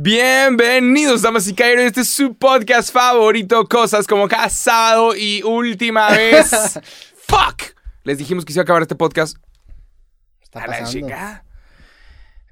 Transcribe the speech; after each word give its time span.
Bienvenidos, 0.00 1.22
damas 1.22 1.48
y 1.48 1.54
caballeros. 1.56 1.86
Este 1.86 2.02
es 2.02 2.08
su 2.08 2.36
podcast 2.36 2.92
favorito, 2.92 3.64
Cosas 3.66 4.06
como 4.06 4.28
cada 4.28 4.48
sábado 4.48 5.16
y 5.16 5.42
última 5.42 6.08
vez. 6.10 6.52
¡Fuck! 7.26 7.74
Les 8.04 8.16
dijimos 8.16 8.44
que 8.44 8.52
se 8.52 8.58
iba 8.58 8.62
a 8.62 8.62
acabar 8.62 8.82
este 8.82 8.94
podcast. 8.94 9.36
Está 10.40 10.60
A 10.60 10.66
la 10.68 10.78
pasando. 10.78 10.90
chica. 10.92 11.44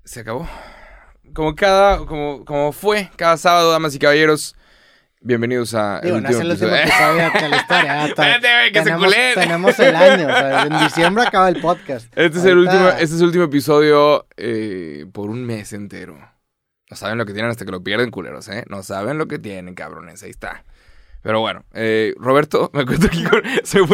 Se 0.05 0.21
acabó. 0.23 0.49
Como 1.35 1.55
cada, 1.55 1.99
como, 1.99 2.45
como 2.45 2.73
fue 2.73 3.13
cada 3.15 3.37
sábado, 3.37 3.71
damas 3.71 3.95
y 3.95 4.01
caballeros. 4.01 4.57
Bienvenidos 5.21 5.73
a 5.75 6.01
Digo, 6.01 6.21
no 6.21 6.29
es 6.29 6.41
el 6.41 6.51
último 6.51 6.75
episodio 6.75 7.31
de 7.31 7.49
la 7.49 7.57
historia. 7.59 8.07
Espérate, 8.07 8.49
se 8.75 8.83
tenemos, 8.83 9.05
culé. 9.05 9.35
tenemos 9.35 9.79
el 9.79 9.95
año. 9.95 10.27
o 10.27 10.33
sea, 10.37 10.63
en 10.65 10.79
diciembre 10.81 11.23
acaba 11.25 11.49
el 11.49 11.61
podcast. 11.61 12.07
Este 12.17 12.39
es, 12.41 12.45
el 12.45 12.59
último, 12.59 12.89
este 12.89 13.05
es 13.05 13.21
el 13.21 13.27
último 13.27 13.45
episodio 13.45 14.27
eh, 14.37 15.07
por 15.13 15.31
un 15.31 15.45
mes 15.45 15.73
entero. 15.73 16.35
No 16.91 16.97
saben 16.97 17.19
lo 17.19 17.27
que 17.27 17.33
tienen 17.33 17.51
hasta 17.51 17.65
que 17.65 17.73
lo 17.73 17.83
pierden, 17.83 18.11
culeros, 18.11 18.49
¿eh? 18.49 18.65
No 18.69 18.83
saben 18.83 19.19
lo 19.19 19.27
que 19.27 19.39
tienen, 19.39 19.75
cabrones. 19.75 20.23
Ahí 20.23 20.31
está. 20.31 20.65
Pero 21.23 21.41
bueno, 21.41 21.65
eh, 21.73 22.15
Roberto, 22.19 22.71
me 22.73 22.87
cuento 22.87 23.07
aquí 23.09 23.25
con... 23.25 23.43
Se 23.65 23.81
que 23.83 23.89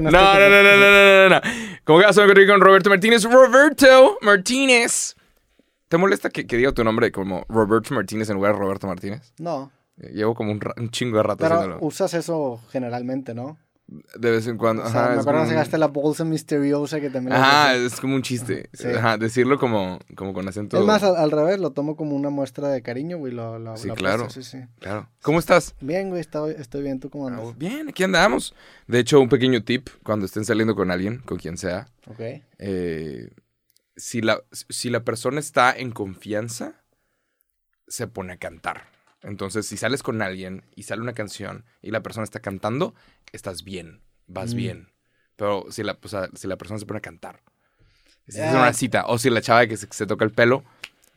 No, 0.00 0.10
no 0.10 0.10
no, 0.10 0.48
no, 0.48 0.62
no, 0.62 0.90
no, 0.90 1.28
no, 1.28 1.28
no. 1.28 1.40
Como 1.84 2.00
que 2.00 2.06
me 2.06 2.10
encontré 2.10 2.42
aquí 2.42 2.50
con 2.50 2.60
Roberto 2.60 2.90
Martínez. 2.90 3.22
Roberto 3.24 4.18
Martínez. 4.22 5.14
¿Te 5.88 5.96
molesta 5.98 6.30
que, 6.30 6.48
que 6.48 6.56
diga 6.56 6.72
tu 6.72 6.82
nombre 6.82 7.12
como 7.12 7.44
Roberto 7.48 7.94
Martínez 7.94 8.28
en 8.28 8.34
lugar 8.36 8.54
de 8.54 8.58
Roberto 8.58 8.88
Martínez? 8.88 9.32
No, 9.38 9.70
Eh, 10.00 10.10
Llevo 10.14 10.34
como 10.34 10.50
un 10.50 10.90
chingo 10.90 11.18
de 11.18 11.22
rato 11.22 11.38
pero 11.44 11.54
haciéndolo. 11.54 11.86
usas 11.86 12.12
eso 12.14 12.60
generalmente, 12.70 13.34
¿no? 13.34 13.56
De 13.88 14.32
vez 14.32 14.46
en 14.48 14.58
cuando. 14.58 14.82
O 14.82 14.88
sea, 14.88 15.04
Ajá, 15.04 15.14
me 15.14 15.20
acuerdo 15.20 15.70
que 15.70 15.78
la 15.78 15.86
bolsa 15.86 16.24
misteriosa 16.24 17.00
que 17.00 17.08
también... 17.08 17.36
Ajá, 17.36 17.76
es 17.76 18.00
como 18.00 18.16
un 18.16 18.22
chiste. 18.22 18.68
Sí. 18.72 18.88
Ajá, 18.88 19.16
decirlo 19.16 19.60
como, 19.60 20.00
como 20.16 20.32
con 20.32 20.48
acento. 20.48 20.76
Es 20.78 20.84
más, 20.84 21.04
al, 21.04 21.14
al 21.16 21.30
revés, 21.30 21.60
lo 21.60 21.70
tomo 21.70 21.94
como 21.96 22.16
una 22.16 22.28
muestra 22.30 22.68
de 22.68 22.82
cariño, 22.82 23.18
güey. 23.18 23.32
Lo, 23.32 23.60
lo, 23.60 23.76
Sí, 23.76 23.86
lo 23.86 23.94
claro. 23.94 24.28
sí, 24.28 24.42
sí. 24.42 24.58
Claro. 24.80 25.08
¿Cómo 25.22 25.38
estás? 25.38 25.76
Bien, 25.80 26.08
güey, 26.08 26.20
estoy, 26.20 26.56
estoy 26.58 26.82
bien. 26.82 26.98
¿Tú 26.98 27.10
cómo 27.10 27.28
andas? 27.28 27.56
Bien, 27.56 27.88
aquí 27.88 28.02
andamos. 28.02 28.54
De 28.88 28.98
hecho, 28.98 29.20
un 29.20 29.28
pequeño 29.28 29.62
tip 29.62 29.88
cuando 30.02 30.26
estén 30.26 30.44
saliendo 30.44 30.74
con 30.74 30.90
alguien, 30.90 31.18
con 31.18 31.38
quien 31.38 31.56
sea. 31.56 31.86
Ok. 32.08 32.20
eh, 32.58 33.30
si, 33.96 34.20
la, 34.20 34.42
si 34.50 34.90
la 34.90 35.04
persona 35.04 35.38
está 35.40 35.72
en 35.76 35.90
confianza, 35.92 36.82
se 37.86 38.06
pone 38.08 38.32
a 38.32 38.36
cantar. 38.36 38.95
Entonces, 39.26 39.66
si 39.66 39.76
sales 39.76 40.02
con 40.02 40.22
alguien 40.22 40.64
y 40.74 40.84
sale 40.84 41.02
una 41.02 41.12
canción 41.12 41.64
y 41.82 41.90
la 41.90 42.00
persona 42.00 42.24
está 42.24 42.40
cantando, 42.40 42.94
estás 43.32 43.64
bien, 43.64 44.00
vas 44.26 44.54
Mm. 44.54 44.56
bien. 44.56 44.88
Pero 45.36 45.66
si 45.70 45.82
la, 45.82 45.98
o 46.02 46.08
sea, 46.08 46.30
si 46.34 46.46
la 46.48 46.56
persona 46.56 46.78
se 46.78 46.86
pone 46.86 46.98
a 46.98 47.02
cantar, 47.02 47.40
si 48.28 48.38
es 48.40 48.54
Ah. 48.54 48.58
una 48.60 48.72
cita, 48.72 49.04
o 49.06 49.18
si 49.18 49.28
la 49.28 49.40
chava 49.42 49.66
que 49.66 49.76
se, 49.76 49.86
se 49.90 50.06
toca 50.06 50.24
el 50.24 50.30
pelo, 50.30 50.64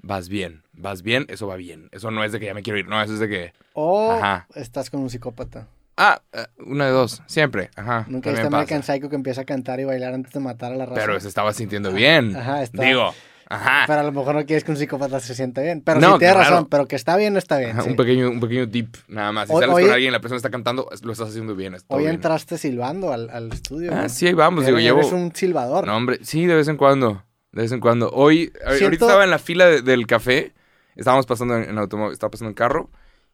vas 0.01 0.27
bien, 0.27 0.63
vas 0.73 1.01
bien, 1.03 1.25
eso 1.29 1.47
va 1.47 1.55
bien. 1.55 1.87
Eso 1.91 2.11
no 2.11 2.23
es 2.23 2.31
de 2.31 2.39
que 2.39 2.47
ya 2.47 2.53
me 2.53 2.63
quiero 2.63 2.79
ir, 2.79 2.87
no, 2.87 3.01
eso 3.01 3.13
es 3.13 3.19
de 3.19 3.29
que, 3.29 3.53
O 3.73 4.11
Ajá. 4.11 4.47
estás 4.55 4.89
con 4.89 5.01
un 5.01 5.09
psicópata. 5.09 5.67
ah, 6.01 6.21
eh, 6.33 6.45
una 6.65 6.85
de 6.87 6.91
dos, 6.91 7.21
siempre, 7.27 7.69
ajá. 7.75 8.05
Nunca 8.07 8.29
viste. 8.31 8.47
American 8.47 8.83
Psycho 8.83 9.09
que 9.09 9.15
empieza 9.17 9.41
a 9.41 9.45
cantar 9.45 9.79
y 9.79 9.83
bailar 9.83 10.13
antes 10.13 10.31
de 10.33 10.39
matar 10.39 10.71
a 10.73 10.75
la 10.75 10.85
raza. 10.85 10.99
Pero 11.01 11.19
se 11.19 11.27
estaba 11.27 11.53
sintiendo 11.53 11.91
bien. 11.91 12.35
Ajá, 12.35 12.63
está- 12.63 12.83
Digo, 12.83 13.13
ajá. 13.49 13.83
Pero 13.87 13.99
a 13.99 14.03
lo 14.03 14.11
mejor 14.11 14.35
no 14.35 14.45
quieres 14.45 14.63
que 14.63 14.71
un 14.71 14.77
psicópata 14.77 15.19
se 15.19 15.35
siente 15.35 15.61
bien. 15.63 15.81
Pero 15.81 15.99
No, 15.99 16.13
sí 16.13 16.19
tienes 16.19 16.35
claro. 16.37 16.49
razón, 16.51 16.67
pero 16.69 16.87
que 16.87 16.95
está 16.95 17.17
bien, 17.17 17.35
está 17.37 17.57
bien. 17.57 17.71
Ajá, 17.71 17.81
sí. 17.83 17.89
un, 17.89 17.95
pequeño, 17.95 18.29
un 18.29 18.39
pequeño 18.39 18.69
tip, 18.69 18.95
nada 19.07 19.31
más. 19.31 19.47
Si 19.47 19.53
Hoy- 19.53 19.61
sales 19.61 19.73
con 19.85 19.91
alguien 19.93 20.09
y 20.09 20.11
la 20.11 20.21
persona 20.21 20.37
está 20.37 20.49
cantando, 20.49 20.87
lo 21.03 21.11
estás 21.11 21.29
haciendo 21.29 21.55
bien. 21.55 21.73
está 21.75 21.93
Hoy 21.95 22.03
bien. 22.03 22.15
entraste 22.15 22.57
silbando 22.57 23.11
al, 23.11 23.29
al 23.29 23.51
estudio. 23.51 23.91
Ah, 23.93 24.07
sí, 24.09 24.27
ahí 24.27 24.33
vamos. 24.33 24.65
Digo, 24.65 24.77
Eres, 24.77 24.85
llevo. 24.85 25.15
un 25.15 25.33
silbador. 25.35 25.85
No, 25.87 25.95
hombre, 25.97 26.19
sí, 26.23 26.45
de 26.45 26.55
vez 26.55 26.67
en 26.67 26.77
cuando. 26.77 27.23
De 27.51 27.63
vez 27.63 27.71
en 27.71 27.79
cuando. 27.79 28.09
Hoy, 28.11 28.53
a- 28.63 28.67
ahorita 28.69 28.77
Siento- 28.87 29.05
estaba 29.07 29.23
en 29.23 29.29
la 29.31 29.39
fila 29.39 29.65
de- 29.67 29.81
del 29.81 30.05
café. 30.07 30.53
Estábamos 30.95 31.25
pasando 31.25 31.55
en, 31.57 31.69
en 31.69 31.77
automóvil, 31.77 32.13
estaba 32.13 32.29
pasando 32.31 32.49
en 32.49 32.55
carro. 32.55 32.89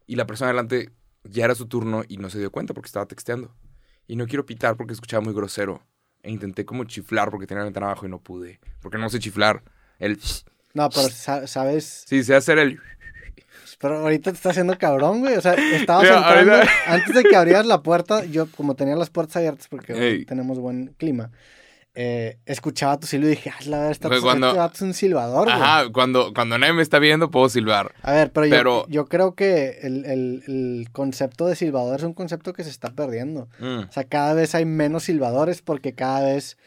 Y 0.08 0.16
la 0.16 0.26
persona 0.28 0.50
adelante 0.50 0.92
ya 1.24 1.46
era 1.46 1.56
su 1.56 1.66
turno 1.66 2.04
y 2.08 2.18
no 2.18 2.30
se 2.30 2.38
dio 2.38 2.52
cuenta 2.52 2.74
porque 2.74 2.88
estaba 2.88 3.08
texteando. 3.08 3.54
Y 4.08 4.16
no 4.16 4.28
quiero 4.28 4.46
pitar 4.46 4.78
porque 4.78 4.94
escuchaba 4.94 5.22
muy 5.22 5.34
grosero. 5.34 5.82
E 6.22 6.32
intenté 6.32 6.64
como 6.64 6.84
chiflar 6.86 7.32
porque 7.32 7.48
tenía 7.48 7.60
la 7.62 7.66
ventana 7.66 7.88
abajo 7.88 8.06
y 8.06 8.10
no 8.10 8.20
pude. 8.20 8.60
Porque 8.82 8.98
no 9.00 9.10
sé 9.10 9.18
chiflar. 9.20 9.64
El. 10.00 10.20
No, 10.74 10.90
pero 10.90 11.08
sa- 11.10 11.48
sabes. 11.48 12.04
Sí, 12.08 12.24
sé 12.24 12.36
hacer 12.36 12.58
el. 12.60 12.80
Pero 13.80 14.00
ahorita 14.00 14.32
te 14.32 14.38
está 14.38 14.50
haciendo 14.52 14.78
cabrón, 14.78 15.20
güey. 15.20 15.36
O 15.36 15.42
sea, 15.42 15.54
estabas 15.54 16.04
Mira, 16.04 16.18
entrando. 16.18 16.54
ahorita- 16.56 16.72
Antes 16.88 17.14
de 17.16 17.24
que 17.24 17.36
abrieras 17.36 17.66
la 17.66 17.82
puerta, 17.84 18.24
yo, 18.26 18.48
como 18.52 18.76
tenía 18.76 18.96
las 18.96 19.10
puertas 19.10 19.36
abiertas 19.38 19.68
porque 19.68 19.94
hoy 19.94 20.00
Ey. 20.00 20.26
tenemos 20.26 20.58
buen 20.60 20.94
clima, 20.98 21.30
eh, 21.94 22.38
escuchaba 22.46 22.98
tu 23.00 23.06
silbido 23.08 23.32
y 23.32 23.36
dije, 23.36 23.52
ah, 23.52 23.60
la 23.68 23.78
verdad, 23.78 23.92
este 23.92 24.22
cuando- 24.22 24.48
este 24.48 24.60
vato 24.60 24.74
es 24.76 24.82
un 24.82 24.94
silbador, 24.94 25.44
güey. 25.46 25.56
Ajá, 25.56 25.90
cuando, 25.92 26.34
cuando 26.34 26.58
nadie 26.58 26.74
me 26.74 26.82
está 26.82 27.00
viendo, 27.00 27.30
puedo 27.32 27.48
silbar. 27.50 27.94
A 28.02 28.14
ver, 28.14 28.32
pero, 28.32 28.48
Pero- 28.50 28.86
Yo, 28.88 28.92
yo 28.92 29.06
creo 29.06 29.36
que 29.36 29.80
el, 29.84 30.06
el- 30.06 30.44
el 30.48 30.88
concepto 30.92 31.46
de 31.46 31.56
silbador 31.56 31.98
es 32.00 32.04
un 32.04 32.14
concepto 32.14 32.54
que 32.54 32.64
se 32.64 32.70
está 32.70 32.90
perdiendo. 32.92 33.50
Mm. 33.60 33.80
O 33.90 33.92
sea, 33.92 34.06
cada 34.06 34.34
vez 34.34 34.56
hay 34.56 34.66
menos 34.66 35.04
silbadores 35.04 35.62
porque 35.62 35.94
cada 35.94 36.22
vez 36.26 36.58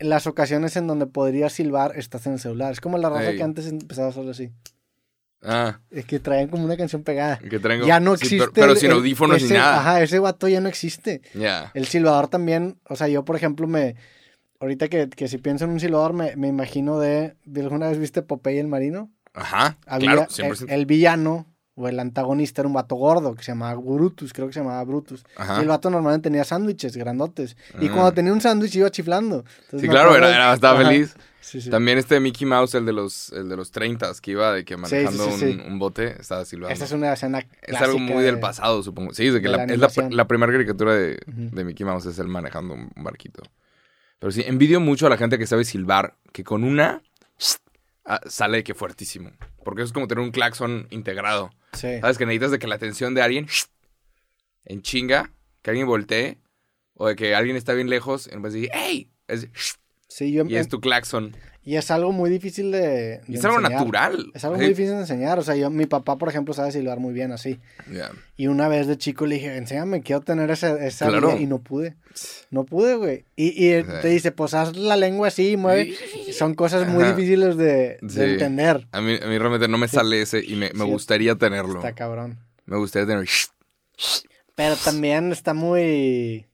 las 0.00 0.26
ocasiones 0.26 0.76
en 0.76 0.86
donde 0.86 1.06
podrías 1.06 1.52
silbar 1.52 1.92
estás 1.96 2.26
en 2.26 2.34
el 2.34 2.38
celular. 2.40 2.72
Es 2.72 2.80
como 2.80 2.98
la 2.98 3.08
raza 3.10 3.30
Ey. 3.30 3.36
que 3.36 3.42
antes 3.42 3.66
empezaba 3.66 4.08
a 4.08 4.10
hacerlo 4.10 4.30
así. 4.32 4.50
Ah, 5.42 5.80
Es 5.90 6.04
que 6.04 6.20
traían 6.20 6.48
como 6.48 6.64
una 6.64 6.76
canción 6.76 7.02
pegada. 7.02 7.38
que 7.38 7.58
traigo. 7.58 7.86
Ya 7.86 7.98
no 7.98 8.16
Sí, 8.16 8.24
existe. 8.24 8.44
pero, 8.46 8.52
pero 8.52 8.72
el- 8.72 8.78
sin 8.78 8.90
audífonos 8.90 9.36
ese- 9.38 9.54
ni 9.54 9.58
nada. 9.58 9.78
Ajá, 9.80 10.02
ese 10.02 10.18
vato 10.18 10.48
ya 10.48 10.60
no 10.60 10.68
existe. 10.68 11.22
Ya. 11.34 11.70
El 11.74 11.86
silbador 11.86 12.28
también, 12.28 12.78
o 12.88 12.96
sea, 12.96 13.08
yo 13.08 13.24
por 13.24 13.36
ejemplo 13.36 13.66
me... 13.66 13.94
Ahorita 14.60 14.88
que, 14.88 15.08
que 15.08 15.28
si 15.28 15.38
pienso 15.38 15.64
en 15.64 15.70
un 15.70 15.80
silbador 15.80 16.12
me, 16.12 16.36
me 16.36 16.48
imagino 16.48 16.98
de... 16.98 17.34
¿de 17.46 17.60
¿Alguna 17.62 17.88
vez 17.88 17.98
viste 17.98 18.20
Popeye 18.20 18.60
el 18.60 18.66
Marino? 18.68 19.10
Ajá. 19.32 19.78
Había 19.86 20.12
claro, 20.12 20.22
el, 20.22 20.28
100%. 20.56 20.66
el 20.68 20.84
villano 20.86 21.46
o 21.80 21.88
el 21.88 21.98
antagonista 21.98 22.60
era 22.62 22.68
un 22.68 22.74
vato 22.74 22.94
gordo 22.96 23.34
que 23.34 23.42
se 23.42 23.52
llamaba 23.52 23.74
Brutus, 23.80 24.32
creo 24.32 24.46
que 24.46 24.52
se 24.52 24.60
llamaba 24.60 24.82
Brutus. 24.84 25.24
Ajá. 25.36 25.58
Y 25.58 25.62
el 25.62 25.68
vato 25.68 25.88
normalmente 25.90 26.28
tenía 26.28 26.44
sándwiches 26.44 26.96
grandotes. 26.96 27.56
Y 27.80 27.88
Ah. 27.88 27.92
cuando 27.92 28.12
tenía 28.12 28.32
un 28.32 28.40
sándwich 28.40 28.74
iba 28.76 28.90
chiflando. 28.90 29.44
Entonces 29.64 29.80
Sí, 29.80 29.88
claro, 29.88 30.14
era, 30.14 30.28
era- 30.28 30.52
estaba 30.54 30.80
Ajá. 30.80 30.88
feliz. 30.90 31.14
Sí, 31.40 31.60
sí. 31.62 31.70
También 31.70 31.96
este 31.96 32.20
Mickey 32.20 32.46
Mouse, 32.46 32.74
el 32.74 32.84
de 32.84 32.92
los, 32.92 33.30
el 33.32 33.48
de 33.48 33.56
los 33.56 33.70
30 33.70 34.12
que 34.20 34.32
iba 34.32 34.52
de 34.52 34.64
que 34.64 34.76
manejando 34.76 35.30
sí. 35.32 35.46
Un, 35.46 35.72
un 35.72 35.78
bote, 35.78 36.14
estaba 36.20 36.44
silbando. 36.44 36.74
Esa 36.74 36.84
es 36.84 36.92
una 36.92 37.12
escena 37.14 37.44
Es 37.62 37.80
algo 37.80 37.98
muy 37.98 38.22
del 38.22 38.34
de- 38.36 38.40
pasado, 38.42 38.82
supongo. 38.82 39.14
Sí, 39.14 39.30
de 39.30 39.40
que 39.40 39.48
de 39.48 39.48
la, 39.48 39.56
la 39.56 39.62
es 39.64 39.68
la, 39.70 39.74
animación. 39.86 40.16
la 40.16 40.28
primera 40.28 40.52
caricatura 40.52 40.94
de, 40.94 41.18
de 41.26 41.64
Mickey 41.64 41.86
Mouse 41.86 42.04
es 42.06 42.18
él 42.18 42.28
manejando 42.28 42.74
un 42.74 42.90
barquito. 42.96 43.42
Pero 44.18 44.30
sí, 44.32 44.44
envidio 44.46 44.80
mucho 44.80 45.06
a 45.06 45.10
la 45.10 45.16
gente 45.16 45.38
que 45.38 45.46
sabe 45.46 45.64
silbar, 45.64 46.14
que 46.32 46.44
con 46.44 46.62
una 46.62 47.02
ah, 48.04 48.20
sale 48.28 48.62
que 48.62 48.74
fuertísimo. 48.74 49.30
Porque 49.64 49.80
eso 49.82 49.86
es 49.88 49.92
como 49.92 50.08
tener 50.08 50.22
un 50.22 50.30
claxon 50.32 50.86
integrado. 50.90 51.50
Sí. 51.72 52.00
¿Sabes? 52.00 52.18
Que 52.18 52.26
necesitas 52.26 52.50
de 52.50 52.58
que 52.58 52.66
la 52.66 52.74
atención 52.74 53.14
de 53.14 53.22
alguien 53.22 53.46
en 54.64 54.82
chinga, 54.82 55.32
que 55.62 55.70
alguien 55.70 55.86
voltee, 55.86 56.38
o 56.94 57.08
de 57.08 57.16
que 57.16 57.34
alguien 57.34 57.56
está 57.56 57.72
bien 57.74 57.88
lejos, 57.88 58.28
en 58.28 58.42
vez 58.42 58.52
de 58.52 58.60
decir, 58.60 58.74
¡Ey! 58.74 59.10
Es, 59.26 59.48
Sí, 60.10 60.32
yo, 60.32 60.44
y 60.44 60.56
es 60.56 60.68
tu 60.68 60.80
claxon. 60.80 61.36
Y 61.62 61.76
es 61.76 61.90
algo 61.90 62.10
muy 62.12 62.30
difícil 62.30 62.72
de, 62.72 62.80
de 62.80 63.22
es 63.28 63.44
algo 63.44 63.60
natural. 63.60 64.30
Es 64.34 64.44
algo 64.44 64.56
Sí. 64.56 64.60
muy 64.62 64.68
difícil 64.70 64.92
de 64.94 65.00
enseñar. 65.00 65.38
O 65.38 65.42
sea, 65.42 65.54
yo, 65.56 65.68
mi 65.70 65.84
papá, 65.86 66.16
por 66.16 66.28
ejemplo, 66.30 66.54
sabe 66.54 66.72
silbar 66.72 66.98
muy 67.00 67.12
bien 67.12 67.32
así. 67.32 67.60
Ya. 67.92 68.10
Y 68.36 68.46
una 68.46 68.66
vez 68.68 68.86
de 68.86 68.96
chico 68.96 69.26
le 69.26 69.34
dije, 69.36 69.56
enséñame, 69.56 70.00
quiero 70.02 70.22
tener 70.22 70.50
esa, 70.50 70.82
esa 70.84 71.08
Claro. 71.08 71.28
habilidad", 71.28 71.42
y 71.44 71.46
no 71.46 71.58
pude. 71.58 71.96
No 72.50 72.64
pude, 72.64 72.94
güey. 72.96 73.24
Y, 73.36 73.82
te 73.82 74.08
dice, 74.08 74.32
pues 74.32 74.54
haz 74.54 74.74
la 74.76 74.96
lengua 74.96 75.28
así, 75.28 75.56
mueve. 75.58 75.94
Son 76.32 76.54
cosas 76.54 76.88
muy 76.88 77.04
Ajá. 77.04 77.14
difíciles 77.14 77.56
de, 77.58 77.98
de 78.00 78.08
Sí. 78.08 78.20
entender. 78.20 78.86
A 78.92 79.00
mí, 79.02 79.18
a 79.22 79.26
mí 79.26 79.38
realmente 79.38 79.68
no 79.68 79.76
me 79.78 79.86
sale 79.88 80.22
ese 80.22 80.42
y 80.44 80.56
me, 80.56 80.70
me 80.72 80.84
gustaría 80.84 81.34
tenerlo. 81.36 81.76
Está 81.76 81.92
cabrón. 81.94 82.38
Me 82.64 82.76
gustaría 82.78 83.06
tener. 83.06 83.28
Pero 84.54 84.76
también 84.76 85.32
está 85.32 85.54
muy... 85.54 86.46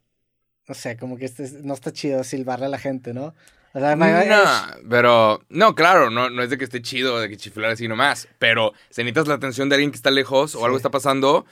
No 0.68 0.74
sé, 0.74 0.96
como 0.96 1.16
que 1.16 1.26
este, 1.26 1.48
no 1.62 1.74
está 1.74 1.92
chido 1.92 2.24
silbarle 2.24 2.66
a 2.66 2.68
la 2.68 2.78
gente, 2.78 3.14
¿no? 3.14 3.34
O 3.76 3.78
sea, 3.78 3.94
No, 3.94 4.88
pero. 4.88 5.42
No, 5.50 5.74
claro, 5.74 6.08
no, 6.08 6.30
no 6.30 6.42
es 6.42 6.48
de 6.48 6.56
que 6.56 6.64
esté 6.64 6.80
chido, 6.80 7.20
de 7.20 7.28
que 7.28 7.36
chiflar 7.36 7.72
así 7.72 7.86
nomás. 7.88 8.26
Pero 8.38 8.72
si 8.88 9.02
necesitas 9.02 9.28
la 9.28 9.34
atención 9.34 9.68
de 9.68 9.74
alguien 9.74 9.90
que 9.90 9.96
está 9.96 10.10
lejos 10.10 10.54
o 10.54 10.64
algo 10.64 10.78
está 10.78 10.90
pasando, 10.90 11.44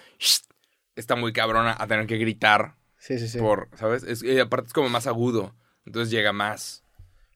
está 0.97 1.17
muy 1.17 1.35
cabrona 1.35 1.77
a 1.79 1.87
tener 1.87 2.07
que 2.07 2.17
gritar 2.17 2.77
Sí, 2.99 3.19
sí, 3.19 3.29
sí. 3.29 3.39
por, 3.39 3.69
¿sabes? 3.79 4.05
Es, 4.05 4.23
y 4.23 4.41
aparte 4.41 4.69
es 4.69 4.73
como 4.73 4.89
más 4.89 5.07
agudo. 5.07 5.55
Entonces 5.85 6.11
llega 6.11 6.33
más. 6.33 6.83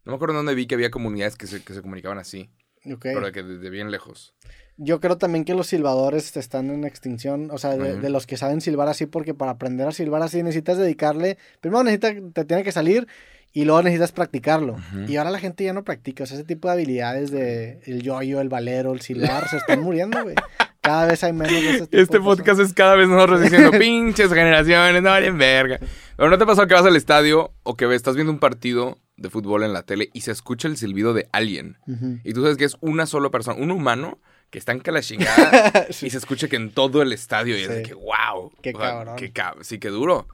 No 0.07 0.13
me 0.13 0.17
acuerdo 0.17 0.37
dónde 0.37 0.55
vi 0.55 0.67
que 0.67 0.75
había 0.77 0.91
comunidades 0.91 1.37
que 1.37 1.47
se, 1.47 1.63
que 1.63 1.75
se 1.75 1.83
comunicaban 1.83 2.17
así. 2.17 2.49
Ok. 2.91 3.03
Pero 3.03 3.27
de 3.27 3.33
que 3.33 3.43
desde 3.43 3.69
bien 3.69 3.91
lejos. 3.91 4.33
Yo 4.79 5.01
creo 5.01 5.19
también 5.19 5.45
que 5.45 5.53
los 5.53 5.67
silbadores 5.67 6.35
están 6.35 6.71
en 6.71 6.85
extinción, 6.85 7.51
o 7.51 7.59
sea, 7.59 7.77
de, 7.77 7.99
de 7.99 8.09
los 8.09 8.27
que 8.27 8.39
saben 8.39 8.63
silbar 8.63 8.89
así, 8.89 9.05
porque 9.05 9.35
para 9.35 9.51
aprender 9.51 9.87
a 9.87 9.93
silbar 9.93 10.23
así 10.23 10.43
necesitas 10.43 10.79
dedicarle, 10.79 11.37
primero 11.61 11.83
necesitas, 11.85 12.15
te 12.33 12.45
tiene 12.47 12.63
que 12.63 12.73
salir 12.73 13.07
y 13.53 13.65
luego 13.65 13.83
necesitas 13.83 14.13
practicarlo. 14.13 14.77
Y 15.09 15.17
ahora 15.17 15.31
la 15.31 15.39
gente 15.39 15.65
ya 15.65 15.73
no 15.73 15.85
practica, 15.85 16.25
o 16.25 16.27
sea, 16.27 16.37
ese 16.37 16.45
tipo 16.47 16.69
de 16.69 16.75
habilidades 16.75 17.31
de 17.31 17.81
el 17.87 18.03
yoyo, 18.03 18.41
el 18.41 18.49
valero, 18.49 18.93
el 18.93 19.01
silbar, 19.01 19.49
se 19.49 19.57
están 19.57 19.81
muriendo, 19.81 20.23
güey. 20.23 20.35
Cada 20.81 21.07
vez 21.07 21.23
hay 21.25 21.33
menos 21.33 21.53
de 21.53 21.59
ese 21.71 21.87
tipo 21.87 22.01
Este 22.01 22.19
de 22.19 22.25
cosas. 22.25 22.37
podcast 22.39 22.61
es 22.61 22.73
cada 22.73 22.95
vez 22.95 23.09
nosotros 23.09 23.43
diciendo 23.43 23.71
pinches 23.79 24.33
generaciones, 24.33 25.03
no 25.03 25.11
valen 25.11 25.37
verga. 25.37 25.81
Pero 26.17 26.31
no 26.31 26.39
te 26.39 26.45
ha 26.45 26.47
pasado 26.47 26.67
que 26.67 26.75
vas 26.75 26.87
al 26.87 26.97
estadio 26.97 27.53
o 27.63 27.77
que 27.77 27.93
estás 27.95 28.15
viendo 28.15 28.33
un 28.33 28.39
partido 28.39 28.99
de 29.17 29.29
fútbol 29.29 29.65
en 29.65 29.73
la 29.73 29.83
tele 29.83 30.09
y 30.15 30.21
se 30.23 30.31
escucha 30.31 30.69
el 30.69 30.77
silbido 30.77 31.13
de 31.13 31.29
alguien. 31.33 31.77
Y 32.25 32.33
tú 32.33 32.43
sabes 32.43 32.57
que 32.57 32.65
es 32.65 32.77
una 32.81 33.07
sola 33.07 33.31
persona, 33.31 33.61
un 33.61 33.71
humano 33.71 34.19
que 34.51 34.59
está 34.59 34.73
en 34.73 34.81
que 34.81 34.93
la 34.93 35.03
chingada 35.03 35.87
y 35.91 36.09
se 36.11 36.17
escucha 36.17 36.49
que 36.49 36.57
en 36.57 36.71
todo 36.71 37.03
el 37.03 37.13
estadio 37.13 37.59
y 37.59 37.63
es 37.63 37.69
de 37.69 37.83
que 37.83 37.93
wow. 37.95 38.53
Qué 38.63 38.73
cabrón. 38.73 39.17
Qué 39.17 39.33
cab- 39.33 39.57
sí, 39.63 39.79
qué 39.79 39.89
duro. 39.89 40.27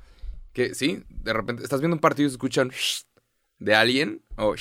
Que 0.54 0.74
sí, 0.74 1.02
de 1.10 1.32
repente 1.34 1.62
estás 1.62 1.80
viendo 1.80 1.96
un 1.96 2.00
partido 2.00 2.26
y 2.26 2.30
se 2.30 2.34
escuchan 2.34 2.70
de 3.58 3.74
alguien 3.74 4.22
o 4.36 4.54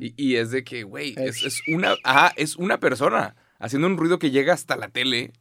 y, 0.00 0.14
y 0.16 0.36
es 0.36 0.50
de 0.50 0.64
que, 0.64 0.82
güey, 0.84 1.14
es, 1.18 1.42
es 1.44 1.60
una, 1.68 1.96
ajá, 2.04 2.32
es 2.36 2.56
una 2.56 2.80
persona 2.80 3.36
haciendo 3.58 3.86
un 3.88 3.96
ruido 3.98 4.18
que 4.18 4.30
llega 4.30 4.54
hasta 4.54 4.76
la 4.76 4.88
tele 4.88 5.32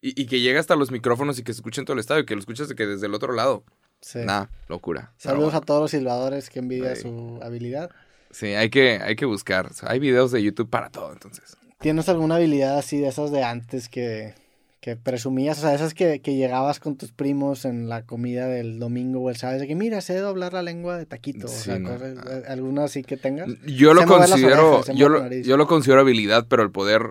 y, 0.00 0.20
y 0.20 0.26
que 0.26 0.40
llega 0.40 0.58
hasta 0.58 0.74
los 0.74 0.90
micrófonos 0.90 1.38
y 1.38 1.42
que 1.44 1.52
se 1.52 1.58
escucha 1.58 1.80
en 1.80 1.84
todo 1.84 1.94
el 1.94 2.00
estadio, 2.00 2.26
que 2.26 2.34
lo 2.34 2.40
escuchas 2.40 2.68
de 2.68 2.74
que 2.74 2.86
desde 2.86 3.06
el 3.06 3.14
otro 3.14 3.32
lado. 3.32 3.64
Sí. 4.00 4.20
Nah, 4.24 4.46
locura. 4.68 5.12
Saludos 5.18 5.52
a 5.54 5.60
todos 5.60 5.82
los 5.82 5.90
silbadores, 5.90 6.48
que 6.48 6.58
envidia 6.60 6.96
Sí. 6.96 7.02
su 7.02 7.38
habilidad. 7.42 7.90
Sí, 8.30 8.46
hay 8.54 8.70
que, 8.70 8.92
hay 9.02 9.16
que 9.16 9.26
buscar. 9.26 9.66
O 9.66 9.72
sea, 9.74 9.90
hay 9.90 9.98
videos 9.98 10.32
de 10.32 10.42
YouTube 10.42 10.70
para 10.70 10.88
todo, 10.90 11.12
entonces. 11.12 11.56
¿Tienes 11.80 12.08
alguna 12.08 12.36
habilidad 12.36 12.78
así 12.78 12.98
de 12.98 13.08
esas 13.08 13.30
de 13.30 13.42
antes 13.44 13.88
que, 13.90 14.34
que 14.80 14.96
presumías? 14.96 15.58
O 15.58 15.60
sea, 15.60 15.74
esas 15.74 15.92
que, 15.94 16.20
que 16.20 16.34
llegabas 16.36 16.80
con 16.80 16.96
tus 16.96 17.12
primos 17.12 17.64
en 17.66 17.88
la 17.88 18.06
comida 18.06 18.46
del 18.46 18.78
domingo 18.78 19.20
o 19.20 19.28
el 19.30 19.36
sábado, 19.36 19.60
de 19.60 19.66
que 19.68 19.74
mira, 19.74 20.00
sé 20.00 20.16
doblar 20.18 20.52
la 20.54 20.62
lengua 20.62 20.96
de 20.96 21.04
taquito. 21.06 21.46
o 21.46 21.50
Sí, 21.50 21.64
sea, 21.64 21.78
no. 21.78 21.90
cosas- 21.92 22.16
eh, 22.30 22.42
¿alguna 22.48 22.84
así 22.84 23.02
que 23.02 23.16
tengas? 23.18 23.48
Yo 23.66 23.92
lo 23.94 24.06
considero, 24.06 24.76
orejas, 24.78 24.96
yo, 24.96 25.08
lo, 25.10 25.28
yo 25.32 25.56
lo 25.58 25.66
considero 25.66 26.00
habilidad, 26.00 26.46
pero 26.48 26.62
el 26.62 26.70
poder 26.70 27.10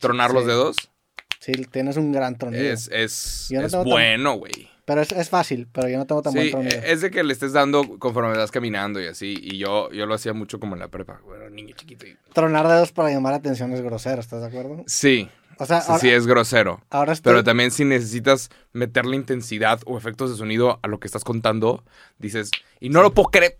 tronar 0.00 0.32
los 0.32 0.46
dedos 0.46 0.76
Sí, 1.40 1.52
tienes 1.70 1.96
un 1.96 2.12
gran 2.12 2.36
tronido. 2.36 2.62
es, 2.62 2.88
es, 2.92 3.48
no 3.50 3.62
es 3.62 3.74
bueno, 3.84 4.34
güey. 4.34 4.68
Pero 4.84 5.00
es, 5.02 5.12
es 5.12 5.28
fácil, 5.30 5.68
pero 5.72 5.88
yo 5.88 5.96
no 5.98 6.06
tengo 6.06 6.20
tan 6.20 6.34
buen 6.34 6.46
Sí, 6.46 6.50
tronido. 6.50 6.78
es 6.84 7.00
de 7.00 7.10
que 7.10 7.22
le 7.22 7.32
estés 7.32 7.52
dando 7.52 7.98
conforme 7.98 8.36
vas 8.36 8.50
caminando 8.50 9.00
y 9.00 9.06
así. 9.06 9.36
Y 9.40 9.56
yo, 9.56 9.90
yo 9.92 10.04
lo 10.04 10.14
hacía 10.14 10.32
mucho 10.34 10.58
como 10.60 10.74
en 10.74 10.80
la 10.80 10.88
prepa. 10.88 11.20
Bueno, 11.24 11.48
niño 11.48 11.74
chiquito. 11.76 12.06
y- 12.06 12.16
Tronar 12.34 12.66
dedos 12.68 12.92
para 12.92 13.10
llamar 13.10 13.32
la 13.32 13.38
atención 13.38 13.72
es 13.72 13.80
grosero, 13.82 14.20
¿estás 14.20 14.40
de 14.42 14.48
acuerdo? 14.48 14.82
Sí, 14.86 15.28
O 15.60 15.66
sea, 15.66 15.80
sí, 15.82 15.86
ahora, 15.88 16.00
sí 16.00 16.08
es 16.10 16.26
grosero. 16.26 16.80
ahora 16.90 17.12
estoy... 17.12 17.30
Pero 17.30 17.44
también 17.44 17.70
si 17.70 17.84
necesitas 17.84 18.48
meterle 18.72 19.14
intensidad 19.16 19.80
o 19.86 19.98
efectos 19.98 20.30
de 20.30 20.36
sonido 20.36 20.80
a 20.82 20.88
lo 20.88 20.98
que 21.00 21.06
estás 21.06 21.22
contando, 21.22 21.84
dices, 22.18 22.50
y 22.80 22.88
no 22.88 23.02
lo 23.02 23.12
puedo 23.12 23.28
creer. 23.28 23.56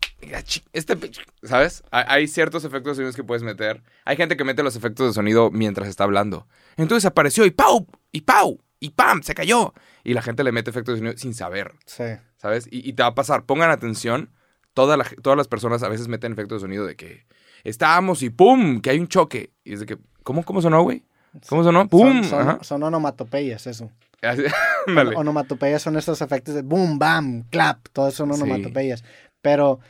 Este, 0.73 0.97
pe- 0.97 1.11
¿sabes? 1.43 1.82
Hay, 1.91 2.26
ciertos 2.26 2.64
efectos 2.64 2.97
de 2.97 3.02
sonido 3.05 3.14
que 3.17 3.25
puedes 3.25 3.43
meter. 3.43 3.82
Hay 4.05 4.17
gente 4.17 4.37
que 4.37 4.44
mete 4.44 4.62
los 4.62 4.76
efectos 4.76 5.08
de 5.08 5.12
sonido 5.12 5.50
mientras 5.50 5.88
está 5.88 6.05
hablando. 6.05 6.47
Entonces 6.76 7.05
apareció 7.05 7.44
y 7.44 7.50
¡pau! 7.50 7.87
Y 8.12 8.23
¡pau! 8.23 8.61
Y 8.79 8.91
¡pam! 8.91 9.23
Se 9.23 9.35
cayó. 9.35 9.75
Y 10.02 10.14
la 10.14 10.23
gente 10.23 10.43
le 10.43 10.52
mete 10.52 10.70
efectos 10.70 10.94
de 10.94 10.99
sonido 11.00 11.19
sin 11.19 11.35
saber, 11.35 11.73
Sí. 11.85 12.05
¿sabes? 12.38 12.67
Y, 12.70 12.88
y 12.88 12.94
te 12.94 13.02
va 13.02 13.11
a 13.11 13.14
pasar. 13.14 13.44
Pongan 13.44 13.70
atención. 13.70 14.31
Toda 14.73 14.97
la 14.97 15.05
todas 15.23 15.37
las 15.37 15.49
personas 15.49 15.82
a 15.82 15.88
veces 15.88 16.08
meten 16.08 16.32
efectos 16.32 16.62
de 16.62 16.67
sonido 16.67 16.87
de 16.87 16.97
que 16.97 17.26
estábamos 17.64 18.23
y 18.23 18.31
¡pum! 18.31 18.81
Que 18.81 18.91
hay 18.91 18.99
un 18.99 19.08
choque. 19.08 19.52
Y 19.64 19.75
es 19.75 19.81
de 19.81 19.87
que, 19.87 19.99
¿cómo, 20.23 20.44
cómo 20.44 20.62
sonó, 20.62 20.82
güey? 20.82 21.05
¿Cómo 21.48 21.62
sonó? 21.64 21.88
¡Pum! 21.88 22.22
Son, 22.22 22.24
son, 22.24 22.40
Ajá. 22.48 22.58
son 22.62 22.82
onomatopeyas, 22.82 23.66
eso. 23.66 23.90
Onomatopeyas 25.16 25.82
son 25.82 25.96
estos 25.96 26.20
efectos 26.22 26.54
de 26.54 26.62
boom, 26.62 26.98
bam, 26.98 27.44
clap, 27.50 27.88
todo 27.92 28.08
eso 28.08 28.18
son 28.26 28.34
Sí. 28.34 28.42
onomatopeyas. 28.42 29.04
Pero 29.42 29.80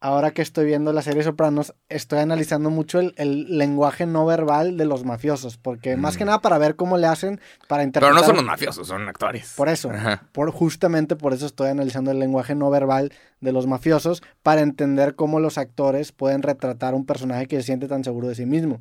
ahora 0.00 0.30
que 0.32 0.42
estoy 0.42 0.66
viendo 0.66 0.92
la 0.92 1.02
serie 1.02 1.22
Sopranos, 1.22 1.74
estoy 1.88 2.18
analizando 2.20 2.70
mucho 2.70 3.00
el, 3.00 3.14
el 3.16 3.58
lenguaje 3.58 4.06
no 4.06 4.24
verbal 4.26 4.76
de 4.76 4.84
los 4.84 5.04
mafiosos, 5.04 5.56
porque 5.56 5.96
más 5.96 6.16
que 6.16 6.24
Mm. 6.24 6.26
nada 6.26 6.40
para 6.40 6.58
ver 6.58 6.76
cómo 6.76 6.98
le 6.98 7.06
hacen 7.06 7.40
para 7.66 7.80
Pero 7.82 7.86
interpretar... 7.86 8.14
no 8.14 8.24
son 8.24 8.36
los 8.36 8.44
mafiosos, 8.44 8.86
son 8.86 9.08
actores. 9.08 9.54
Por 9.56 9.68
eso, 9.68 9.90
Ajá. 9.90 10.22
por, 10.32 10.50
justamente 10.50 11.16
por 11.16 11.32
eso 11.32 11.46
estoy 11.46 11.68
analizando 11.70 12.10
el 12.10 12.18
lenguaje 12.18 12.54
no 12.54 12.70
verbal 12.70 13.12
de 13.40 13.52
los 13.52 13.66
mafiosos, 13.66 14.22
para 14.42 14.60
entender 14.60 15.14
cómo 15.14 15.40
los 15.40 15.58
actores 15.58 16.12
pueden 16.12 16.42
retratar 16.42 16.94
un 16.94 17.06
personaje 17.06 17.46
que 17.46 17.56
se 17.56 17.62
siente 17.62 17.88
tan 17.88 18.04
seguro 18.04 18.28
de 18.28 18.34
sí 18.34 18.46
mismo. 18.46 18.80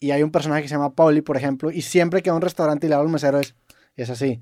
Y 0.00 0.10
hay 0.12 0.22
un 0.22 0.30
personaje 0.32 0.62
que 0.62 0.68
se 0.68 0.74
llama 0.74 0.94
Pauli, 0.94 1.20
por 1.20 1.36
ejemplo, 1.36 1.70
y 1.70 1.82
siempre 1.82 2.22
que 2.22 2.30
va 2.30 2.34
a 2.34 2.36
un 2.36 2.42
restaurante 2.42 2.86
y 2.86 2.88
le 2.88 2.94
habla 2.96 3.06
al 3.06 3.12
mesero 3.12 3.38
es, 3.38 3.54
es 3.96 4.08
así. 4.10 4.40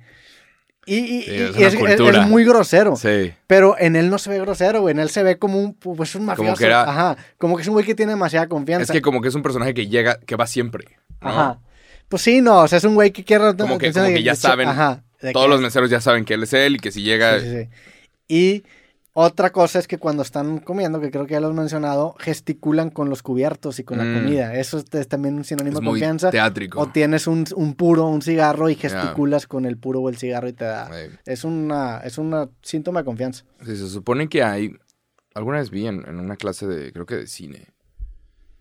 Y, 0.87 0.96
y- 0.96 1.22
Sí, 1.22 1.31
y- 1.31 1.34
es 1.34 1.56
y 1.58 1.64
es, 1.64 1.75
es- 1.75 2.26
muy 2.28 2.44
grosero. 2.44 2.96
Sí. 2.96 3.32
Pero 3.46 3.76
en 3.78 3.94
él 3.96 4.08
no 4.08 4.19
se 4.19 4.31
ve 4.31 4.38
grosero, 4.38 4.81
güey. 4.81 4.93
En 4.93 5.00
él 5.00 5.10
se 5.10 5.22
ve 5.22 5.38
como 5.38 5.58
un, 5.60 5.75
pues 5.75 6.14
un 6.14 6.25
mafioso. 6.25 6.56
que 6.56 6.64
era- 6.64 6.82
Ajá. 6.88 7.16
Como 7.37 7.56
que 7.56 7.62
es 7.62 7.69
un 7.69 7.75
güey 7.75 7.84
que 7.84 7.94
tiene 7.94 8.12
demasiada 8.12 8.46
confianza. 8.49 8.84
Es 8.84 8.90
que 8.90 9.02
como 9.02 9.20
que 9.20 9.28
es 9.28 9.34
un 9.34 9.43
personaje 9.43 9.75
que 9.75 9.87
llega, 9.88 10.19
que 10.20 10.37
va 10.37 10.46
siempre. 10.46 10.84
¿no? 11.20 11.28
Ajá. 11.28 11.60
Pues 12.08 12.22
sí, 12.22 12.40
no. 12.40 12.60
O 12.60 12.69
sea, 12.69 12.78
es 12.78 12.84
un 12.84 12.94
güey 12.94 13.10
que 13.10 13.22
quiere... 13.25 13.55
Como 13.56 13.76
que- 13.78 13.93
como 13.93 14.06
que 14.06 14.22
ya 14.22 14.34
saben, 14.34 14.69
Ajá. 14.69 15.05
Todos 15.32 15.49
los 15.50 15.60
meseros 15.60 15.90
ya 15.90 16.00
saben 16.00 16.25
que 16.25 16.34
él 16.34 16.44
es 16.44 16.52
él 16.55 16.76
y 16.76 16.78
que 16.78 16.93
si 16.93 17.02
llega... 17.02 17.38
Sí, 17.40 17.46
sí, 17.50 17.56
sí. 17.64 17.69
Y 18.28 18.62
otra 19.26 19.50
cosa 19.50 19.79
es 19.79 19.88
que 19.88 19.99
cuando 19.99 20.23
están 20.23 20.59
comiendo, 20.59 21.00
que 21.00 21.11
creo 21.11 21.26
que 21.26 21.32
ya 21.32 21.41
lo 21.41 21.49
has 21.49 21.55
mencionado, 21.55 22.15
gesticulan 22.19 22.91
con 22.91 23.11
los 23.11 23.23
cubiertos 23.23 23.79
y 23.79 23.85
con 23.85 23.99
la 23.99 24.05
Mm. 24.05 24.15
comida. 24.15 24.55
Eso 24.55 24.79
es, 24.79 25.09
también 25.09 25.35
un 25.37 25.44
sinónimo 25.44 25.79
Es 25.79 25.81
de 25.81 25.85
muy 25.85 25.91
confianza. 26.00 26.31
teátrico. 26.31 26.81
O 26.81 26.87
tienes 26.88 27.26
un, 27.26 27.44
un 27.56 27.75
puro, 27.75 28.06
un 28.06 28.23
cigarro 28.23 28.70
y 28.70 28.75
gesticulas 28.75 29.47
con 29.47 29.65
el 29.67 29.76
puro 29.76 30.00
o 30.00 30.09
el 30.09 30.17
cigarro 30.17 30.49
y 30.49 30.53
te 30.53 30.65
da... 30.65 30.91
Es 31.26 31.44
una, 31.44 31.99
es 31.99 32.19
una 32.19 32.49
síntoma 32.62 33.00
de 33.00 33.05
confianza. 33.05 33.44
sí, 33.65 33.76
se 33.76 33.88
supone 33.88 34.29
que 34.29 34.43
hay... 34.43 34.73
Alguna 35.35 35.59
vez 35.59 35.70
vi 35.70 35.87
en, 35.87 36.05
en 36.09 36.19
una 36.19 36.37
clase 36.37 36.67
de, 36.67 36.93
creo 36.93 37.06
que 37.06 37.17
de 37.17 37.26
cine, 37.26 37.69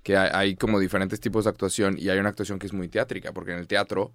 que 0.04 0.16
hay, 0.18 0.30
hay 0.34 0.56
como 0.56 0.80
diferentes 0.80 1.20
tipos 1.20 1.46
de 1.46 1.50
actuación 1.50 1.96
y 1.98 2.10
hay 2.10 2.20
una 2.20 2.30
actuación 2.30 2.60
que 2.60 2.68
es 2.68 2.74
muy 2.74 2.88
teátrica, 2.88 3.32
porque 3.34 3.52
en 3.54 3.58
el 3.60 3.68
teatro 3.68 4.14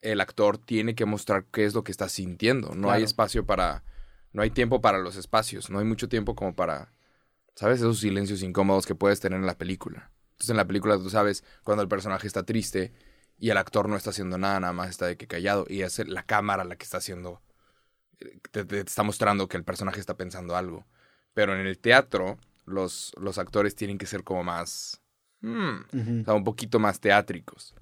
el 0.00 0.20
actor 0.20 0.58
tiene 0.58 0.94
que 0.94 1.04
mostrar 1.04 1.44
qué 1.52 1.64
es 1.64 1.74
lo 1.74 1.82
que 1.84 1.92
está 1.92 2.08
sintiendo. 2.08 2.74
No 2.74 2.90
hay 2.90 3.02
espacio 3.02 3.44
para... 3.46 3.82
No 4.32 4.42
hay 4.42 4.50
tiempo 4.50 4.80
para 4.80 4.98
los 4.98 5.16
espacios, 5.16 5.70
no 5.70 5.78
hay 5.78 5.84
mucho 5.84 6.08
tiempo 6.08 6.34
como 6.34 6.54
para... 6.54 6.92
¿Sabes? 7.54 7.78
Esos 7.78 7.98
silencios 7.98 8.42
incómodos 8.42 8.86
que 8.86 8.94
puedes 8.94 9.18
tener 9.20 9.40
en 9.40 9.46
la 9.46 9.58
película. 9.58 10.12
Entonces 10.32 10.50
en 10.50 10.56
la 10.58 10.66
película 10.66 10.96
tú 10.96 11.10
sabes 11.10 11.42
cuando 11.64 11.82
el 11.82 11.88
personaje 11.88 12.26
está 12.26 12.44
triste 12.44 12.92
y 13.36 13.50
el 13.50 13.56
actor 13.56 13.88
no 13.88 13.96
está 13.96 14.10
haciendo 14.10 14.38
nada, 14.38 14.60
nada 14.60 14.72
más 14.72 14.90
está 14.90 15.06
de 15.06 15.16
que 15.16 15.26
callado 15.26 15.66
y 15.68 15.82
es 15.82 15.98
la 16.08 16.22
cámara 16.22 16.64
la 16.64 16.76
que 16.76 16.84
está 16.84 16.98
haciendo... 16.98 17.42
Te, 18.50 18.64
te 18.64 18.80
está 18.80 19.02
mostrando 19.02 19.48
que 19.48 19.56
el 19.56 19.64
personaje 19.64 20.00
está 20.00 20.16
pensando 20.16 20.56
algo. 20.56 20.86
Pero 21.34 21.54
en 21.54 21.66
el 21.66 21.78
teatro 21.78 22.38
los, 22.68 23.12
los 23.18 23.38
actores 23.38 23.74
tienen 23.74 23.98
que 23.98 24.06
ser 24.06 24.24
como 24.24 24.44
más... 24.44 25.00
hmm, 25.40 26.20
o 26.20 26.24
sea, 26.24 26.34
un 26.34 26.44
poquito 26.44 26.78
más 26.78 27.00
teátricos. 27.00 27.74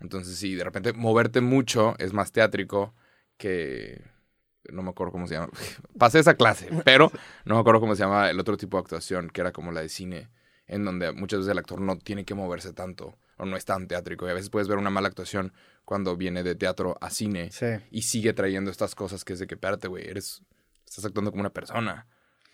Entonces, 0.00 0.36
sí, 0.36 0.54
de 0.54 0.64
repente 0.64 0.92
moverte 0.92 1.40
mucho 1.40 1.94
es 1.98 2.12
más 2.12 2.32
teátrico 2.32 2.94
que... 3.36 4.13
No 4.72 4.82
me 4.82 4.90
acuerdo 4.90 5.12
cómo 5.12 5.26
se 5.26 5.34
llama. 5.34 5.48
Pasé 5.98 6.18
esa 6.18 6.34
clase, 6.34 6.68
pero 6.84 7.10
no 7.44 7.54
me 7.54 7.60
acuerdo 7.60 7.80
cómo 7.80 7.94
se 7.94 8.02
llama 8.02 8.30
el 8.30 8.40
otro 8.40 8.56
tipo 8.56 8.76
de 8.76 8.82
actuación, 8.82 9.28
que 9.30 9.40
era 9.40 9.52
como 9.52 9.72
la 9.72 9.80
de 9.80 9.88
cine, 9.88 10.28
en 10.66 10.84
donde 10.84 11.12
muchas 11.12 11.40
veces 11.40 11.52
el 11.52 11.58
actor 11.58 11.80
no 11.80 11.96
tiene 11.98 12.24
que 12.24 12.34
moverse 12.34 12.72
tanto 12.72 13.14
o 13.36 13.44
no 13.44 13.56
es 13.56 13.64
tan 13.64 13.86
teátrico. 13.88 14.26
Y 14.26 14.30
a 14.30 14.34
veces 14.34 14.50
puedes 14.50 14.68
ver 14.68 14.78
una 14.78 14.90
mala 14.90 15.08
actuación 15.08 15.52
cuando 15.84 16.16
viene 16.16 16.42
de 16.42 16.54
teatro 16.54 16.96
a 17.00 17.10
cine 17.10 17.50
Sí. 17.50 17.66
y 17.90 18.02
sigue 18.02 18.32
trayendo 18.32 18.70
estas 18.70 18.94
cosas 18.94 19.24
que 19.24 19.34
es 19.34 19.38
de 19.38 19.46
que, 19.46 19.54
espérate, 19.54 19.88
güey, 19.88 20.08
eres... 20.08 20.42
Estás 20.86 21.04
actuando 21.06 21.30
como 21.32 21.40
una 21.40 21.50
persona. 21.50 22.06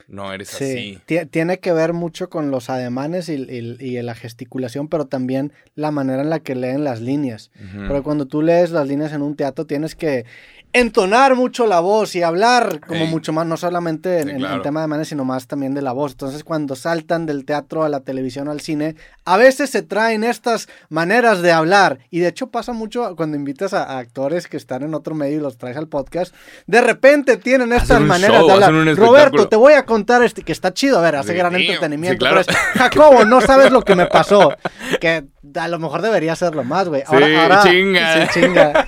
No 0.08 0.32
eres 0.32 0.48
Sí, 0.48 0.64
así. 0.64 0.98
Tie- 1.06 1.30
tiene 1.30 1.58
que 1.60 1.72
ver 1.72 1.92
mucho 1.92 2.30
con 2.30 2.50
los 2.50 2.70
ademanes 2.70 3.28
y, 3.28 3.34
y- 3.34 3.76
y 3.78 4.02
la 4.02 4.14
gesticulación, 4.14 4.88
pero 4.88 5.04
también 5.06 5.52
la 5.74 5.90
manera 5.90 6.22
en 6.22 6.30
la 6.30 6.40
que 6.40 6.54
leen 6.54 6.82
las 6.82 7.00
líneas. 7.02 7.50
Porque 7.86 8.02
cuando 8.02 8.26
tú 8.26 8.40
lees 8.42 8.70
las 8.70 8.88
líneas 8.88 9.12
en 9.12 9.20
un 9.22 9.36
teatro 9.36 9.66
tienes 9.66 9.94
que 9.94 10.24
entonar 10.72 11.34
mucho 11.34 11.66
la 11.66 11.80
voz 11.80 12.14
y 12.14 12.22
hablar 12.22 12.80
como 12.86 13.00
Ey. 13.04 13.08
mucho 13.08 13.32
más, 13.32 13.46
no 13.46 13.56
solamente 13.56 14.18
en, 14.20 14.24
Sí, 14.24 14.30
en- 14.30 14.36
en 14.36 14.42
claro. 14.42 14.62
tema 14.62 14.80
de 14.80 14.84
ademanes, 14.84 15.08
sino 15.08 15.24
más 15.24 15.46
también 15.46 15.74
de 15.74 15.82
la 15.82 15.92
voz. 15.92 16.12
Entonces 16.12 16.44
cuando 16.44 16.76
saltan 16.76 17.26
del 17.26 17.44
teatro 17.44 17.82
a 17.84 17.88
la 17.88 18.00
televisión 18.00 18.46
o 18.48 18.50
al 18.52 18.60
cine, 18.60 18.94
a 19.24 19.36
veces 19.36 19.70
se 19.70 19.82
traen 19.82 20.22
estas 20.24 20.68
maneras 20.88 21.42
de 21.42 21.52
hablar. 21.52 21.98
Y 22.10 22.20
de 22.20 22.28
hecho 22.28 22.48
pasa 22.50 22.72
mucho 22.72 23.14
cuando 23.16 23.36
invitas 23.36 23.74
a, 23.74 23.82
a 23.84 23.98
actores 23.98 24.46
que 24.46 24.56
están 24.56 24.82
en 24.82 24.94
otro 24.94 25.14
medio 25.14 25.38
y 25.38 25.40
los 25.40 25.58
traes 25.58 25.76
al 25.76 25.88
podcast. 25.88 26.34
De 26.66 26.80
repente 26.80 27.36
tienen 27.36 27.72
estas 27.72 28.00
un 28.00 28.06
maneras 28.06 28.38
show, 28.38 28.46
de 28.46 28.52
hablar. 28.54 28.70
hacen 28.70 28.88
un 28.88 28.96
Roberto, 28.96 29.48
te 29.48 29.56
voy 29.56 29.72
a 29.72 29.84
contar 29.84 30.22
este 30.22 30.42
que 30.42 30.52
está 30.52 30.72
chido. 30.72 30.98
A 30.98 31.02
ver, 31.02 31.16
hace 31.16 31.32
Sí, 31.32 31.38
gran 31.38 31.52
damn. 31.52 31.62
entretenimiento. 31.62 32.24
Sí, 32.26 32.30
claro. 32.30 32.42
pero 32.46 32.58
es, 32.58 32.78
Jacobo, 32.78 33.24
no 33.24 33.40
sabes 33.40 33.70
lo 33.72 33.82
que 33.82 33.96
me 33.96 34.06
pasó. 34.06 34.52
Que 35.00 35.24
a 35.56 35.68
lo 35.68 35.78
mejor 35.78 36.02
debería 36.02 36.32
hacerlo 36.34 36.62
más, 36.64 36.88
güey. 36.88 37.02
Ahora, 37.06 37.26
Sí, 37.26 37.34
ahora, 37.34 37.62
chinga. 37.64 38.26
sí, 38.28 38.40
chinga. 38.40 38.86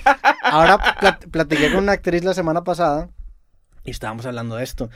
Ahora 0.53 0.77
plat- 0.99 1.29
platiqué 1.29 1.71
con 1.71 1.83
una 1.83 1.93
actriz 1.93 2.23
la 2.23 2.33
semana 2.33 2.63
pasada 2.63 3.09
y 3.83 3.91
estábamos 3.91 4.25
hablando 4.25 4.55
de 4.55 4.63
esto. 4.63 4.89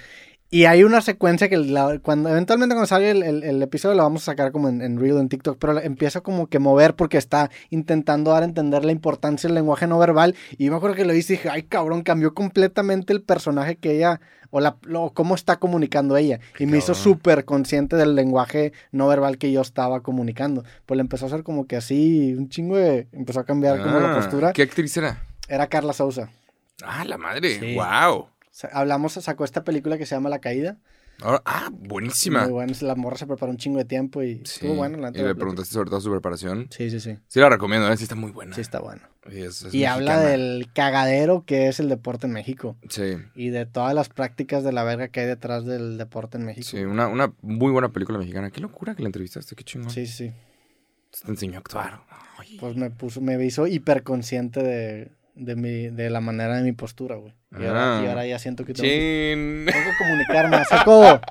Y 0.50 0.64
hay 0.64 0.86
una 0.86 1.02
secuencia 1.02 1.50
que 1.50 1.58
la- 1.58 2.00
cuando 2.02 2.30
eventualmente 2.30 2.74
cuando 2.74 2.88
salga 2.88 3.10
el, 3.10 3.22
el- 3.22 3.44
el 3.44 3.62
episodio 3.62 3.96
lo 3.96 4.04
vamos 4.04 4.22
a 4.24 4.26
sacar 4.32 4.54
como 4.54 4.70
en, 4.70 4.82
en 4.82 4.98
Reel, 4.98 5.18
en 5.18 5.28
TikTok, 5.28 5.58
pero 5.60 5.78
empieza 5.80 6.22
como 6.22 6.48
que 6.48 6.60
mover 6.60 6.96
porque 6.96 7.18
está 7.18 7.50
intentando 7.70 8.32
dar 8.32 8.44
a 8.44 8.46
entender 8.46 8.86
la 8.86 8.94
importancia 8.94 9.48
del 9.50 9.56
lenguaje 9.56 9.88
no 9.88 10.00
verbal. 10.00 10.36
Y 10.58 10.66
yo 10.66 10.72
me 10.72 10.78
acuerdo 10.78 10.96
que 10.96 11.04
lo 11.06 11.14
hice 11.14 11.34
y 11.34 11.36
dije, 11.38 11.50
ay 11.50 11.64
cabrón, 11.64 12.02
cambió 12.02 12.34
completamente 12.34 13.12
el 13.12 13.22
personaje 13.24 13.76
que 13.76 13.98
ella, 13.98 14.22
o 14.50 14.62
la, 14.62 14.78
lo- 14.84 15.12
cómo 15.14 15.36
está 15.36 15.58
comunicando 15.58 16.16
ella. 16.16 16.40
Y 16.60 16.66
me 16.66 16.78
hizo 16.78 16.94
súper 16.96 17.44
consciente 17.44 17.98
del 17.98 18.16
lenguaje 18.16 18.72
no 18.94 19.06
verbal 19.10 19.38
que 19.38 19.52
yo 19.52 19.60
estaba 19.60 20.00
comunicando. 20.02 20.64
Pues 20.86 20.96
le 20.96 21.02
empezó 21.02 21.26
a 21.26 21.28
hacer 21.28 21.44
como 21.44 21.68
que 21.68 21.76
así, 21.76 22.34
un 22.38 22.48
chingo 22.48 22.78
de, 22.78 23.10
empezó 23.12 23.42
a 23.42 23.46
cambiar 23.46 23.82
como 23.84 24.00
la 24.00 24.14
Ah, 24.14 24.16
postura. 24.16 24.54
¿Qué 24.54 24.62
actriz 24.62 24.96
era? 24.96 25.24
Era 25.48 25.68
Carla 25.68 25.94
Souza. 25.94 26.30
Ah, 26.84 27.06
la 27.06 27.18
madre. 27.18 27.60
Sí. 27.60 27.76
Wow. 27.76 28.28
Hablamos, 28.72 29.14
sacó 29.14 29.44
esta 29.44 29.64
película 29.64 29.98
que 29.98 30.06
se 30.06 30.16
llama 30.16 30.30
La 30.30 30.40
Caída. 30.40 30.78
Ah, 31.24 31.70
buenísima. 31.72 32.44
Muy 32.44 32.52
bueno. 32.52 32.74
La 32.82 32.94
morra 32.94 33.18
se 33.18 33.26
preparó 33.26 33.52
un 33.52 33.58
chingo 33.58 33.80
de 33.80 33.86
tiempo 33.86 34.22
y 34.22 34.36
Sí. 34.38 34.42
estuvo 34.46 34.76
bueno. 34.76 34.98
La 35.00 35.10
y 35.10 35.14
le 35.24 35.34
preguntaste 35.34 35.74
sobre 35.74 35.90
todo 35.90 36.00
su 36.00 36.12
preparación. 36.12 36.68
Sí, 36.70 36.92
sí, 36.92 37.00
sí. 37.00 37.18
Sí 37.28 37.40
la 37.40 37.50
recomiendo, 37.50 37.92
¿eh? 37.92 37.98
Sí 37.98 38.04
está 38.04 38.14
muy 38.16 38.30
buena. 38.32 38.54
Sí, 38.54 38.62
está 38.62 38.80
bueno. 38.80 39.02
Y, 39.32 39.40
es- 39.42 39.64
es 39.64 39.74
Y 39.74 39.86
habla 39.86 40.20
del 40.22 40.70
cagadero 40.74 41.44
que 41.44 41.68
es 41.70 41.80
el 41.80 41.90
deporte 41.90 42.28
en 42.28 42.34
México. 42.34 42.78
Sí, 42.90 43.16
Y 43.36 43.50
de 43.50 43.66
todas 43.66 43.96
las 43.96 44.10
prácticas 44.10 44.64
de 44.64 44.72
la 44.72 44.84
verga 44.84 45.08
que 45.08 45.22
hay 45.22 45.26
detrás 45.26 45.66
del 45.66 45.98
deporte 45.98 46.38
en 46.38 46.46
México. 46.46 46.68
sí, 46.68 46.84
una, 46.84 47.08
una 47.08 47.34
muy 47.42 47.72
buena 47.72 47.90
película 47.90 48.20
mexicana. 48.20 48.52
Qué 48.52 48.62
locura 48.62 48.94
que 48.94 49.02
la 49.02 49.08
entrevistaste, 49.08 49.56
qué 49.56 49.64
chingón. 49.64 49.90
sí, 49.90 50.06
sí. 50.06 50.32
Te 51.26 51.32
enseñó 51.32 51.56
a 51.56 51.60
actuar. 51.60 52.02
Ay. 52.38 52.58
Pues 52.60 52.76
me 52.76 52.92
puso, 52.92 53.22
me 53.22 53.44
hizo 53.44 53.66
hiperconsciente 53.66 54.62
de, 54.62 55.12
de 55.38 55.56
mi, 55.56 55.88
de 55.90 56.10
la 56.10 56.20
manera 56.22 56.56
de 56.58 56.64
mi 56.64 56.72
postura, 56.74 57.16
güey. 57.16 57.34
Y, 57.52 57.66
ahora, 57.66 58.00
Ah. 58.00 58.04
y 58.04 58.08
ahora 58.08 58.26
ya 58.26 58.40
siento 58.40 58.66
que 58.66 58.74
tengo, 58.74 58.88
que 58.88 59.72
tengo 59.72 59.92
que 59.92 59.98
comunicarme. 59.98 60.58
Como 60.86 61.22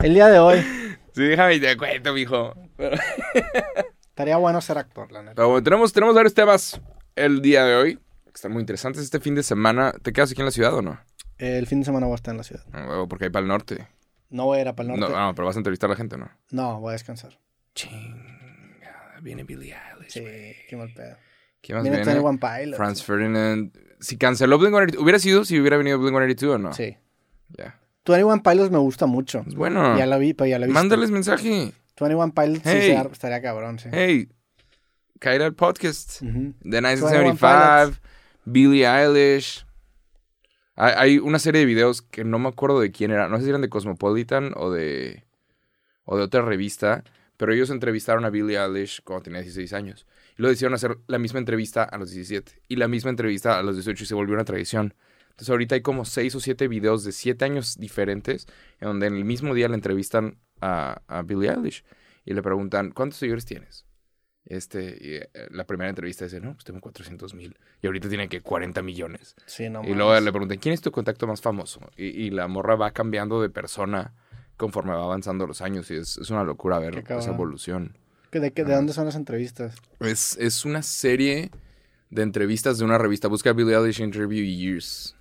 el 0.00 0.14
día 0.14 0.28
de 0.28 0.38
hoy. 0.38 0.60
Sí, 1.14 1.22
déjame 1.22 1.54
y 1.54 1.60
te 1.60 1.76
cuento, 1.76 2.12
mijo. 2.12 2.54
Pero, 2.76 2.96
Estaría 4.08 4.36
bueno 4.38 4.60
ser 4.60 4.78
actor, 4.78 5.12
la 5.12 5.22
neta. 5.22 5.34
pero 5.34 5.48
bueno, 5.50 5.62
tenemos, 5.64 5.92
tenemos 5.92 6.14
varios 6.14 6.32
temas 6.34 6.80
el 7.16 7.42
día 7.42 7.64
de 7.64 7.74
hoy. 7.76 7.94
que 8.24 8.30
Están 8.34 8.52
muy 8.52 8.60
interesantes. 8.60 9.02
Este 9.02 9.20
fin 9.20 9.34
de 9.34 9.42
semana, 9.42 9.92
¿te 10.02 10.12
quedas 10.12 10.32
aquí 10.32 10.40
en 10.40 10.46
la 10.46 10.50
ciudad 10.52 10.72
o 10.74 10.80
no? 10.82 10.98
El 11.38 11.66
fin 11.66 11.80
de 11.80 11.84
semana 11.84 12.06
voy 12.06 12.14
a 12.14 12.16
estar 12.16 12.32
en 12.32 12.38
la 12.38 12.44
ciudad. 12.44 12.64
Ah, 12.72 13.04
porque 13.08 13.24
hay 13.24 13.30
para 13.30 13.42
el 13.42 13.48
norte. 13.48 13.86
No 14.30 14.46
voy 14.46 14.58
a 14.58 14.62
ir 14.62 14.68
a 14.68 14.74
Pal 14.74 14.88
Norte. 14.88 15.00
No, 15.02 15.08
no, 15.10 15.34
pero 15.34 15.46
vas 15.46 15.56
a 15.56 15.60
entrevistar 15.60 15.88
a 15.88 15.92
la 15.92 15.96
gente, 15.96 16.16
¿no? 16.16 16.30
No, 16.50 16.80
voy 16.80 16.90
a 16.90 16.92
descansar. 16.92 17.38
Chinga, 17.74 19.18
viene 19.22 19.44
Billie 19.44 19.74
Eilish. 19.94 20.12
Sí, 20.12 20.24
qué 20.68 20.76
mal 20.76 20.92
pedo. 20.94 21.16
¿Quién 21.66 21.78
más 21.78 21.82
Viene 21.82 22.04
viene? 22.04 22.20
One 22.20 22.38
Pilot. 22.38 22.76
Franz 22.76 23.02
Ferdinand. 23.02 23.76
Si 23.98 24.16
canceló 24.16 24.60
Blink-182, 24.60 24.98
¿hubiera 25.00 25.18
sido 25.18 25.44
si 25.44 25.58
hubiera 25.58 25.76
venido 25.76 25.98
Blink-182 25.98 26.48
o 26.54 26.58
no? 26.58 26.72
Sí. 26.72 26.96
Ya. 27.58 27.80
21 28.06 28.40
Pilots 28.44 28.70
me 28.70 28.78
gusta 28.78 29.06
mucho. 29.06 29.42
Es 29.48 29.56
bueno. 29.56 29.98
Ya 29.98 30.06
lo 30.06 30.16
vi, 30.20 30.32
pero 30.32 30.46
ya 30.48 30.60
lo 30.60 30.66
vi. 30.66 30.72
Mándales 30.72 31.10
mensaje. 31.10 31.72
21 31.98 32.32
Pilots 32.32 32.60
Hey. 32.64 32.96
estaría 33.10 33.42
cabrón, 33.42 33.80
sí. 33.80 33.88
Hey, 33.90 34.28
caer 35.18 35.42
al 35.42 35.54
podcast. 35.54 36.22
Ujú. 36.22 36.54
The 36.62 36.80
21 36.80 36.88
1975, 37.10 38.00
Billie 38.44 38.86
Eilish. 38.86 39.66
Hay, 40.76 40.92
hay 40.96 41.18
una 41.18 41.40
serie 41.40 41.60
de 41.62 41.66
videos 41.66 42.00
que 42.00 42.22
no 42.22 42.38
me 42.38 42.48
acuerdo 42.48 42.78
de 42.78 42.92
quién 42.92 43.10
era. 43.10 43.28
No 43.28 43.38
sé 43.38 43.42
si 43.42 43.48
eran 43.48 43.62
de 43.62 43.68
Cosmopolitan 43.70 44.52
o 44.54 44.70
de, 44.70 45.24
o 46.04 46.16
de 46.16 46.22
otra 46.22 46.42
revista. 46.42 47.02
Pero 47.36 47.52
ellos 47.52 47.70
entrevistaron 47.70 48.24
a 48.24 48.30
Billie 48.30 48.56
Eilish 48.56 49.02
cuando 49.02 49.24
tenía 49.24 49.40
16 49.40 49.72
años. 49.72 50.06
Lo 50.36 50.48
decidieron 50.48 50.74
hacer 50.74 50.98
la 51.06 51.18
misma 51.18 51.38
entrevista 51.38 51.82
a 51.82 51.98
los 51.98 52.10
17. 52.10 52.62
Y 52.68 52.76
la 52.76 52.88
misma 52.88 53.10
entrevista 53.10 53.58
a 53.58 53.62
los 53.62 53.76
18 53.76 54.04
y 54.04 54.06
se 54.06 54.14
volvió 54.14 54.34
una 54.34 54.44
tradición. 54.44 54.94
Entonces 55.30 55.50
ahorita 55.50 55.74
hay 55.74 55.82
como 55.82 56.04
6 56.04 56.34
o 56.34 56.40
7 56.40 56.68
videos 56.68 57.04
de 57.04 57.12
7 57.12 57.44
años 57.44 57.76
diferentes 57.78 58.46
en 58.80 58.88
donde 58.88 59.06
en 59.06 59.16
el 59.16 59.24
mismo 59.24 59.54
día 59.54 59.68
le 59.68 59.74
entrevistan 59.74 60.38
a, 60.60 61.02
a 61.08 61.22
Billie 61.22 61.50
Eilish. 61.50 61.84
Y 62.24 62.34
le 62.34 62.42
preguntan, 62.42 62.90
¿cuántos 62.90 63.18
seguidores 63.18 63.44
tienes? 63.44 63.86
Este, 64.46 64.96
y, 65.00 65.14
eh, 65.16 65.48
la 65.50 65.66
primera 65.66 65.90
entrevista 65.90 66.24
dice, 66.24 66.40
no, 66.40 66.54
pues 66.54 66.64
tengo 66.64 66.80
400 66.80 67.34
mil. 67.34 67.58
Y 67.82 67.86
ahorita 67.86 68.08
tiene 68.08 68.28
que 68.28 68.40
40 68.40 68.80
millones. 68.82 69.34
Sí, 69.46 69.68
no 69.68 69.82
y 69.84 69.94
luego 69.94 70.18
le 70.18 70.30
preguntan, 70.30 70.58
¿quién 70.58 70.72
es 70.72 70.80
tu 70.80 70.92
contacto 70.92 71.26
más 71.26 71.40
famoso? 71.40 71.80
Y, 71.96 72.06
y 72.06 72.30
la 72.30 72.46
morra 72.48 72.76
va 72.76 72.92
cambiando 72.92 73.42
de 73.42 73.50
persona 73.50 74.14
conforme 74.56 74.92
va 74.92 75.02
avanzando 75.02 75.46
los 75.46 75.60
años. 75.60 75.90
Y 75.90 75.96
es, 75.96 76.16
es 76.18 76.30
una 76.30 76.44
locura 76.44 76.78
ver 76.78 77.04
esa 77.08 77.30
evolución. 77.30 77.98
¿De, 78.40 78.52
qué- 78.52 78.64
de 78.64 78.74
dónde 78.74 78.92
son 78.92 79.06
las 79.06 79.16
entrevistas? 79.16 79.74
Es, 80.00 80.36
es 80.38 80.64
una 80.64 80.82
serie 80.82 81.50
de 82.10 82.22
entrevistas 82.22 82.78
de 82.78 82.84
una 82.84 82.98
revista. 82.98 83.28
Busca 83.28 83.52
Billie 83.52 83.74
Eilish 83.76 84.00
Interview 84.00 84.44
Years. 84.44 85.16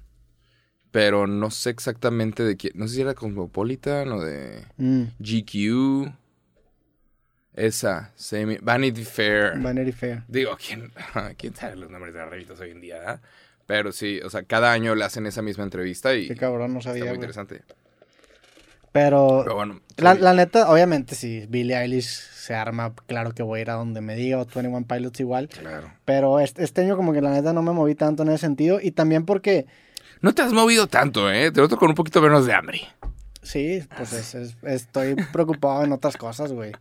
Pero 0.92 1.28
no 1.28 1.52
sé 1.52 1.72
exactamente 1.72 2.44
de 2.44 2.56
quién. 2.58 2.74
No 2.76 2.88
sé 2.88 2.96
si 2.96 3.02
era 3.02 3.14
Cosmopolitan 3.14 4.12
o 4.12 4.22
de 4.22 4.66
Mm, 4.78 5.04
GQ. 5.20 6.14
Esa. 7.54 8.12
Semi- 8.18 8.60
Vanity 8.62 9.04
Fair. 9.04 9.58
Vanity 9.60 9.92
Fair. 9.92 10.24
Digo, 10.28 10.58
¿quién, 10.58 10.92
¿quién 11.38 11.56
sabe 11.56 11.76
los 11.78 11.90
nombres 11.90 12.14
de 12.14 12.20
las 12.20 12.30
revistas 12.30 12.60
hoy 12.60 12.72
en 12.72 12.82
día? 12.82 13.02
ah? 13.08 13.22
Pero 13.66 13.92
sí, 13.92 14.20
o 14.24 14.30
sea, 14.30 14.44
cada 14.44 14.72
año 14.72 14.94
le 14.94 15.06
hacen 15.06 15.26
esa 15.26 15.42
misma 15.42 15.64
entrevista 15.64 16.14
y 16.16 16.28
Qué 16.28 16.36
cabrón, 16.36 16.74
no 16.74 16.80
está 16.80 16.92
sabía, 16.92 17.06
muy 17.06 17.10
güey. 17.10 17.18
interesante. 17.18 17.64
Pero, 18.96 19.42
Pero 19.44 19.56
bueno, 19.56 19.82
la, 19.98 20.16
sí. 20.16 20.22
la 20.22 20.34
neta, 20.34 20.70
obviamente, 20.72 21.16
si 21.16 21.46
Billie 21.48 21.76
Eilish 21.78 22.06
se 22.08 22.56
arma, 22.56 22.94
claro 23.08 23.34
que 23.34 23.44
voy 23.44 23.60
a 23.60 23.62
ir 23.64 23.70
a 23.70 23.74
donde 23.74 24.00
me 24.00 24.16
diga, 24.16 24.38
o 24.40 24.46
21 24.46 24.86
Pilots 24.88 25.20
igual. 25.20 25.50
claro. 25.50 25.92
Pero 26.06 26.40
este, 26.40 26.64
este 26.64 26.80
año 26.80 26.96
como 26.96 27.12
que 27.12 27.20
la 27.20 27.32
neta 27.32 27.52
no 27.52 27.62
me 27.62 27.74
moví 27.74 27.94
tanto 27.96 28.24
en 28.24 28.30
ese 28.30 28.38
sentido. 28.38 28.80
Y 28.82 28.92
también 28.92 29.26
porque, 29.26 29.66
No 30.22 30.34
te 30.34 30.44
has 30.44 30.54
movido 30.54 30.88
tanto, 30.88 31.30
¿eh? 31.30 31.52
Te 31.52 31.60
noto 31.60 31.76
con 31.76 31.90
un 31.90 31.96
poquito 31.96 32.22
menos 32.22 32.46
de 32.46 32.54
hambre. 32.54 32.82
sí, 33.42 33.84
pues 33.98 34.14
es- 34.14 34.34
es- 34.34 34.56
estoy 34.64 35.16
preocupado 35.34 35.84
en 35.84 35.92
otras 35.92 36.16
cosas, 36.16 36.54
güey. 36.54 36.72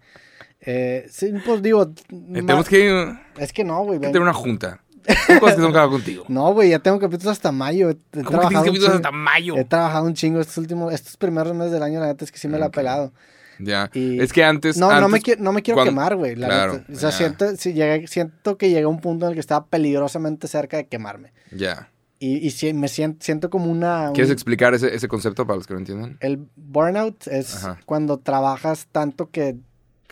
Eh, 0.61 1.07
sí, 1.11 1.33
pues 1.45 1.63
digo, 1.63 1.83
Eh, 2.11 2.15
Tenemos 2.35 2.69
que, 2.69 3.13
es 3.39 3.53
que 3.53 3.65
no, 3.65 3.83
güey. 3.85 3.99
tener 3.99 4.23
una 4.23 4.33
junta. 4.33 4.81
Son 5.27 5.39
cosas 5.39 5.57
que 5.57 5.73
contigo. 5.91 6.25
No, 6.29 6.53
güey, 6.53 6.71
ya 6.71 6.79
tengo 6.79 6.99
capítulos 6.99 7.33
hasta 7.33 7.53
mayo. 7.53 7.91
He, 7.91 7.97
¿Cómo 8.23 8.41
que 8.41 8.47
tienes 8.49 8.65
capítulos 8.67 8.91
hasta 8.97 9.11
mayo? 9.11 9.57
He 9.57 9.65
trabajado 9.65 10.05
un 10.07 10.15
chingo 10.15 10.41
estos 10.41 10.59
últimos, 10.59 10.93
estos 10.93 11.17
primeros 11.17 11.55
meses 11.55 11.73
del 11.73 11.83
año, 11.83 12.01
la 12.01 12.07
neta 12.07 12.25
es 12.25 12.33
que 12.33 12.39
sí 12.39 12.49
me 12.49 12.59
la 12.59 12.67
he 12.67 12.71
pelado. 12.71 13.13
Ya. 13.61 13.89
Y- 13.95 14.21
Es 14.21 14.33
que 14.33 14.43
antes. 14.43 14.77
No, 14.77 14.89
no 14.89 14.93
antes- 14.95 15.11
me, 15.11 15.21
quiero, 15.21 15.43
no 15.43 15.53
me 15.53 15.63
quiero 15.63 15.77
cuando- 15.77 15.93
quemar, 15.93 16.17
güey. 16.17 16.35
la 16.35 16.47
Claro. 16.49 16.85
O 16.93 16.97
sea, 16.97 17.13
siento, 17.13 17.55
sí, 17.57 17.73
llegué- 17.73 18.07
siento 18.09 18.59
que 18.59 18.69
llegué 18.69 18.83
a 18.85 18.89
un 18.89 19.01
punto 19.01 19.27
en 19.27 19.31
el 19.31 19.35
que 19.35 19.41
estaba 19.41 19.67
peligrosamente 19.67 20.49
cerca 20.49 20.77
de 20.77 20.87
quemarme. 20.89 21.33
Ya. 21.53 21.91
Y, 22.19 22.39
y 22.47 22.51
sí, 22.53 22.73
me 22.73 22.89
siento, 22.89 23.19
siento 23.25 23.51
como 23.51 23.71
una... 23.71 24.09
un- 24.09 24.15
¿Quieres 24.15 24.33
explicar 24.33 24.73
ese, 24.75 24.95
ese 24.95 25.07
concepto 25.09 25.47
para 25.47 25.57
los 25.59 25.67
que 25.67 25.75
no 25.75 25.81
entiendan? 25.81 26.17
el 26.21 26.49
burnout 26.57 27.27
es 27.27 27.57
Ajá. 27.57 27.79
cuando 27.87 28.19
trabajas 28.19 28.89
tanto 28.91 29.31
que 29.31 29.57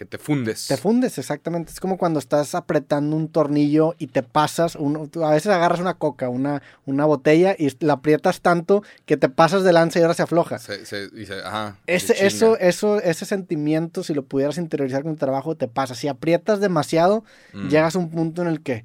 Que 0.02 0.06
te 0.06 0.18
fundes. 0.18 0.66
te 0.66 0.76
fundes, 0.76 1.16
exactamente. 1.16 1.70
Es 1.70 1.78
como 1.78 1.96
cuando 1.96 2.18
estás 2.18 2.56
apretando 2.56 3.14
un 3.14 3.28
tornillo 3.28 3.94
y 3.98 4.08
te 4.08 4.24
pasas, 4.24 4.74
un- 4.74 5.08
tú 5.08 5.24
a 5.24 5.30
veces 5.30 5.52
agarras 5.52 5.78
una 5.78 5.94
coca, 5.94 6.28
una, 6.28 6.60
una 6.86 7.04
botella 7.04 7.54
y 7.56 7.68
la 7.84 7.92
aprietas 7.92 8.40
tanto 8.40 8.82
que 9.06 9.16
te 9.16 9.28
pasas 9.28 9.62
de 9.62 9.72
lanza 9.72 10.00
y 10.00 10.02
ahora 10.02 10.14
se 10.14 10.22
afloja. 10.24 10.58
Se, 10.58 10.84
se, 10.86 11.08
y 11.14 11.24
se- 11.26 11.38
ajá, 11.44 11.76
Ese, 11.86 12.26
eso, 12.26 12.58
eso, 12.58 13.00
ese 13.00 13.24
sentimiento, 13.26 14.02
si 14.02 14.12
lo 14.12 14.24
pudieras 14.24 14.58
interiorizar 14.58 15.04
con 15.04 15.12
tu 15.14 15.18
trabajo, 15.20 15.54
te 15.56 15.68
pasa. 15.68 15.94
Si 15.94 16.08
aprietas 16.08 16.58
demasiado, 16.58 17.22
Mm, 17.52 17.68
llegas 17.68 17.94
a 17.94 18.00
un 18.00 18.10
punto 18.10 18.42
en 18.42 18.48
el 18.48 18.60
que 18.60 18.84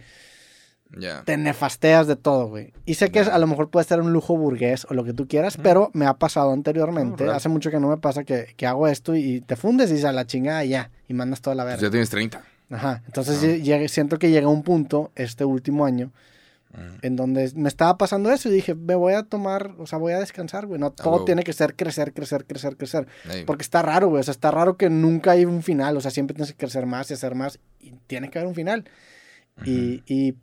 Ya. 0.98 1.24
te 1.24 1.38
nefasteas 1.38 2.08
de 2.08 2.16
todo, 2.16 2.48
güey. 2.48 2.74
Y 2.86 2.94
sé 2.96 3.12
que 3.12 3.24
Ya. 3.24 3.34
a 3.36 3.40
lo 3.40 3.48
mejor 3.48 3.70
puede 3.70 3.86
ser 3.86 4.00
un 4.02 4.14
lujo 4.14 4.38
burgués 4.38 4.86
o 4.90 4.94
lo 4.94 5.04
que 5.04 5.14
tú 5.14 5.28
quieras, 5.28 5.58
pero 5.62 5.92
me 5.94 6.06
ha 6.06 6.14
pasado 6.16 6.52
anteriormente. 6.54 7.26
No. 7.26 7.32
Hace 7.34 7.50
mucho 7.50 7.70
que 7.72 7.80
no 7.80 7.90
me 7.90 7.98
pasa 7.98 8.24
que, 8.24 8.54
que 8.56 8.66
hago 8.68 8.88
esto 8.88 9.16
y 9.16 9.42
te 9.42 9.56
fundes 9.56 9.90
y 9.90 9.94
dices 9.94 10.06
a 10.06 10.12
la 10.14 10.26
chingada 10.26 10.64
ya, 10.64 10.90
y 11.08 11.14
mandas 11.14 11.42
toda 11.42 11.56
la 11.56 11.64
Pues 11.64 11.74
verga. 11.76 11.88
ya 11.88 11.92
tienes 11.92 12.10
30. 12.10 12.42
Ajá. 12.70 13.02
Entonces 13.06 13.40
Ah. 13.42 13.46
lle- 13.48 13.62
llegué- 13.64 13.88
siento 13.90 14.18
que 14.20 14.30
llega 14.30 14.48
un 14.48 14.64
punto, 14.64 15.12
este 15.16 15.46
último 15.46 15.86
año, 15.86 16.12
Mm. 16.74 16.80
en 17.02 17.16
donde 17.16 17.52
me 17.56 17.70
estaba 17.70 17.98
pasando 17.98 18.30
eso 18.30 18.50
y 18.50 18.52
dije, 18.52 18.76
me 18.76 18.94
voy 18.96 19.14
a 19.14 19.24
tomar, 19.24 19.74
o 19.80 19.88
sea, 19.88 19.98
voy 20.00 20.12
a 20.14 20.20
descansar, 20.20 20.66
güey. 20.68 20.80
No 20.80 20.92
todo 20.92 21.24
tiene 21.24 21.44
que 21.44 21.54
ser 21.54 21.76
crecer, 21.76 22.14
crecer, 22.14 22.46
crecer, 22.46 22.76
crecer. 22.76 23.08
Ey. 23.32 23.46
Porque 23.46 23.62
está 23.64 23.82
raro, 23.82 24.10
güey. 24.10 24.20
O 24.20 24.24
sea, 24.24 24.34
está 24.34 24.52
raro 24.52 24.76
que 24.76 24.90
nunca 24.90 25.32
hay 25.32 25.46
un 25.46 25.64
final. 25.64 25.96
O 25.96 26.02
sea, 26.02 26.12
siempre 26.12 26.36
tienes 26.36 26.52
que 26.52 26.58
crecer 26.58 26.86
más 26.86 27.10
y 27.10 27.14
hacer 27.14 27.36
más. 27.36 27.60
Y 27.80 27.94
tiene 28.08 28.30
que 28.30 28.40
haber 28.40 28.50
un 28.50 28.56
final. 28.56 28.84
Y, 29.66 30.04
y 30.06 30.36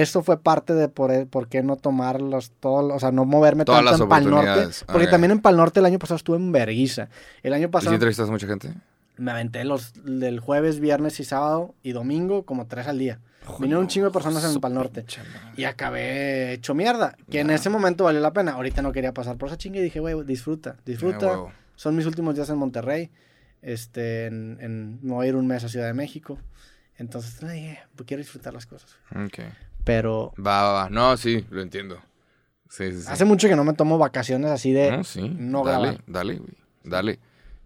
eso 0.00 0.22
fue 0.22 0.38
parte 0.40 0.74
de 0.74 0.88
por, 0.88 1.10
e, 1.12 1.24
por 1.26 1.48
qué 1.48 1.62
no 1.62 1.76
tomar 1.76 2.20
los, 2.20 2.50
todos, 2.50 2.92
o 2.92 2.98
sea, 2.98 3.12
no 3.12 3.24
moverme 3.24 3.64
Todas 3.64 3.84
tanto 3.84 4.04
en 4.04 4.08
Pal 4.08 4.28
Norte. 4.28 4.68
Porque 4.86 5.06
también 5.06 5.30
en 5.30 5.40
Pal 5.40 5.56
Norte 5.56 5.80
el 5.80 5.86
año 5.86 5.98
pasado 5.98 6.16
estuve 6.16 6.36
en 6.36 6.50
Berguisa. 6.52 7.08
El 7.42 7.52
año 7.52 7.64
¿Y 7.64 7.66
si 7.66 7.70
pasado 7.70 7.94
entrevistas 7.94 8.28
a 8.28 8.32
mucha 8.32 8.46
gente? 8.46 8.74
me 9.16 9.30
aventé 9.30 9.64
los 9.64 9.92
del 10.04 10.40
jueves, 10.40 10.80
viernes 10.80 11.20
y 11.20 11.24
sábado 11.24 11.74
y 11.84 11.92
domingo 11.92 12.44
como 12.44 12.66
tres 12.66 12.88
al 12.88 12.98
día. 12.98 13.20
Vinieron 13.60 13.82
un 13.84 13.88
chingo 13.88 14.06
de 14.06 14.12
personas 14.12 14.42
en 14.44 14.52
Su 14.52 14.60
Pal 14.60 14.74
Norte. 14.74 15.04
Y 15.56 15.64
acabé 15.64 16.54
hecho 16.54 16.74
mierda. 16.74 17.16
Que 17.30 17.40
en 17.40 17.50
ese 17.50 17.68
momento 17.70 18.04
valió 18.04 18.20
la 18.20 18.32
pena. 18.32 18.52
Ahorita 18.52 18.82
no 18.82 18.90
quería 18.90 19.12
pasar 19.12 19.36
por 19.36 19.48
esa 19.48 19.58
chinga 19.58 19.78
y 19.78 19.82
dije, 19.82 20.00
güey, 20.00 20.24
disfruta, 20.24 20.76
disfruta. 20.84 21.26
Ah, 21.26 21.30
huevo. 21.30 21.52
Son 21.76 21.94
mis 21.94 22.06
últimos 22.06 22.34
días 22.34 22.48
en 22.50 22.56
Monterrey. 22.56 23.10
Este, 23.62 24.26
en, 24.26 24.58
en- 24.60 24.98
me 25.02 25.12
voy 25.12 25.26
a 25.26 25.28
ir 25.28 25.36
un 25.36 25.46
mes 25.46 25.62
a 25.62 25.68
Ciudad 25.68 25.86
de 25.86 25.94
México. 25.94 26.38
Entonces, 26.96 27.42
eh, 27.44 27.78
pues 27.94 28.06
quiero 28.06 28.22
disfrutar 28.22 28.54
las 28.54 28.66
cosas. 28.66 28.96
Pero 29.84 30.32
Va, 30.38 30.62
va, 30.62 30.72
va. 30.72 30.90
No, 30.90 31.16
sí, 31.16 31.44
lo 31.50 31.60
entiendo. 31.62 31.98
Sí, 32.68 32.90
sí, 32.92 33.02
sí. 33.02 33.06
hace 33.08 33.24
mucho 33.24 33.48
que 33.48 33.54
no 33.56 33.64
me 33.64 33.74
tomo 33.74 33.98
vacaciones 33.98 34.50
así 34.50 34.72
de... 34.72 34.90
No, 34.90 35.04
sí. 35.04 35.28
no 35.28 35.64
dale, 35.64 35.82
grabar. 35.88 36.04
dale, 36.06 36.34
güey. 36.38 36.54
Dale. 36.82 37.20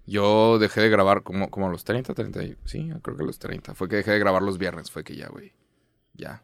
Yo 0.07 0.59
dejé 0.59 0.81
de 0.83 0.89
grabar 0.91 1.23
como, 1.23 1.51
como 1.51 1.69
a 1.69 1.71
los 1.71 1.85
30, 1.85 2.15
30. 2.15 2.43
y- 2.45 2.57
Sí, 2.65 2.91
creo 3.03 3.17
que 3.17 3.23
a 3.23 3.27
los 3.27 3.39
30. 3.39 3.75
Fue 3.75 3.89
que 3.89 3.97
dejé 3.97 4.11
de 4.13 4.19
grabar 4.19 4.43
los 4.43 4.59
viernes. 4.59 4.91
Fue 4.91 5.05
que 5.05 5.17
ya, 5.17 5.29
güey. 5.29 5.53
Ya. 6.15 6.43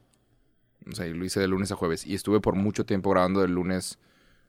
O 0.91 0.95
sea, 0.95 1.07
y 1.07 1.15
lo 1.15 1.25
hice 1.25 1.41
de 1.41 1.49
lunes 1.49 1.73
a 1.73 1.77
jueves. 1.77 2.07
Y 2.07 2.15
estuve 2.15 2.41
por 2.41 2.55
mucho 2.57 2.85
tiempo 2.85 3.11
grabando 3.11 3.41
de 3.41 3.49
lunes 3.49 3.99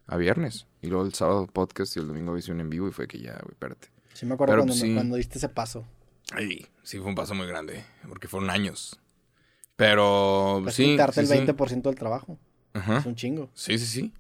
a 0.07 0.17
viernes. 0.17 0.67
Y 0.81 0.87
luego 0.87 1.05
el 1.05 1.13
sábado 1.13 1.47
podcast 1.47 1.95
y 1.95 1.99
el 1.99 2.07
domingo 2.07 2.33
un 2.33 2.59
en 2.59 2.69
vivo. 2.69 2.87
Y 2.87 2.91
fue 2.91 3.07
que 3.07 3.19
ya, 3.19 3.33
güey, 3.41 3.51
espérate. 3.51 3.89
Sí 4.13 4.25
me 4.25 4.33
acuerdo 4.35 4.51
Pero, 4.53 4.61
cuando, 4.63 4.75
me- 4.75 4.81
sí. 4.81 4.93
cuando 4.93 5.15
diste 5.17 5.37
ese 5.37 5.49
paso. 5.49 5.85
Ay, 6.31 6.65
sí 6.83 6.97
fue 6.99 7.07
un 7.07 7.15
paso 7.15 7.33
muy 7.35 7.47
grande. 7.47 7.83
Porque 8.07 8.27
fueron 8.27 8.49
años. 8.49 8.99
Pero 9.75 10.61
Pues 10.63 10.75
sí. 10.75 10.85
quitarte 10.85 11.25
sí, 11.25 11.31
el 11.33 11.39
sí. 11.39 11.45
20% 11.53 11.89
del 11.89 11.95
trabajo. 11.95 12.37
Ajá. 12.73 12.97
Es 12.99 13.05
un 13.05 13.15
chingo. 13.15 13.49
Sí, 13.53 13.77
sí, 13.77 13.85
sí. 13.85 14.13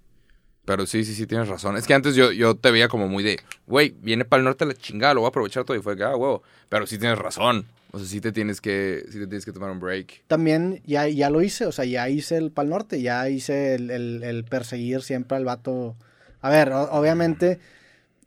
Pero 0.65 0.85
sí, 0.87 1.03
sí, 1.05 1.13
sí, 1.13 1.27
tienes 1.27 1.47
razón. 1.47 1.77
Es 1.77 1.85
que 1.85 1.93
antes 1.93 2.15
yo, 2.15 2.31
yo 2.31 2.55
te 2.55 2.71
veía 2.71 2.87
como 2.87 3.07
muy 3.07 3.23
de, 3.23 3.39
güey, 3.67 3.95
viene 4.01 4.25
para 4.25 4.39
el 4.39 4.45
norte 4.45 4.65
la 4.65 4.73
chingada, 4.73 5.13
lo 5.13 5.21
voy 5.21 5.27
a 5.27 5.29
aprovechar 5.29 5.63
todo. 5.63 5.77
Y 5.77 5.81
fue 5.81 5.95
que, 5.95 6.03
ah, 6.03 6.15
huevo. 6.15 6.41
Pero 6.69 6.87
sí 6.87 6.97
tienes 6.97 7.19
razón. 7.19 7.65
O 7.91 7.99
sea, 7.99 8.07
sí 8.07 8.19
te 8.19 8.31
tienes 8.31 8.59
que, 8.61 9.03
sí 9.05 9.19
te 9.19 9.27
tienes 9.27 9.45
que 9.45 9.51
tomar 9.53 9.69
un 9.71 9.79
break. 9.79 10.23
También 10.27 10.81
ya, 10.85 11.07
ya 11.07 11.29
lo 11.29 11.41
hice, 11.41 11.65
o 11.65 11.71
sea, 11.71 11.85
ya 11.85 12.09
hice 12.09 12.35
el 12.37 12.51
Pal 12.51 12.69
Norte, 12.69 13.01
ya 13.01 13.29
hice 13.29 13.75
el, 13.75 13.89
el- 13.91 14.23
el 14.23 14.43
perseguir 14.43 15.01
siempre 15.01 15.37
al 15.37 15.45
vato. 15.45 15.95
A 16.41 16.49
ver, 16.49 16.71
o- 16.73 16.91
obviamente, 16.91 17.59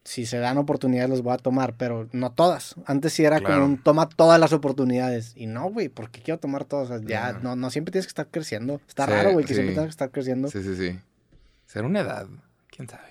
si 0.08 0.24
se 0.24 0.38
dan 0.38 0.56
oportunidades 0.56 1.10
los 1.10 1.22
voy 1.22 1.34
a 1.34 1.36
tomar, 1.36 1.74
pero 1.76 2.08
no 2.12 2.32
todas. 2.32 2.76
Antes 2.86 3.12
sí 3.12 3.24
era 3.26 3.40
Claro. 3.40 3.56
como 3.56 3.66
un 3.66 3.76
toma 3.82 4.08
todas 4.08 4.40
las 4.40 4.54
oportunidades. 4.54 5.34
Y 5.36 5.46
no, 5.46 5.68
güey, 5.70 5.90
¿por 5.90 6.10
qué 6.10 6.22
quiero 6.22 6.40
tomar 6.40 6.64
todas? 6.64 6.88
O 6.90 6.98
sea, 6.98 7.06
ya, 7.06 7.38
no, 7.42 7.56
no 7.56 7.68
siempre 7.70 7.92
tienes 7.92 8.06
que 8.06 8.10
estar 8.12 8.26
creciendo. 8.28 8.80
Está 8.88 9.04
Sí, 9.04 9.10
raro, 9.10 9.32
güey, 9.32 9.44
que 9.44 9.48
sí. 9.48 9.54
siempre 9.56 9.74
tengas 9.74 9.88
que 9.88 9.90
estar 9.90 10.10
creciendo. 10.10 10.48
Sí, 10.48 10.62
sí, 10.62 10.76
sí. 10.76 10.98
¿Será 11.66 11.86
una 11.86 12.00
edad? 12.00 12.26
¿Quién 12.74 12.88
sabe? 12.88 13.02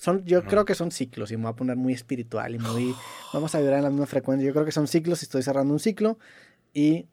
Son, 0.00 0.24
yo 0.24 0.42
creo 0.44 0.64
que 0.64 0.74
son 0.74 0.90
ciclos 0.90 1.30
y 1.30 1.36
me 1.36 1.44
voy 1.44 1.52
a 1.52 1.56
poner 1.56 1.76
muy 1.76 1.92
espiritual 1.92 2.56
y 2.56 2.58
muy... 2.58 2.94
Vamos 3.32 3.54
a 3.54 3.60
vibrar 3.60 3.78
en 3.78 3.84
la 3.84 3.90
misma 3.90 4.06
frecuencia. 4.06 4.44
Yo 4.46 4.52
creo 4.52 4.64
que 4.64 4.72
son 4.72 4.88
ciclos 4.88 5.22
y 5.22 5.26
estoy 5.26 5.42
cerrando 5.44 5.72
un 5.72 5.78
ciclo 5.80 6.18
y 6.74 7.06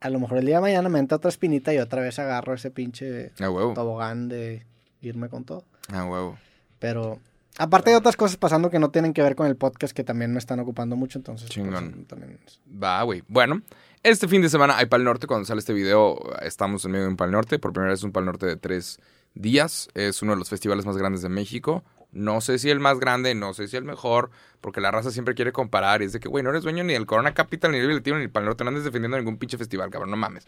a 0.00 0.10
lo 0.10 0.18
mejor 0.18 0.38
el 0.38 0.46
día 0.46 0.56
de 0.56 0.62
mañana 0.62 0.88
me 0.88 0.98
entra 0.98 1.16
otra 1.18 1.28
espinita 1.28 1.72
y 1.72 1.78
otra 1.78 2.02
vez 2.02 2.18
agarro 2.18 2.54
ese 2.54 2.70
pinche 2.72 3.30
A 3.40 3.48
huevo. 3.48 3.74
tobogán 3.74 4.28
de 4.28 4.66
irme 5.00 5.28
con 5.28 5.44
todo. 5.44 5.64
A 5.92 6.04
huevo. 6.04 6.36
Pero 6.80 7.20
aparte 7.58 7.90
hay 7.90 7.96
otras 7.96 8.16
cosas 8.16 8.36
pasando 8.36 8.70
que 8.70 8.78
no 8.78 8.90
tienen 8.90 9.12
que 9.12 9.22
ver 9.22 9.34
con 9.36 9.46
el 9.46 9.56
podcast 9.56 9.94
que 9.94 10.04
también 10.04 10.32
me 10.32 10.38
están 10.38 10.60
ocupando 10.60 10.96
mucho, 10.96 11.18
entonces... 11.18 11.48
pues, 11.48 11.54
Chingón. 11.54 12.04
también 12.06 12.38
es- 12.46 12.60
Va, 12.82 13.02
güey. 13.02 13.22
Bueno, 13.28 13.62
este 14.02 14.28
fin 14.28 14.42
de 14.42 14.48
semana 14.48 14.76
hay 14.76 14.86
Pal 14.86 15.04
Norte. 15.04 15.26
Cuando 15.26 15.46
sale 15.46 15.60
este 15.60 15.72
video, 15.72 16.18
estamos 16.42 16.84
en 16.84 16.90
medio 16.92 17.04
de 17.04 17.10
un 17.10 17.16
Pal 17.16 17.30
Norte. 17.30 17.58
Por 17.58 17.72
primera 17.72 17.92
vez 17.92 18.02
un 18.02 18.12
Pal 18.12 18.24
Norte 18.24 18.46
de 18.46 18.56
tres 18.56 18.98
días. 19.34 19.88
Es 19.94 20.22
uno 20.22 20.32
de 20.32 20.38
los 20.38 20.48
festivales 20.50 20.84
más 20.86 20.96
grandes 20.96 21.22
de 21.22 21.28
México. 21.28 21.84
No 22.12 22.40
sé 22.40 22.58
si 22.58 22.70
el 22.70 22.78
más 22.80 23.00
grande, 23.00 23.34
no 23.34 23.54
sé 23.54 23.66
si 23.66 23.76
el 23.76 23.82
mejor, 23.84 24.30
porque 24.60 24.80
la 24.80 24.90
raza 24.92 25.10
siempre 25.10 25.34
quiere 25.34 25.50
comparar. 25.52 26.00
Y 26.02 26.04
es 26.04 26.12
de 26.12 26.20
que, 26.20 26.28
güey, 26.28 26.44
no 26.44 26.50
eres 26.50 26.62
dueño 26.62 26.84
ni 26.84 26.92
del 26.92 27.06
Corona 27.06 27.34
Capital, 27.34 27.72
ni 27.72 27.78
del 27.80 27.92
Latino, 27.94 28.16
ni 28.16 28.22
del 28.22 28.30
Pal 28.30 28.44
Norte. 28.44 28.62
No 28.62 28.68
andes 28.68 28.84
defendiendo 28.84 29.16
ningún 29.16 29.36
pinche 29.38 29.58
festival, 29.58 29.90
cabrón, 29.90 30.10
no 30.10 30.16
mames. 30.16 30.46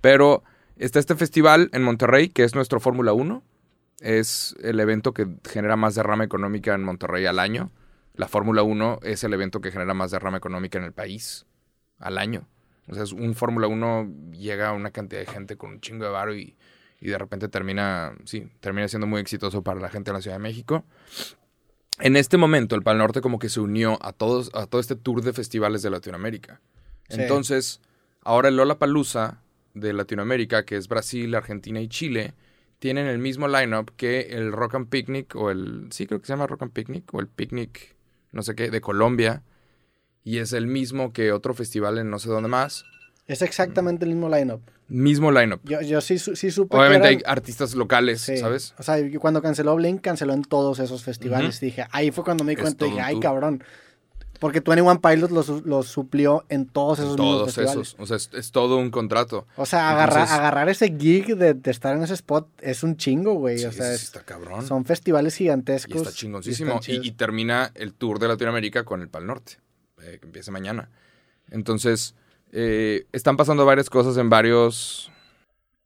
Pero 0.00 0.44
está 0.76 0.98
este 1.00 1.16
festival 1.16 1.70
en 1.72 1.82
Monterrey, 1.82 2.28
que 2.28 2.44
es 2.44 2.54
nuestro 2.54 2.78
Fórmula 2.78 3.12
1. 3.12 3.42
Es 4.00 4.54
el 4.62 4.78
evento 4.80 5.12
que 5.12 5.26
genera 5.48 5.76
más 5.76 5.94
derrama 5.94 6.24
económica 6.24 6.74
en 6.74 6.84
Monterrey 6.84 7.26
al 7.26 7.38
año. 7.38 7.70
La 8.14 8.28
Fórmula 8.28 8.62
1 8.62 9.00
es 9.02 9.24
el 9.24 9.32
evento 9.32 9.60
que 9.60 9.70
genera 9.70 9.94
más 9.94 10.10
derrama 10.10 10.36
económica 10.36 10.78
en 10.78 10.84
el 10.84 10.92
país 10.92 11.46
al 11.98 12.18
año. 12.18 12.48
O 12.88 12.94
sea, 12.94 13.02
es 13.02 13.12
un 13.12 13.34
Fórmula 13.34 13.66
1 13.66 14.32
llega 14.32 14.70
a 14.70 14.72
una 14.72 14.90
cantidad 14.90 15.20
de 15.20 15.26
gente 15.26 15.56
con 15.56 15.70
un 15.70 15.80
chingo 15.80 16.04
de 16.04 16.10
varo 16.10 16.34
y, 16.34 16.56
y 17.00 17.08
de 17.08 17.18
repente 17.18 17.48
termina, 17.48 18.16
sí, 18.24 18.48
termina 18.60 18.88
siendo 18.88 19.06
muy 19.06 19.20
exitoso 19.20 19.62
para 19.62 19.80
la 19.80 19.88
gente 19.88 20.10
de 20.10 20.16
la 20.16 20.22
Ciudad 20.22 20.36
de 20.36 20.42
México. 20.42 20.84
En 22.00 22.16
este 22.16 22.36
momento, 22.36 22.76
el 22.76 22.82
Pal 22.82 22.98
Norte 22.98 23.20
como 23.20 23.38
que 23.38 23.48
se 23.48 23.60
unió 23.60 23.98
a, 24.02 24.12
todos, 24.12 24.50
a 24.54 24.66
todo 24.66 24.80
este 24.80 24.96
tour 24.96 25.22
de 25.22 25.32
festivales 25.32 25.82
de 25.82 25.90
Latinoamérica. 25.90 26.60
Sí. 27.08 27.20
Entonces, 27.20 27.80
ahora 28.22 28.48
el 28.48 28.56
Lollapalooza 28.56 29.42
de 29.74 29.92
Latinoamérica, 29.92 30.64
que 30.64 30.76
es 30.76 30.88
Brasil, 30.88 31.34
Argentina 31.34 31.80
y 31.80 31.88
Chile, 31.88 32.34
tienen 32.78 33.06
el 33.06 33.18
mismo 33.18 33.48
lineup 33.48 33.90
que 33.96 34.20
el 34.30 34.52
Rock 34.52 34.76
and 34.76 34.88
Picnic, 34.88 35.34
o 35.36 35.50
el, 35.50 35.88
sí 35.90 36.06
creo 36.06 36.20
que 36.20 36.26
se 36.26 36.32
llama 36.32 36.46
Rock 36.46 36.62
and 36.62 36.72
Picnic, 36.72 37.12
o 37.12 37.20
el 37.20 37.26
Picnic, 37.26 37.96
no 38.32 38.42
sé 38.42 38.54
qué, 38.54 38.70
de 38.70 38.80
Colombia. 38.80 39.42
Y 40.24 40.38
es 40.38 40.52
el 40.52 40.66
mismo 40.66 41.12
que 41.12 41.32
otro 41.32 41.54
festival 41.54 41.98
en 41.98 42.10
no 42.10 42.18
sé 42.18 42.28
dónde 42.28 42.48
más. 42.48 42.84
Es 43.26 43.42
exactamente 43.42 44.04
el 44.04 44.10
mismo 44.10 44.28
lineup. 44.34 44.62
Mismo 44.88 45.30
lineup. 45.30 45.60
Yo, 45.64 45.82
yo 45.82 46.00
sí, 46.00 46.18
sí 46.18 46.50
supe 46.50 46.76
Obviamente 46.76 47.08
que 47.08 47.14
hay 47.16 47.22
artistas 47.26 47.74
locales, 47.74 48.22
Sí. 48.22 48.38
¿sabes? 48.38 48.74
O 48.78 48.82
sea, 48.82 48.96
cuando 49.20 49.42
canceló 49.42 49.76
Blink, 49.76 50.00
canceló 50.00 50.32
en 50.32 50.42
todos 50.42 50.78
esos 50.78 51.02
festivales. 51.04 51.60
Dije, 51.60 51.86
ahí 51.90 52.10
fue 52.10 52.24
cuando 52.24 52.44
me 52.44 52.54
di 52.54 52.56
cuenta. 52.62 52.86
Dije, 52.86 53.00
ay, 53.00 53.20
cabrón. 53.20 53.62
Porque 54.38 54.60
21 54.60 55.00
Pilots 55.00 55.32
los, 55.32 55.48
los 55.66 55.88
suplió 55.88 56.44
en 56.48 56.66
todos 56.66 57.00
esos 57.00 57.16
Todos 57.16 57.46
festivales. 57.54 57.88
esos. 57.88 57.96
O 58.00 58.06
sea, 58.06 58.16
es, 58.16 58.30
es 58.32 58.52
todo 58.52 58.76
un 58.76 58.90
contrato. 58.90 59.46
O 59.56 59.66
sea, 59.66 59.90
agarrar, 59.90 60.18
Entonces- 60.20 60.36
agarrar 60.38 60.68
ese 60.68 60.96
gig 60.96 61.36
de, 61.36 61.54
de 61.54 61.70
estar 61.70 61.96
en 61.96 62.02
ese 62.04 62.14
spot 62.14 62.48
es 62.60 62.82
un 62.84 62.96
chingo, 62.96 63.34
güey. 63.34 63.58
Sí, 63.58 63.64
o 63.66 63.72
sea, 63.72 63.92
es- 63.92 64.04
está 64.04 64.22
cabrón. 64.24 64.64
son 64.66 64.84
festivales 64.84 65.34
Y 65.40 65.44
gigantescos. 65.44 65.96
está 65.96 66.12
chingoncísimo. 66.12 66.78
Y, 66.86 67.08
y 67.08 67.10
termina 67.12 67.72
el 67.74 67.94
tour 67.94 68.18
de 68.20 68.28
Latinoamérica 68.28 68.84
con 68.84 69.00
el 69.02 69.08
Pal 69.08 69.26
Norte, 69.26 69.54
eh, 70.02 70.18
que 70.20 70.26
empieza 70.26 70.52
mañana. 70.52 70.88
Entonces, 71.50 72.14
eh, 72.52 73.06
están 73.12 73.36
pasando 73.36 73.64
varias 73.66 73.90
cosas 73.90 74.16
en 74.18 74.30
varios... 74.30 75.10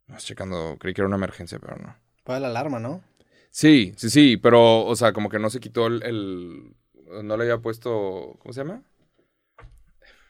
Vamos 0.09 0.25
checando, 0.27 0.77
creí 0.79 0.93
que 0.93 1.01
era 1.01 1.09
una 1.09 1.17
emergencia, 1.17 1.59
pero 1.59 1.77
no. 1.77 1.97
Fue 2.27 2.39
la 2.39 2.49
alarma, 2.49 2.79
¿no? 2.79 3.03
Sí, 3.51 3.95
sí, 3.97 4.11
sí, 4.11 4.37
pero, 4.37 4.85
o 4.85 4.95
sea, 4.97 5.13
como 5.15 5.29
que 5.31 5.39
no 5.39 5.49
se 5.49 5.59
quitó 5.61 5.87
el... 5.87 6.03
el- 6.03 6.75
no 7.23 7.37
le 7.37 7.45
había 7.45 7.59
puesto... 7.59 8.37
¿Cómo 8.41 8.53
se 8.53 8.61
llama? 8.61 8.83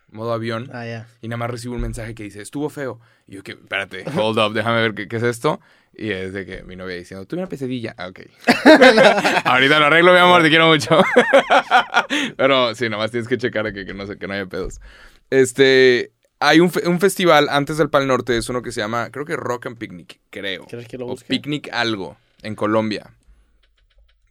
Modo 0.08 0.32
avión. 0.34 0.68
Ah, 0.74 0.84
ya. 0.84 1.08
Y 1.22 1.28
nada 1.28 1.38
más 1.38 1.50
recibo 1.50 1.74
un 1.74 1.80
mensaje 1.80 2.14
que 2.14 2.22
dice, 2.24 2.42
estuvo 2.42 2.68
feo. 2.68 3.00
Y 3.26 3.36
yo, 3.36 3.42
que, 3.42 3.52
espérate, 3.52 4.04
hold 4.14 4.38
up, 4.38 4.52
déjame 4.52 4.82
ver 4.82 4.94
qué, 4.94 5.08
qué 5.08 5.16
es 5.16 5.22
esto. 5.22 5.58
Y 5.94 6.10
es 6.10 6.34
de 6.34 6.44
que 6.44 6.62
mi 6.64 6.76
novia 6.76 6.96
diciendo, 6.96 7.24
tuve 7.26 7.40
una 7.40 7.48
pesadilla. 7.48 7.94
Ah, 7.96 8.08
ok. 8.08 8.20
Ahorita 9.46 9.78
lo 9.78 9.86
arreglo, 9.86 10.12
mi 10.12 10.18
amor, 10.18 10.42
te 10.42 10.50
quiero 10.50 10.68
mucho. 10.68 11.02
Pero 12.36 12.74
sí, 12.74 12.88
nomás 12.90 13.10
tienes 13.10 13.26
que 13.28 13.38
checar 13.38 13.72
que, 13.72 13.86
que 13.86 13.94
no 13.94 14.06
sé, 14.06 14.18
que 14.18 14.26
no 14.26 14.34
haya 14.34 14.46
pedos. 14.46 14.80
Este, 15.30 16.12
hay 16.40 16.60
un, 16.60 16.70
fe- 16.70 16.86
un 16.86 17.00
festival 17.00 17.48
antes 17.50 17.78
del 17.78 17.88
Pal 17.88 18.06
Norte, 18.06 18.36
es 18.36 18.48
uno 18.50 18.60
que 18.60 18.72
se 18.72 18.80
llama, 18.82 19.10
creo 19.10 19.24
que 19.24 19.36
Rock 19.36 19.66
and 19.66 19.78
Picnic, 19.78 20.20
creo. 20.28 20.66
¿Quieres 20.66 20.88
que 20.88 20.98
lo 20.98 21.06
O? 21.06 21.16
Picnic 21.16 21.70
algo, 21.72 22.18
en 22.42 22.54
Colombia. 22.54 23.14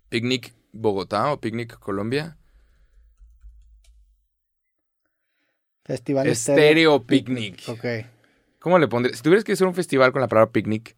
Picnic 0.09 0.53
Bogotá 0.73 1.31
o 1.31 1.39
Picnic 1.41 1.79
Colombia. 1.79 2.37
Festival 5.83 6.27
Estéreo 6.27 7.05
Picnic. 7.05 7.67
Ok. 7.67 7.85
¿Cómo 8.59 8.77
le 8.77 8.87
pondrías? 8.87 9.17
Si 9.17 9.23
tuvieras 9.23 9.43
que 9.43 9.53
hacer 9.53 9.65
un 9.65 9.73
festival 9.73 10.11
con 10.11 10.21
la 10.21 10.27
palabra 10.27 10.51
picnic, 10.51 10.95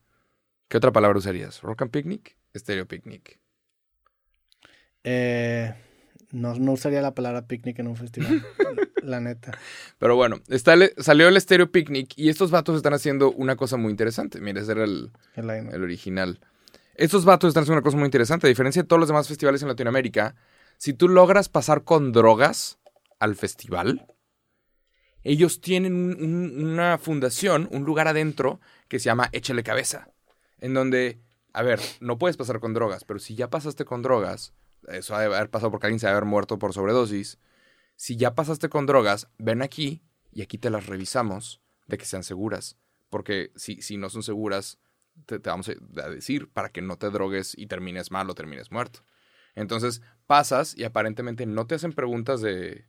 ¿qué 0.68 0.78
otra 0.78 0.92
palabra 0.92 1.18
usarías? 1.18 1.62
¿Rock 1.62 1.84
and 1.84 1.92
Picnic? 1.92 2.36
Estéreo 2.54 2.86
Picnic. 2.86 3.40
Eh, 5.06 5.74
no, 6.32 6.56
no 6.56 6.74
usaría 6.74 7.02
la 7.02 7.14
palabra 7.14 7.48
picnic 7.48 7.80
en 7.80 7.88
un 7.88 7.96
festival. 7.96 8.46
la 9.04 9.20
neta. 9.20 9.58
Pero 9.98 10.16
bueno, 10.16 10.42
está 10.50 10.76
salió 10.98 11.28
el 11.28 11.38
Estéreo 11.38 11.72
Picnic 11.72 12.14
y 12.18 12.30
estos 12.30 12.52
vatos 12.52 12.76
están 12.76 12.94
haciendo 12.94 13.32
una 13.32 13.56
cosa 13.56 13.78
muy 13.78 13.92
interesante. 13.92 14.42
Mira, 14.42 14.62
ese 14.62 14.74
era 14.74 14.84
el, 14.84 15.12
El 15.36 15.50
el 15.50 15.84
original. 15.84 16.40
Estos 16.96 17.26
vatos 17.26 17.50
están 17.50 17.64
haciendo 17.64 17.80
una 17.80 17.84
cosa 17.84 17.98
muy 17.98 18.06
interesante. 18.06 18.48
A 18.48 18.50
diferencia 18.50 18.82
de 18.82 18.88
todos 18.88 19.00
los 19.00 19.10
demás 19.10 19.28
festivales 19.28 19.62
en 19.62 19.68
Latinoamérica, 19.68 20.36
si 20.78 20.94
tú 20.94 21.08
logras 21.08 21.50
pasar 21.50 21.84
con 21.84 22.12
drogas 22.12 22.78
al 23.20 23.36
festival, 23.36 24.06
ellos 25.24 25.62
tienen 25.62 25.94
un- 25.94 26.24
un- 26.24 26.66
una 26.66 26.98
fundación, 26.98 27.68
un 27.72 27.84
lugar 27.84 28.08
adentro 28.08 28.60
que 28.88 29.00
se 29.00 29.06
llama 29.06 29.30
Échale 29.32 29.64
Cabeza. 29.64 30.10
En 30.60 30.74
donde, 30.74 31.20
a 31.54 31.62
ver, 31.64 31.80
no 32.00 32.18
puedes 32.18 32.38
pasar 32.38 32.60
con 32.60 32.74
drogas, 32.74 33.04
pero 33.04 33.20
si 33.20 33.36
ya 33.36 33.50
pasaste 33.50 33.86
con 33.86 34.02
drogas, 34.02 34.54
eso 34.88 35.16
ha 35.16 35.20
de 35.22 35.28
haber 35.28 35.50
pasado 35.50 35.72
porque 35.72 35.88
alguien 35.88 36.00
se 36.00 36.08
ha 36.08 36.10
de 36.10 36.18
haber 36.18 36.26
muerto 36.28 36.60
por 36.60 36.74
sobredosis. 36.74 37.40
Si 37.96 38.18
ya 38.18 38.36
pasaste 38.36 38.70
con 38.70 38.86
drogas, 38.86 39.28
ven 39.38 39.62
aquí 39.62 40.02
y 40.32 40.42
aquí 40.42 40.58
te 40.58 40.70
las 40.70 40.88
revisamos 40.88 41.62
de 41.88 41.98
que 41.98 42.06
sean 42.06 42.24
seguras. 42.24 42.78
Porque 43.10 43.52
si, 43.56 43.82
si 43.82 43.98
no 43.98 44.10
son 44.10 44.24
seguras, 44.24 44.80
te, 45.26 45.38
vamos 45.38 45.70
a 45.70 46.10
decir 46.10 46.50
para 46.52 46.70
que 46.70 46.82
no 46.82 46.98
te 46.98 47.10
drogues 47.12 47.56
y 47.58 47.68
termines 47.68 48.10
mal 48.12 48.30
o 48.30 48.36
termines 48.36 48.72
muerto. 48.72 49.06
Entonces 49.56 50.02
pasas 50.26 50.76
y 50.76 50.84
aparentemente 50.84 51.46
no 51.46 51.68
te 51.68 51.76
hacen 51.76 51.94
preguntas 51.94 52.42
de, 52.42 52.86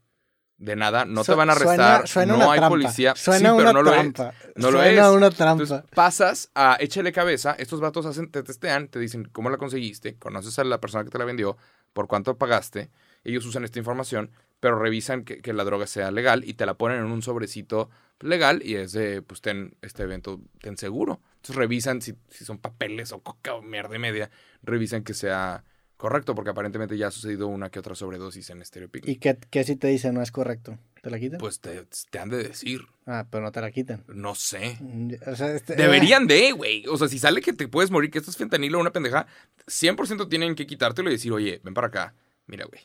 de 0.56 0.76
nada, 0.76 1.04
no 1.04 1.24
te 1.24 1.34
van 1.34 1.50
a 1.50 1.52
arrestar, 1.52 2.06
suena 2.08 2.32
no 2.32 2.36
una 2.36 2.52
hay 2.52 2.58
trampa. 2.58 2.68
policía. 2.68 3.14
Suena 3.16 3.50
sí, 3.50 3.56
pero 3.56 3.70
una 3.70 3.72
no 3.72 3.82
lo 3.82 3.90
es. 3.90 3.96
trampa. 4.14 4.34
No 4.56 4.70
lo 4.70 4.78
Suena 4.78 5.06
es. 5.08 5.12
una 5.12 5.30
trampa. 5.30 5.62
Entonces 5.62 5.90
pasas 5.94 6.50
a 6.54 6.76
échale 6.80 7.12
cabeza, 7.12 7.54
estos 7.58 7.80
vatos 7.80 8.06
hacen, 8.06 8.30
te 8.30 8.42
testean, 8.42 8.88
te 8.88 8.98
dicen 8.98 9.28
cómo 9.32 9.50
la 9.50 9.56
conseguiste, 9.58 10.16
conoces 10.16 10.58
a 10.58 10.64
la 10.64 10.80
persona 10.80 11.04
que 11.04 11.10
te 11.10 11.18
la 11.18 11.24
vendió, 11.24 11.56
por 11.92 12.06
cuánto 12.06 12.38
pagaste, 12.38 12.90
ellos 13.24 13.44
usan 13.46 13.64
esta 13.64 13.78
información, 13.78 14.30
pero 14.60 14.78
revisan 14.78 15.24
que, 15.24 15.42
que 15.42 15.52
la 15.52 15.64
droga 15.64 15.86
sea 15.86 16.10
legal 16.10 16.44
y 16.46 16.54
te 16.54 16.66
la 16.66 16.74
ponen 16.74 16.98
en 16.98 17.06
un 17.06 17.22
sobrecito 17.22 17.90
legal 18.20 18.62
y 18.64 18.76
es 18.76 18.92
de, 18.92 19.22
pues 19.22 19.40
ten 19.40 19.76
este 19.82 20.04
evento, 20.04 20.40
ten 20.60 20.76
seguro. 20.76 21.20
Entonces 21.36 21.56
revisan 21.56 22.00
si, 22.00 22.14
si 22.30 22.44
son 22.44 22.58
papeles 22.58 23.12
o 23.12 23.20
coca 23.20 23.54
o 23.54 23.62
mierda 23.62 23.94
y 23.96 23.98
media, 23.98 24.30
revisan 24.62 25.02
que 25.04 25.14
sea 25.14 25.64
correcto, 25.96 26.34
porque 26.34 26.50
aparentemente 26.50 26.96
ya 26.98 27.08
ha 27.08 27.10
sucedido 27.10 27.46
una 27.48 27.70
que 27.70 27.78
otra 27.78 27.94
sobredosis 27.94 28.50
en 28.50 28.64
Stereo 28.64 28.88
Picnic. 28.88 29.16
¿Y 29.16 29.18
qué, 29.18 29.38
qué 29.50 29.64
si 29.64 29.76
te 29.76 29.88
dice 29.88 30.12
no 30.12 30.22
es 30.22 30.30
correcto? 30.32 30.78
¿Te 31.02 31.10
la 31.10 31.18
quitan? 31.18 31.38
Pues 31.38 31.60
te, 31.60 31.84
te 32.10 32.18
han 32.18 32.30
de 32.30 32.38
decir, 32.38 32.80
ah, 33.06 33.26
pero 33.30 33.44
no 33.44 33.52
te 33.52 33.60
la 33.60 33.70
quitan. 33.70 34.04
no 34.08 34.34
sé. 34.34 34.76
Mm, 34.80 35.12
O 35.26 35.36
sea, 35.36 35.52
este- 35.52 35.76
Deberían 35.76 36.26
de, 36.26 36.52
güey. 36.52 36.84
O 36.88 36.96
sea, 36.96 37.08
si 37.08 37.18
sale 37.18 37.40
que 37.42 37.52
te 37.52 37.68
puedes 37.68 37.90
morir, 37.90 38.10
que 38.10 38.18
esto 38.18 38.30
es 38.30 38.36
fentanilo 38.36 38.78
o 38.78 38.80
una 38.80 38.90
pendeja, 38.92 39.26
100% 39.66 40.28
tienen 40.28 40.54
que 40.54 40.66
quitártelo 40.66 41.10
y 41.10 41.12
decir, 41.14 41.32
oye, 41.32 41.60
ven 41.62 41.74
para 41.74 41.88
acá. 41.88 42.14
Mira, 42.46 42.64
güey. 42.66 42.80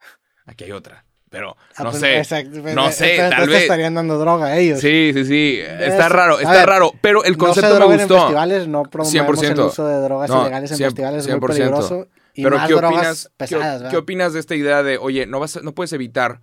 Aquí 0.46 0.64
hay 0.64 0.72
otra. 0.72 1.04
pero 1.30 1.56
Ah, 1.76 1.84
no 1.84 1.90
pues, 1.90 2.00
sé. 2.00 2.16
exacto, 2.18 2.62
pues, 2.62 2.74
no 2.74 2.88
eh, 2.88 2.92
sé, 2.92 3.14
entonces 3.16 3.38
tal 3.38 3.48
vez. 3.50 3.62
estarían 3.62 3.94
dando 3.94 4.18
droga 4.18 4.46
a 4.46 4.58
ellos. 4.58 4.80
Sí, 4.80 5.10
sí, 5.12 5.24
sí. 5.26 5.58
Está 5.60 6.06
Es- 6.06 6.12
raro, 6.12 6.38
está 6.40 6.52
ver, 6.52 6.66
raro. 6.66 6.92
Pero 7.02 7.22
el 7.24 7.36
concepto 7.36 7.68
no 7.68 7.74
se 7.74 7.74
me 7.74 7.80
droguen 7.80 8.00
en 8.00 8.08
gustó. 8.08 8.22
festivales, 8.22 8.66
no 8.68 8.82
promovemos 8.84 9.42
el 9.42 9.54
100%. 9.54 9.66
uso 9.66 9.86
de 9.86 9.96
drogas 10.00 10.30
No, 10.30 10.40
ilegales 10.40 10.70
en 10.70 10.78
100%, 10.78 10.84
festivales, 10.86 11.26
es 11.26 11.28
muy 11.28 11.34
100%. 11.40 11.46
peligroso. 11.48 12.08
Y 12.38 12.42
Pero 12.44 12.56
más 12.56 12.68
¿qué 12.68 12.74
drogas 12.74 12.92
opinas, 12.94 13.24
qué- 13.24 13.34
pesadas, 13.36 13.76
¿qué, 13.78 13.82
¿verdad? 13.82 13.98
opinas 13.98 14.32
de 14.32 14.38
esta 14.38 14.54
idea 14.54 14.84
de, 14.84 14.96
oye, 14.98 15.26
no, 15.26 15.40
vas 15.40 15.56
a- 15.56 15.60
no 15.62 15.74
puedes 15.74 15.92
evitar 15.92 16.40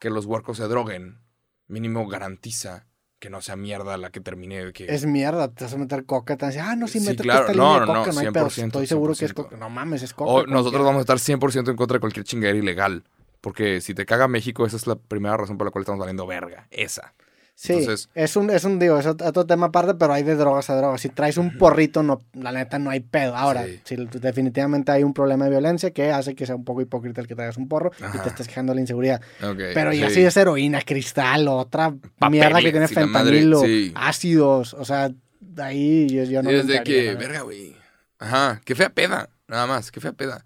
que 0.00 0.10
los 0.10 0.26
huercos 0.26 0.56
se 0.56 0.64
droguen? 0.64 1.20
Mínimo 1.68 2.08
garantiza 2.08 2.86
que 3.20 3.30
no 3.30 3.40
sea 3.42 3.54
mierda 3.54 3.96
la 3.96 4.10
que 4.10 4.20
termine. 4.20 4.72
Que... 4.72 4.92
Es 4.92 5.06
mierda, 5.06 5.46
te 5.54 5.62
vas 5.62 5.72
a 5.74 5.78
meter 5.78 6.04
coca, 6.04 6.36
te 6.36 6.44
van 6.46 6.50
a 6.50 6.54
decir, 6.54 6.68
ah, 6.68 6.74
no, 6.74 6.88
sí, 6.88 6.98
Sí, 6.98 7.06
métete 7.06 7.22
claro, 7.22 7.46
esta 7.46 7.52
no, 7.56 7.62
línea 7.74 7.74
de 7.74 7.86
no, 7.86 7.98
coca, 8.00 8.12
no, 8.12 8.18
hay 8.20 8.26
pedo, 8.32 8.46
100%, 8.50 8.66
estoy 8.66 8.86
seguro 8.88 9.14
que 9.14 9.24
es 9.24 9.30
100%. 9.34 9.34
coca. 9.34 9.56
No 9.56 9.70
mames, 9.70 10.02
es 10.02 10.12
coca. 10.14 10.30
O 10.32 10.46
nosotros 10.46 10.84
vamos 10.84 10.98
a 10.98 11.00
estar 11.02 11.18
100% 11.20 11.70
en 11.70 11.76
contra 11.76 11.94
de 11.94 12.00
cualquier 12.00 12.24
chingadera 12.24 12.58
ilegal. 12.58 13.04
Porque 13.40 13.80
si 13.80 13.94
te 13.94 14.04
caga 14.04 14.26
México, 14.26 14.66
esa 14.66 14.74
es 14.76 14.88
la 14.88 14.96
primera 14.96 15.36
razón 15.36 15.56
por 15.58 15.66
la 15.68 15.70
cual 15.70 15.82
estamos 15.82 16.00
valiendo 16.00 16.26
verga. 16.26 16.66
Esa. 16.72 17.14
Sí, 17.58 17.72
Entonces- 17.72 18.10
es 18.14 18.36
un, 18.36 18.50
es 18.50 18.64
un, 18.64 18.78
digo, 18.78 18.98
es 18.98 19.06
otro 19.06 19.46
tema 19.46 19.68
aparte, 19.68 19.94
pero 19.94 20.12
hay 20.12 20.22
de 20.22 20.34
drogas 20.36 20.68
a 20.68 20.76
drogas. 20.76 21.00
Si 21.00 21.08
traes 21.08 21.38
un 21.38 21.56
porrito, 21.56 22.02
no, 22.02 22.20
la 22.34 22.52
neta 22.52 22.78
no 22.78 22.90
hay 22.90 23.00
pedo. 23.00 23.34
Ahora, 23.34 23.64
Sí. 23.64 23.80
si 23.82 23.96
definitivamente 24.20 24.92
hay 24.92 25.02
un 25.04 25.14
problema 25.14 25.46
de 25.46 25.52
violencia 25.52 25.90
que 25.90 26.10
hace 26.12 26.34
que 26.34 26.44
sea 26.44 26.54
un 26.54 26.64
poco 26.66 26.82
hipócrita 26.82 27.22
el 27.22 27.26
que 27.26 27.34
traigas 27.34 27.56
un 27.56 27.66
porro 27.66 27.92
y 28.14 28.18
te 28.18 28.28
estés 28.28 28.46
quejando 28.46 28.72
de 28.72 28.74
la 28.74 28.80
inseguridad. 28.82 29.22
Pero 29.40 29.94
ya 29.94 30.10
sí. 30.10 30.16
si 30.16 30.20
es 30.20 30.36
heroína, 30.36 30.82
cristal, 30.82 31.48
otra 31.48 31.94
mierda 32.30 32.58
que 32.60 32.70
tiene 32.72 32.80
madre, 32.80 32.94
fentanilo, 32.94 33.60
sí. 33.62 33.90
ácidos, 33.94 34.74
o 34.74 34.84
sea, 34.84 35.10
ahí 35.56 36.08
yo, 36.10 36.24
yo 36.24 36.42
no 36.42 36.50
es 36.50 36.66
de 36.66 36.82
que, 36.82 37.14
verga, 37.14 37.40
güey. 37.40 37.74
Ajá, 38.18 38.60
qué 38.66 38.74
fea 38.74 38.90
peda. 38.90 39.30
Nada 39.48 39.66
más, 39.66 39.90
qué 39.90 40.00
fea 40.00 40.12
peda. 40.12 40.44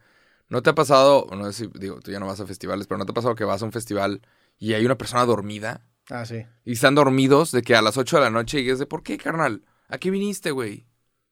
¿No 0.49 0.63
te 0.63 0.71
ha 0.71 0.75
pasado, 0.77 1.27
no 1.37 1.51
sé 1.51 1.65
si, 1.65 1.71
digo, 1.79 1.99
tú 2.01 2.13
ya 2.13 2.21
no 2.21 2.27
vas 2.27 2.39
a 2.39 2.47
festivales, 2.47 2.87
pero 2.87 2.99
¿no 2.99 3.05
te 3.07 3.11
ha 3.11 3.15
pasado 3.15 3.35
que 3.35 3.45
vas 3.45 3.63
a 3.63 3.65
un 3.65 3.73
festival 3.73 4.21
y 4.59 4.75
hay 4.75 4.85
una 4.87 4.97
persona 4.97 5.25
dormida? 5.25 5.81
Ah, 6.11 6.25
sí. 6.27 6.45
Y 6.65 6.73
están 6.73 6.95
dormidos 6.95 7.53
de 7.53 7.63
que 7.63 7.75
a 7.77 7.83
las 7.83 7.97
8 7.97 8.17
de 8.17 8.23
la 8.25 8.31
noche 8.31 8.61
y 8.61 8.69
es 8.71 8.79
de, 8.79 8.87
¿por 8.87 9.03
qué, 9.03 9.17
carnal? 9.17 9.65
¿A 9.89 9.99
qué 9.99 10.11
viniste, 10.11 10.51
güey? 10.51 10.87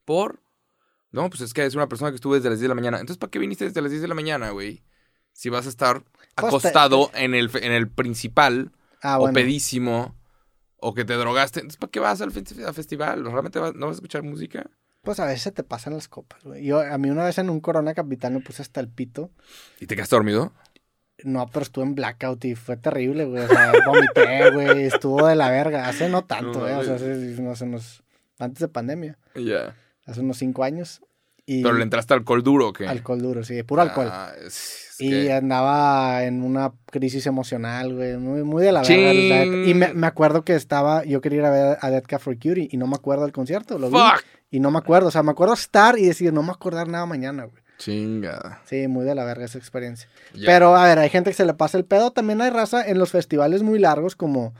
¿Por? 0.04 0.42
No, 1.10 1.28
pues 1.30 1.40
es 1.40 1.54
que 1.54 1.64
es 1.64 1.74
una 1.74 1.88
persona 1.88 2.10
que 2.10 2.16
estuvo 2.16 2.34
desde 2.34 2.50
las 2.50 2.58
10 2.58 2.64
de 2.64 2.68
la 2.68 2.74
mañana. 2.74 2.98
Entonces, 3.00 3.18
¿para 3.18 3.30
qué 3.30 3.38
viniste 3.38 3.64
desde 3.64 3.82
las 3.82 3.90
10 3.90 4.02
de 4.02 4.08
la 4.08 4.14
mañana, 4.14 4.50
güey? 4.50 4.82
Si 5.32 5.48
vas 5.48 5.66
a 5.66 5.68
estar 5.68 6.04
acostado 6.36 7.10
en, 7.14 7.34
el, 7.34 7.50
en 7.62 7.72
el 7.72 7.88
principal 7.90 8.72
Ah, 9.02 9.18
o 9.18 9.22
bueno. 9.22 9.34
pedísimo 9.34 10.16
o 10.76 10.94
que 10.94 11.04
te 11.04 11.14
drogaste. 11.14 11.60
Entonces, 11.60 11.78
¿para 11.78 11.90
qué 11.90 12.00
vas 12.00 12.20
al, 12.20 12.30
fe- 12.32 12.64
al 12.64 12.74
festival? 12.74 13.24
¿Realmente 13.24 13.58
vas- 13.58 13.74
no 13.74 13.86
vas 13.86 13.94
a 13.94 13.98
escuchar 13.98 14.22
música? 14.22 14.68
Pues 15.02 15.20
a 15.20 15.26
veces 15.26 15.54
te 15.54 15.62
pasan 15.62 15.94
las 15.94 16.08
copas, 16.08 16.42
güey. 16.44 16.64
Yo, 16.64 16.80
a 16.80 16.98
mí 16.98 17.08
una 17.10 17.24
vez 17.24 17.38
en 17.38 17.48
un 17.50 17.60
Corona 17.60 17.94
Capital 17.94 18.32
me 18.32 18.40
puse 18.40 18.62
hasta 18.62 18.80
el 18.80 18.88
pito. 18.88 19.30
¿Y 19.80 19.86
te 19.86 19.94
quedaste 19.94 20.16
dormido? 20.16 20.52
No, 21.24 21.48
pero 21.52 21.62
estuve 21.64 21.84
en 21.84 21.94
blackout 21.94 22.44
y 22.44 22.54
fue 22.54 22.76
terrible, 22.76 23.24
güey. 23.24 23.42
O 23.44 23.48
sea, 23.48 23.72
vomité, 23.86 24.50
güey. 24.52 24.84
Estuvo 24.84 25.26
de 25.26 25.34
la 25.36 25.50
verga. 25.50 25.88
Hace 25.88 26.08
no 26.08 26.24
tanto, 26.24 26.52
No 26.52 26.60
güey. 26.60 26.74
O 26.74 26.84
sea, 26.84 26.94
hace, 26.94 27.34
sé, 27.36 27.64
unos- 27.64 28.02
antes 28.38 28.60
de 28.60 28.68
pandemia. 28.68 29.18
Ya. 29.34 29.74
Hace 30.06 30.20
unos 30.20 30.38
cinco 30.38 30.62
años. 30.64 31.02
Y 31.44 31.62
Pero 31.62 31.74
le 31.76 31.82
entraste 31.82 32.12
alcohol 32.14 32.42
duro, 32.42 32.68
¿o 32.68 32.72
qué? 32.72 32.86
alcohol 32.86 33.20
duro, 33.22 33.42
sí. 33.42 33.62
Puro 33.62 33.82
alcohol. 33.82 34.08
Ah, 34.10 34.32
es- 34.46 34.84
y 35.00 35.28
andaba 35.28 36.24
en 36.24 36.42
una 36.42 36.72
crisis 36.86 37.26
emocional, 37.26 37.94
güey. 37.94 38.16
Muy, 38.16 38.42
muy 38.42 38.62
de 38.64 38.72
la 38.72 38.82
verga. 38.82 39.44
Y 39.44 39.72
me, 39.74 39.94
me 39.94 40.06
acuerdo 40.08 40.44
que 40.44 40.54
estaba... 40.56 41.04
Yo 41.04 41.20
quería 41.20 41.38
ir 41.38 41.44
a 41.44 41.50
ver 41.50 41.78
a 41.80 41.90
Dead 41.90 42.02
Cat 42.04 42.20
for 42.20 42.34
Cutie 42.34 42.68
y 42.70 42.76
no 42.76 42.86
me 42.88 42.96
acuerdo 42.96 43.22
del 43.22 43.32
concierto. 43.32 43.78
Lo 43.78 43.88
vi. 43.90 43.96
Fuck. 43.96 44.24
Y 44.50 44.58
no 44.60 44.70
me 44.72 44.78
acuerdo. 44.78 45.08
O 45.08 45.10
sea, 45.12 45.22
me 45.22 45.30
acuerdo 45.30 45.54
estar 45.54 45.98
y 45.98 46.04
decir, 46.06 46.32
no 46.32 46.42
me 46.42 46.50
acordar 46.50 46.88
nada 46.88 47.06
mañana, 47.06 47.44
güey. 47.44 47.62
Chingada. 47.78 48.60
Sí, 48.66 48.88
muy 48.88 49.04
de 49.04 49.14
la 49.14 49.24
verga 49.24 49.44
esa 49.44 49.58
experiencia. 49.58 50.08
Pero, 50.44 50.76
a 50.76 50.84
ver, 50.84 50.98
hay 50.98 51.08
gente 51.10 51.30
que 51.30 51.36
se 51.36 51.46
le 51.46 51.54
pasa 51.54 51.78
el 51.78 51.84
pedo. 51.84 52.10
También 52.10 52.40
hay 52.42 52.50
raza 52.50 52.86
en 52.86 52.98
los 52.98 53.10
festivales 53.12 53.62
muy 53.62 53.78
largos 53.78 54.16
como 54.16 54.52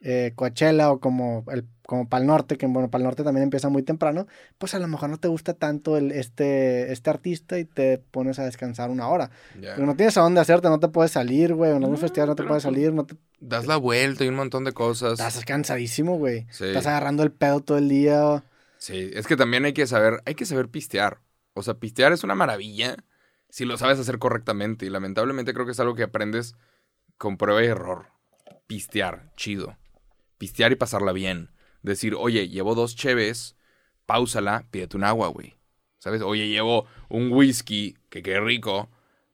eh, 0.00 0.32
Coachella 0.36 0.90
o 0.90 1.00
como 1.00 1.44
el 1.50 1.66
como 1.84 2.08
Pal 2.08 2.24
Norte, 2.24 2.56
que 2.56 2.66
bueno, 2.66 2.88
Pal 2.88 3.02
Norte 3.02 3.24
también 3.24 3.42
empieza 3.42 3.68
muy 3.68 3.82
temprano. 3.82 4.28
Pues 4.58 4.74
a 4.74 4.78
lo 4.78 4.86
mejor 4.86 5.10
no 5.10 5.18
te 5.18 5.26
gusta 5.26 5.54
tanto 5.54 5.96
el, 5.96 6.12
este, 6.12 6.92
este 6.92 7.10
artista 7.10 7.58
y 7.58 7.64
te 7.64 7.98
pones 7.98 8.38
a 8.38 8.44
descansar 8.44 8.90
una 8.90 9.08
hora. 9.08 9.32
Pero 9.60 9.84
no 9.86 9.96
tienes 9.96 10.16
a 10.16 10.20
dónde 10.20 10.40
hacerte, 10.40 10.68
no 10.68 10.78
te 10.78 10.86
puedes 10.86 11.10
salir, 11.10 11.52
güey. 11.54 11.70
En 11.70 11.78
algunos 11.78 11.98
No, 12.00 12.06
festivales 12.06 12.28
no 12.28 12.36
te 12.36 12.44
puedes 12.44 12.62
pues- 12.62 12.72
salir, 12.74 12.92
no 12.92 13.06
te... 13.06 13.16
Das 13.40 13.66
la 13.66 13.76
vuelta 13.76 14.24
y 14.24 14.28
un 14.28 14.36
montón 14.36 14.62
de 14.64 14.70
cosas. 14.72 15.14
Estás 15.14 15.44
cansadísimo, 15.44 16.16
güey. 16.16 16.46
Sí. 16.50 16.66
Estás 16.66 16.86
agarrando 16.86 17.24
el 17.24 17.32
pedo 17.32 17.58
todo 17.60 17.78
el 17.78 17.88
día. 17.88 18.44
Sí, 18.78 19.10
es 19.12 19.26
que 19.26 19.36
también 19.36 19.64
hay 19.64 19.72
que 19.72 19.88
saber, 19.88 20.20
hay 20.26 20.36
que 20.36 20.46
saber 20.46 20.68
pistear. 20.68 21.18
O 21.54 21.62
sea, 21.62 21.74
pistear 21.74 22.12
es 22.12 22.24
una 22.24 22.34
maravilla 22.34 22.96
si 23.48 23.64
lo 23.64 23.76
sabes 23.76 23.98
hacer 23.98 24.18
correctamente. 24.18 24.86
Y 24.86 24.90
lamentablemente 24.90 25.52
creo 25.52 25.66
que 25.66 25.72
es 25.72 25.80
algo 25.80 25.94
que 25.94 26.04
aprendes 26.04 26.54
con 27.18 27.36
prueba 27.36 27.62
y 27.62 27.66
error. 27.66 28.08
Pistear, 28.66 29.32
chido. 29.36 29.76
Pistear 30.38 30.72
y 30.72 30.76
pasarla 30.76 31.12
bien. 31.12 31.50
Decir, 31.82 32.14
oye, 32.14 32.48
llevo 32.48 32.74
dos 32.74 32.94
cheves, 32.94 33.56
páusala, 34.06 34.66
pídete 34.70 34.96
un 34.96 35.04
agua, 35.04 35.28
güey. 35.28 35.56
¿Sabes? 35.98 36.22
Oye, 36.22 36.48
llevo 36.48 36.86
un 37.08 37.32
whisky, 37.32 37.96
que 38.08 38.22
qué 38.22 38.40
rico. 38.40 38.90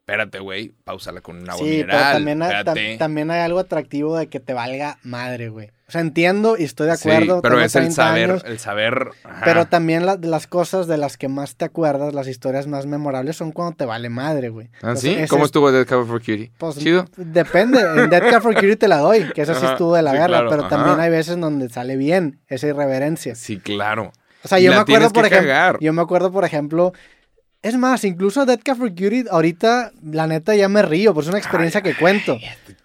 Espérate, 0.08 0.38
güey, 0.38 0.72
páusala 0.84 1.20
con 1.20 1.36
un 1.42 1.50
agua 1.50 1.64
sí, 1.64 1.70
mineral. 1.70 1.96
pero 1.98 2.12
también 2.12 2.40
hay, 2.42 2.52
tam- 2.62 2.98
también 2.98 3.30
hay 3.32 3.40
algo 3.40 3.58
atractivo 3.58 4.16
de 4.16 4.28
que 4.28 4.38
te 4.38 4.54
valga 4.54 4.98
madre, 5.02 5.48
güey. 5.48 5.72
O 5.88 5.90
sea, 5.90 6.00
entiendo 6.00 6.56
y 6.56 6.62
estoy 6.62 6.86
de 6.86 6.96
Sí, 6.96 7.10
acuerdo. 7.10 7.42
pero 7.42 7.58
es 7.60 7.74
el 7.74 7.82
30 7.82 7.94
saber, 8.04 8.30
años, 8.30 8.42
el 8.46 8.60
saber. 8.60 9.08
ajá. 9.24 9.40
Pero 9.44 9.66
también 9.66 10.06
la- 10.06 10.14
las 10.14 10.46
cosas 10.46 10.86
de 10.86 10.96
las 10.96 11.16
que 11.16 11.26
más 11.26 11.56
te 11.56 11.64
acuerdas, 11.64 12.14
las 12.14 12.28
historias 12.28 12.68
más 12.68 12.86
memorables, 12.86 13.34
son 13.36 13.50
cuando 13.50 13.74
te 13.76 13.84
vale 13.84 14.08
madre, 14.08 14.48
güey. 14.48 14.68
¿Ah, 14.74 14.90
Entonces, 14.94 15.00
sí? 15.00 15.10
ese 15.18 15.26
¿Cómo 15.26 15.42
es- 15.42 15.48
estuvo 15.48 15.72
Dead 15.72 15.84
Cover 15.84 16.06
for 16.06 16.20
Cutie? 16.20 16.52
pues, 16.56 16.76
¿Chido? 16.76 17.06
Depende. 17.16 17.80
En 17.80 18.08
Dead 18.08 18.30
Cat 18.30 18.42
for 18.44 18.54
Cutie 18.54 18.76
te 18.76 18.86
la 18.86 18.98
doy, 18.98 19.24
que 19.34 19.42
esa 19.42 19.56
sí 19.56 19.66
estuvo 19.66 19.96
de 19.96 20.02
la 20.02 20.12
sí, 20.12 20.18
claro, 20.24 20.48
pero 20.50 20.60
ajá. 20.66 20.68
también 20.70 21.00
hay 21.00 21.10
veces 21.10 21.36
donde 21.40 21.68
sale 21.68 21.96
bien 21.96 22.38
esa 22.46 22.68
irreverencia. 22.68 23.34
Sí, 23.34 23.58
claro. 23.58 24.12
O 24.44 24.48
sea, 24.48 24.60
yo 24.60 24.70
me 24.70 24.76
acuerdo, 24.78 25.10
por 25.10 25.26
ejemplo. 25.26 25.78
Yo 25.80 25.92
me 25.92 26.00
acuerdo, 26.02 26.30
por 26.30 26.44
ejemplo. 26.44 26.92
Es 27.62 27.76
más, 27.76 28.04
incluso 28.04 28.46
Dead 28.46 28.60
Cat 28.62 28.76
for 28.78 28.90
Cutie, 28.90 29.24
ahorita, 29.30 29.92
la 30.02 30.26
neta, 30.26 30.54
ya 30.54 30.68
me 30.68 30.82
río, 30.82 31.14
porque 31.14 31.26
es 31.26 31.30
una 31.30 31.38
experiencia 31.38 31.82
que 31.82 31.96
cuento. 31.96 32.38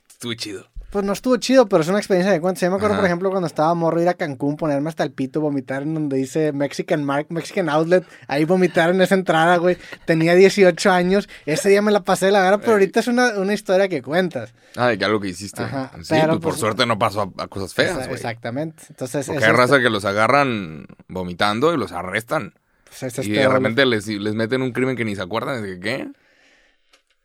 Estuvo 0.10 0.34
chido. 0.34 0.72
Pues 0.92 1.06
no 1.06 1.14
estuvo 1.14 1.38
chido, 1.38 1.68
pero 1.68 1.84
es 1.84 1.88
una 1.88 2.00
experiencia 2.00 2.34
que 2.34 2.42
cuento. 2.42 2.60
Sí, 2.60 2.68
me 2.68 2.76
acuerdo, 2.76 2.96
Ajá. 2.96 2.98
por 2.98 3.06
ejemplo, 3.06 3.30
cuando 3.30 3.48
estaba 3.48 3.74
morro 3.74 4.02
ir 4.02 4.10
a 4.10 4.14
Cancún, 4.14 4.58
ponerme 4.58 4.90
hasta 4.90 5.04
el 5.04 5.12
pito, 5.14 5.40
vomitar 5.40 5.84
en 5.84 5.94
donde 5.94 6.18
dice 6.18 6.52
Mexican 6.52 7.06
Mark, 7.06 7.28
Mexican 7.30 7.70
Outlet. 7.70 8.06
Ahí 8.28 8.44
vomitar 8.44 8.90
en 8.90 9.00
esa 9.00 9.16
entrada, 9.16 9.56
güey. 9.56 9.78
Tenía 10.06 10.36
18 10.36 10.92
años. 10.92 11.30
Ese 11.46 11.70
día 11.70 11.82
me 11.82 11.94
la 11.94 12.04
pasé 12.04 12.26
de 12.26 12.34
la 12.34 12.42
gara, 12.42 12.58
pero 12.58 12.74
ahorita 12.74 13.00
es 13.00 13.08
una, 13.08 13.40
una 13.40 13.54
historia 13.54 13.88
que 13.88 14.02
cuentas. 14.02 14.54
Ah, 14.76 14.88
de 14.88 14.98
que 14.98 15.06
algo 15.06 15.22
que 15.22 15.30
hiciste. 15.30 15.64
Ajá, 15.64 15.92
sí, 16.02 16.08
pero, 16.10 16.28
pues, 16.28 16.40
por 16.40 16.42
pues, 16.42 16.60
suerte 16.60 16.86
no 16.86 17.00
pasó 17.00 17.34
a, 17.38 17.44
a 17.44 17.48
cosas 17.48 17.74
feas, 17.74 17.96
güey. 17.96 18.12
Exactamente. 18.12 18.84
Entonces, 18.90 19.28
Porque 19.28 19.46
hay 19.46 19.54
raza 19.54 19.80
que 19.80 19.90
los 19.90 20.04
agarran 20.04 20.88
vomitando 21.08 21.74
y 21.74 21.78
los 21.78 21.94
arrestan. 21.94 22.54
Pues 23.00 23.20
y 23.20 23.32
de 23.32 23.48
repente 23.48 23.86
les, 23.86 24.08
les 24.08 24.34
meten 24.34 24.62
un 24.62 24.72
crimen 24.72 24.96
que 24.96 25.06
ni 25.06 25.16
se 25.16 25.22
acuerdan 25.22 25.64
de 25.64 25.76
que, 25.76 25.80
qué. 25.80 26.12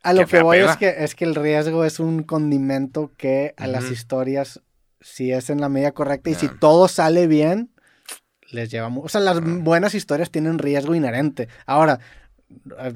A 0.02 0.12
lo 0.12 0.26
que 0.26 0.40
voy 0.40 0.58
peda. 0.58 0.72
es 0.72 0.76
que, 0.76 0.94
es 1.04 1.14
que 1.14 1.24
el 1.24 1.34
riesgo 1.34 1.84
es 1.84 1.98
un 1.98 2.22
condimento 2.22 3.10
que 3.16 3.54
a 3.56 3.66
las 3.66 3.90
historias, 3.90 4.60
si 5.00 5.32
es 5.32 5.50
en 5.50 5.60
la 5.60 5.68
medida 5.68 5.92
correcta 5.92 6.30
y 6.30 6.34
si 6.34 6.48
todo 6.48 6.86
sale 6.86 7.26
bien, 7.26 7.70
les 8.50 8.70
lleva... 8.70 8.88
O 8.88 9.08
sea, 9.08 9.20
las 9.20 9.40
buenas 9.42 9.94
historias 9.94 10.30
tienen 10.30 10.58
riesgo 10.58 10.94
inherente. 10.94 11.48
Ahora, 11.66 11.98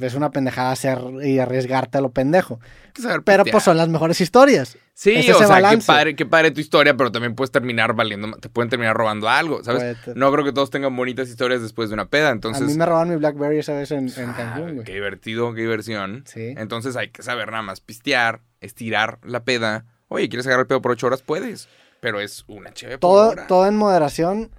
es 0.00 0.14
una 0.14 0.30
pendejada 0.30 0.70
hacer 0.72 0.98
y 1.22 1.38
arriesgarte 1.38 1.98
a 1.98 2.00
lo 2.00 2.10
pendejo. 2.10 2.60
Que 2.94 3.02
Pero 3.02 3.20
pistear. 3.22 3.44
pues 3.50 3.64
son 3.64 3.76
las 3.76 3.88
mejores 3.88 4.20
historias. 4.20 4.76
Sí, 4.94 5.12
es 5.12 5.30
o 5.30 5.38
sea, 5.38 5.46
qué 5.46 5.52
balance. 5.52 5.86
padre, 5.86 6.14
qué 6.16 6.26
padre 6.26 6.50
tu 6.50 6.60
historia, 6.60 6.94
pero 6.96 7.10
también 7.10 7.34
puedes 7.34 7.50
terminar 7.50 7.94
valiendo, 7.94 8.30
te 8.38 8.48
pueden 8.50 8.68
terminar 8.68 8.94
robando 8.96 9.28
algo, 9.28 9.64
¿sabes? 9.64 9.96
Puede 10.04 10.18
No 10.18 10.30
creo 10.30 10.44
que 10.44 10.52
todos 10.52 10.68
tengan 10.70 10.94
bonitas 10.94 11.28
historias 11.28 11.62
después 11.62 11.88
de 11.88 11.94
una 11.94 12.04
peda, 12.06 12.30
entonces... 12.30 12.62
a 12.62 12.66
mí 12.66 12.74
me 12.74 12.84
robaron 12.84 13.08
mi 13.08 13.16
Blackberry 13.16 13.58
esa 13.58 13.72
vez 13.72 13.90
en, 13.92 14.08
en 14.14 14.30
Ah, 14.30 14.34
Cancún, 14.36 14.72
güey. 14.74 14.84
qué 14.84 14.92
divertido, 14.92 15.54
qué 15.54 15.62
diversión. 15.62 16.24
Sí. 16.26 16.54
Entonces 16.56 16.96
hay 16.96 17.08
que 17.08 17.22
saber 17.22 17.50
nada 17.50 17.62
más 17.62 17.80
pistear, 17.80 18.42
estirar 18.60 19.18
la 19.24 19.42
peda. 19.44 19.86
Oye, 20.08 20.28
¿quieres 20.28 20.46
agarrar 20.46 20.64
el 20.64 20.66
pedo 20.68 20.82
por 20.82 20.92
ocho 20.92 21.06
horas? 21.06 21.22
Puedes. 21.22 21.68
Pero 22.00 22.20
es 22.20 22.44
una 22.46 22.72
chévere 22.72 22.98
Todo, 22.98 23.34
todo 23.48 23.66
en 23.66 23.76
moderación, 23.76 24.50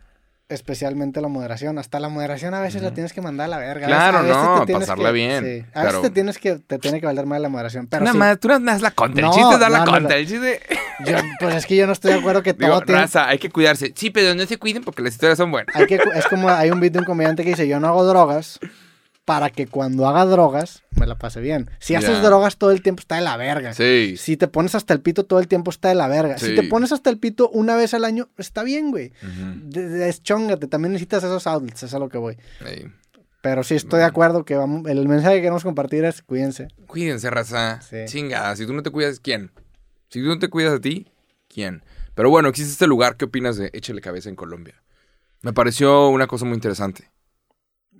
especialmente 0.52 1.22
la 1.22 1.28
moderación. 1.28 1.78
Hasta 1.80 2.00
la 2.00 2.10
moderación 2.10 2.54
a 2.54 2.62
veces 2.62 2.82
la 2.82 2.94
tienes 2.94 3.14
que 3.14 3.22
mandar 3.22 3.46
a 3.46 3.48
la 3.50 3.58
verga. 3.58 3.88
Claro, 3.88 4.20
a 4.20 4.22
veces 4.22 4.38
no, 4.38 4.66
te 4.66 4.74
pasarla 4.74 5.10
que- 5.10 5.14
bien, 5.14 5.44
sí. 5.44 5.66
A 5.70 5.72
claro. 5.72 5.88
veces 5.88 6.02
te 6.02 6.10
tienes 6.12 6.38
que, 6.38 6.56
te 6.60 6.78
tiene 6.80 7.00
que 7.00 7.06
valer 7.06 7.26
más 7.26 7.42
la 7.42 7.50
moderación. 7.50 7.88
Pero 7.88 8.06
sí, 8.12 8.18
más, 8.18 8.40
tú 8.40 8.48
nada 8.48 8.60
más 8.60 8.82
la 8.82 8.92
contra. 8.92 9.22
No, 9.22 9.28
el 9.30 9.34
chiste 9.40 9.54
es 9.54 9.60
dar 9.60 9.72
la 9.72 9.80
no, 9.80 9.86
no, 9.86 9.92
contra. 9.92 10.10
no. 10.10 10.16
El 10.22 10.28
chiste... 10.28 10.60
yo- 11.06 11.18
pues 11.40 11.56
es 11.56 11.66
que 11.66 11.76
yo 11.76 11.88
no 11.88 11.94
estoy 11.94 12.14
de 12.14 12.20
acuerdo 12.20 12.44
que 12.44 12.54
todo 12.54 12.68
Digo, 12.68 12.82
tiene... 12.82 13.02
raza, 13.02 13.28
hay 13.28 13.40
que 13.40 13.50
cuidarse. 13.50 13.94
Sí, 13.96 14.10
pero 14.12 14.36
no 14.36 14.46
se 14.46 14.58
cuiden 14.58 14.84
porque 14.84 15.02
las 15.02 15.14
historias 15.14 15.38
son 15.38 15.52
buenas. 15.52 15.76
Hay 15.76 15.88
que, 15.88 15.96
es 15.96 16.28
como 16.28 16.50
hay 16.50 16.70
un 16.72 16.80
beat 16.80 16.94
de 16.94 17.00
un 17.00 17.06
comediante 17.06 17.44
que 17.44 17.50
dice, 17.52 17.68
yo 17.68 17.80
no 17.80 17.88
hago 17.88 18.04
drogas 18.06 18.60
para 19.34 19.50
que 19.50 19.65
cuando 19.65 20.10
haga 20.10 20.26
drogas 20.26 20.84
me 20.98 21.08
la 21.08 21.17
pase 21.17 21.39
bien. 21.39 21.70
Si 21.80 21.96
haces 21.96 22.22
drogas 22.22 22.58
todo 22.58 22.72
el 22.72 22.82
tiempo 22.82 23.00
está 23.00 23.15
de 23.15 23.22
la 23.22 23.38
verga. 23.38 23.74
Sí. 23.74 24.15
Si 24.17 24.36
te 24.36 24.50
pones 24.50 24.76
hasta 24.76 24.94
el 24.94 25.00
pito 25.00 25.24
todo 25.26 25.39
el 25.39 25.48
tiempo 25.48 25.72
está 25.72 25.88
de 25.88 25.96
la 25.96 26.10
verga. 26.10 26.38
Si 26.38 26.48
Sí. 26.48 26.56
te 26.56 26.63
pones 26.63 26.91
hasta 26.91 27.10
el 27.10 27.17
pito 27.17 27.48
una 27.50 27.78
vez 27.78 27.94
al 27.94 28.04
año, 28.04 28.28
está 28.38 28.62
bien, 28.63 28.91
güey. 28.91 29.13
De- 29.56 29.88
Deschóngate, 29.88 30.67
también 30.67 30.91
necesitas 30.91 31.24
esos 31.24 31.48
outlets, 31.48 31.84
es 31.84 31.94
a 31.94 32.00
lo 32.00 32.10
que 32.10 32.17
voy. 32.17 32.38
Pero 33.41 33.63
sí 33.63 33.76
estoy 33.76 34.00
de 34.00 34.06
acuerdo 34.06 34.44
que 34.44 34.56
vamos, 34.56 34.86
el 34.89 35.08
mensaje 35.08 35.36
que 35.36 35.41
queremos 35.44 35.63
compartir 35.63 36.04
es 36.04 36.22
cuídense. 36.22 36.67
Cuídense, 36.88 37.30
raza. 37.30 37.80
Sí. 37.82 38.00
Chinga, 38.08 38.54
si 38.58 38.65
tú 38.65 38.74
no 38.74 38.84
te 38.84 38.89
cuidas, 38.91 39.22
¿quién? 39.22 39.52
Si 40.10 40.20
tú 40.20 40.28
no 40.28 40.39
te 40.39 40.50
cuidas 40.50 40.74
a 40.74 40.80
ti, 40.82 41.08
¿quién? 41.48 41.86
Pero 42.15 42.30
bueno, 42.30 42.50
existe 42.50 42.74
este 42.74 42.88
lugar. 42.88 43.15
¿Qué 43.15 43.24
opinas 43.26 43.56
de 43.56 43.70
Échale 43.72 44.02
Cabeza 44.02 44.28
en 44.28 44.36
Colombia? 44.36 44.84
Me 45.41 45.54
pareció 45.54 46.10
una 46.10 46.28
cosa 46.28 46.44
muy 46.44 46.56
interesante. 46.56 47.10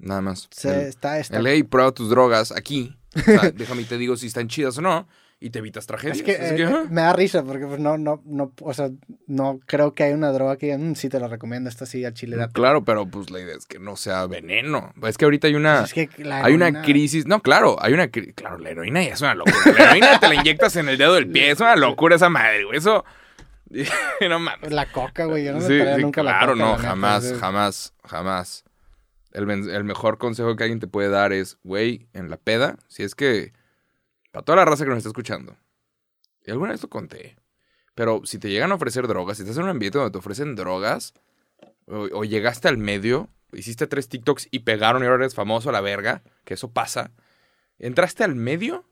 Nada 0.02 0.22
más. 0.22 0.48
Se, 0.52 0.70
el, 0.70 0.88
está, 0.88 1.20
está. 1.20 1.38
el, 1.38 1.48
hey, 1.48 1.64
prueba 1.64 1.92
tus 1.92 2.10
drogas 2.10 2.52
aquí. 2.52 2.98
O 3.14 3.20
sea, 3.20 3.52
déjame 3.52 3.82
y 3.82 3.86
te 3.86 3.98
digo 3.98 4.16
si 4.16 4.28
están 4.28 4.48
chidas 4.48 4.78
o 4.78 4.82
no. 4.82 5.06
Y 5.44 5.50
te 5.50 5.60
evitas 5.60 5.88
tragedias. 5.88 6.18
Es 6.18 6.24
que, 6.24 6.34
eh, 6.34 6.56
que, 6.56 6.90
me 6.90 7.02
da 7.02 7.14
risa 7.14 7.44
porque 7.44 7.66
pues, 7.66 7.80
no, 7.80 7.98
no, 7.98 8.22
no, 8.26 8.54
o 8.62 8.74
sea, 8.76 8.92
no 9.26 9.60
creo 9.66 9.94
que 9.94 10.04
haya 10.04 10.16
una 10.16 10.32
droga 10.32 10.56
que 10.56 10.78
mm, 10.78 10.94
sí 10.94 11.10
te 11.10 11.20
la 11.20 11.28
recomiendo, 11.28 11.68
esta 11.68 11.88
sí 11.88 12.06
al 12.06 12.14
chile. 12.14 12.38
date. 12.38 12.54
Claro, 12.54 12.86
pero 12.86 13.08
pues 13.08 13.32
la 13.32 13.40
idea 13.40 13.56
es 13.56 13.66
que 13.66 13.80
no 13.80 13.96
sea 13.96 14.28
veneno. 14.28 14.94
Es 15.02 15.18
que 15.18 15.26
ahorita 15.26 15.48
hay 15.48 15.56
una... 15.56 15.84
Es 15.84 15.94
que 15.94 16.10
la 16.20 16.46
Hay 16.46 16.54
una 16.54 16.84
crisis. 16.84 17.26
No, 17.26 17.42
claro, 17.42 17.76
hay 17.82 17.94
una. 17.94 18.08
Claro, 18.10 18.60
la 18.60 18.70
heroína 18.70 19.04
ya 19.04 19.14
es 19.14 19.22
una 19.22 19.34
locura. 19.34 19.58
La 19.78 19.84
heroína 19.86 20.20
te 20.20 20.30
la 20.30 20.36
inyectas 20.36 20.76
en 20.76 20.88
el 20.88 20.98
dedo 20.98 21.16
del 21.16 21.28
pie. 21.28 21.52
Es 21.52 21.60
una 21.60 21.76
locura 21.76 22.16
esa 22.16 22.30
madre, 22.30 22.64
güey. 22.64 22.78
Eso. 22.78 23.04
no 24.30 24.40
mames. 24.40 24.72
La 24.72 24.86
coca, 24.86 25.26
güey, 25.26 25.46
yo 25.46 25.54
no 25.54 25.62
Sí, 25.62 25.74
metería 25.74 25.96
sí, 25.96 26.02
nunca 26.02 26.24
la 26.24 26.38
claro, 26.38 26.56
no, 26.56 26.78
jamás, 26.78 27.34
jamás, 27.40 27.94
jamás. 28.04 28.64
El, 29.32 29.50
el 29.50 29.84
mejor 29.84 30.18
consejo 30.18 30.56
que 30.56 30.64
alguien 30.64 30.80
te 30.80 30.88
puede 30.88 31.10
dar 31.10 31.34
es, 31.34 31.58
güey, 31.64 32.08
en 32.14 32.30
la 32.30 32.38
peda, 32.38 32.78
si 32.88 33.04
es 33.04 33.16
que, 33.16 33.54
para 34.32 34.44
toda 34.44 34.58
la 34.58 34.66
raza 34.66 34.84
que 34.84 34.90
nos 34.90 34.98
está 34.98 35.10
escuchando, 35.10 35.58
y 36.46 36.52
alguna 36.52 36.72
vez 36.72 36.82
lo 36.84 36.90
conté, 36.90 37.38
pero 37.96 38.22
si 38.26 38.40
te 38.40 38.50
llegan 38.50 38.72
a 38.72 38.76
ofrecer 38.76 39.08
drogas, 39.08 39.38
si 39.38 39.44
estás 39.44 39.58
en 39.58 39.64
un 39.64 39.70
ambiente 39.70 39.98
donde 39.98 40.12
te 40.12 40.18
ofrecen 40.18 40.56
drogas, 40.56 41.14
o, 41.86 42.08
o 42.14 42.24
llegaste 42.24 42.68
al 42.68 42.78
medio, 42.78 43.30
hiciste 43.54 43.88
tres 43.88 44.10
TikToks 44.10 44.48
y 44.52 44.60
pegaron 44.60 45.04
y 45.04 45.06
ahora 45.06 45.24
eres 45.24 45.36
famoso 45.36 45.70
a 45.70 45.74
la 45.74 45.82
verga, 45.82 46.24
que 46.44 46.54
eso 46.54 46.72
pasa, 46.72 47.12
entraste 47.80 48.24
al 48.24 48.36
medio, 48.36 48.86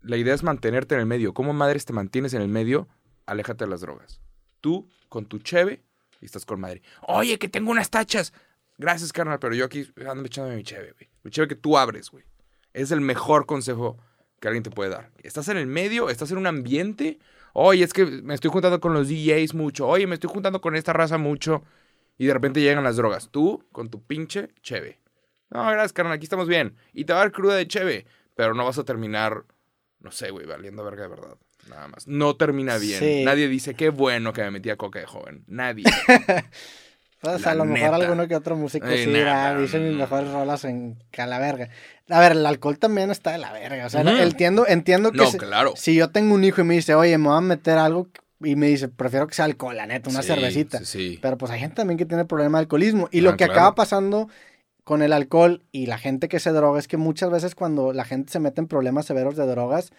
la 0.00 0.16
idea 0.16 0.34
es 0.34 0.42
mantenerte 0.42 0.94
en 0.94 1.00
el 1.00 1.06
medio. 1.06 1.34
¿Cómo 1.34 1.52
madres 1.52 1.84
te 1.84 1.92
mantienes 1.92 2.34
en 2.34 2.42
el 2.42 2.48
medio? 2.48 2.88
Aléjate 3.26 3.64
de 3.64 3.70
las 3.70 3.80
drogas. 3.80 4.20
Tú, 4.60 4.88
con 5.08 5.26
tu 5.26 5.38
cheve, 5.38 5.82
y 6.20 6.24
estás 6.24 6.44
con 6.44 6.60
madre. 6.60 6.82
Oye, 7.02 7.38
que 7.38 7.48
tengo 7.48 7.70
unas 7.70 7.90
tachas. 7.90 8.32
Gracias, 8.78 9.12
carnal, 9.12 9.40
pero 9.40 9.54
yo 9.54 9.64
aquí 9.64 9.90
ando 10.08 10.24
echándome 10.24 10.56
mi 10.56 10.62
cheve, 10.62 10.92
güey. 10.92 11.10
Mi 11.24 11.30
cheve 11.30 11.48
que 11.48 11.56
tú 11.56 11.76
abres, 11.76 12.10
güey. 12.10 12.24
Es 12.72 12.92
el 12.92 13.00
mejor 13.00 13.44
consejo 13.44 13.98
que 14.40 14.46
alguien 14.46 14.62
te 14.62 14.70
puede 14.70 14.90
dar. 14.90 15.10
Estás 15.22 15.48
en 15.48 15.56
el 15.56 15.66
medio, 15.66 16.10
estás 16.10 16.30
en 16.30 16.38
un 16.38 16.46
ambiente. 16.46 17.18
Oye, 17.54 17.82
es 17.82 17.92
que 17.92 18.06
me 18.06 18.34
estoy 18.34 18.50
juntando 18.52 18.80
con 18.80 18.94
los 18.94 19.08
DJs 19.08 19.54
mucho. 19.54 19.88
Oye, 19.88 20.06
me 20.06 20.14
estoy 20.14 20.30
juntando 20.32 20.60
con 20.60 20.76
esta 20.76 20.92
raza 20.92 21.18
mucho. 21.18 21.64
Y 22.18 22.26
de 22.26 22.34
repente 22.34 22.60
llegan 22.60 22.84
las 22.84 22.96
drogas. 22.96 23.30
Tú, 23.30 23.64
con 23.72 23.90
tu 23.90 24.02
pinche 24.02 24.48
cheve. 24.62 25.00
No, 25.50 25.64
gracias, 25.64 25.92
carnal, 25.92 26.14
aquí 26.14 26.24
estamos 26.24 26.46
bien. 26.46 26.76
Y 26.92 27.04
te 27.04 27.12
va 27.12 27.20
a 27.20 27.22
dar 27.22 27.32
cruda 27.32 27.56
de 27.56 27.66
cheve. 27.66 28.06
Pero 28.36 28.54
no 28.54 28.64
vas 28.64 28.78
a 28.78 28.84
terminar, 28.84 29.44
no 29.98 30.12
sé, 30.12 30.30
güey, 30.30 30.46
valiendo 30.46 30.84
verga 30.84 31.02
de 31.02 31.08
verdad. 31.08 31.36
Nada 31.68 31.88
más. 31.88 32.06
No 32.06 32.36
termina 32.36 32.78
bien. 32.78 33.00
Sí. 33.00 33.24
Nadie 33.24 33.48
dice, 33.48 33.74
qué 33.74 33.90
bueno 33.90 34.32
que 34.32 34.42
me 34.42 34.52
metí 34.52 34.70
a 34.70 34.76
coca 34.76 35.00
de 35.00 35.06
joven. 35.06 35.42
Nadie. 35.48 35.84
Pues, 37.20 37.42
La 37.44 37.50
a 37.50 37.54
lo 37.54 37.64
mejor 37.64 37.94
alguno 37.94 38.28
que 38.28 38.36
otro 38.36 38.56
músico 38.56 38.86
Ay, 38.86 39.04
sí, 39.04 39.12
ah, 39.26 39.54
no, 39.54 39.60
mis 39.60 39.72
mejores 39.74 40.30
rolas 40.30 40.64
en 40.64 40.96
que 41.10 41.20
a 41.20 41.26
la 41.26 41.38
verga. 41.38 41.68
A 42.08 42.20
ver, 42.20 42.32
el 42.32 42.46
alcohol 42.46 42.78
también 42.78 43.10
está 43.10 43.32
de 43.32 43.38
la 43.38 43.52
verga. 43.52 43.86
O 43.86 43.90
sea, 43.90 44.02
entiendo, 44.22 44.66
entiendo 44.68 45.10
que 45.10 45.18
No, 45.18 45.26
se- 45.30 45.38
claro. 45.38 45.72
si 45.76 45.96
yo 45.96 46.10
tengo 46.10 46.34
un 46.34 46.44
hijo 46.44 46.60
y 46.60 46.64
me 46.64 46.74
dice, 46.74 46.94
oye, 46.94 47.18
me 47.18 47.28
voy 47.28 47.36
a 47.38 47.40
meter 47.40 47.76
algo, 47.76 48.08
y 48.40 48.54
me 48.54 48.68
dice, 48.68 48.88
prefiero 48.88 49.26
que 49.26 49.34
sea 49.34 49.46
alcohol, 49.46 49.76
la 49.76 49.86
neta, 49.86 50.10
una 50.10 50.22
Sí, 50.22 50.28
cervecita. 50.28 50.78
Sí, 50.78 50.84
sí. 50.84 51.18
Pero 51.20 51.36
pues 51.36 51.50
hay 51.50 51.58
gente 51.58 51.74
también 51.74 51.98
que 51.98 52.06
tiene 52.06 52.24
problema 52.24 52.58
de 52.58 52.62
alcoholismo. 52.62 53.08
Y 53.10 53.18
Ah, 53.18 53.22
lo 53.22 53.30
que 53.32 53.38
claro. 53.46 53.52
acaba 53.52 53.74
pasando 53.74 54.28
con 54.84 55.02
el 55.02 55.12
alcohol 55.12 55.64
y 55.72 55.86
la 55.86 55.98
gente 55.98 56.28
que 56.28 56.38
se 56.38 56.50
droga 56.52 56.78
es 56.78 56.86
que 56.88 56.96
muchas 56.96 57.30
veces 57.30 57.54
cuando 57.56 57.92
la 57.92 58.04
gente 58.04 58.32
se 58.32 58.38
mete 58.38 58.60
en 58.60 58.68
problemas 58.68 59.06
severos 59.06 59.34
de 59.36 59.44
drogas, 59.46 59.90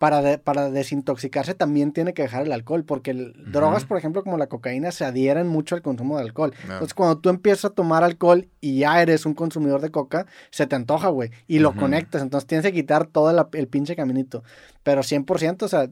para, 0.00 0.22
de- 0.22 0.38
para 0.38 0.70
desintoxicarse 0.70 1.52
también 1.52 1.92
tiene 1.92 2.14
que 2.14 2.22
dejar 2.22 2.46
el 2.46 2.52
alcohol, 2.52 2.84
porque 2.86 3.10
el- 3.10 3.34
drogas, 3.52 3.84
por 3.84 3.98
ejemplo, 3.98 4.24
como 4.24 4.38
la 4.38 4.46
cocaína, 4.46 4.92
se 4.92 5.04
adhieren 5.04 5.46
mucho 5.46 5.74
al 5.74 5.82
consumo 5.82 6.16
de 6.16 6.22
alcohol. 6.22 6.54
No. 6.66 6.72
Entonces, 6.72 6.94
cuando 6.94 7.18
tú 7.18 7.28
empiezas 7.28 7.66
a 7.66 7.70
tomar 7.74 8.02
alcohol 8.02 8.48
y 8.62 8.78
ya 8.78 9.02
eres 9.02 9.26
un 9.26 9.34
consumidor 9.34 9.82
de 9.82 9.90
coca, 9.90 10.26
se 10.50 10.66
te 10.66 10.74
antoja, 10.74 11.08
güey, 11.08 11.30
y 11.46 11.58
lo 11.58 11.76
conectas. 11.76 12.22
Entonces, 12.22 12.46
tienes 12.46 12.64
que 12.64 12.72
quitar 12.72 13.08
todo 13.08 13.30
la- 13.34 13.50
el 13.52 13.68
pinche 13.68 13.94
caminito. 13.94 14.42
Pero 14.82 15.02
100%, 15.02 15.66
o 15.66 15.68
sea, 15.68 15.90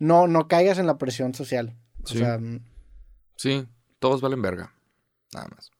no, 0.00 0.26
no 0.26 0.48
caigas 0.48 0.78
en 0.78 0.88
la 0.88 0.98
presión 0.98 1.32
social. 1.32 1.76
O 2.02 2.08
Sí. 2.08 2.18
sea, 2.18 2.40
Sí, 3.36 3.64
todos 4.00 4.20
valen 4.22 4.42
verga. 4.42 4.72
Nada 5.32 5.46
más. 5.54 5.70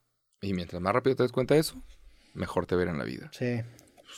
Y 0.41 0.53
mientras 0.55 0.81
más 0.81 0.93
rápido 0.95 1.17
te 1.17 1.25
des 1.25 1.33
cuenta 1.33 1.55
de 1.55 1.61
eso, 1.61 1.83
mejor 2.33 2.67
te 2.67 2.77
verá 2.77 2.93
en 2.93 2.99
la 2.99 3.05
vida. 3.05 3.29
sí. 3.33 3.61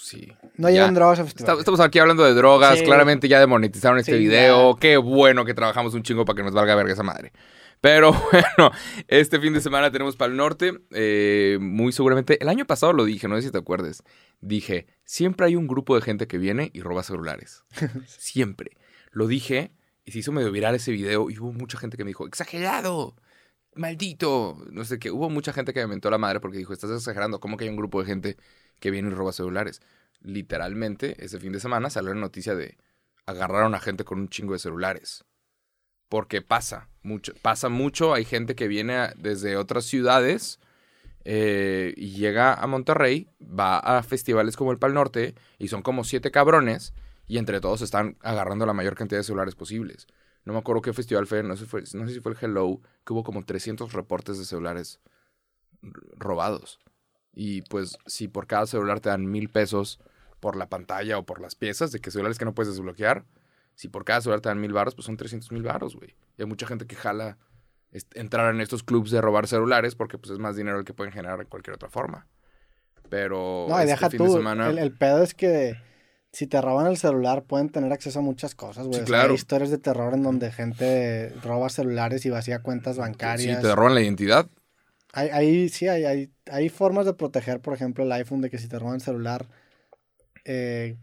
Sí. 0.01 0.33
No 0.57 0.69
Ya. 0.69 0.77
lleven 0.81 0.95
drogas 0.95 1.19
a 1.19 1.23
Está- 1.23 1.31
festivales. 1.33 1.59
Estamos 1.61 1.81
aquí 1.81 1.99
hablando 1.99 2.25
de 2.25 2.35
drogas. 2.35 2.79
Sí. 2.79 2.85
Claramente 2.85 3.29
ya 3.29 3.41
demonetizaron 3.41 3.99
este 3.99 4.13
Sí, 4.13 4.19
video. 4.19 4.77
Qué 4.77 4.97
bueno 4.97 5.45
que 5.45 5.55
trabajamos 5.55 5.95
un 5.95 6.03
chingo 6.03 6.25
para 6.25 6.37
que 6.37 6.43
nos 6.43 6.53
valga 6.55 6.75
verga 6.75 6.93
esa 6.93 7.03
madre. 7.03 7.33
Pero 7.81 8.13
bueno, 8.33 8.73
este 9.07 9.39
fin 9.39 9.53
de 9.53 9.61
semana 9.61 9.91
tenemos 9.93 10.17
para 10.17 10.31
el 10.33 10.37
norte. 10.37 10.73
eh, 10.93 11.59
muy 11.61 11.93
seguramente, 11.93 12.37
el 12.43 12.49
año 12.49 12.65
pasado 12.65 12.93
lo 12.93 13.05
dije, 13.05 13.29
no 13.29 13.37
sé 13.37 13.43
si 13.43 13.51
te 13.53 13.59
acuerdes. 13.59 14.03
Dije, 14.41 14.87
siempre 15.05 15.47
hay 15.47 15.57
un 15.57 15.67
grupo 15.69 15.95
de 15.95 16.03
gente 16.03 16.27
que 16.27 16.39
viene 16.39 16.71
y 16.73 16.81
roba 16.81 17.03
celulares. 17.03 17.63
siempre. 18.07 18.73
Lo 19.13 19.27
dije 19.27 19.71
y 20.05 20.13
se 20.13 20.21
hizo 20.21 20.33
medio 20.33 20.51
viral 20.51 20.75
ese 20.75 20.91
video 20.91 21.29
y 21.31 21.39
hubo 21.39 21.53
mucha 21.53 21.79
gente 21.79 21.97
que 21.97 22.05
me 22.05 22.09
dijo, 22.11 22.27
exagerado. 22.27 23.15
Maldito, 23.75 24.57
no 24.73 24.85
sé 24.85 24.99
qué. 24.99 25.11
Hubo 25.13 25.31
mucha 25.31 25.53
gente 25.53 25.73
que 25.73 25.81
me 25.81 25.87
mentó 25.87 26.11
la 26.11 26.19
madre 26.19 26.41
porque 26.41 26.59
dijo, 26.59 26.73
estás 26.73 26.91
exagerando, 26.91 27.39
¿cómo 27.39 27.57
que 27.57 27.65
hay 27.65 27.71
un 27.71 27.77
grupo 27.77 28.01
de 28.01 28.07
gente 28.07 28.37
que 28.81 28.91
viene 28.91 29.09
y 29.11 29.15
roba 29.15 29.33
celulares? 29.33 29.81
Literalmente, 30.21 31.23
ese 31.25 31.39
fin 31.41 31.53
de 31.53 31.61
semana 31.61 31.91
salió 31.91 32.15
la 32.15 32.21
noticia 32.21 32.55
de 32.55 32.77
agarraron 33.27 33.75
a 33.75 33.81
gente 33.81 34.05
con 34.05 34.19
un 34.21 34.29
chingo 34.29 34.55
de 34.55 34.59
celulares. 34.59 35.25
Porque 36.09 36.41
pasa 36.43 36.89
mucho, 37.03 37.35
pasa 37.43 37.69
mucho, 37.69 38.15
hay 38.15 38.25
gente 38.25 38.55
que 38.55 38.69
viene 38.69 39.11
desde 39.17 39.57
otras 39.57 39.85
ciudades 39.85 40.59
eh, 41.25 41.95
y 41.97 42.13
llega 42.13 42.55
a 42.55 42.67
Monterrey, 42.67 43.29
va 43.41 43.79
a 43.79 44.03
festivales 44.03 44.57
como 44.57 44.73
el 44.73 44.79
Pal 44.79 44.95
Norte 44.95 45.35
y 45.59 45.69
son 45.69 45.83
como 45.83 46.05
siete 46.05 46.31
cabrones 46.31 46.95
y 47.27 47.39
entre 47.39 47.61
todos 47.61 47.83
están 47.83 48.17
agarrando 48.23 48.67
la 48.67 48.73
mayor 48.73 48.95
cantidad 48.97 49.21
de 49.21 49.25
celulares 49.25 49.55
posibles. 49.55 50.07
No 50.45 50.55
me 50.55 50.61
acuerdo 50.61 50.83
qué 50.83 50.93
festival 50.95 51.27
fue, 51.27 51.43
no 51.43 51.57
sé, 51.57 51.67
fue- 51.67 51.83
no 51.95 52.07
sé 52.09 52.15
si 52.15 52.21
fue 52.21 52.33
el 52.33 52.39
Hello, 52.41 52.81
que 53.05 53.13
hubo 53.13 53.25
como 53.25 53.45
300 53.45 53.93
reportes 53.93 54.39
de 54.39 54.45
celulares 54.47 55.01
robados. 56.17 56.79
Y 57.35 57.63
pues 57.63 57.97
si 58.07 58.29
por 58.29 58.47
cada 58.47 58.67
celular 58.67 59.01
te 59.01 59.09
dan 59.11 59.27
mil 59.31 59.49
pesos 59.49 60.01
por 60.41 60.57
la 60.57 60.69
pantalla 60.69 61.19
o 61.19 61.25
por 61.25 61.41
las 61.41 61.55
piezas, 61.55 61.93
de 61.93 62.01
que 62.01 62.11
celulares 62.11 62.39
que 62.39 62.45
no 62.45 62.55
puedes 62.55 62.73
desbloquear, 62.73 63.25
si 63.75 63.89
por 63.89 64.05
cada 64.05 64.21
celular 64.21 64.41
te 64.41 64.49
dan 64.49 64.61
mil 64.61 64.73
baros, 64.73 64.95
pues 64.95 65.07
son 65.07 65.17
300 65.17 65.53
mil 65.53 65.63
baros, 65.63 65.95
güey. 65.97 66.17
Y 66.37 66.43
hay 66.43 66.49
mucha 66.49 66.67
gente 66.67 66.87
que 66.87 66.97
jala 66.97 67.39
est- 67.93 68.17
entrar 68.17 68.53
en 68.55 68.61
estos 68.61 68.83
clubs 68.83 69.11
de 69.11 69.21
robar 69.21 69.47
celulares 69.47 69.95
porque 69.95 70.19
pues 70.19 70.33
es 70.33 70.39
más 70.39 70.57
dinero 70.57 70.79
el 70.79 70.85
que 70.85 70.95
pueden 70.95 71.13
generar 71.13 71.39
de 71.39 71.47
cualquier 71.47 71.75
otra 71.75 71.89
forma. 71.89 72.27
Pero 73.09 73.67
No, 73.69 73.77
y 73.79 73.81
este 73.83 73.91
deja 73.93 74.11
fin 74.11 74.19
tú. 74.19 74.25
de 74.25 74.31
semana... 74.33 74.69
El, 74.69 74.79
el 74.79 74.93
pedo 74.93 75.23
es 75.23 75.35
que 75.35 75.77
si 76.33 76.47
te 76.47 76.61
roban 76.61 76.87
el 76.89 76.97
celular 76.99 77.45
pueden 77.45 77.71
tener 77.71 77.93
acceso 77.93 78.19
a 78.19 78.23
muchas 78.23 78.55
cosas, 78.55 78.87
güey. 78.87 79.01
Sí, 79.01 79.07
claro. 79.07 79.31
hay 79.31 79.35
historias 79.37 79.71
de 79.71 79.79
terror 79.79 80.13
en 80.15 80.23
donde 80.23 80.53
gente 80.53 81.31
roba 81.43 81.69
celulares 81.71 82.27
y 82.27 82.31
vacía 82.31 82.61
cuentas 82.63 82.97
Sí, 82.97 83.01
bancarias. 83.01 83.63
te 83.63 83.75
roban 83.75 83.95
la 83.95 84.03
identidad. 84.03 84.47
Hay, 85.19 85.29
hay- 85.31 85.69
sí, 85.69 85.89
hay, 85.89 86.05
hay, 86.05 86.33
hay 86.51 86.69
formas 86.69 87.07
de 87.07 87.15
proteger, 87.15 87.61
por 87.61 87.75
ejemplo, 87.75 88.05
el 88.05 88.13
iPhone 88.13 88.41
de 88.41 88.51
que 88.51 88.59
si 88.59 88.69
te 88.69 88.79
roban 88.79 88.95
el 88.97 89.01
celular, 89.01 89.49
eh, 90.45 90.97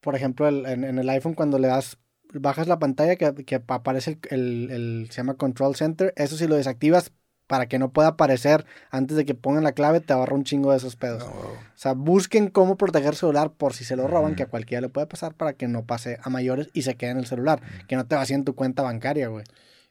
por 0.00 0.14
ejemplo, 0.14 0.48
el- 0.48 0.66
en, 0.66 0.84
en 0.84 0.98
el 0.98 1.08
iPhone 1.10 1.34
cuando 1.34 1.58
le 1.58 1.68
das, 1.68 1.98
bajas 2.32 2.68
la 2.68 2.78
pantalla 2.78 3.16
que, 3.16 3.44
que 3.44 3.54
aparece 3.66 4.18
el, 4.30 4.38
el- 4.38 4.70
el- 4.70 5.06
se 5.10 5.16
llama 5.18 5.34
Control 5.34 5.74
Center, 5.76 6.12
eso 6.16 6.36
si 6.36 6.46
lo 6.46 6.56
desactivas 6.56 7.12
para 7.46 7.66
que 7.66 7.78
no 7.78 7.92
pueda 7.92 8.08
aparecer 8.08 8.66
antes 8.90 9.16
de 9.16 9.24
que 9.24 9.34
pongan 9.34 9.64
la 9.64 9.72
clave, 9.72 10.00
te 10.00 10.12
ahorra 10.12 10.34
un 10.34 10.44
chingo 10.44 10.70
de 10.72 10.76
esos 10.76 10.96
pedos. 10.96 11.24
No, 11.24 11.30
O 11.32 11.80
sea, 11.80 11.94
busquen 11.94 12.48
cómo 12.50 12.76
proteger 12.76 13.14
su 13.14 13.20
celular 13.20 13.52
por 13.52 13.72
si 13.72 13.84
se 13.84 13.96
lo 13.96 14.06
roban, 14.06 14.34
que 14.34 14.42
a 14.42 14.46
cualquiera 14.46 14.82
le 14.82 14.88
puede 14.90 15.06
pasar 15.06 15.34
para 15.34 15.54
que 15.54 15.66
no 15.66 15.86
pase 15.86 16.18
a 16.22 16.28
mayores 16.28 16.68
y 16.74 16.82
se 16.82 16.96
quede 16.96 17.10
en 17.12 17.18
el 17.18 17.26
celular, 17.26 17.62
que 17.86 17.96
no 17.96 18.06
te 18.06 18.16
vacíe 18.16 18.36
en 18.36 18.44
tu 18.44 18.54
cuenta 18.54 18.82
bancaria, 18.82 19.28
güey. 19.28 19.44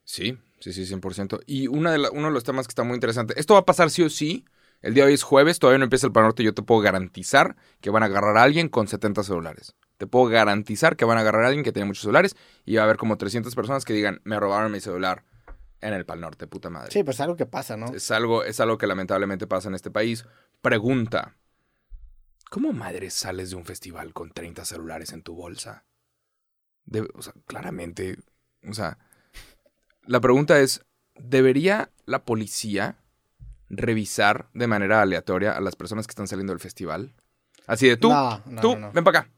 Sí, 0.03 0.37
sí, 0.59 0.73
sí, 0.73 0.85
100%. 0.85 1.39
Y 1.45 1.67
una 1.67 1.91
de 1.91 1.97
la- 1.99 2.11
uno 2.11 2.27
de 2.27 2.33
los 2.33 2.43
temas 2.43 2.67
que 2.67 2.71
está 2.71 2.83
muy 2.83 2.95
interesante, 2.95 3.33
esto 3.39 3.53
va 3.53 3.61
a 3.61 3.65
pasar 3.65 3.89
sí 3.89 4.03
o 4.03 4.09
sí. 4.09 4.45
El 4.81 4.93
día 4.93 5.03
de 5.03 5.09
hoy 5.09 5.13
es 5.15 5.23
jueves, 5.23 5.57
todavía 5.57 5.79
no 5.79 5.85
empieza 5.85 6.05
el 6.07 6.13
Pan 6.13 6.23
Norte. 6.25 6.43
Yo 6.43 6.53
te 6.53 6.61
puedo 6.61 6.81
garantizar 6.81 7.55
que 7.81 7.89
van 7.89 8.03
a 8.03 8.05
agarrar 8.05 8.37
a 8.37 8.43
alguien 8.43 8.69
con 8.69 8.87
70 8.87 9.23
celulares. 9.23 9.75
Te 9.97 10.05
puedo 10.05 10.25
garantizar 10.27 10.95
que 10.95 11.05
van 11.05 11.17
a 11.17 11.21
agarrar 11.21 11.43
a 11.45 11.47
alguien 11.47 11.63
que 11.63 11.71
tiene 11.71 11.87
muchos 11.87 12.01
celulares 12.01 12.35
y 12.63 12.75
va 12.75 12.81
a 12.81 12.85
haber 12.85 12.97
como 12.97 13.17
300 13.17 13.55
personas 13.55 13.85
que 13.85 13.93
digan, 13.93 14.21
me 14.23 14.39
robaron 14.39 14.71
mi 14.71 14.79
celular 14.79 15.23
en 15.81 15.93
el 15.93 16.05
Pal 16.05 16.21
Norte, 16.21 16.45
puta 16.45 16.69
madre. 16.69 16.91
Sí, 16.91 17.03
pues 17.03 17.17
es 17.17 17.21
algo 17.21 17.35
que 17.35 17.47
pasa, 17.47 17.75
¿no? 17.75 17.87
Es 17.93 18.11
algo, 18.11 18.43
es 18.43 18.59
algo 18.59 18.77
que 18.77 18.85
lamentablemente 18.85 19.47
pasa 19.47 19.67
en 19.69 19.73
este 19.75 19.89
país. 19.89 20.25
Pregunta, 20.61 21.35
¿cómo 22.49 22.71
madre 22.73 23.09
sales 23.09 23.49
de 23.49 23.55
un 23.55 23.65
festival 23.65 24.13
con 24.13 24.31
30 24.31 24.63
celulares 24.65 25.11
en 25.13 25.23
tu 25.23 25.33
bolsa? 25.35 25.85
Debe- 26.85 27.09
o 27.15 27.21
sea, 27.21 27.33
claramente, 27.45 28.17
o 28.67 28.73
sea, 28.73 28.97
la 30.07 30.19
pregunta 30.19 30.59
es, 30.59 30.81
¿debería 31.15 31.91
la 32.05 32.23
policía 32.25 32.97
revisar 33.69 34.47
de 34.53 34.67
manera 34.67 35.01
aleatoria 35.01 35.51
a 35.51 35.61
las 35.61 35.75
personas 35.75 36.07
que 36.07 36.11
están 36.11 36.27
saliendo 36.27 36.53
del 36.53 36.59
festival? 36.59 37.13
Así 37.65 37.87
de 37.87 37.97
tú, 37.97 38.09
No, 38.09 38.41
no, 38.45 38.61
tú, 38.61 38.75
no, 38.77 38.91
ven 38.91 39.03
para 39.03 39.19
acá. 39.19 39.29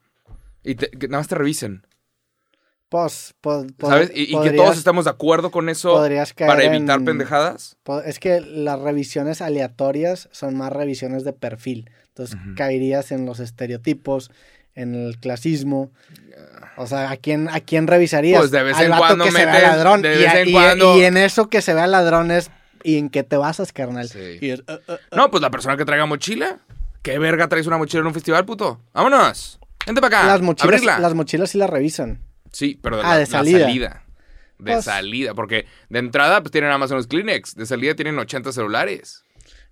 Y 0.63 0.75
te- 0.75 0.91
que 0.91 1.07
nada 1.07 1.19
más 1.19 1.27
te 1.27 1.35
revisen. 1.35 1.85
Pues, 2.89 3.35
po- 3.41 3.67
po- 3.77 3.87
¿Sabes? 3.87 4.11
Y, 4.15 4.23
y 4.35 4.41
que 4.41 4.51
todos 4.51 4.77
estamos 4.77 5.05
de 5.05 5.11
acuerdo 5.11 5.51
con 5.51 5.69
eso 5.69 5.93
para 6.37 6.63
evitar 6.63 6.99
en- 6.99 7.05
pendejadas. 7.05 7.77
Es 8.05 8.19
que 8.19 8.41
las 8.41 8.79
revisiones 8.79 9.41
aleatorias 9.41 10.27
son 10.31 10.57
más 10.57 10.73
revisiones 10.73 11.23
de 11.23 11.33
perfil. 11.33 11.91
Entonces 12.07 12.37
caerías 12.55 13.11
en 13.11 13.25
los 13.27 13.39
estereotipos, 13.39 14.31
en 14.81 14.95
el 14.95 15.17
clasismo. 15.19 15.91
O 16.77 16.87
sea, 16.87 17.11
¿a 17.11 17.17
quién, 17.17 17.49
a 17.49 17.59
quién 17.59 17.87
revisarías? 17.87 18.39
Pues 18.39 18.51
de 18.51 18.63
vez 18.63 18.77
Al 18.77 18.85
en 18.85 18.89
vato 18.91 19.01
cuando 19.03 19.25
que 19.25 19.31
se 19.31 19.45
vea 19.45 19.53
metes- 19.53 19.61
ladrón. 19.67 20.01
de 20.01 20.15
y, 20.15 20.17
vez 20.19 20.27
a- 20.29 20.39
en 20.39 20.47
y- 20.49 20.51
cuando- 20.53 20.97
y 20.97 21.03
en 21.03 21.17
eso 21.17 21.49
que 21.49 21.61
se 21.61 21.73
vea 21.73 21.87
ladrón 21.87 22.31
es... 22.31 22.49
¿Y 22.83 22.97
en 22.97 23.09
qué 23.09 23.23
te 23.23 23.35
basas, 23.35 23.73
carnal? 23.73 24.07
Sí. 24.07 24.37
Y 24.39 24.51
es, 24.51 24.61
"Uh, 24.61 24.71
uh, 24.71 24.93
uh". 24.93 24.97
No, 25.17 25.29
pues 25.29 25.41
la 25.41 25.49
persona 25.51 25.75
que 25.75 25.83
traiga 25.83 26.05
mochila. 26.05 26.59
¿Qué 27.01 27.19
verga 27.19 27.49
traes 27.49 27.67
una 27.67 27.77
mochila 27.77 27.99
en 28.01 28.07
un 28.07 28.13
festival, 28.13 28.45
puto? 28.45 28.79
¡Vámonos! 28.93 29.59
Vente 29.85 29.99
para 30.01 30.19
acá. 30.19 30.27
las, 30.27 30.41
mochilas, 30.41 30.63
abrirla. 30.73 30.99
las 30.99 31.13
mochilas 31.13 31.49
sí 31.49 31.57
las 31.57 31.69
revisan. 31.69 32.21
Sí, 32.53 32.79
pero 32.81 32.97
de, 32.97 33.03
Ah, 33.03 33.07
la, 33.09 33.13
de 33.15 33.19
la 33.21 33.25
salida. 33.25 33.59
salida. 33.65 34.03
De 34.59 34.71
Pues- 34.73 34.85
salida. 34.85 35.33
Porque 35.33 35.65
de 35.89 35.99
entrada, 35.99 36.41
pues 36.41 36.51
tienen 36.53 36.69
nada 36.69 36.77
más 36.77 36.91
unos 36.91 37.07
Kleenex. 37.07 37.55
De 37.55 37.65
salida 37.65 37.95
tienen 37.95 38.17
80 38.17 38.53
celulares. 38.53 39.23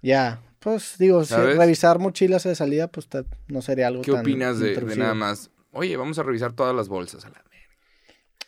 Ya, 0.01 0.39
pues 0.71 0.97
digo, 0.97 1.23
si 1.23 1.33
revisar 1.33 1.97
mochilas 1.97 2.43
de 2.43 2.53
salida, 2.53 2.89
pues 2.89 3.07
no 3.47 3.61
sería 3.61 3.87
algo 3.87 4.01
¿Qué 4.01 4.11
tan 4.11 4.19
opinas 4.19 4.59
de, 4.59 4.75
de 4.75 4.95
nada 4.97 5.13
más? 5.13 5.49
Oye, 5.71 5.95
vamos 5.95 6.19
a 6.19 6.23
revisar 6.23 6.51
todas 6.51 6.75
las 6.75 6.89
bolsas. 6.89 7.23
A 7.23 7.29
la... 7.29 7.41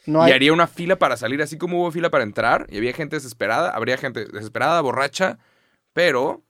No 0.06 0.24
Y 0.24 0.32
hay, 0.32 0.34
haría 0.34 0.52
una 0.52 0.68
fila 0.68 0.98
para 1.00 1.16
salir, 1.16 1.42
así 1.42 1.58
como 1.58 1.80
hubo 1.80 1.92
fila 1.92 2.10
para 2.10 2.26
entrar. 2.26 2.68
Y 2.70 2.78
había 2.78 2.92
gente 2.92 3.16
desesperada. 3.16 3.70
Habría 3.70 3.96
gente 3.98 4.26
desesperada, 4.26 4.82
borracha. 4.82 5.40
Pero, 5.94 6.44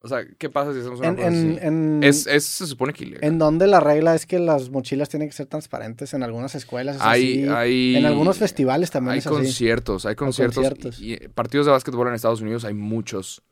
o 0.00 0.08
sea, 0.08 0.26
¿qué 0.38 0.50
pasa 0.50 0.74
si 0.74 0.80
hacemos 0.80 0.98
una 1.00 1.08
en, 1.08 1.14
cosa 1.16 1.28
en, 1.28 1.34
así? 1.52 1.58
en, 1.62 2.00
Es, 2.02 2.26
es- 2.26 2.44
se 2.44 2.66
supone 2.66 2.92
que 2.92 3.04
ilegal. 3.04 3.24
en 3.24 3.38
donde 3.38 3.66
la 3.66 3.80
regla 3.80 4.14
es 4.14 4.26
que 4.26 4.38
las 4.38 4.68
mochilas 4.68 5.08
tienen 5.08 5.30
que 5.30 5.34
ser 5.34 5.46
transparentes 5.46 6.12
en 6.12 6.22
algunas 6.22 6.54
escuelas. 6.54 6.96
Es 6.96 7.02
Hay, 7.02 7.44
así. 7.44 7.48
hay, 7.48 7.96
en 7.96 8.04
algunos 8.04 8.36
festivales 8.36 8.90
también 8.90 9.12
hay 9.14 9.18
es 9.20 9.26
así. 9.26 9.34
conciertos, 9.36 10.04
hay 10.04 10.16
conciertos. 10.16 10.56
conciertos. 10.56 11.00
Y, 11.00 11.14
y 11.14 11.28
partidos 11.28 11.64
de 11.64 11.72
básquetbol 11.72 12.08
en 12.08 12.14
Estados 12.14 12.42
Unidos 12.42 12.64
hay 12.66 12.74
muchos 12.74 13.42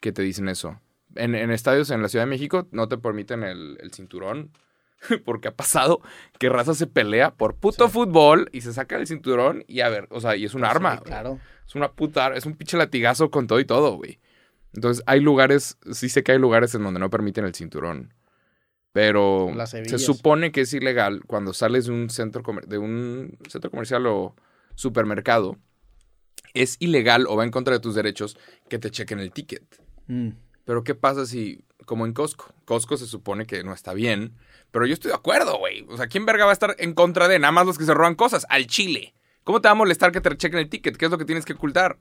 que 0.00 0.12
te 0.12 0.22
dicen 0.22 0.48
eso. 0.48 0.80
En, 1.14 1.34
en 1.34 1.50
estadios 1.50 1.90
en 1.90 2.02
la 2.02 2.08
Ciudad 2.08 2.24
de 2.24 2.30
México 2.30 2.68
no 2.72 2.88
te 2.88 2.98
permiten 2.98 3.42
el, 3.42 3.78
el 3.80 3.92
cinturón. 3.92 4.50
Porque 5.24 5.48
ha 5.48 5.54
pasado 5.54 6.00
que 6.38 6.48
raza 6.48 6.74
se 6.74 6.86
pelea 6.86 7.34
por 7.34 7.56
puto 7.56 7.88
fútbol 7.90 8.48
y 8.52 8.62
se 8.62 8.72
saca 8.72 8.96
el 8.96 9.06
cinturón 9.06 9.62
y 9.66 9.80
a 9.80 9.88
ver, 9.90 10.08
o 10.10 10.20
sea, 10.20 10.36
y 10.36 10.44
es 10.46 10.54
un 10.54 10.62
Pues 10.62 10.70
Sí, 10.70 10.76
arma. 10.76 10.90
güey. 10.96 11.04
claro. 11.04 11.38
Es 11.66 11.74
una 11.74 11.92
puta, 11.92 12.28
es 12.34 12.46
un 12.46 12.54
pinche 12.56 12.76
latigazo 12.78 13.30
con 13.30 13.46
todo 13.46 13.60
y 13.60 13.64
todo, 13.66 13.96
güey. 13.96 14.18
Entonces, 14.72 15.02
hay 15.06 15.20
lugares, 15.20 15.78
sí 15.92 16.08
sé 16.08 16.22
que 16.22 16.32
hay 16.32 16.38
lugares 16.38 16.74
en 16.74 16.82
donde 16.82 17.00
no 17.00 17.10
permiten 17.10 17.44
el 17.44 17.54
cinturón. 17.54 18.14
Pero 18.92 19.52
se 19.84 19.98
supone 19.98 20.52
que 20.52 20.62
es 20.62 20.72
ilegal 20.72 21.22
cuando 21.26 21.52
sales 21.52 21.86
de 21.86 21.92
un 21.92 22.08
centro 22.08 22.42
comer- 22.42 22.66
de 22.66 22.78
un 22.78 23.36
centro 23.48 23.70
comercial 23.70 24.06
o 24.06 24.34
supermercado. 24.74 25.58
Es 26.54 26.76
ilegal 26.80 27.26
o 27.28 27.36
va 27.36 27.44
en 27.44 27.50
contra 27.50 27.74
de 27.74 27.80
tus 27.80 27.94
derechos 27.94 28.38
que 28.70 28.78
te 28.78 28.90
chequen 28.90 29.18
el 29.18 29.32
ticket. 29.32 29.64
Mm. 30.06 30.30
Pero 30.64 30.82
¿qué 30.84 30.94
pasa 30.94 31.26
si, 31.26 31.64
como 31.84 32.06
en 32.06 32.12
Costco? 32.12 32.52
Costco 32.64 32.96
se 32.96 33.06
supone 33.06 33.46
que 33.46 33.62
no 33.64 33.72
está 33.72 33.92
bien, 33.94 34.34
pero 34.70 34.86
yo 34.86 34.94
estoy 34.94 35.10
de 35.10 35.16
acuerdo, 35.16 35.58
güey. 35.58 35.84
O 35.88 35.96
sea, 35.96 36.08
¿quién 36.08 36.26
verga 36.26 36.44
va 36.44 36.50
a 36.50 36.54
estar 36.54 36.74
en 36.78 36.92
contra 36.94 37.28
de 37.28 37.38
nada 37.38 37.52
más 37.52 37.66
los 37.66 37.78
que 37.78 37.84
se 37.84 37.94
roban 37.94 38.14
cosas? 38.16 38.46
Al 38.48 38.66
chile. 38.66 39.14
¿Cómo 39.44 39.60
te 39.60 39.68
va 39.68 39.72
a 39.72 39.76
molestar 39.76 40.10
que 40.10 40.20
te 40.20 40.36
chequen 40.36 40.58
el 40.58 40.68
ticket? 40.68 40.96
¿Qué 40.96 41.04
es 41.04 41.10
lo 41.10 41.18
que 41.18 41.24
tienes 41.24 41.44
que 41.44 41.52
ocultar? 41.52 41.98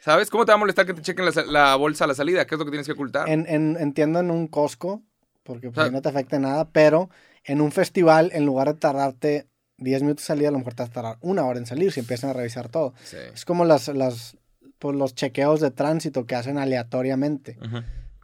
¿Sabes? 0.00 0.30
¿Cómo 0.30 0.44
te 0.46 0.52
va 0.52 0.54
a 0.54 0.58
molestar 0.58 0.86
que 0.86 0.94
te 0.94 1.02
chequen 1.02 1.24
la, 1.26 1.32
sa- 1.32 1.44
la 1.44 1.74
bolsa 1.76 2.04
a 2.04 2.06
la 2.06 2.14
salida? 2.14 2.46
¿Qué 2.46 2.54
es 2.54 2.58
lo 2.58 2.64
que 2.64 2.70
tienes 2.70 2.86
que 2.86 2.92
ocultar? 2.92 3.28
En, 3.28 3.44
en- 3.48 3.76
entiendo 3.78 4.20
en 4.20 4.30
un 4.30 4.46
Costco, 4.46 5.02
porque 5.42 5.68
pues, 5.68 5.72
O 5.72 5.80
sea- 5.80 5.84
ahí 5.86 5.90
no 5.90 6.00
te 6.00 6.08
afecta 6.08 6.38
nada, 6.38 6.70
pero 6.70 7.10
en 7.44 7.60
un 7.60 7.72
festival, 7.72 8.30
en 8.32 8.46
lugar 8.46 8.68
de 8.68 8.74
tardarte 8.80 9.48
10 9.78 10.02
minutos 10.02 10.22
de 10.22 10.26
salida, 10.28 10.48
a 10.48 10.52
lo 10.52 10.58
mejor 10.58 10.74
te 10.74 10.82
vas 10.84 10.90
a 10.90 10.92
tardar 10.94 11.16
una 11.22 11.44
hora 11.44 11.58
en 11.58 11.66
salir 11.66 11.90
si 11.90 12.00
empiezan 12.00 12.30
a 12.30 12.32
revisar 12.34 12.68
todo. 12.68 12.94
Sí. 13.02 13.16
Es 13.34 13.44
como 13.44 13.64
las, 13.64 13.88
las, 13.88 14.36
pues, 14.80 14.96
los 14.96 15.14
chequeos 15.14 15.60
de 15.60 15.70
tránsito 15.70 16.26
que 16.26 16.34
hacen 16.34 16.58
aleatoriamente. 16.58 17.56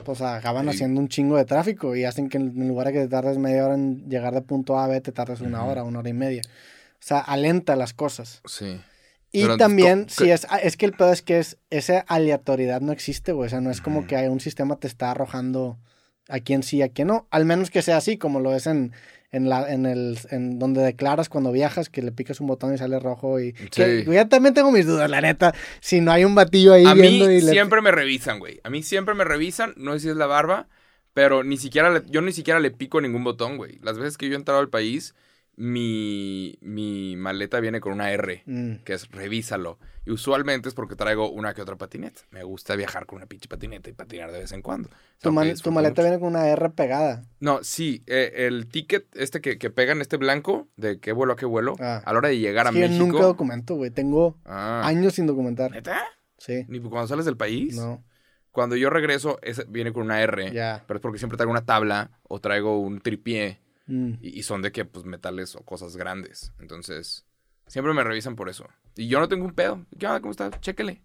Pues 0.05 0.21
acaban 0.21 0.64
Sí. 0.64 0.71
haciendo 0.71 1.01
un 1.01 1.09
chingo 1.09 1.37
de 1.37 1.45
tráfico 1.45 1.95
y 1.97 2.05
hacen 2.05 2.29
que 2.29 2.38
en 2.38 2.66
lugar 2.69 2.88
de 2.88 2.92
que 2.95 2.99
te 3.01 3.09
tardes 3.09 3.38
media 3.38 3.64
hora 3.64 3.75
en 3.75 4.09
llegar 4.09 4.35
de 4.35 4.42
punto 4.42 4.79
A 4.79 4.85
a 4.85 4.88
B, 4.88 5.01
te 5.01 5.12
tardes 5.12 5.40
una 5.40 5.64
hora, 5.64 5.85
una 5.85 6.01
hora 6.01 6.09
y 6.09 6.12
media. 6.14 6.42
O 6.45 6.99
sea, 7.07 7.19
alenta 7.21 7.77
las 7.77 7.95
cosas. 7.95 8.42
Sí. 8.47 8.81
Y 9.33 9.42
Pero 9.42 9.57
también, 9.59 10.07
si 10.09 10.31
es, 10.31 10.47
ah, 10.51 10.59
es 10.59 10.77
que 10.77 10.87
el 10.87 10.92
pedo 10.92 11.12
es 11.12 11.23
que 11.23 11.38
es, 11.38 11.59
esa 11.71 12.01
aleatoriedad 12.09 12.81
no 12.81 12.92
existe, 12.92 13.33
güey. 13.33 13.47
O 13.47 13.51
sea, 13.51 13.61
no 13.61 13.71
es 13.71 13.81
como 13.81 14.07
que 14.07 14.16
un 14.29 14.40
sistema 14.40 14.77
te 14.77 14.87
está 14.87 15.11
arrojando 15.11 15.79
a 16.29 16.40
quién 16.40 16.62
sí, 16.62 16.83
a 16.83 16.88
quién 16.88 17.09
no. 17.09 17.27
Al 17.31 17.45
menos 17.45 17.71
que 17.71 17.83
sea 17.83 17.97
así, 17.99 18.16
como 18.19 18.40
lo 18.40 18.55
es 18.55 18.66
en, 18.66 18.92
en 19.37 19.49
la, 19.49 19.72
en 19.72 19.87
el, 19.87 20.18
en 20.31 20.59
donde 20.59 20.81
declaras 20.83 21.29
cuando 21.29 21.53
viajas, 21.53 21.88
que 21.88 22.03
le 22.03 22.11
picas 22.12 22.40
un 22.40 22.46
botón 22.46 22.75
y 22.75 22.79
sale 22.79 22.99
rojo 22.99 23.38
y. 23.40 23.53
que- 23.53 24.05
Sí. 24.05 24.11
yo 24.11 24.29
también 24.29 24.55
tengo 24.55 24.72
mis 24.72 24.87
dudas, 24.87 25.09
la 25.11 25.20
neta. 25.20 25.55
Si 25.81 26.01
no 26.01 26.11
hay 26.12 26.25
un 26.25 26.35
batillo 26.35 26.72
ahí 26.72 26.85
A 26.85 26.94
mí 26.94 27.18
le- 27.20 27.40
siempre 27.42 27.81
me 27.83 27.90
revisan, 27.92 28.38
güey. 28.38 28.61
A 28.64 28.70
mí 28.70 28.83
siempre 28.83 29.14
me 29.14 29.25
revisan. 29.25 29.75
No 29.77 29.92
sé 29.94 30.01
si 30.01 30.09
es 30.09 30.16
la 30.16 30.27
barba, 30.27 30.68
pero 31.14 31.44
ni 31.44 31.57
siquiera 31.57 31.90
le- 31.90 32.03
yo 32.09 32.20
ni 32.22 32.33
siquiera 32.33 32.61
le 32.61 32.70
pico 32.70 33.01
ningún 33.01 33.25
botón, 33.25 33.57
güey. 33.57 33.79
Las 33.83 33.99
veces 33.99 34.16
que 34.18 34.27
yo 34.29 34.35
he 34.35 34.37
entrado 34.37 34.61
al 34.61 34.68
país, 34.68 35.14
mi, 35.57 36.59
mi 36.61 37.16
maleta 37.16 37.61
viene 37.61 37.81
con 37.81 37.92
una 37.92 38.11
R. 38.12 38.42
Mm. 38.47 38.77
que 38.85 38.92
es 38.95 39.11
revísalo. 39.11 39.79
Y 40.05 40.12
usualmente 40.12 40.69
es 40.69 40.75
porque 40.75 40.95
traigo 40.95 41.31
una 41.31 41.53
que 41.53 41.62
otra 41.62 41.77
patineta. 41.77 42.21
Me 42.31 42.45
gusta 42.45 42.77
viajar 42.77 43.07
con 43.07 43.16
una 43.16 43.27
pinche 43.27 43.49
patineta 43.49 43.90
y 43.90 43.92
patinar 43.92 44.31
de 44.31 44.38
vez 44.38 44.53
en 44.53 44.62
cuando. 44.62 44.88
Es 44.88 45.19
Tu, 45.23 45.33
mal- 45.33 45.47
maleta 45.73 45.90
mucho. 45.90 46.03
viene 46.03 46.19
con 46.21 46.29
una 46.29 46.47
R 46.49 46.71
pegada. 46.71 47.25
No, 47.40 47.64
sí, 47.64 48.05
eh, 48.07 48.33
el 48.47 48.69
ticket 48.69 49.07
este 49.16 49.40
que, 49.40 49.59
que 49.59 49.71
pegan, 49.71 50.01
este 50.01 50.16
blanco, 50.16 50.69
de 50.77 51.01
qué 51.01 51.11
vuelo 51.12 51.33
a 51.33 51.37
qué 51.37 51.47
vuelo, 51.47 51.75
Ah. 51.81 52.03
a 52.05 52.12
la 52.12 52.19
hora 52.19 52.29
de 52.29 52.38
llegar 52.38 52.66
Es 52.66 52.71
a 52.71 52.75
yo 52.75 52.81
México. 52.81 53.05
nunca 53.07 53.23
documento, 53.25 53.75
güey. 53.75 53.90
Tengo 53.90 54.38
Ah. 54.45 54.83
años 54.87 55.14
sin 55.14 55.27
documentar. 55.27 55.73
¿Neta? 55.73 56.01
Sí. 56.38 56.64
Ni 56.69 56.79
cuando 56.81 57.09
sales 57.09 57.25
del 57.25 57.37
país. 57.37 57.75
No, 57.77 58.05
Cuando 58.53 58.75
yo 58.77 58.88
regreso, 58.88 59.38
ese 59.42 59.64
viene 59.69 59.92
con 59.92 60.05
una 60.05 60.23
R. 60.23 60.51
ya. 60.53 60.83
Pero 60.87 60.97
es 60.99 61.03
porque 61.03 61.19
siempre 61.19 61.37
traigo 61.37 61.51
una 61.51 61.66
tabla 61.66 62.12
o 62.23 62.40
traigo 62.40 62.81
un 62.81 63.01
tripié. 63.01 63.61
Mm. 63.87 64.14
Y, 64.20 64.38
y 64.38 64.42
son 64.42 64.62
de 64.62 64.72
que, 64.72 64.85
pues, 64.85 65.05
metales 65.05 65.55
o 65.57 65.61
cosas 65.64 65.96
grandes. 65.96 66.53
Entonces, 66.59 67.25
siempre 67.66 67.92
me 67.94 68.03
revisan 68.05 68.37
por 68.37 68.49
eso. 68.49 68.66
Y 68.96 69.09
yo 69.09 69.20
no 69.20 69.29
tengo 69.29 69.44
un 69.44 69.53
pedo. 69.55 69.85
¿Qué 69.99 70.07
onda? 70.07 70.20
¿Cómo 70.20 70.31
está? 70.33 70.51
Chéquele. 70.61 71.03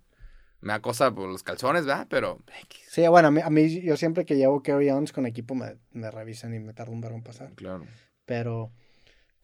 Me 0.62 0.74
da 0.74 0.80
cosa 0.80 1.12
por 1.14 1.28
los 1.28 1.42
calzones, 1.44 1.86
¿verdad? 1.86 2.08
Pero... 2.10 2.40
Sí, 2.88 3.08
bueno, 3.08 3.30
a 3.30 3.32
mí, 3.32 3.42
a 3.42 3.50
mí 3.50 3.82
yo 3.82 3.98
siempre 3.98 4.26
que 4.26 4.36
llevo 4.36 4.62
carry-ons 4.62 5.12
con 5.12 5.26
equipo 5.26 5.56
me, 5.56 5.78
me 5.92 6.12
revisan 6.12 6.54
y 6.54 6.60
me 6.60 6.74
tarda 6.74 6.92
un 6.92 7.02
verbo 7.02 7.18
en 7.18 7.24
pasar. 7.24 7.52
Claro. 7.56 7.86
Pero, 8.26 8.72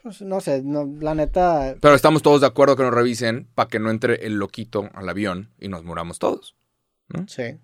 pues 0.02 0.22
no 0.22 0.40
sé, 0.42 0.62
no, 0.64 0.86
la 1.02 1.16
neta, 1.16 1.76
Pero 1.82 1.96
estamos 1.96 2.22
todos 2.22 2.42
de 2.42 2.48
acuerdo 2.48 2.76
que 2.76 2.84
nos 2.84 2.94
revisen 2.94 3.48
para 3.56 3.68
que 3.68 3.80
no 3.80 3.90
entre 3.90 4.28
el 4.28 4.36
loquito 4.36 4.90
al 4.94 5.10
avión 5.10 5.52
y 5.60 5.70
nos 5.70 5.84
muramos 5.84 6.20
todos. 6.20 6.56
sí. 7.28 7.58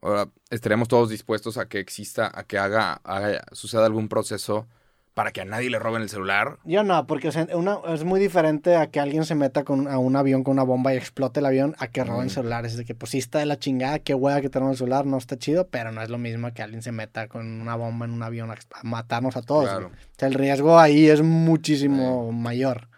Ahora, 0.00 0.30
estaríamos 0.50 0.86
todos 0.88 1.10
dispuestos 1.10 1.58
a 1.58 1.68
que 1.68 1.80
exista, 1.80 2.30
a 2.32 2.44
que 2.44 2.56
haga, 2.56 3.00
haga- 3.04 3.44
suceda 3.52 3.84
algún 3.84 4.08
proceso 4.08 4.68
para 5.14 5.32
que 5.32 5.40
a 5.40 5.44
nadie 5.44 5.68
le 5.68 5.78
roben 5.80 6.02
el 6.02 6.08
celular. 6.08 6.58
Yo 6.64 6.84
no, 6.84 7.06
porque 7.08 7.30
una, 7.54 7.78
es 7.88 8.04
muy 8.04 8.20
diferente 8.20 8.76
a 8.76 8.88
que 8.88 9.00
alguien 9.00 9.24
se 9.24 9.34
meta 9.34 9.64
con, 9.64 9.88
a 9.88 9.98
un 9.98 10.14
avión 10.14 10.44
con 10.44 10.52
una 10.52 10.62
bomba 10.62 10.94
y 10.94 10.96
explote 10.96 11.40
el 11.40 11.46
avión 11.46 11.74
a 11.78 11.88
que 11.88 12.04
roben 12.04 12.26
Mm. 12.26 12.30
celulares. 12.30 12.72
Es 12.72 12.78
de 12.78 12.84
que, 12.84 12.94
pues 12.94 13.10
sí 13.10 13.18
está 13.18 13.40
de 13.40 13.46
la 13.46 13.58
chingada, 13.58 13.98
qué 13.98 14.14
hueá 14.14 14.40
que 14.40 14.48
te 14.48 14.58
roben 14.60 14.72
el 14.72 14.78
celular, 14.78 15.06
no 15.06 15.18
está 15.18 15.36
chido, 15.36 15.66
pero 15.68 15.90
no 15.90 16.02
es 16.02 16.08
lo 16.08 16.18
mismo 16.18 16.52
que 16.54 16.62
alguien 16.62 16.82
se 16.82 16.92
meta 16.92 17.26
con 17.26 17.60
una 17.60 17.74
bomba 17.74 18.06
en 18.06 18.12
un 18.12 18.22
avión 18.22 18.50
a, 18.52 18.54
a 18.54 18.82
matarnos 18.84 19.36
a 19.36 19.42
todos. 19.42 19.64
Claro. 19.68 19.86
O 19.88 20.18
sea, 20.18 20.28
el 20.28 20.34
riesgo 20.34 20.78
ahí 20.78 21.08
es 21.08 21.20
muchísimo 21.22 22.30
mayor. 22.30 22.88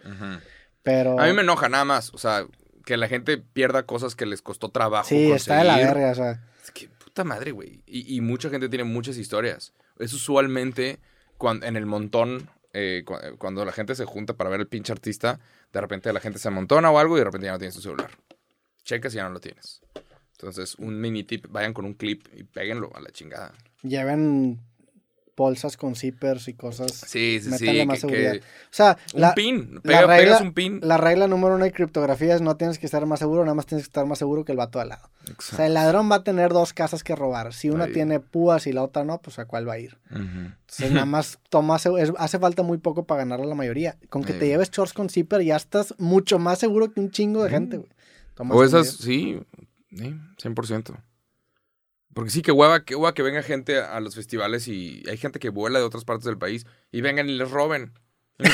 Pero. 0.82 1.18
A 1.20 1.26
mí 1.26 1.32
me 1.32 1.42
enoja 1.42 1.68
nada 1.68 1.84
más. 1.84 2.12
O 2.14 2.18
sea, 2.18 2.44
que 2.84 2.96
la 2.96 3.08
gente 3.08 3.38
pierda 3.38 3.84
cosas 3.84 4.14
que 4.14 4.26
les 4.26 4.42
costó 4.42 4.68
trabajo. 4.70 5.08
Sí, 5.08 5.30
está 5.32 5.58
de 5.58 5.64
la 5.64 5.76
verga, 5.76 6.10
o 6.10 6.14
sea. 6.14 6.40
Es 6.62 6.70
que 6.70 6.88
puta 7.02 7.24
madre, 7.24 7.52
güey. 7.52 7.82
Y, 7.86 8.14
y 8.16 8.20
mucha 8.20 8.50
gente 8.50 8.68
tiene 8.68 8.84
muchas 8.84 9.16
historias. 9.16 9.72
Es 9.98 10.12
usualmente 10.12 10.98
en 11.62 11.76
el 11.76 11.86
montón, 11.86 12.48
eh, 12.72 13.02
cu- 13.04 13.16
cuando 13.38 13.64
la 13.64 13.72
gente 13.72 13.94
se 13.94 14.04
junta 14.04 14.34
para 14.34 14.50
ver 14.50 14.60
el 14.60 14.66
pinche 14.68 14.92
artista, 14.92 15.40
de 15.72 15.80
repente 15.80 16.12
la 16.12 16.20
gente 16.20 16.38
se 16.38 16.48
amontona 16.48 16.90
o 16.90 16.98
algo 16.98 17.16
y 17.16 17.20
de 17.20 17.24
repente 17.24 17.46
ya 17.46 17.52
no 17.52 17.58
tienes 17.58 17.74
tu 17.74 17.80
celular. 17.80 18.10
Checas 18.84 19.12
y 19.14 19.16
ya 19.16 19.24
no 19.24 19.30
lo 19.30 19.40
tienes. 19.40 19.80
Entonces, 20.32 20.74
un 20.76 21.00
mini 21.00 21.22
tip, 21.24 21.46
vayan 21.50 21.74
con 21.74 21.84
un 21.84 21.94
clip 21.94 22.26
y 22.34 22.44
péguenlo 22.44 22.90
a 22.94 23.00
la 23.00 23.10
chingada. 23.10 23.52
Lleven 23.82 24.60
bolsas 25.36 25.76
con 25.76 25.94
zippers 25.94 26.48
y 26.48 26.54
cosas. 26.54 26.92
Sí, 26.92 27.40
sí, 27.42 27.50
sí. 27.56 27.84
Más 27.86 27.94
que- 27.96 28.00
seguridad. 28.00 28.32
que- 28.32 28.38
O 28.40 28.42
sea, 28.70 28.98
un 29.14 29.20
la, 29.20 29.34
pin. 29.34 29.80
la 29.84 30.00
regla- 30.02 30.16
pegas 30.16 30.40
un 30.42 30.52
pin. 30.52 30.80
la 30.82 30.96
regla 30.98 31.26
número 31.28 31.54
uno 31.54 31.64
de 31.64 31.72
criptografía 31.72 32.34
es 32.34 32.42
no 32.42 32.56
tienes 32.56 32.78
que 32.78 32.86
estar 32.86 33.04
más 33.06 33.18
seguro, 33.20 33.42
nada 33.44 33.54
más 33.54 33.66
tienes 33.66 33.84
que 33.86 33.88
estar 33.88 34.04
más 34.06 34.18
seguro 34.18 34.44
que 34.44 34.52
el 34.52 34.58
vato 34.58 34.80
al 34.80 34.90
lado. 34.90 35.06
O 35.06 35.24
sea, 35.26 35.32
Exacto. 35.34 35.62
el 35.64 35.74
ladrón 35.74 36.10
va 36.10 36.16
a 36.16 36.24
tener 36.24 36.50
dos 36.52 36.72
casas 36.72 37.02
que 37.02 37.14
robar. 37.16 37.52
Si 37.54 37.70
una 37.70 37.84
Ahí. 37.84 37.92
tiene 37.92 38.20
púas 38.20 38.66
y 38.66 38.72
la 38.72 38.82
otra 38.82 39.04
no, 39.04 39.18
pues 39.20 39.38
a 39.38 39.46
cuál 39.46 39.68
va 39.68 39.74
a 39.74 39.78
ir. 39.78 39.96
Entonces, 40.10 40.92
nada 40.92 41.06
más 41.06 41.38
toma, 41.48 41.76
es- 41.76 42.12
hace 42.18 42.38
falta 42.38 42.62
muy 42.62 42.78
poco 42.78 43.04
para 43.06 43.20
ganarle 43.20 43.46
a 43.46 43.48
la 43.48 43.54
mayoría. 43.54 43.96
Con 44.08 44.22
que 44.24 44.32
te 44.34 44.46
lleves 44.46 44.70
shorts 44.70 44.92
con 44.92 45.08
zipper 45.08 45.42
ya 45.42 45.56
estás 45.56 45.94
mucho 45.98 46.38
más 46.38 46.58
seguro 46.58 46.92
que 46.92 47.00
un 47.00 47.10
chingo 47.10 47.42
de 47.44 47.50
gente, 47.50 47.76
güey. 47.78 47.90
O 48.50 48.64
esas, 48.64 48.88
sí, 48.92 49.38
sí, 49.94 50.14
100%. 50.38 50.96
Porque 52.14 52.30
sí, 52.30 52.42
que 52.42 52.52
hueva, 52.52 52.84
que 52.84 52.96
hueva 52.96 53.14
que 53.14 53.22
venga 53.22 53.42
gente 53.42 53.78
a 53.78 54.00
los 54.00 54.14
festivales 54.14 54.66
y 54.68 55.02
hay 55.08 55.16
gente 55.16 55.38
que 55.38 55.48
vuela 55.48 55.78
de 55.78 55.84
otras 55.84 56.04
partes 56.04 56.24
del 56.24 56.38
país 56.38 56.66
y 56.90 57.00
vengan 57.00 57.28
y 57.28 57.36
les 57.36 57.50
roben. 57.50 57.92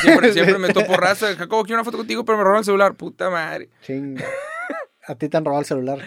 Siempre, 0.01 0.33
siempre 0.33 0.59
me 0.59 0.73
topo 0.73 0.97
raza. 0.97 1.35
Jacobo, 1.37 1.65
quiero 1.65 1.79
una 1.81 1.85
foto 1.85 1.99
contigo, 1.99 2.25
pero 2.25 2.37
me 2.39 2.45
robaron 2.45 2.61
el 2.61 2.65
celular. 2.65 2.97
Puta 2.97 3.31
madre. 3.31 3.71
Chinga. 3.83 4.25
¿A 5.07 5.15
ti 5.15 5.29
te 5.29 5.37
han 5.37 5.45
robado 5.45 5.61
el 5.61 5.67
celular? 5.67 6.01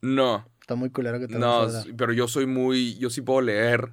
No, 0.00 0.46
Está 0.66 0.74
muy 0.74 0.90
culero 0.90 1.20
que 1.20 1.28
te 1.28 1.38
no, 1.38 1.68
pero 1.96 2.12
yo 2.12 2.26
soy 2.26 2.44
muy. 2.46 2.98
Yo 2.98 3.08
sí 3.08 3.20
puedo 3.20 3.40
leer 3.40 3.92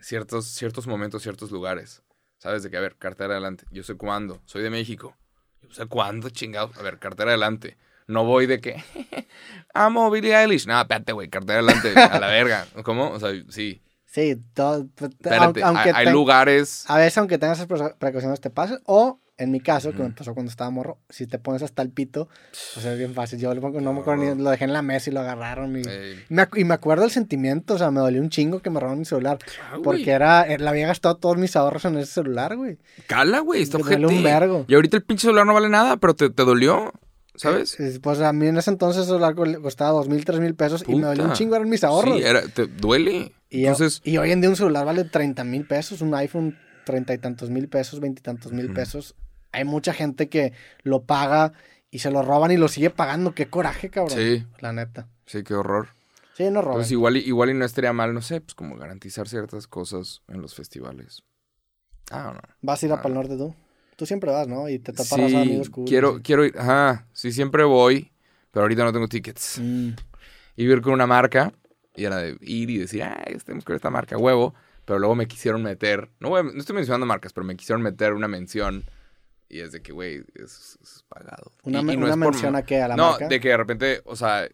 ciertos, 0.00 0.44
ciertos 0.46 0.88
momentos, 0.88 1.22
ciertos 1.22 1.52
lugares. 1.52 2.02
¿Sabes? 2.38 2.64
De 2.64 2.70
que, 2.70 2.76
a 2.76 2.80
ver, 2.80 2.96
cartera 2.96 3.34
adelante. 3.34 3.64
Yo 3.70 3.84
sé 3.84 3.94
cuándo. 3.94 4.42
Soy 4.44 4.60
de 4.64 4.70
México. 4.70 5.16
Yo 5.62 5.70
sé 5.70 5.86
cuándo, 5.86 6.28
chingados. 6.30 6.76
A 6.76 6.82
ver, 6.82 6.98
cartera 6.98 7.30
adelante. 7.30 7.76
No 8.10 8.24
voy 8.24 8.46
de 8.46 8.60
que. 8.60 8.82
Amo 9.74 10.10
Billie 10.10 10.34
Eilish. 10.36 10.66
No, 10.66 10.80
espérate, 10.80 11.12
güey, 11.12 11.28
cartera 11.28 11.60
adelante. 11.60 11.94
A 11.98 12.18
la 12.18 12.26
verga. 12.26 12.66
¿Cómo? 12.82 13.10
O 13.10 13.20
sea, 13.20 13.30
sí. 13.48 13.82
Sí, 14.06 14.36
todo, 14.54 14.88
Espérate. 15.00 15.62
aunque, 15.62 15.92
hay, 15.94 16.10
lugares. 16.10 16.84
a 16.88 16.98
veces 16.98 17.16
aunque 17.18 17.38
tengas 17.38 17.58
esas 17.58 17.68
pre- 17.68 17.94
precauciones 17.96 18.40
te 18.40 18.50
pasa, 18.50 18.80
o 18.86 19.20
en 19.38 19.52
mi 19.52 19.60
caso, 19.60 19.92
que 19.92 20.02
me 20.02 20.10
pasó 20.10 20.34
cuando 20.34 20.50
estaba 20.50 20.68
morro, 20.68 20.98
si 21.08 21.28
te 21.28 21.38
pones 21.38 21.62
hasta 21.62 21.80
el 21.82 21.90
pito, 21.90 22.28
pues 22.74 22.84
es 22.84 22.98
bien 22.98 23.14
fácil. 23.14 23.38
Yo 23.38 23.54
pongo- 23.60 23.80
no 23.80 23.92
me 23.92 24.00
acuerdo 24.00 24.34
ni, 24.34 24.42
lo 24.42 24.50
dejé 24.50 24.64
en 24.64 24.72
la 24.72 24.82
mesa 24.82 25.08
y 25.10 25.12
lo 25.12 25.20
agarraron 25.20 25.78
y... 25.78 25.82
Me 26.28 26.48
y 26.56 26.64
me 26.64 26.74
acuerdo 26.74 27.04
el 27.04 27.12
sentimiento, 27.12 27.74
o 27.74 27.78
sea, 27.78 27.92
me 27.92 28.00
dolió 28.00 28.20
un 28.20 28.30
chingo 28.30 28.58
que 28.60 28.68
me 28.68 28.80
robaron 28.80 28.98
mi 28.98 29.04
celular. 29.04 29.38
ah. 29.72 29.76
Porque 29.82 30.10
era, 30.10 30.42
eh, 30.42 30.58
le 30.58 30.68
había 30.68 30.88
gastado 30.88 31.16
todos 31.16 31.36
mis 31.38 31.54
ahorros 31.54 31.84
en 31.84 31.96
ese 31.96 32.12
celular, 32.12 32.56
güey. 32.56 32.78
Cala, 33.06 33.38
güey, 33.38 33.62
está 33.62 33.78
un 33.78 34.22
vergo. 34.24 34.64
Y 34.66 34.74
ahorita 34.74 34.96
el 34.96 35.04
pinche 35.04 35.22
celular 35.22 35.46
no 35.46 35.54
vale 35.54 35.68
nada, 35.68 35.96
pero 35.98 36.14
te, 36.14 36.28
te 36.30 36.44
dolió, 36.44 36.92
¿sabes? 37.40 37.78
Pues 38.02 38.20
a 38.20 38.32
mí 38.32 38.46
en 38.46 38.56
ese 38.58 38.70
entonces 38.70 39.08
costaba 39.62 39.90
dos 39.90 40.08
mil, 40.08 40.24
tres 40.24 40.40
mil 40.40 40.54
pesos 40.54 40.84
y 40.86 40.94
me 40.94 41.02
dolió 41.06 41.24
un 41.24 41.32
chingo, 41.32 41.56
eran 41.56 41.68
mis 41.68 41.82
ahorros. 41.84 42.16
Sí, 42.18 42.22
era, 42.24 42.42
te 42.48 42.66
duele. 42.66 43.32
y, 43.48 43.64
Entonces, 43.66 44.00
y 44.04 44.16
hoy 44.18 44.30
en 44.32 44.40
día 44.40 44.50
un 44.50 44.56
celular 44.56 44.84
vale 44.84 45.04
30 45.04 45.44
mil 45.44 45.66
pesos, 45.66 46.00
un 46.02 46.14
iPhone 46.14 46.58
treinta 46.84 47.14
y 47.14 47.18
tantos 47.18 47.50
mil 47.50 47.68
pesos, 47.68 48.00
veintitantos 48.00 48.52
mil 48.52 48.72
pesos. 48.72 49.14
Hay 49.52 49.64
mucha 49.64 49.92
gente 49.92 50.28
que 50.28 50.52
lo 50.82 51.02
paga 51.04 51.52
y 51.90 51.98
se 52.00 52.10
lo 52.10 52.22
roban 52.22 52.50
y 52.52 52.56
lo 52.56 52.68
sigue 52.68 52.90
pagando. 52.90 53.34
Qué 53.34 53.48
coraje, 53.48 53.90
cabrón. 53.90 54.16
sí, 54.18 54.46
La 54.60 54.72
neta. 54.72 55.08
sí, 55.26 55.42
qué 55.42 55.54
horror. 55.54 55.88
Sí, 56.36 56.44
no 56.44 56.60
roban. 56.62 56.74
Entonces 56.74 56.92
igual, 56.92 57.16
y- 57.16 57.20
igual 57.20 57.50
y 57.50 57.54
no 57.54 57.64
estaría 57.64 57.92
mal, 57.92 58.14
no 58.14 58.22
sé, 58.22 58.40
pues 58.40 58.54
como 58.54 58.76
garantizar 58.76 59.28
ciertas 59.28 59.66
cosas 59.66 60.22
en 60.28 60.40
los 60.40 60.54
festivales. 60.54 61.22
Ah, 62.10 62.32
no. 62.34 62.40
Vas 62.62 62.82
a 62.82 62.86
ir 62.86 62.92
a 62.92 62.96
Ah. 62.96 63.02
Pal 63.02 63.14
Norte 63.14 63.36
tú. 63.36 63.54
Tú 64.00 64.06
siempre 64.06 64.30
vas, 64.30 64.48
¿no? 64.48 64.66
Y 64.66 64.78
te 64.78 64.94
tapas 64.94 65.10
Sí, 65.10 65.36
amigos 65.36 65.68
cool. 65.68 65.84
quiero, 65.86 66.16
sí. 66.16 66.22
quiero 66.22 66.44
ir, 66.46 66.58
ajá, 66.58 67.06
sí, 67.12 67.32
siempre 67.32 67.64
voy, 67.64 68.10
pero 68.50 68.62
ahorita 68.62 68.82
no 68.82 68.94
tengo 68.94 69.08
tickets. 69.08 69.58
Mm. 69.60 69.90
Iba 70.56 70.72
a 70.72 70.76
ir 70.78 70.80
con 70.80 70.94
una 70.94 71.06
marca, 71.06 71.52
y 71.94 72.06
era 72.06 72.16
de 72.16 72.38
ir 72.40 72.70
y 72.70 72.78
decir, 72.78 73.02
ah, 73.02 73.22
que 73.26 73.36
ver 73.44 73.76
esta 73.76 73.90
marca, 73.90 74.16
huevo, 74.16 74.54
pero 74.86 74.98
luego 74.98 75.14
me 75.14 75.28
quisieron 75.28 75.62
meter, 75.62 76.08
no, 76.18 76.30
no 76.42 76.58
estoy 76.58 76.74
mencionando 76.76 77.04
marcas, 77.04 77.34
pero 77.34 77.44
me 77.44 77.56
quisieron 77.56 77.82
meter 77.82 78.14
una 78.14 78.26
mención, 78.26 78.84
y 79.50 79.60
es 79.60 79.72
de 79.72 79.82
que, 79.82 79.92
güey, 79.92 80.24
es, 80.34 80.78
es 80.82 81.04
pagado. 81.10 81.52
Una, 81.64 81.80
Y- 81.80 81.92
y 81.92 81.96
no 81.98 82.06
una 82.06 82.14
es 82.14 82.16
por- 82.16 82.32
mención 82.32 82.56
a 82.56 82.62
qué, 82.62 82.80
a 82.80 82.88
la 82.88 82.96
no, 82.96 83.10
marca. 83.10 83.28
de 83.28 83.38
que 83.38 83.48
de 83.50 83.56
repente, 83.58 84.00
o 84.06 84.16
sea, 84.16 84.48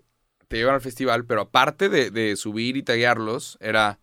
te 0.48 0.56
llevan 0.56 0.74
al 0.74 0.80
festival, 0.80 1.24
pero 1.24 1.42
aparte 1.42 1.88
de, 1.88 2.10
de 2.10 2.34
subir 2.34 2.76
y 2.76 2.82
taguearlos, 2.82 3.58
era, 3.60 4.00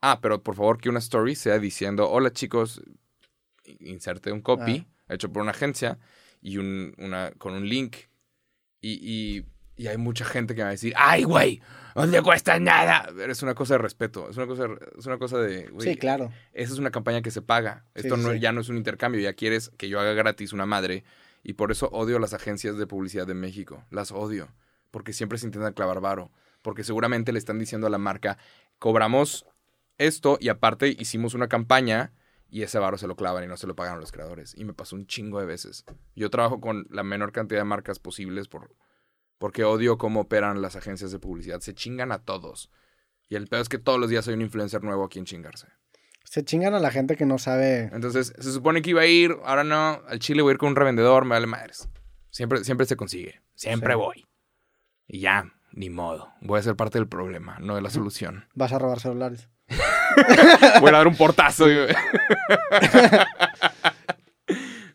ah, 0.00 0.18
pero 0.20 0.42
por 0.42 0.56
favor 0.56 0.78
que 0.78 0.88
una 0.88 0.98
story 0.98 1.36
sea 1.36 1.60
diciendo, 1.60 2.10
hola 2.10 2.32
chicos, 2.32 2.82
inserte 3.80 4.32
un 4.32 4.40
copy 4.42 4.86
hecho 5.08 5.32
por 5.32 5.42
una 5.42 5.52
agencia 5.52 5.98
y 6.40 6.58
un, 6.58 6.94
una, 6.98 7.32
con 7.38 7.54
un 7.54 7.68
link. 7.68 7.96
Y, 8.80 8.92
y, 9.00 9.46
y 9.76 9.86
hay 9.86 9.96
mucha 9.96 10.24
gente 10.24 10.54
que 10.54 10.62
va 10.62 10.68
a 10.68 10.72
decir, 10.72 10.92
ay, 10.96 11.24
güey, 11.24 11.60
no 11.94 12.10
te 12.10 12.20
cuesta 12.22 12.58
nada. 12.58 13.08
Pero 13.16 13.32
es 13.32 13.42
una 13.42 13.54
cosa 13.54 13.74
de 13.74 13.78
respeto, 13.78 14.28
es 14.30 14.36
una 14.36 14.46
cosa, 14.46 14.66
es 14.98 15.06
una 15.06 15.18
cosa 15.18 15.38
de, 15.38 15.68
güey, 15.68 15.88
Sí, 15.88 15.96
claro. 15.96 16.32
esa 16.52 16.72
es 16.72 16.78
una 16.78 16.90
campaña 16.90 17.22
que 17.22 17.30
se 17.30 17.42
paga. 17.42 17.84
Esto 17.94 18.16
sí, 18.16 18.22
no, 18.22 18.32
sí. 18.32 18.40
ya 18.40 18.52
no 18.52 18.60
es 18.60 18.68
un 18.68 18.76
intercambio, 18.76 19.20
ya 19.20 19.34
quieres 19.34 19.70
que 19.76 19.88
yo 19.88 20.00
haga 20.00 20.12
gratis 20.14 20.52
una 20.52 20.66
madre. 20.66 21.04
Y 21.44 21.54
por 21.54 21.72
eso 21.72 21.88
odio 21.92 22.18
las 22.18 22.34
agencias 22.34 22.76
de 22.76 22.86
publicidad 22.86 23.26
de 23.26 23.34
México. 23.34 23.84
Las 23.90 24.12
odio. 24.12 24.48
Porque 24.90 25.12
siempre 25.12 25.38
se 25.38 25.46
intentan 25.46 25.72
clavar 25.72 26.00
varo. 26.00 26.30
Porque 26.62 26.84
seguramente 26.84 27.32
le 27.32 27.38
están 27.38 27.58
diciendo 27.58 27.88
a 27.88 27.90
la 27.90 27.98
marca, 27.98 28.38
cobramos 28.78 29.46
esto 29.98 30.38
y 30.40 30.48
aparte 30.48 30.88
hicimos 30.96 31.34
una 31.34 31.48
campaña 31.48 32.12
y 32.52 32.62
ese 32.62 32.78
varo 32.78 32.98
se 32.98 33.06
lo 33.06 33.16
clavan 33.16 33.42
y 33.44 33.46
no 33.46 33.56
se 33.56 33.66
lo 33.66 33.74
pagaron 33.74 33.98
los 33.98 34.12
creadores. 34.12 34.54
Y 34.56 34.64
me 34.66 34.74
pasó 34.74 34.94
un 34.94 35.06
chingo 35.06 35.40
de 35.40 35.46
veces. 35.46 35.86
Yo 36.14 36.28
trabajo 36.28 36.60
con 36.60 36.86
la 36.90 37.02
menor 37.02 37.32
cantidad 37.32 37.60
de 37.60 37.64
marcas 37.64 37.98
posibles 37.98 38.46
por, 38.46 38.76
porque 39.38 39.64
odio 39.64 39.96
cómo 39.96 40.20
operan 40.20 40.60
las 40.60 40.76
agencias 40.76 41.10
de 41.12 41.18
publicidad. 41.18 41.60
Se 41.60 41.72
chingan 41.74 42.12
a 42.12 42.18
todos. 42.18 42.70
Y 43.30 43.36
el 43.36 43.48
peor 43.48 43.62
es 43.62 43.70
que 43.70 43.78
todos 43.78 43.98
los 43.98 44.10
días 44.10 44.28
hay 44.28 44.34
un 44.34 44.42
influencer 44.42 44.82
nuevo 44.84 45.02
a 45.04 45.08
quien 45.08 45.24
chingarse. 45.24 45.66
Se 46.24 46.44
chingan 46.44 46.74
a 46.74 46.78
la 46.78 46.90
gente 46.90 47.16
que 47.16 47.24
no 47.24 47.38
sabe. 47.38 47.90
Entonces, 47.94 48.34
se 48.38 48.52
supone 48.52 48.82
que 48.82 48.90
iba 48.90 49.00
a 49.00 49.06
ir, 49.06 49.34
ahora 49.44 49.64
no, 49.64 50.02
al 50.06 50.18
Chile 50.18 50.42
voy 50.42 50.50
a 50.50 50.52
ir 50.52 50.58
con 50.58 50.68
un 50.68 50.76
revendedor, 50.76 51.24
me 51.24 51.30
vale 51.30 51.46
madres. 51.46 51.88
Siempre, 52.28 52.64
siempre 52.64 52.86
se 52.86 52.96
consigue. 52.96 53.40
Siempre 53.54 53.94
Sí. 53.94 53.98
voy. 53.98 54.26
Y 55.06 55.20
ya, 55.20 55.50
ni 55.72 55.88
modo. 55.88 56.32
Voy 56.42 56.58
a 56.60 56.62
ser 56.62 56.76
parte 56.76 56.98
del 56.98 57.08
problema, 57.08 57.58
no 57.60 57.74
de 57.76 57.80
la 57.82 57.88
solución. 57.90 58.44
Vas 58.54 58.72
a 58.72 58.78
robar 58.78 59.00
celulares. 59.00 59.48
Voy 60.80 60.88
a 60.88 60.92
dar 60.92 61.06
un 61.06 61.16
portazo. 61.16 61.66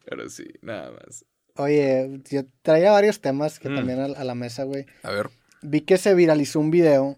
Pero 0.06 0.30
sí, 0.30 0.46
nada 0.62 0.92
más. 0.92 1.26
Oye, 1.56 2.22
yo 2.30 2.44
traía 2.62 2.92
varios 2.92 3.20
temas 3.22 3.60
que 3.60 3.70
Mm. 3.70 3.76
también 3.76 4.00
a, 4.00 4.24
la 4.24 4.36
mesa, 4.36 4.64
güey. 4.64 4.86
A 5.04 5.12
ver. 5.12 5.30
Vi 5.62 5.82
que 5.82 5.98
se 5.98 6.14
viralizó 6.14 6.60
un 6.60 6.72
video 6.72 7.18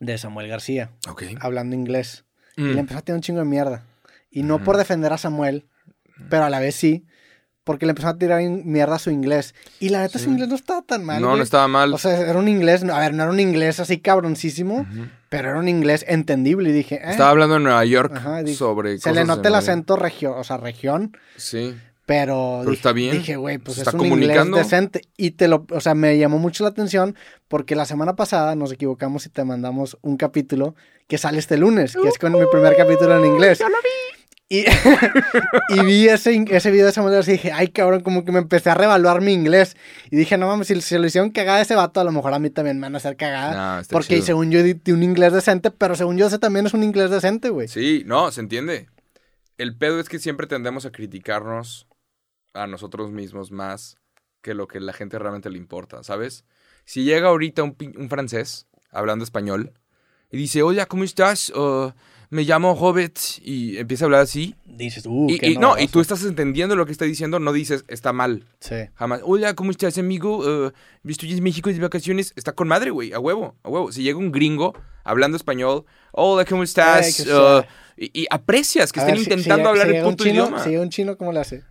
de 0.00 0.16
Samuel 0.18 0.48
García 0.48 0.90
Ok. 1.08 1.24
hablando 1.40 1.76
inglés. 1.76 2.24
Y 2.56 2.62
Mm. 2.62 2.72
le 2.74 2.80
empezó 2.80 2.98
a 2.98 3.02
tirar 3.02 3.16
un 3.16 3.22
chingo 3.22 3.40
de 3.40 3.44
mierda. 3.46 3.84
Y 4.30 4.42
no 4.42 4.56
Ujú. 4.56 4.64
por 4.64 4.76
defender 4.78 5.12
a 5.12 5.18
Samuel, 5.18 5.66
pero 6.30 6.44
a 6.44 6.50
la 6.50 6.60
vez 6.60 6.74
sí. 6.74 7.06
Porque 7.64 7.86
le 7.86 7.90
empezó 7.90 8.08
a 8.08 8.18
tirar 8.18 8.42
mierda 8.42 8.96
a 8.96 8.98
su 8.98 9.10
inglés. 9.10 9.54
Y 9.78 9.90
la 9.90 10.00
neta, 10.00 10.18
Sí. 10.18 10.24
su 10.24 10.30
inglés 10.30 10.48
no 10.48 10.56
estaba 10.56 10.82
tan 10.82 11.04
mal. 11.04 11.20
no, 11.22 11.28
güey. 11.28 11.38
no 11.38 11.44
estaba 11.44 11.68
mal. 11.68 11.94
O 11.94 11.98
sea, 11.98 12.18
era 12.20 12.36
un 12.38 12.48
inglés, 12.48 12.82
a 12.82 12.98
ver, 12.98 13.14
no 13.14 13.22
era 13.22 13.30
un 13.32 13.38
inglés 13.38 13.78
así 13.78 14.00
cabroncísimo, 14.00 14.80
Ujú. 14.80 15.06
pero 15.28 15.50
era 15.50 15.58
un 15.60 15.68
inglés 15.68 16.04
entendible. 16.08 16.70
Y 16.70 16.72
dije, 16.72 16.96
eh, 16.96 17.10
Estaba 17.10 17.30
hablando 17.30 17.56
en 17.56 17.62
Nueva 17.62 17.84
York 17.84 18.12
Ajá, 18.16 18.42
di- 18.42 18.54
sobre 18.54 18.98
se 18.98 19.10
le 19.10 19.20
cosas 19.22 19.26
nota 19.28 19.42
de 19.42 19.48
el 19.50 19.54
acento 19.54 19.94
región, 19.96 20.34
o 20.36 20.42
sea, 20.42 20.56
región, 20.56 21.16
Sí. 21.36 21.72
pero, 22.04 22.58
Pero 22.60 22.70
dije, 22.70 22.74
está 22.74 22.92
bien. 22.92 23.12
dije, 23.18 23.36
güey, 23.36 23.58
pues 23.58 23.76
Se 23.76 23.82
es 23.82 23.86
está 23.86 23.96
un 24.00 24.06
inglés 24.06 24.44
decente. 24.50 25.02
Y 25.16 25.30
te 25.30 25.46
lo, 25.46 25.64
o 25.70 25.80
sea, 25.80 25.94
me 25.94 26.18
llamó 26.18 26.38
mucho 26.38 26.64
la 26.64 26.70
atención 26.70 27.14
porque 27.46 27.76
la 27.76 27.84
semana 27.84 28.16
pasada 28.16 28.56
nos 28.56 28.72
equivocamos 28.72 29.24
y 29.26 29.28
te 29.28 29.44
mandamos 29.44 29.96
un 30.02 30.16
capítulo 30.16 30.74
que 31.06 31.16
sale 31.16 31.38
este 31.38 31.56
lunes, 31.58 31.94
que 32.00 32.08
es 32.08 32.18
con 32.18 32.32
mi 32.32 32.44
primer 32.50 32.74
capítulo 32.76 33.16
en 33.18 33.26
inglés. 33.26 33.60
Yo 33.60 33.68
lo 33.68 33.76
vi. 33.76 34.11
Y, 34.52 34.66
y 35.70 35.84
vi 35.86 36.08
ese, 36.08 36.44
ese 36.50 36.70
video 36.70 36.84
de 36.84 36.92
Samuel 36.92 37.14
García 37.14 37.32
y 37.32 37.36
dije, 37.38 37.52
ay 37.52 37.68
cabrón, 37.68 38.02
como 38.02 38.22
que 38.22 38.32
me 38.32 38.38
empecé 38.38 38.68
a 38.68 38.74
revaluar 38.74 39.22
mi 39.22 39.32
inglés. 39.32 39.78
Y 40.10 40.16
dije, 40.16 40.36
no 40.36 40.46
mames, 40.46 40.66
si 40.66 40.78
se 40.82 40.98
lo 40.98 41.06
hicieron 41.06 41.30
cagada 41.30 41.60
a 41.60 41.62
ese 41.62 41.74
vato, 41.74 42.00
a 42.00 42.04
lo 42.04 42.12
mejor 42.12 42.34
a 42.34 42.38
mí 42.38 42.50
también 42.50 42.76
me 42.78 42.82
van 42.82 42.94
a 42.94 42.98
hacer 42.98 43.16
cagada. 43.16 43.78
No, 43.78 43.88
porque 43.88 44.16
chido. 44.16 44.26
según 44.26 44.50
yo 44.50 44.62
di 44.62 44.74
di 44.74 44.92
un 44.92 45.02
inglés 45.02 45.32
decente, 45.32 45.70
pero 45.70 45.94
según 45.94 46.18
yo 46.18 46.26
ese 46.26 46.38
también 46.38 46.66
es 46.66 46.74
un 46.74 46.82
inglés 46.82 47.08
decente, 47.08 47.48
güey. 47.48 47.66
Sí, 47.66 48.02
no, 48.04 48.30
se 48.30 48.42
entiende. 48.42 48.90
El 49.56 49.74
pedo 49.74 49.98
es 50.00 50.10
que 50.10 50.18
siempre 50.18 50.46
tendemos 50.46 50.84
a 50.84 50.92
criticarnos 50.92 51.86
a 52.52 52.66
nosotros 52.66 53.10
mismos 53.10 53.52
más 53.52 53.96
que 54.42 54.52
lo 54.52 54.68
que 54.68 54.80
la 54.80 54.92
gente 54.92 55.18
realmente 55.18 55.48
le 55.48 55.56
importa, 55.56 56.02
¿sabes? 56.02 56.44
Si 56.84 57.04
llega 57.04 57.28
ahorita 57.28 57.62
un, 57.62 57.74
un 57.96 58.10
francés 58.10 58.66
hablando 58.90 59.24
español 59.24 59.72
y 60.30 60.36
dice, 60.36 60.62
hola, 60.62 60.84
¿cómo 60.84 61.04
estás? 61.04 61.48
Uh, 61.50 61.92
me 62.32 62.44
llamo 62.44 62.74
Robert 62.80 63.18
y 63.42 63.76
empieza 63.76 64.04
a 64.04 64.06
hablar 64.06 64.20
así. 64.22 64.54
Dices, 64.64 65.04
uh, 65.06 65.26
y, 65.28 65.38
qué 65.38 65.50
y 65.50 65.56
no, 65.58 65.78
y 65.78 65.86
tú 65.86 66.00
estás 66.00 66.24
entendiendo 66.24 66.74
lo 66.76 66.86
que 66.86 66.92
está 66.92 67.04
diciendo, 67.04 67.38
no 67.38 67.52
dices, 67.52 67.84
está 67.88 68.14
mal. 68.14 68.46
Sí. 68.58 68.76
Jamás. 68.94 69.20
Hola, 69.22 69.54
¿cómo 69.54 69.70
estás, 69.70 69.98
amigo? 69.98 70.38
Uh, 70.38 70.72
estoy 71.06 71.30
en 71.32 71.42
México 71.42 71.68
de 71.70 71.78
vacaciones. 71.78 72.32
Está 72.34 72.52
con 72.52 72.68
madre, 72.68 72.90
güey. 72.90 73.12
A 73.12 73.18
huevo, 73.18 73.54
a 73.62 73.68
huevo. 73.68 73.92
Si 73.92 74.02
llega 74.02 74.18
un 74.18 74.32
gringo 74.32 74.72
hablando 75.04 75.36
español, 75.36 75.84
hola, 76.12 76.46
¿cómo 76.46 76.62
estás? 76.62 77.18
Ay, 77.20 77.24
que 77.26 77.32
Uh, 77.34 77.62
y, 77.98 78.22
y 78.22 78.26
aprecias 78.30 78.90
que 78.92 79.00
A 79.00 79.02
estén 79.02 79.16
ver, 79.22 79.24
intentando 79.24 79.64
si- 79.64 79.68
hablar 79.68 79.90
si 79.90 79.96
el 79.96 80.02
puto 80.02 80.24
chino, 80.24 80.34
idioma. 80.46 80.64
Si 80.64 80.70
llega 80.70 80.80
un 80.82 80.88
chino, 80.88 81.18
¿cómo 81.18 81.32
le 81.34 81.40
hace? 81.40 81.62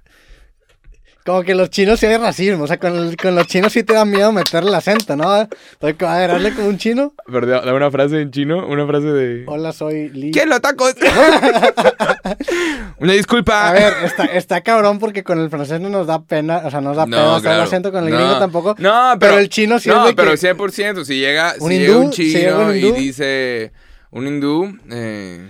Como 1.25 1.43
que 1.43 1.53
los 1.53 1.69
chinos 1.69 1.99
sí 1.99 2.07
hay 2.07 2.17
racismo, 2.17 2.63
o 2.63 2.67
sea, 2.67 2.77
con, 2.79 2.97
el- 2.97 3.15
con 3.15 3.35
los 3.35 3.45
chinos 3.45 3.71
sí 3.73 3.83
te 3.83 3.93
da 3.93 4.05
miedo 4.05 4.31
meterle 4.31 4.69
el 4.69 4.75
acento, 4.75 5.15
¿no? 5.15 5.47
Porque, 5.77 6.03
a 6.05 6.17
ver, 6.17 6.31
hazle 6.31 6.53
como 6.55 6.67
un 6.69 6.77
chino. 6.79 7.13
Perdón, 7.31 7.61
dame 7.63 7.77
una 7.77 7.91
frase 7.91 8.21
en 8.21 8.31
chino, 8.31 8.65
una 8.67 8.87
frase 8.87 9.05
de... 9.07 9.43
Hola, 9.45 9.71
soy 9.71 10.09
Lee. 10.09 10.31
¿Quién 10.31 10.49
lo 10.49 10.59
tacos? 10.59 10.95
una 12.97 13.13
disculpa. 13.13 13.69
A 13.69 13.73
ver, 13.73 13.93
está, 14.03 14.25
está 14.25 14.61
cabrón 14.61 14.99
porque 14.99 15.23
con 15.23 15.39
el 15.39 15.49
francés 15.49 15.79
no 15.79 15.89
nos 15.89 16.07
da 16.07 16.23
pena, 16.23 16.63
o 16.65 16.71
sea, 16.71 16.81
no 16.81 16.89
nos 16.89 16.97
da 16.97 17.05
No, 17.05 17.11
pena 17.17 17.29
hacer 17.35 17.37
el 17.37 17.41
claro. 17.41 17.63
acento, 17.63 17.91
con 17.91 18.03
el 18.05 18.09
No. 18.11 18.17
gringo 18.17 18.39
tampoco. 18.39 18.75
No, 18.79 19.15
pero, 19.19 19.19
pero 19.19 19.37
el 19.39 19.49
chino 19.49 19.79
sí 19.79 19.89
es 19.89 19.95
No, 19.95 20.07
de 20.07 20.13
pero 20.13 20.31
que- 20.31 20.37
100%. 20.37 21.03
Si 21.05 21.19
llega 21.19 21.53
Un 21.59 21.69
si 21.69 21.75
hindú, 21.75 21.85
llega 21.87 21.97
un 21.99 22.13
si 22.13 22.27
chino 22.31 22.39
llega 22.39 22.57
un 22.65 22.75
hindú. 22.75 22.87
y 22.87 22.99
dice... 22.99 23.71
Un 24.11 24.27
hindú... 24.27 24.77
Eh, 24.91 25.49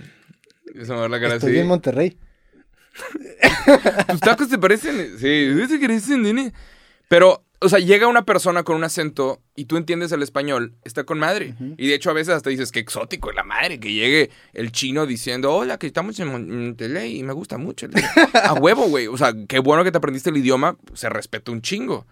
eso 0.76 0.94
me 0.94 1.00
va 1.00 1.06
a 1.06 1.10
la 1.10 1.20
cara 1.20 1.36
Estoy 1.36 1.52
así. 1.52 1.60
en 1.60 1.68
Monterrey. 1.68 2.18
¿Tus 4.10 4.20
tacos 4.20 4.50
te 4.50 4.58
parecen? 4.58 5.18
Sí, 5.18 5.68
¿te 5.68 5.80
parecen, 5.80 6.22
nene? 6.24 6.54
Pero 7.08 7.44
o 7.64 7.70
sea, 7.70 7.78
llega 7.78 8.08
una 8.08 8.26
persona 8.26 8.64
con 8.64 8.76
un 8.76 8.84
acento 8.84 9.40
y 9.56 9.66
tú 9.66 9.78
entiendes 9.78 10.12
el 10.12 10.24
español, 10.24 10.74
está 10.84 11.04
con 11.04 11.20
madre. 11.20 11.54
Y 11.78 11.88
de 11.88 11.94
hecho 11.94 12.10
a 12.10 12.14
veces 12.14 12.34
hasta 12.34 12.50
dices, 12.50 12.72
qué 12.72 12.80
exótico 12.80 13.32
la 13.32 13.44
madre, 13.44 13.80
que 13.80 13.94
llegue 13.94 14.32
el 14.54 14.72
chino 14.72 15.06
diciendo, 15.06 15.54
hola, 15.54 15.78
que 15.78 15.86
estamos 15.86 16.20
en 16.20 16.30
Monterrey 16.30 17.20
y 17.20 17.24
me 17.24 17.34
gusta 17.34 17.60
mucho. 17.60 17.88
a 18.34 18.54
huevo, 18.54 18.88
güey. 18.88 19.06
O 19.06 19.16
sea, 19.16 19.34
qué 19.48 19.60
bueno 19.60 19.84
que 19.84 19.92
te 19.92 20.00
aprendiste 20.00 20.32
el 20.32 20.38
idioma, 20.38 20.76
se 20.96 21.08
respeta 21.10 21.52
un 21.52 21.62
chingo. 21.62 22.08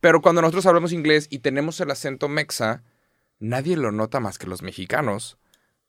Pero 0.00 0.20
cuando 0.20 0.42
nosotros 0.42 0.66
hablamos 0.66 0.92
inglés 0.92 1.28
y 1.30 1.38
tenemos 1.38 1.80
el 1.80 1.90
acento 1.90 2.28
mexa, 2.28 2.82
nadie 3.38 3.78
lo 3.78 3.92
nota 3.92 4.20
más 4.20 4.36
que 4.36 4.46
los 4.46 4.60
mexicanos. 4.60 5.38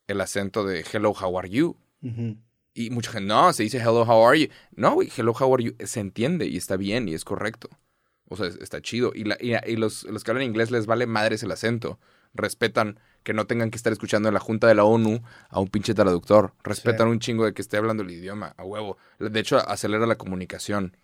El 0.08 0.22
acento 0.22 0.64
de 0.64 0.86
hello, 0.90 1.12
how 1.12 1.38
are 1.38 1.50
you? 1.50 1.76
Y 2.74 2.90
mucha 2.90 3.12
gente, 3.12 3.28
no, 3.28 3.52
se 3.54 3.64
dice 3.64 3.80
hello, 3.80 4.04
how 4.04 4.26
are 4.26 4.40
you? 4.40 4.48
No, 4.76 4.94
güey, 4.94 5.10
hello, 5.16 5.34
how 5.38 5.54
are 5.54 5.64
you? 5.64 5.76
Se 5.86 6.00
entiende 6.00 6.48
y 6.48 6.58
está 6.58 6.78
bien 6.78 7.08
y 7.08 7.14
es 7.14 7.26
correcto. 7.26 7.70
O 8.30 8.38
sea, 8.38 8.48
está 8.48 8.82
chido. 8.82 9.12
Y, 9.14 9.26
y, 9.42 9.76
los, 9.76 10.04
los, 10.06 10.24
que 10.24 10.32
hablan 10.32 10.46
inglés 10.46 10.72
les 10.72 10.86
vale 10.86 11.06
madres 11.06 11.44
el 11.44 11.52
acento. 11.52 12.00
Respetan 12.34 12.98
que 13.24 13.34
no 13.34 13.46
tengan 13.46 13.72
que 13.72 13.76
estar 13.76 13.92
escuchando 13.92 14.30
en 14.30 14.34
la 14.34 14.40
junta 14.40 14.68
de 14.68 14.76
la 14.76 14.86
ONU 14.86 15.22
a 15.50 15.60
un 15.60 15.68
pinche 15.68 15.94
traductor. 15.94 16.54
Respetan 16.64 17.10
un 17.10 17.20
chingo 17.20 17.44
de 17.44 17.54
que 17.54 17.62
esté 17.62 17.76
hablando 17.76 18.04
el 18.04 18.12
idioma, 18.12 18.56
a 18.58 18.64
huevo. 18.64 18.98
De 19.20 19.38
hecho, 19.38 19.58
acelera 19.58 20.06
la 20.06 20.16
comunicación. 20.16 20.96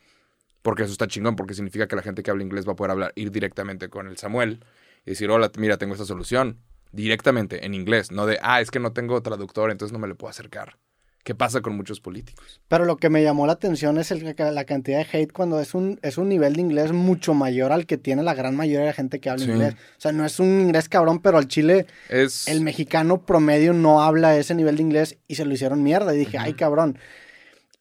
Porque 0.62 0.84
eso 0.84 0.94
está 0.94 1.08
chingón, 1.08 1.36
porque 1.36 1.54
significa 1.54 1.88
que 1.90 1.98
la 1.98 2.02
gente 2.02 2.24
que 2.24 2.32
habla 2.32 2.44
inglés 2.44 2.66
va 2.66 2.72
a 2.72 2.76
poder 2.78 2.92
hablar, 2.92 3.12
ir 3.16 3.30
directamente 3.30 3.90
con 3.90 4.08
el 4.08 4.18
Samuel 4.18 4.64
y 5.06 5.12
decir, 5.12 5.30
hola, 5.30 5.52
mira, 5.58 5.78
tengo 5.78 5.96
esta 5.96 6.06
solución. 6.06 6.62
Directamente, 6.94 7.66
en 7.66 7.74
inglés. 7.74 8.10
No 8.12 8.26
de, 8.26 8.40
ah, 8.42 8.62
es 8.62 8.72
que 8.72 8.80
no 8.80 8.94
tengo 8.94 9.22
traductor, 9.22 9.70
entonces 9.70 9.92
no 9.92 10.00
me 10.00 10.08
le 10.08 10.16
puedo 10.16 10.30
acercar. 10.30 10.78
¿Qué 11.24 11.36
pasa 11.36 11.62
con 11.62 11.76
muchos 11.76 12.00
políticos? 12.00 12.62
Pero 12.70 12.86
lo 12.86 12.96
que 12.96 13.10
me 13.10 13.22
llamó 13.22 13.48
la 13.48 13.54
atención 13.54 13.98
es 13.98 14.12
el, 14.12 14.36
la 14.38 14.64
cantidad 14.64 15.00
de 15.00 15.08
hate 15.12 15.34
cuando 15.34 15.60
es 15.60 15.74
un, 15.74 16.00
es 16.02 16.18
un 16.18 16.30
nivel 16.30 16.54
de 16.54 16.62
inglés 16.62 16.94
mucho 16.94 17.34
mayor 17.34 17.74
al 17.74 17.86
que 17.86 17.98
tiene 17.98 18.24
la 18.24 18.34
gran 18.34 18.56
mayoría 18.56 18.82
de 18.82 18.86
la 18.88 18.94
gente 18.94 19.20
que 19.20 19.30
habla 19.30 19.44
inglés. 19.44 19.74
O 19.74 20.02
sea, 20.02 20.14
no 20.14 20.26
es 20.26 20.40
un 20.40 20.62
inglés 20.62 20.88
cabrón, 20.88 21.20
pero 21.20 21.38
al 21.38 21.50
chile 21.50 21.86
es... 22.10 22.48
el 22.48 22.62
mexicano 22.62 23.26
promedio 23.26 23.74
no 23.74 24.02
habla 24.02 24.38
ese 24.38 24.56
nivel 24.56 24.78
de 24.78 24.84
inglés 24.84 25.18
y 25.28 25.36
se 25.36 25.44
lo 25.44 25.54
hicieron 25.54 25.84
mierda. 25.84 26.16
Y 26.16 26.18
dije, 26.18 26.38
ay 26.38 26.54
cabrón. 26.54 26.98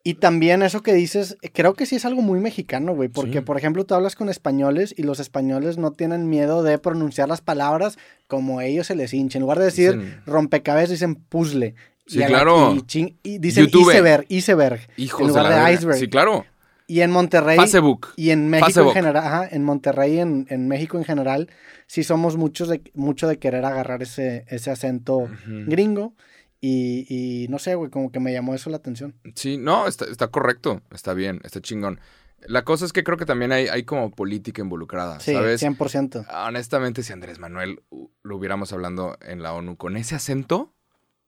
Y 0.07 0.15
también 0.15 0.63
eso 0.63 0.83
que 0.83 0.95
dices, 0.95 1.37
creo 1.53 1.75
que 1.75 1.85
sí 1.85 1.97
es 1.97 2.05
algo 2.05 2.23
muy 2.23 2.39
mexicano, 2.39 2.95
güey, 2.95 3.09
porque 3.09 3.43
por 3.43 3.59
ejemplo 3.59 3.85
tú 3.87 3.95
hablas 3.97 4.15
con 4.15 4.29
españoles 4.29 4.95
y 4.97 5.03
los 5.03 5.19
españoles 5.19 5.79
no 5.79 5.91
tienen 5.91 6.29
miedo 6.29 6.63
de 6.63 6.79
pronunciar 6.79 7.29
las 7.29 7.41
palabras 7.41 7.99
como 8.29 8.61
ellos 8.61 8.87
se 8.87 8.95
les 8.95 9.13
hincha. 9.13 9.39
En 9.39 9.43
lugar 9.43 9.59
de 9.59 9.65
decir 9.65 10.23
rompecabezas, 10.25 10.91
dicen 10.91 11.17
puzzle. 11.17 11.75
Sí, 12.07 12.21
claro. 12.25 12.77
Y, 13.23 13.39
dicen 13.39 13.69
iceberg, 13.73 14.27
iceberg. 14.29 14.81
Hijos 14.97 15.23
en 15.23 15.29
lugar 15.29 15.67
de, 15.67 15.75
iceberg. 15.75 15.99
Sí, 15.99 16.09
claro. 16.09 16.45
Y 16.87 17.01
en 17.01 17.11
Monterrey. 17.11 17.59
Facebook. 17.59 18.09
Y 18.17 18.31
en 18.31 18.49
México 18.49 18.83
en 18.83 18.93
general. 18.93 19.25
Ajá, 19.25 19.49
en 19.51 19.65
Monterrey, 19.65 20.21
en, 20.21 20.47
en, 20.51 20.69
México 20.69 20.99
en 20.99 21.05
general, 21.05 21.51
sí 21.87 22.05
somos 22.05 22.37
muchos 22.37 22.69
de, 22.69 22.81
mucho 22.95 23.27
de 23.27 23.39
querer 23.39 23.65
agarrar 23.65 24.03
ese, 24.03 24.45
ese 24.49 24.71
acento 24.71 25.29
gringo. 25.47 26.15
Y, 26.61 27.07
y, 27.09 27.49
no 27.49 27.59
sé, 27.59 27.75
güey, 27.75 27.91
como 27.91 28.11
que 28.11 28.21
me 28.21 28.33
llamó 28.33 28.55
eso 28.55 28.71
la 28.71 28.77
atención. 28.77 29.15
Sí, 29.35 29.59
no, 29.59 29.87
está, 29.87 30.07
está 30.07 30.29
correcto. 30.29 30.81
Está 30.91 31.13
bien, 31.13 31.41
está 31.45 31.61
chingón. 31.61 32.01
La 32.47 32.65
cosa 32.65 32.85
es 32.85 32.93
que 32.93 33.03
creo 33.03 33.19
que 33.19 33.27
también 33.27 33.51
hay, 33.51 33.67
hay 33.67 33.83
como 33.83 34.11
política 34.11 34.63
involucrada, 34.63 35.19
sí, 35.21 35.33
¿sabes? 35.33 35.63
100%. 35.63 36.27
Honestamente, 36.47 37.03
si 37.03 37.13
Andrés 37.13 37.39
Manuel 37.39 37.83
lo 38.23 38.37
hubiéramos 38.37 38.73
hablando 38.73 39.17
en 39.23 39.43
la 39.43 39.53
ONU 39.53 39.77
con 39.77 39.97
ese 39.97 40.15
acento, 40.15 40.76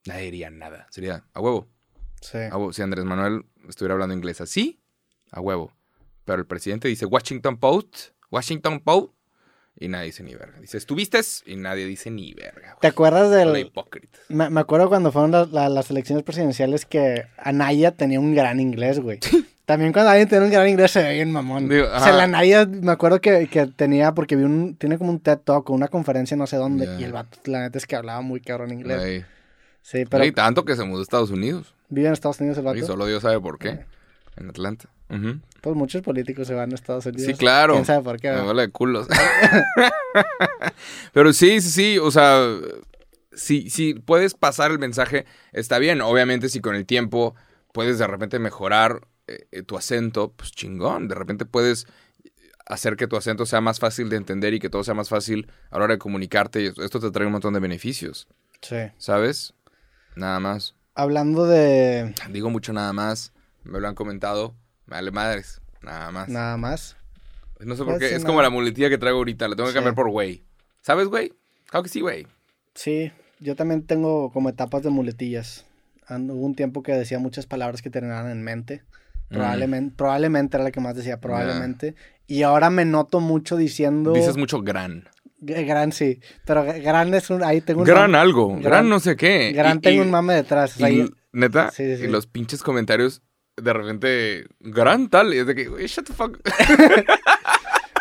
nadie 0.06 0.24
diría 0.24 0.50
nada. 0.50 0.86
Sería 0.90 1.24
a 1.32 1.40
huevo. 1.40 1.68
Sí. 2.20 2.38
Si 2.72 2.82
Andrés 2.82 3.04
Manuel 3.04 3.44
estuviera 3.68 3.94
hablando 3.94 4.14
inglés 4.14 4.40
así, 4.40 4.80
a 5.30 5.40
huevo. 5.40 5.72
Pero 6.24 6.40
el 6.40 6.46
presidente 6.46 6.88
dice 6.88 7.06
Washington 7.06 7.58
Post, 7.58 8.10
Washington 8.30 8.80
Post, 8.80 9.12
y 9.80 9.88
nadie 9.88 10.06
dice 10.06 10.22
ni 10.24 10.34
verga. 10.34 10.58
Dice, 10.60 10.76
¿estuviste? 10.76 11.20
Y 11.46 11.56
nadie 11.56 11.86
dice 11.86 12.10
ni 12.10 12.34
verga. 12.34 12.76
¿Te 12.80 12.88
acuerdas 12.88 13.30
del... 13.30 13.56
hipócrita. 13.56 14.18
Me, 14.28 14.50
me, 14.50 14.60
acuerdo 14.60 14.88
cuando 14.88 15.12
fueron 15.12 15.30
las 15.52 15.90
elecciones 15.90 16.24
presidenciales 16.24 16.84
que 16.84 17.26
Anaya 17.36 17.92
tenía 17.92 18.18
un 18.18 18.34
gran 18.34 18.58
inglés, 18.58 18.98
güey. 18.98 19.20
También 19.68 19.92
cuando 19.92 20.10
alguien 20.10 20.28
tiene 20.28 20.46
un 20.46 20.50
gran 20.50 20.66
inglés 20.66 20.90
se 20.90 21.02
ve 21.02 21.12
bien 21.12 21.30
mamón. 21.30 21.70
o 21.70 22.00
sea, 22.00 22.12
la 22.12 22.24
Anaya, 22.24 22.66
me 22.66 22.90
acuerdo 22.90 23.20
que, 23.20 23.48
que, 23.48 23.66
tenía, 23.66 24.14
porque 24.14 24.34
vi 24.34 24.44
un, 24.44 24.76
tiene 24.76 24.96
como 24.96 25.10
un 25.10 25.20
TED 25.20 25.38
Talk 25.38 25.68
o 25.68 25.74
una 25.74 25.88
conferencia 25.88 26.36
no 26.36 26.46
sé 26.46 26.56
dónde, 26.56 26.88
y 26.98 27.04
el 27.04 27.12
vato, 27.12 27.38
la 27.44 27.60
neta 27.60 27.76
es 27.76 27.86
que 27.86 27.94
hablaba 27.94 28.22
muy 28.22 28.40
cabrón 28.40 28.72
inglés. 28.72 29.26
Sí, 29.88 30.04
pero. 30.04 30.22
Y 30.22 30.32
tanto 30.32 30.66
que 30.66 30.76
se 30.76 30.84
mudó 30.84 31.00
a 31.00 31.02
Estados 31.02 31.30
Unidos. 31.30 31.74
Vive 31.88 32.08
en 32.08 32.12
Estados 32.12 32.38
Unidos 32.40 32.58
el 32.58 32.64
vato. 32.64 32.76
Y 32.76 32.82
solo 32.82 33.06
Dios 33.06 33.22
sabe 33.22 33.40
por 33.40 33.58
qué. 33.58 33.86
En 34.36 34.50
Atlanta. 34.50 34.90
Pues 35.62 35.74
muchos 35.74 36.02
políticos 36.02 36.46
se 36.46 36.52
van 36.52 36.72
a 36.72 36.74
Estados 36.74 37.06
Unidos. 37.06 37.24
Sí, 37.24 37.32
claro. 37.32 37.72
¿Quién 37.72 37.86
sabe 37.86 38.04
por 38.04 38.20
qué? 38.20 38.30
Me 38.30 38.42
duele 38.42 38.62
de 38.62 38.70
culos. 38.70 39.08
Pero 41.14 41.32
sí, 41.32 41.62
sí, 41.62 41.70
sí. 41.70 41.98
O 41.98 42.10
sea, 42.10 42.38
si, 43.32 43.70
si 43.70 43.94
puedes 43.94 44.34
pasar 44.34 44.72
el 44.72 44.78
mensaje, 44.78 45.24
está 45.52 45.78
bien. 45.78 46.02
Obviamente, 46.02 46.50
si 46.50 46.60
con 46.60 46.74
el 46.74 46.84
tiempo 46.84 47.34
puedes 47.72 47.98
de 47.98 48.06
repente 48.06 48.38
mejorar 48.38 49.08
eh, 49.26 49.62
tu 49.62 49.78
acento, 49.78 50.34
pues 50.36 50.52
chingón. 50.52 51.08
De 51.08 51.14
repente 51.14 51.46
puedes 51.46 51.86
hacer 52.66 52.96
que 52.96 53.06
tu 53.06 53.16
acento 53.16 53.46
sea 53.46 53.62
más 53.62 53.80
fácil 53.80 54.10
de 54.10 54.16
entender 54.16 54.52
y 54.52 54.60
que 54.60 54.68
todo 54.68 54.84
sea 54.84 54.92
más 54.92 55.08
fácil 55.08 55.50
a 55.70 55.78
la 55.78 55.84
hora 55.84 55.94
de 55.94 55.98
comunicarte. 55.98 56.74
Esto 56.76 57.00
te 57.00 57.10
trae 57.10 57.24
un 57.24 57.32
montón 57.32 57.54
de 57.54 57.60
beneficios. 57.60 58.28
Sí. 58.60 58.76
¿Sabes? 58.98 59.54
Nada 60.18 60.40
más. 60.40 60.74
Hablando 60.94 61.46
de. 61.46 62.12
Digo 62.30 62.50
mucho 62.50 62.72
nada 62.72 62.92
más. 62.92 63.32
Me 63.62 63.78
lo 63.78 63.86
han 63.86 63.94
comentado. 63.94 64.54
Me 64.86 64.96
vale 64.96 65.12
madres. 65.12 65.60
Nada 65.80 66.10
más. 66.10 66.28
Nada 66.28 66.56
más. 66.56 66.96
No 67.60 67.76
sé 67.76 67.84
por 67.84 67.98
qué. 67.98 68.14
Es 68.14 68.24
como 68.24 68.42
la 68.42 68.50
muletilla 68.50 68.88
que 68.88 68.98
traigo 68.98 69.18
ahorita. 69.18 69.46
La 69.46 69.54
tengo 69.54 69.68
que 69.68 69.74
cambiar 69.74 69.94
por 69.94 70.10
güey. 70.10 70.42
¿Sabes, 70.82 71.06
güey? 71.06 71.34
Claro 71.66 71.84
que 71.84 71.88
sí, 71.88 72.00
güey. 72.00 72.26
Sí. 72.74 73.12
Yo 73.38 73.54
también 73.54 73.84
tengo 73.84 74.32
como 74.32 74.48
etapas 74.48 74.82
de 74.82 74.90
muletillas. 74.90 75.64
Hubo 76.08 76.44
un 76.44 76.56
tiempo 76.56 76.82
que 76.82 76.92
decía 76.92 77.20
muchas 77.20 77.46
palabras 77.46 77.80
que 77.80 77.90
terminaban 77.90 78.32
en 78.32 78.42
mente. 78.42 78.82
Mm. 79.28 79.34
Probablemente, 79.34 79.94
probablemente 79.96 80.56
era 80.56 80.64
la 80.64 80.72
que 80.72 80.80
más 80.80 80.96
decía, 80.96 81.20
probablemente. 81.20 81.94
Y 82.26 82.42
ahora 82.42 82.70
me 82.70 82.84
noto 82.84 83.20
mucho 83.20 83.56
diciendo. 83.56 84.14
Dices 84.14 84.36
mucho 84.36 84.62
gran. 84.62 85.08
Gran 85.40 85.92
sí, 85.92 86.20
pero 86.44 86.64
gran 86.64 87.14
es 87.14 87.30
un, 87.30 87.44
ahí 87.44 87.60
tengo 87.60 87.80
un 87.80 87.86
Gran 87.86 88.14
algo, 88.16 88.58
gran, 88.58 88.88
no 88.88 88.98
sé 88.98 89.16
qué. 89.16 89.52
Gran 89.52 89.80
tengo 89.80 90.02
un 90.02 90.10
mame 90.10 90.34
detrás. 90.34 90.76
¿Neta? 91.32 91.70
Sí, 91.70 91.96
sí. 91.96 92.04
Y 92.04 92.08
los 92.08 92.26
pinches 92.26 92.62
comentarios, 92.62 93.22
de 93.56 93.72
repente, 93.72 94.46
gran 94.60 95.08
tal, 95.08 95.32
y 95.34 95.38
es 95.38 95.46
de 95.46 95.54
que, 95.54 95.64
shut 95.86 96.06
the 96.06 96.12
fuck. 96.12 96.38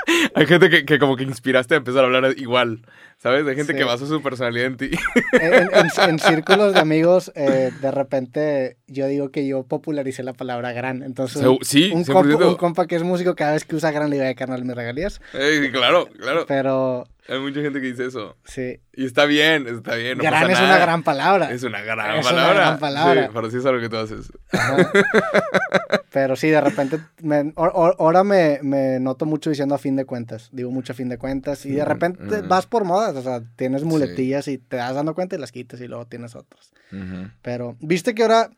Hay 0.36 0.46
gente 0.46 0.70
que, 0.70 0.86
que, 0.86 1.00
como 1.00 1.16
que 1.16 1.24
inspiraste 1.24 1.76
a 1.76 1.78
empezar 1.78 2.04
a 2.04 2.08
hablar 2.08 2.34
igual, 2.38 2.86
¿sabes? 3.18 3.46
Hay 3.48 3.56
gente 3.56 3.76
que 3.76 3.84
basó 3.84 4.06
su 4.06 4.22
personalidad 4.22 4.68
en 4.68 4.78
ti. 4.78 4.92
En, 5.34 6.20
círculos 6.20 6.74
de 6.74 6.80
amigos, 6.80 7.32
eh, 7.36 7.72
de 7.82 7.92
repente 7.92 8.78
yo 8.88 9.08
digo 9.08 9.32
que 9.32 9.48
yo 9.48 9.64
popularicé 9.64 10.24
la 10.24 10.34
palabra 10.34 10.72
gran. 10.72 11.04
Entonces, 11.04 11.44
sí, 11.62 11.92
un, 11.94 12.04
compa, 12.06 12.48
un 12.48 12.56
compa 12.56 12.88
que 12.88 12.96
es 12.96 13.04
músico, 13.04 13.36
cada 13.36 13.54
vez 13.54 13.66
que 13.66 13.76
usa 13.76 13.92
gran 13.92 14.10
le 14.10 14.18
iba 14.18 14.28
a 14.28 14.36
carnal 14.36 14.64
mis 14.64 14.76
regalías. 14.76 15.22
Eh, 15.34 15.70
claro, 15.72 16.08
claro. 16.18 16.46
Pero 16.48 17.06
hay 17.30 17.40
mucha 17.40 17.62
gente 17.62 17.82
que 17.82 17.88
dice 17.88 18.06
eso. 18.06 18.38
Sí. 18.46 18.80
Y 18.94 19.06
está 19.06 19.26
bien, 19.26 19.68
está 19.68 19.96
bien. 19.96 20.18
gran 20.18 20.50
es 20.50 20.60
una 20.60 20.78
gran 20.78 21.04
palabra. 21.04 21.52
Es 21.52 21.64
una 21.64 21.82
gran 21.82 22.22
palabra. 22.22 22.52
Una 22.52 22.54
gran 22.54 22.80
palabra. 22.80 23.24
Sí, 23.24 23.30
pero 23.34 23.52
sí 23.52 23.58
es 23.58 23.66
algo 23.66 23.82
que 23.82 23.90
tú 23.90 23.98
haces. 23.98 24.32
pero 26.12 26.38
sí, 26.38 26.50
de 26.50 26.62
repente, 26.62 27.00
ahora 27.56 28.24
me, 28.24 28.60
me, 28.64 29.00
noto 29.02 29.26
mucho 29.26 29.50
diciendo 29.50 29.76
a 29.76 29.78
fin 29.78 29.98
de 29.98 30.06
cuentas. 30.06 30.50
Digo 30.54 30.72
mucho 30.72 30.94
a 30.94 30.96
fin 30.96 31.10
de 31.10 31.18
cuentas. 31.18 31.66
Y 31.66 31.72
de 31.72 31.86
repente 31.86 32.42
vas 32.42 32.66
por 32.66 32.86
modas. 33.14 33.26
O 33.26 33.30
sea, 33.30 33.44
tienes 33.56 33.84
muletillas 33.84 34.48
y 34.48 34.58
te 34.58 34.78
das 34.78 34.96
dando 34.96 35.16
cuenta 35.16 35.36
y 35.36 35.40
las 35.40 35.52
quitas 35.52 35.82
y 35.82 35.88
luego 35.88 36.06
tienes 36.08 36.36
otras. 36.36 36.72
Pero, 37.42 37.78
¿viste 37.80 38.16
que 38.16 38.24
ahora 38.24 38.50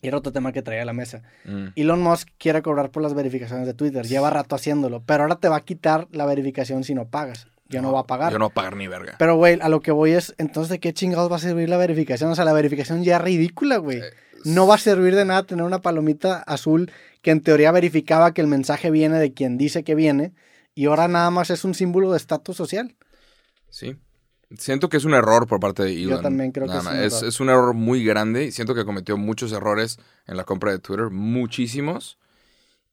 y 0.00 0.08
era 0.08 0.18
otro 0.18 0.32
tema 0.32 0.52
que 0.52 0.60
traía 0.60 0.82
a 0.82 0.84
la 0.84 0.92
mesa. 0.92 1.22
Mm. 1.46 1.68
Elon 1.76 2.02
Musk 2.02 2.28
quiere 2.36 2.60
cobrar 2.60 2.90
por 2.90 3.02
las 3.02 3.14
verificaciones 3.14 3.66
de 3.66 3.72
Twitter. 3.72 4.06
Lleva 4.06 4.28
rato 4.28 4.54
haciéndolo. 4.54 5.02
Pero 5.02 5.22
ahora 5.22 5.36
te 5.36 5.48
va 5.48 5.56
a 5.56 5.64
quitar 5.64 6.08
la 6.10 6.26
verificación 6.26 6.84
si 6.84 6.94
no 6.94 7.08
pagas 7.08 7.46
yo 7.68 7.82
no, 7.82 7.90
voy 7.90 8.00
a 8.00 8.04
pagar. 8.04 8.32
Yo 8.32 8.38
no 8.38 8.46
voy 8.46 8.52
a 8.52 8.54
pagar 8.54 8.76
ni 8.76 8.86
verga. 8.86 9.14
Pero, 9.18 9.36
güey, 9.36 9.58
a 9.60 9.68
lo 9.68 9.80
que 9.80 9.90
voy 9.90 10.12
es, 10.12 10.34
entonces, 10.38 10.70
¿de 10.70 10.80
qué 10.80 10.92
chingados 10.92 11.30
va 11.30 11.36
a 11.36 11.40
servir 11.40 11.68
la 11.68 11.76
verificación? 11.76 12.30
O 12.30 12.34
sea, 12.34 12.44
la 12.44 12.52
verificación 12.52 13.02
ya 13.04 13.16
es 13.16 13.22
ridícula, 13.22 13.78
güey. 13.78 13.98
Eh, 13.98 14.02
no 14.44 14.66
va 14.66 14.74
a 14.74 14.78
servir 14.78 15.14
de 15.14 15.24
nada 15.24 15.44
tener 15.44 15.64
una 15.64 15.80
palomita 15.80 16.42
azul 16.42 16.92
que 17.22 17.30
en 17.30 17.40
teoría 17.40 17.72
verificaba 17.72 18.34
que 18.34 18.42
el 18.42 18.46
mensaje 18.46 18.90
viene 18.90 19.18
de 19.18 19.32
quien 19.32 19.56
dice 19.56 19.84
que 19.84 19.94
viene 19.94 20.34
y 20.74 20.86
ahora 20.86 21.08
nada 21.08 21.30
más 21.30 21.48
es 21.48 21.64
un 21.64 21.74
símbolo 21.74 22.10
de 22.10 22.18
estatus 22.18 22.56
social. 22.56 22.94
Sí. 23.74 23.96
Siento 24.56 24.88
que 24.88 24.98
es 24.98 25.04
un 25.04 25.14
error 25.14 25.48
por 25.48 25.58
parte 25.58 25.82
de 25.82 25.92
Elon. 25.94 26.18
Yo 26.18 26.20
también 26.20 26.52
creo 26.52 26.68
que 26.68 26.76
es 26.76 26.86
un, 26.86 26.96
es, 26.96 27.22
es 27.22 27.40
un 27.40 27.48
error 27.48 27.74
muy 27.74 28.04
grande 28.04 28.44
y 28.44 28.52
siento 28.52 28.72
que 28.72 28.84
cometió 28.84 29.16
muchos 29.16 29.50
errores 29.50 29.98
en 30.28 30.36
la 30.36 30.44
compra 30.44 30.70
de 30.70 30.78
Twitter, 30.78 31.10
muchísimos. 31.10 32.16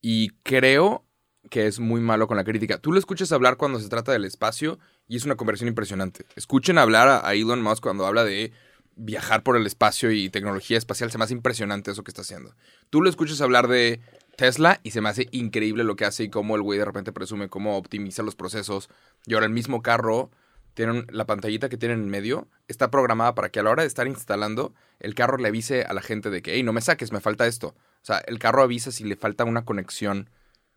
Y 0.01 0.29
creo 0.41 1.05
que 1.51 1.67
es 1.67 1.79
muy 1.79 2.01
malo 2.01 2.27
con 2.27 2.35
la 2.35 2.43
crítica. 2.43 2.79
Tú 2.79 2.91
lo 2.91 2.97
escuchas 2.97 3.31
hablar 3.31 3.57
cuando 3.57 3.79
se 3.79 3.89
trata 3.89 4.11
del 4.11 4.25
espacio 4.25 4.79
y 5.07 5.17
es 5.17 5.25
una 5.25 5.35
conversión 5.35 5.67
impresionante. 5.67 6.25
Escuchen 6.35 6.79
hablar 6.79 7.21
a, 7.23 7.31
Elon 7.35 7.61
Musk 7.61 7.83
cuando 7.83 8.07
habla 8.07 8.23
de 8.23 8.51
viajar 8.95 9.43
por 9.43 9.57
el 9.57 9.67
espacio 9.67 10.11
y 10.11 10.31
tecnología 10.31 10.79
espacial. 10.79 11.11
Se 11.11 11.19
me 11.19 11.25
hace 11.25 11.35
impresionante 11.35 11.91
eso 11.91 12.03
que 12.03 12.09
está 12.09 12.23
haciendo. 12.23 12.55
Tú 12.89 13.03
lo 13.03 13.09
escuchas 13.09 13.39
hablar 13.39 13.67
de 13.67 13.99
Tesla 14.35 14.79
y 14.81 14.89
se 14.89 15.01
me 15.01 15.09
hace 15.09 15.27
increíble 15.29 15.83
lo 15.83 15.95
que 15.95 16.05
hace 16.05 16.23
y 16.23 16.29
cómo 16.29 16.55
el 16.55 16.63
güey 16.63 16.79
de 16.79 16.85
repente 16.85 17.11
presume 17.11 17.49
cómo 17.49 17.77
optimiza 17.77 18.23
los 18.23 18.35
procesos. 18.35 18.89
Y 19.27 19.35
ahora 19.35 19.45
el 19.45 19.53
mismo 19.53 19.83
carro 19.83 20.31
tiene 20.73 20.91
un- 20.91 21.07
la 21.09 21.25
pantallita 21.25 21.69
que 21.69 21.77
tiene 21.77 21.93
en 21.95 22.09
medio, 22.09 22.47
está 22.67 22.89
programada 22.91 23.35
para 23.35 23.49
que 23.49 23.59
a 23.59 23.63
la 23.63 23.71
hora 23.71 23.83
de 23.83 23.87
estar 23.87 24.07
instalando, 24.07 24.73
el 24.99 25.15
carro 25.15 25.37
le 25.37 25.47
avise 25.47 25.83
a 25.83 25.93
la 25.93 26.01
gente 26.01 26.29
de 26.29 26.41
que, 26.41 26.53
hey, 26.55 26.63
no 26.63 26.73
me 26.73 26.81
saques, 26.81 27.11
me 27.11 27.19
falta 27.19 27.47
esto. 27.47 27.67
O 27.69 28.05
sea, 28.05 28.19
el 28.19 28.39
carro 28.39 28.63
avisa 28.63 28.91
si 28.91 29.03
le 29.03 29.15
falta 29.15 29.43
una 29.43 29.65
conexión. 29.65 30.29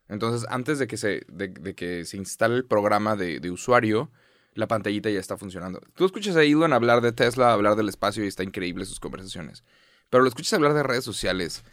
Entonces, 0.08 0.46
antes 0.50 0.78
de 0.78 0.86
que 0.86 0.96
se, 0.96 1.24
de 1.28 1.74
que 1.74 2.04
se 2.04 2.16
instale 2.16 2.56
el 2.56 2.64
programa 2.64 3.16
de, 3.16 3.40
de 3.40 3.50
usuario, 3.50 4.10
la 4.54 4.68
pantallita 4.68 5.10
ya 5.10 5.18
está 5.18 5.36
funcionando. 5.36 5.80
Tú 5.94 6.04
escuchas 6.04 6.36
a 6.36 6.42
Elon 6.42 6.72
hablar 6.72 7.00
de 7.00 7.12
Tesla, 7.12 7.52
hablar 7.52 7.74
del 7.76 7.88
espacio 7.88 8.24
y 8.24 8.28
está 8.28 8.42
increíble 8.44 8.84
sus 8.84 9.00
conversaciones. 9.00 9.64
Pero 10.10 10.22
lo 10.22 10.28
escuchas 10.28 10.52
hablar 10.52 10.74
de 10.74 10.82
redes 10.82 11.04
sociales 11.04 11.64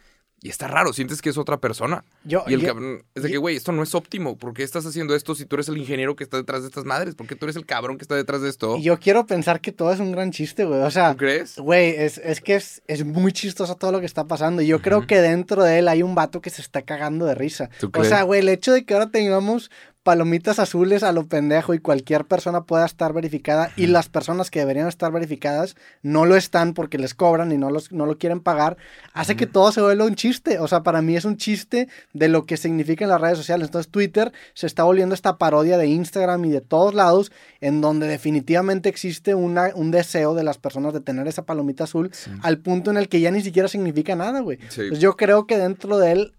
y 0.42 0.48
está 0.48 0.66
raro, 0.66 0.92
sientes 0.92 1.22
que 1.22 1.30
es 1.30 1.38
otra 1.38 1.58
persona. 1.58 2.04
Yo, 2.24 2.42
Y 2.48 2.54
el 2.54 2.60
yo- 2.62 2.68
cabrón 2.68 3.04
es 3.14 3.22
de 3.22 3.30
que, 3.30 3.36
güey, 3.38 3.56
esto 3.56 3.70
no 3.72 3.82
es 3.82 3.94
óptimo. 3.94 4.36
¿Por 4.36 4.52
qué 4.54 4.64
estás 4.64 4.84
haciendo 4.84 5.14
esto 5.14 5.34
si 5.36 5.46
tú 5.46 5.56
eres 5.56 5.68
el 5.68 5.76
ingeniero 5.78 6.16
que 6.16 6.24
está 6.24 6.36
detrás 6.36 6.62
de 6.62 6.68
estas 6.68 6.84
madres? 6.84 7.14
¿Por 7.14 7.26
qué 7.28 7.36
tú 7.36 7.46
eres 7.46 7.54
el 7.56 7.64
cabrón 7.64 7.96
que 7.96 8.02
está 8.02 8.16
detrás 8.16 8.42
de 8.42 8.48
esto? 8.48 8.76
yo 8.78 8.98
quiero 8.98 9.24
pensar 9.26 9.60
que 9.60 9.70
todo 9.72 9.92
es 9.92 10.00
un 10.00 10.10
gran 10.12 10.32
chiste, 10.32 10.64
güey. 10.64 10.80
O 10.80 10.90
sea, 10.90 11.12
¿Tú 11.12 11.18
crees? 11.18 11.56
Güey, 11.58 11.90
es, 11.96 12.18
es 12.18 12.40
que 12.40 12.56
es, 12.56 12.82
es 12.88 13.04
muy 13.04 13.32
chistoso 13.32 13.76
todo 13.76 13.92
lo 13.92 14.00
que 14.00 14.06
está 14.06 14.24
pasando. 14.24 14.62
Y 14.62 14.66
yo 14.66 14.82
creo 14.82 15.06
que 15.06 15.20
dentro 15.20 15.62
de 15.62 15.78
él 15.78 15.88
hay 15.88 16.02
un 16.02 16.14
vato 16.14 16.40
que 16.40 16.50
se 16.50 16.60
está 16.62 16.82
cagando 16.82 17.24
de 17.26 17.34
risa. 17.36 17.70
¿Tú 17.78 17.86
O 17.86 17.90
crees? 17.92 18.08
sea, 18.08 18.22
güey, 18.24 18.40
el 18.40 18.48
hecho 18.48 18.72
de 18.72 18.84
que 18.84 18.94
ahora 18.94 19.10
tengamos 19.10 19.70
palomitas 20.02 20.58
azules 20.58 21.02
a 21.02 21.12
lo 21.12 21.26
pendejo 21.26 21.74
y 21.74 21.78
cualquier 21.78 22.24
persona 22.24 22.64
pueda 22.64 22.84
estar 22.84 23.12
verificada 23.12 23.70
y 23.76 23.86
las 23.86 24.08
personas 24.08 24.50
que 24.50 24.58
deberían 24.58 24.88
estar 24.88 25.12
verificadas 25.12 25.76
no 26.02 26.24
lo 26.24 26.36
están 26.36 26.74
porque 26.74 26.98
les 26.98 27.14
cobran 27.14 27.52
y 27.52 27.58
no, 27.58 27.70
los, 27.70 27.92
no 27.92 28.06
lo 28.06 28.18
quieren 28.18 28.40
pagar, 28.40 28.76
hace 29.12 29.36
que 29.36 29.46
todo 29.46 29.70
se 29.70 29.80
vuelva 29.80 30.04
un 30.04 30.16
chiste. 30.16 30.58
O 30.58 30.66
sea, 30.66 30.82
para 30.82 31.02
mí 31.02 31.16
es 31.16 31.24
un 31.24 31.36
chiste 31.36 31.88
de 32.12 32.28
lo 32.28 32.46
que 32.46 32.56
significan 32.56 33.08
las 33.08 33.20
redes 33.20 33.38
sociales. 33.38 33.68
Entonces 33.68 33.90
Twitter 33.90 34.32
se 34.54 34.66
está 34.66 34.82
volviendo 34.82 35.14
esta 35.14 35.38
parodia 35.38 35.78
de 35.78 35.86
Instagram 35.86 36.44
y 36.46 36.50
de 36.50 36.60
todos 36.60 36.94
lados 36.94 37.30
en 37.60 37.80
donde 37.80 38.08
definitivamente 38.08 38.88
existe 38.88 39.34
una, 39.34 39.70
un 39.74 39.90
deseo 39.92 40.34
de 40.34 40.42
las 40.42 40.58
personas 40.58 40.92
de 40.92 41.00
tener 41.00 41.28
esa 41.28 41.44
palomita 41.44 41.84
azul 41.84 42.10
al 42.42 42.58
punto 42.58 42.90
en 42.90 42.96
el 42.96 43.08
que 43.08 43.20
ya 43.20 43.30
ni 43.30 43.42
siquiera 43.42 43.68
significa 43.68 44.16
nada, 44.16 44.40
güey. 44.40 44.58
Sí. 44.68 44.82
Entonces 44.82 44.98
yo 44.98 45.16
creo 45.16 45.46
que 45.46 45.58
dentro 45.58 45.98
de 45.98 46.12
él, 46.12 46.32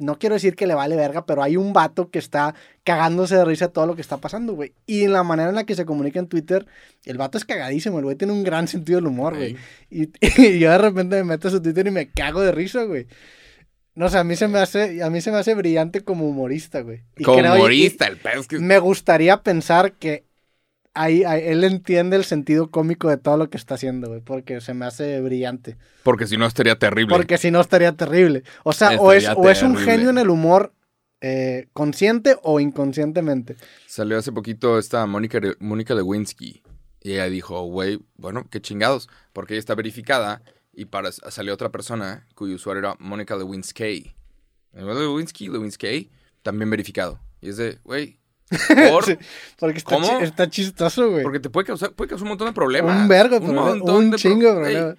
no 0.00 0.18
quiero 0.18 0.34
decir 0.34 0.56
que 0.56 0.66
le 0.66 0.74
vale 0.74 0.96
verga, 0.96 1.24
pero 1.26 1.42
hay 1.42 1.56
un 1.56 1.72
vato 1.72 2.10
que 2.10 2.18
está 2.18 2.54
cagándose 2.84 3.36
de 3.36 3.44
risa 3.44 3.66
de 3.68 3.72
todo 3.72 3.86
lo 3.86 3.94
que 3.94 4.00
está 4.00 4.16
pasando, 4.16 4.54
güey. 4.54 4.72
Y 4.86 5.04
en 5.04 5.12
la 5.12 5.22
manera 5.22 5.50
en 5.50 5.54
la 5.54 5.64
que 5.64 5.74
se 5.76 5.84
comunica 5.86 6.18
en 6.18 6.26
Twitter, 6.26 6.66
el 7.04 7.18
vato 7.18 7.38
es 7.38 7.44
cagadísimo, 7.44 7.98
el 7.98 8.04
güey 8.04 8.16
tiene 8.16 8.32
un 8.32 8.42
gran 8.42 8.66
sentido 8.66 8.96
del 8.96 9.06
humor, 9.06 9.36
güey. 9.36 9.56
Y, 9.90 10.08
y 10.42 10.58
yo 10.58 10.70
de 10.70 10.78
repente 10.78 11.16
me 11.16 11.24
meto 11.24 11.48
a 11.48 11.50
su 11.52 11.62
Twitter 11.62 11.86
y 11.86 11.90
me 11.90 12.10
cago 12.10 12.40
de 12.40 12.52
risa, 12.52 12.82
güey. 12.84 13.06
No 13.94 14.08
sé, 14.08 14.18
a 14.18 14.24
mí 14.24 14.36
se 14.36 14.48
me 14.48 14.58
hace, 14.60 15.02
a 15.02 15.10
mí 15.10 15.20
se 15.20 15.30
me 15.32 15.38
hace 15.38 15.54
brillante 15.54 16.00
como 16.02 16.26
humorista, 16.28 16.80
güey. 16.80 17.02
Y 17.16 17.24
Como 17.24 17.38
creo- 17.38 17.54
y- 17.56 17.58
humorista, 17.58 18.06
el 18.06 18.16
pedo 18.16 18.40
es 18.40 18.46
que... 18.48 18.58
me 18.58 18.78
gustaría 18.78 19.42
pensar 19.42 19.92
que 19.92 20.24
ahí, 20.94 21.24
ahí 21.24 21.42
él 21.44 21.64
entiende 21.64 22.16
el 22.16 22.24
sentido 22.24 22.70
cómico 22.70 23.08
de 23.08 23.16
todo 23.16 23.36
lo 23.36 23.50
que 23.50 23.56
está 23.56 23.74
haciendo, 23.74 24.08
güey, 24.08 24.20
porque 24.20 24.60
se 24.60 24.74
me 24.74 24.86
hace 24.86 25.20
brillante. 25.20 25.76
Porque 26.02 26.26
si 26.26 26.36
no 26.36 26.46
estaría 26.46 26.78
terrible. 26.78 27.14
Porque 27.14 27.38
si 27.38 27.50
no 27.50 27.60
estaría 27.60 27.92
terrible. 27.92 28.44
O 28.64 28.72
sea, 28.72 29.00
o 29.00 29.12
es, 29.12 29.24
Estaría 29.24 29.42
o 29.42 29.50
es 29.50 29.62
un 29.62 29.76
genio 29.76 30.10
en 30.10 30.18
el 30.18 30.30
humor 30.30 30.74
eh, 31.20 31.68
consciente 31.72 32.36
o 32.42 32.60
inconscientemente. 32.60 33.56
Salió 33.86 34.18
hace 34.18 34.32
poquito 34.32 34.78
esta 34.78 35.06
Mónica, 35.06 35.40
Mónica 35.58 35.94
Lewinsky. 35.94 36.62
Y 37.02 37.12
ella 37.12 37.26
dijo, 37.26 37.62
güey, 37.64 38.00
bueno, 38.16 38.46
qué 38.50 38.60
chingados. 38.60 39.08
Porque 39.32 39.54
ella 39.54 39.60
está 39.60 39.74
verificada. 39.74 40.42
Y 40.72 40.86
para, 40.86 41.12
salió 41.12 41.52
otra 41.52 41.70
persona 41.70 42.26
cuyo 42.34 42.54
usuario 42.54 42.80
era 42.80 42.96
Mónica 42.98 43.36
Lewinsky. 43.36 44.14
Lewinsky, 44.72 45.48
Lewinsky, 45.48 46.10
también 46.42 46.70
verificado. 46.70 47.20
Y 47.40 47.48
es 47.48 47.56
de, 47.56 47.78
güey, 47.84 48.19
¿por? 48.90 49.04
Sí, 49.06 49.16
porque 49.58 49.78
está, 49.78 49.94
¿Cómo? 49.96 50.18
chi- 50.18 50.24
está 50.24 50.50
chistoso, 50.50 51.10
güey. 51.10 51.22
Porque 51.22 51.40
te 51.40 51.50
puede 51.50 51.66
causar, 51.66 51.92
puede 51.92 52.08
causar 52.10 52.24
un 52.24 52.30
montón 52.30 52.48
de 52.48 52.52
problemas. 52.52 53.00
Un 53.02 53.08
vergo, 53.08 53.38
un 53.38 53.54
montón 53.54 53.96
un 53.96 54.10
de 54.10 54.16
chingo 54.16 54.54
de 54.54 54.68
Ey, 54.68 54.74
problema. 54.76 54.96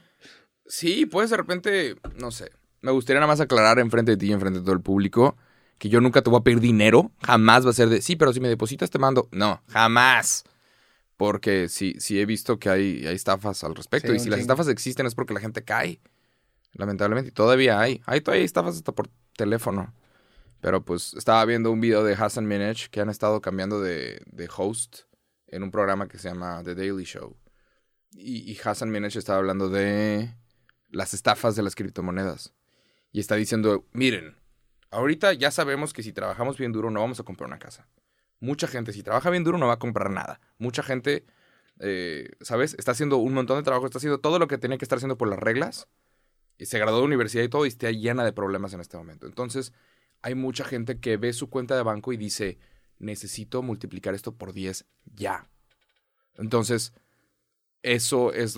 Sí, 0.68 1.06
puedes 1.06 1.30
de 1.30 1.38
repente, 1.38 1.96
no 2.18 2.32
sé. 2.32 2.52
Me 2.82 2.92
gustaría 2.92 3.20
nada 3.20 3.32
más 3.32 3.40
aclarar 3.42 3.78
enfrente 3.80 4.12
de 4.12 4.18
ti 4.18 4.28
y 4.28 4.32
enfrente 4.32 4.60
de 4.60 4.66
todo 4.66 4.74
el 4.74 4.82
público 4.82 5.36
que 5.78 5.90
yo 5.90 6.00
nunca 6.00 6.22
te 6.22 6.30
voy 6.30 6.40
a 6.40 6.44
pedir 6.44 6.60
dinero. 6.60 7.12
Jamás 7.24 7.66
va 7.66 7.72
a 7.72 7.74
ser 7.74 7.90
de, 7.90 8.02
sí, 8.02 8.16
pero 8.16 8.32
si 8.34 8.40
me 8.40 8.48
depositas 8.48 8.90
te 8.90 9.00
mando. 9.00 9.28
No, 9.32 9.62
jamás. 9.68 10.44
Porque 11.18 11.70
sí, 11.70 11.96
sí 12.00 12.20
he 12.20 12.26
visto 12.26 12.58
que 12.58 12.70
hay, 12.70 13.06
hay 13.06 13.16
estafas 13.16 13.64
al 13.64 13.76
respecto. 13.76 14.12
Sí, 14.12 14.16
y 14.18 14.20
si 14.20 14.30
las 14.30 14.40
estafas 14.40 14.68
existen 14.68 15.06
es 15.06 15.14
porque 15.16 15.34
la 15.34 15.40
gente 15.40 15.64
cae. 15.64 16.00
Lamentablemente. 16.74 17.30
Y 17.30 17.34
todavía 17.34 17.80
hay. 17.80 18.02
Hay 18.06 18.22
todavía 18.22 18.46
estafas 18.46 18.76
hasta 18.78 18.92
por 18.92 19.10
teléfono. 19.36 19.94
Pero 20.62 20.86
pues 20.86 21.14
estaba 21.16 21.44
viendo 21.46 21.72
un 21.72 21.82
video 21.82 22.04
de 22.04 22.14
Hassan 22.14 22.48
Minaj 22.48 22.90
que 22.90 23.02
han 23.02 23.10
estado 23.10 23.42
cambiando 23.42 23.82
de, 23.82 24.22
de 24.28 24.50
host 24.56 25.02
en 25.48 25.64
un 25.64 25.72
programa 25.72 26.08
que 26.08 26.18
se 26.18 26.30
llama 26.30 26.62
The 26.64 26.76
Daily 26.76 27.04
Show. 27.04 27.36
Y, 28.14 28.58
Hassan 28.64 28.92
Minaj 28.92 29.16
estaba 29.18 29.40
hablando 29.40 29.70
de 29.70 30.36
las 30.90 31.14
estafas 31.14 31.56
de 31.56 31.64
las 31.64 31.76
criptomonedas. 31.76 32.54
Y 33.12 33.20
está 33.20 33.36
diciendo, 33.36 33.86
miren, 33.92 34.38
ahorita 34.90 35.34
ya 35.34 35.52
sabemos 35.52 35.94
que 35.94 36.04
si 36.04 36.14
trabajamos 36.14 36.58
bien 36.58 36.72
duro 36.72 36.92
no 36.92 37.02
vamos 37.02 37.20
a 37.20 37.24
comprar 37.24 37.48
una 37.48 37.60
casa. 37.60 37.88
Mucha 38.40 38.68
gente, 38.68 38.94
si 38.94 39.04
trabaja 39.04 39.30
bien 39.30 39.44
duro, 39.44 39.58
no 39.58 39.68
va 39.68 39.74
a 39.74 39.80
comprar 39.80 40.10
nada. 40.10 40.42
Mucha 40.58 40.84
gente, 40.84 41.26
eh, 41.80 42.30
¿sabes? 42.42 42.76
Está 42.78 42.92
haciendo 42.92 43.18
un 43.18 43.34
montón 43.34 43.58
de 43.58 43.64
trabajo, 43.64 43.86
está 43.86 43.98
haciendo 43.98 44.20
todo 44.20 44.40
lo 44.40 44.48
que 44.48 44.58
tenía 44.58 44.78
que 44.78 44.86
estar 44.86 44.98
haciendo 44.98 45.18
por 45.18 45.30
las 45.30 45.40
reglas. 45.40 45.88
Y 46.58 46.66
se 46.66 46.80
graduó 46.80 47.00
de 47.00 47.06
universidad 47.06 47.44
y 47.44 47.50
todo 47.50 47.66
y 47.66 47.70
está 47.70 47.92
llena 47.92 48.24
de 48.26 48.34
problemas 48.34 48.74
en 48.74 48.82
este 48.82 48.98
momento. 48.98 49.26
Entonces, 49.26 49.74
hay 50.22 50.36
mucha 50.36 50.64
gente 50.64 51.00
que 51.00 51.18
ve 51.18 51.34
su 51.34 51.50
cuenta 51.50 51.76
de 51.76 51.84
banco 51.84 52.14
y 52.14 52.18
dice, 52.18 52.58
necesito 53.00 53.62
multiplicar 53.62 54.14
esto 54.14 54.36
por 54.36 54.54
10 54.54 54.86
ya. 55.16 55.48
Entonces, 56.38 56.94
eso 57.84 58.32
es 58.34 58.58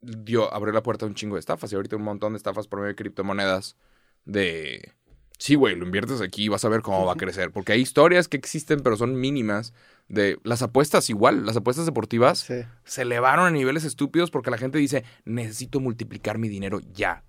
dio 0.00 0.52
abrió 0.52 0.72
la 0.72 0.82
puerta 0.82 1.04
a 1.06 1.08
un 1.08 1.14
chingo 1.14 1.36
de 1.36 1.40
estafas 1.40 1.70
y 1.72 1.76
ahorita 1.76 1.94
un 1.96 2.02
montón 2.02 2.32
de 2.32 2.36
estafas 2.38 2.66
por 2.66 2.80
medio 2.80 2.88
de 2.88 2.96
criptomonedas 2.96 3.76
de 4.24 4.92
sí, 5.38 5.54
güey, 5.54 5.76
lo 5.76 5.84
inviertes 5.86 6.20
aquí 6.20 6.44
y 6.44 6.48
vas 6.48 6.64
a 6.64 6.68
ver 6.68 6.82
cómo 6.82 7.04
va 7.06 7.12
a 7.12 7.16
crecer, 7.16 7.50
porque 7.52 7.72
hay 7.72 7.80
historias 7.80 8.26
que 8.28 8.36
existen 8.36 8.80
pero 8.80 8.96
son 8.96 9.14
mínimas 9.18 9.72
de 10.08 10.38
las 10.42 10.62
apuestas 10.62 11.08
igual, 11.10 11.46
las 11.46 11.56
apuestas 11.56 11.86
deportivas 11.86 12.40
Sí. 12.40 12.62
se 12.84 13.02
elevaron 13.02 13.46
a 13.46 13.50
niveles 13.50 13.84
estúpidos 13.84 14.30
porque 14.32 14.50
la 14.50 14.58
gente 14.58 14.78
dice, 14.78 15.04
necesito 15.24 15.78
multiplicar 15.80 16.38
mi 16.38 16.48
dinero 16.48 16.80
ya. 16.92 17.24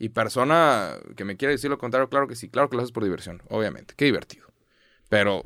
Y 0.00 0.08
persona 0.08 0.96
que 1.14 1.24
me 1.24 1.36
quiere 1.36 1.52
decir 1.52 1.70
lo 1.70 1.78
contrario, 1.78 2.08
claro 2.08 2.26
que 2.26 2.34
sí, 2.34 2.48
claro 2.48 2.68
que 2.70 2.74
lo 2.76 2.82
haces 2.82 2.90
por 2.92 3.04
diversión, 3.04 3.42
obviamente, 3.50 3.94
qué 3.96 4.06
divertido. 4.06 4.46
Pero 5.08 5.42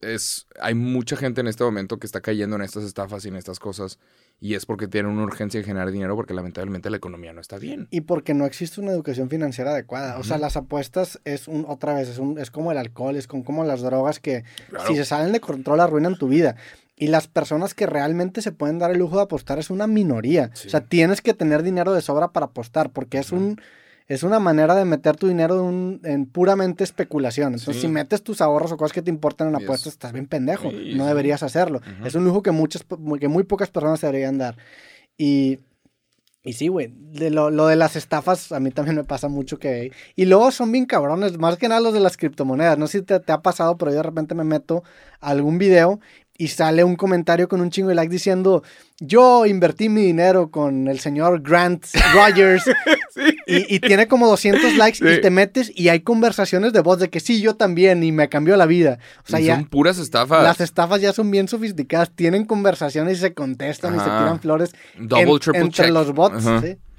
es 0.00 0.46
hay 0.60 0.74
mucha 0.74 1.16
gente 1.16 1.40
en 1.40 1.48
este 1.48 1.64
momento 1.64 1.98
que 1.98 2.06
está 2.06 2.20
cayendo 2.20 2.54
en 2.54 2.62
estas 2.62 2.84
estafas 2.84 3.24
y 3.24 3.28
en 3.28 3.34
estas 3.36 3.58
cosas 3.58 3.98
y 4.38 4.54
es 4.54 4.64
porque 4.64 4.86
tienen 4.86 5.10
una 5.10 5.24
urgencia 5.24 5.58
de 5.58 5.64
generar 5.66 5.90
dinero 5.90 6.14
porque 6.14 6.34
lamentablemente 6.34 6.88
la 6.90 6.98
economía 6.98 7.32
no 7.32 7.40
está 7.40 7.58
bien. 7.58 7.88
Y 7.90 8.02
porque 8.02 8.32
no 8.34 8.46
existe 8.46 8.80
una 8.80 8.92
educación 8.92 9.28
financiera 9.28 9.72
adecuada. 9.72 10.16
O 10.18 10.22
sea, 10.22 10.38
las 10.38 10.56
apuestas 10.56 11.18
es 11.24 11.48
un, 11.48 11.64
otra 11.66 11.94
vez, 11.94 12.08
es, 12.08 12.18
un, 12.18 12.38
es 12.38 12.52
como 12.52 12.70
el 12.70 12.78
alcohol, 12.78 13.16
es 13.16 13.26
con- 13.26 13.42
como 13.42 13.64
las 13.64 13.80
drogas 13.80 14.20
que 14.20 14.44
Claro. 14.68 14.86
si 14.86 14.94
se 14.94 15.04
salen 15.04 15.32
de 15.32 15.40
control 15.40 15.80
arruinan 15.80 16.16
tu 16.16 16.28
vida. 16.28 16.54
Y 17.00 17.06
las 17.08 17.28
personas 17.28 17.74
que 17.74 17.86
realmente 17.86 18.42
se 18.42 18.50
pueden 18.52 18.78
dar 18.80 18.90
el 18.90 18.98
lujo 18.98 19.16
de 19.16 19.22
apostar 19.22 19.58
es 19.58 19.70
una 19.70 19.86
minoría. 19.86 20.50
Sí. 20.54 20.66
O 20.66 20.70
sea, 20.70 20.80
tienes 20.80 21.20
que 21.22 21.32
tener 21.32 21.62
dinero 21.62 21.92
de 21.92 22.02
sobra 22.02 22.32
para 22.32 22.46
apostar, 22.46 22.90
porque 22.90 23.18
es 23.18 23.30
un 23.32 23.60
es 24.08 24.22
una 24.22 24.40
manera 24.40 24.74
de 24.74 24.86
meter 24.86 25.16
tu 25.16 25.28
dinero 25.28 25.56
en, 25.56 25.64
un- 25.66 26.00
en 26.02 26.24
puramente 26.24 26.82
especulación. 26.82 27.48
Entonces, 27.52 27.76
Sí. 27.76 27.82
si 27.82 27.88
metes 27.88 28.22
tus 28.22 28.40
ahorros 28.40 28.72
o 28.72 28.78
cosas 28.78 28.94
que 28.94 29.02
te 29.02 29.10
importan 29.10 29.48
en 29.48 29.56
apuestas, 29.56 29.92
estás 29.92 30.12
bien 30.14 30.26
pendejo. 30.26 30.70
Sí, 30.70 30.94
no 30.96 31.04
deberías 31.06 31.42
hacerlo. 31.42 31.80
Ujú. 31.98 32.06
Es 32.06 32.14
un 32.14 32.24
lujo 32.24 32.42
que 32.42 32.50
muchas 32.50 32.86
que 33.20 33.28
muy 33.28 33.44
pocas 33.44 33.68
personas 33.70 34.00
deberían 34.00 34.38
dar. 34.38 34.56
Y 35.18 35.58
y 36.44 36.54
sí, 36.54 36.68
güey, 36.68 36.94
de 36.96 37.28
lo, 37.30 37.50
lo 37.50 37.66
de 37.66 37.76
las 37.76 37.96
estafas 37.96 38.52
a 38.52 38.60
mí 38.60 38.70
también 38.70 38.96
me 38.96 39.04
pasa 39.04 39.28
mucho 39.28 39.58
que... 39.58 39.92
Y 40.16 40.24
luego 40.24 40.50
son 40.52 40.72
bien 40.72 40.86
cabrones, 40.86 41.36
más 41.36 41.58
que 41.58 41.68
nada 41.68 41.80
los 41.82 41.92
de 41.92 42.00
las 42.00 42.16
criptomonedas. 42.16 42.78
No 42.78 42.86
sé 42.86 43.00
si 43.00 43.04
te, 43.04 43.20
te 43.20 43.32
ha 43.32 43.42
pasado, 43.42 43.76
pero 43.76 43.90
yo 43.90 43.98
de 43.98 44.04
repente 44.04 44.34
me 44.34 44.44
meto 44.44 44.82
a 45.20 45.28
algún 45.30 45.58
video 45.58 46.00
y 46.40 46.48
sale 46.48 46.84
un 46.84 46.94
comentario 46.94 47.48
con 47.48 47.60
un 47.60 47.68
chingo 47.70 47.88
de 47.88 47.96
like 47.96 48.10
diciendo, 48.12 48.62
yo 49.00 49.44
invertí 49.44 49.88
mi 49.88 50.02
dinero 50.02 50.50
con 50.52 50.86
el 50.86 51.00
señor 51.00 51.42
Grant 51.42 51.84
Rogers 52.14 52.64
y, 53.48 53.74
y 53.74 53.80
tiene 53.80 54.06
como 54.06 54.28
200 54.28 54.74
likes 54.76 54.98
y 55.16 55.20
te 55.20 55.30
metes 55.30 55.72
y 55.74 55.88
hay 55.88 56.00
conversaciones 56.00 56.72
de 56.72 56.80
voz 56.80 57.00
de 57.00 57.10
que 57.10 57.18
sí, 57.18 57.40
yo 57.40 57.56
también 57.56 58.04
y 58.04 58.12
me 58.12 58.28
cambió 58.28 58.56
la 58.56 58.66
vida. 58.66 59.00
O 59.26 59.28
sea, 59.28 59.40
Y 59.40 59.46
ya... 59.46 59.56
son 59.56 59.66
puras 59.66 59.98
estafas. 59.98 60.44
Las 60.44 60.60
estafas 60.60 61.00
ya 61.00 61.12
son 61.12 61.28
bien 61.30 61.48
sofisticadas, 61.48 62.12
tienen 62.12 62.44
conversaciones 62.44 63.18
y 63.18 63.20
se 63.20 63.34
contestan 63.34 63.96
y 63.96 63.98
se 63.98 64.04
tiran 64.04 64.38
flores 64.40 64.70
Double, 64.96 65.32
en- 65.32 65.38
triple 65.40 65.60
entre 65.60 65.84
check. 65.86 65.92
los 65.92 66.12
bots. 66.14 66.44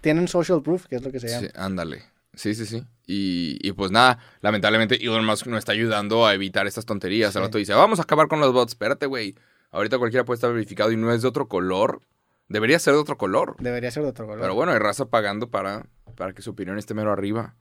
Tienen 0.01 0.27
social 0.27 0.61
proof, 0.61 0.85
que 0.87 0.97
es 0.97 1.01
lo 1.01 1.11
que 1.11 1.19
se 1.21 1.27
llama. 1.29 1.47
Sí, 1.47 1.53
ándale. 1.55 2.03
Sí, 2.39 2.55
sí, 2.55 2.65
sí. 2.65 2.85
Y, 3.05 3.57
y 3.61 3.73
pues 3.73 3.91
nada, 3.91 4.17
lamentablemente 4.39 4.95
Elon 5.03 5.25
Musk 5.25 5.47
no 5.47 5.57
está 5.57 5.73
ayudando 5.73 6.25
a 6.25 6.33
evitar 6.33 6.67
estas 6.67 6.85
tonterías. 6.85 7.35
El 7.35 7.41
Sí. 7.41 7.45
rato 7.45 7.57
dice, 7.57 7.73
vamos 7.73 7.99
a 7.99 8.03
acabar 8.03 8.29
con 8.29 8.39
los 8.39 8.53
bots. 8.53 8.71
Espérate, 8.71 9.07
güey. 9.07 9.35
Ahorita 9.71 9.97
cualquiera 9.97 10.23
puede 10.23 10.35
estar 10.35 10.53
verificado 10.53 10.89
y 10.93 10.95
no 10.95 11.11
es 11.11 11.21
de 11.21 11.27
otro 11.27 11.49
color. 11.49 11.99
Debería 12.47 12.79
ser 12.79 12.93
de 12.93 12.99
otro 13.01 13.17
color. 13.17 13.57
Debería 13.59 13.91
ser 13.91 14.03
de 14.03 14.09
otro 14.09 14.25
color. 14.25 14.39
Pero 14.39 14.55
bueno, 14.55 14.71
hay 14.71 14.79
raza 14.79 15.05
pagando 15.09 15.49
para, 15.49 15.85
para 16.15 16.31
que 16.33 16.41
su 16.41 16.51
opinión 16.51 16.77
esté 16.77 16.93
mero 16.93 17.11
arriba. 17.11 17.55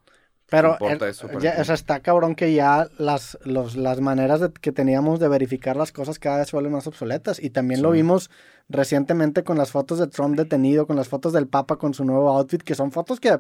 Pero 0.51 0.72
importa 0.81 1.07
el- 1.07 1.11
eso 1.11 1.29
ya- 1.41 1.57
o 1.59 1.64
sea, 1.64 1.74
está 1.74 2.01
cabrón 2.01 2.35
que 2.37 2.55
ya 2.55 2.87
las, 2.99 3.37
los, 3.45 3.74
las 3.76 4.01
maneras 4.01 4.41
de- 4.41 4.53
que 4.53 4.70
teníamos 4.72 5.18
de 5.18 5.26
verificar 5.29 5.76
las 5.76 5.91
cosas 5.93 6.18
cada 6.20 6.39
vez 6.39 6.49
se 6.51 6.57
vuelven 6.57 6.72
más 6.72 6.87
obsoletas. 6.87 7.43
Y 7.43 7.51
también 7.51 7.83
lo 7.83 7.91
vimos 7.91 8.31
recientemente 8.68 9.43
con 9.45 9.59
las 9.59 9.72
fotos 9.72 9.99
de 9.99 10.07
Trump 10.07 10.37
detenido, 10.37 10.87
con 10.87 10.95
las 10.97 11.09
fotos 11.09 11.33
del 11.33 11.49
Papa 11.49 11.76
con 11.76 11.95
su 11.95 12.05
nuevo 12.05 12.31
outfit, 12.31 12.62
que 12.62 12.74
son 12.74 12.93
fotos 12.93 13.18
que 13.20 13.39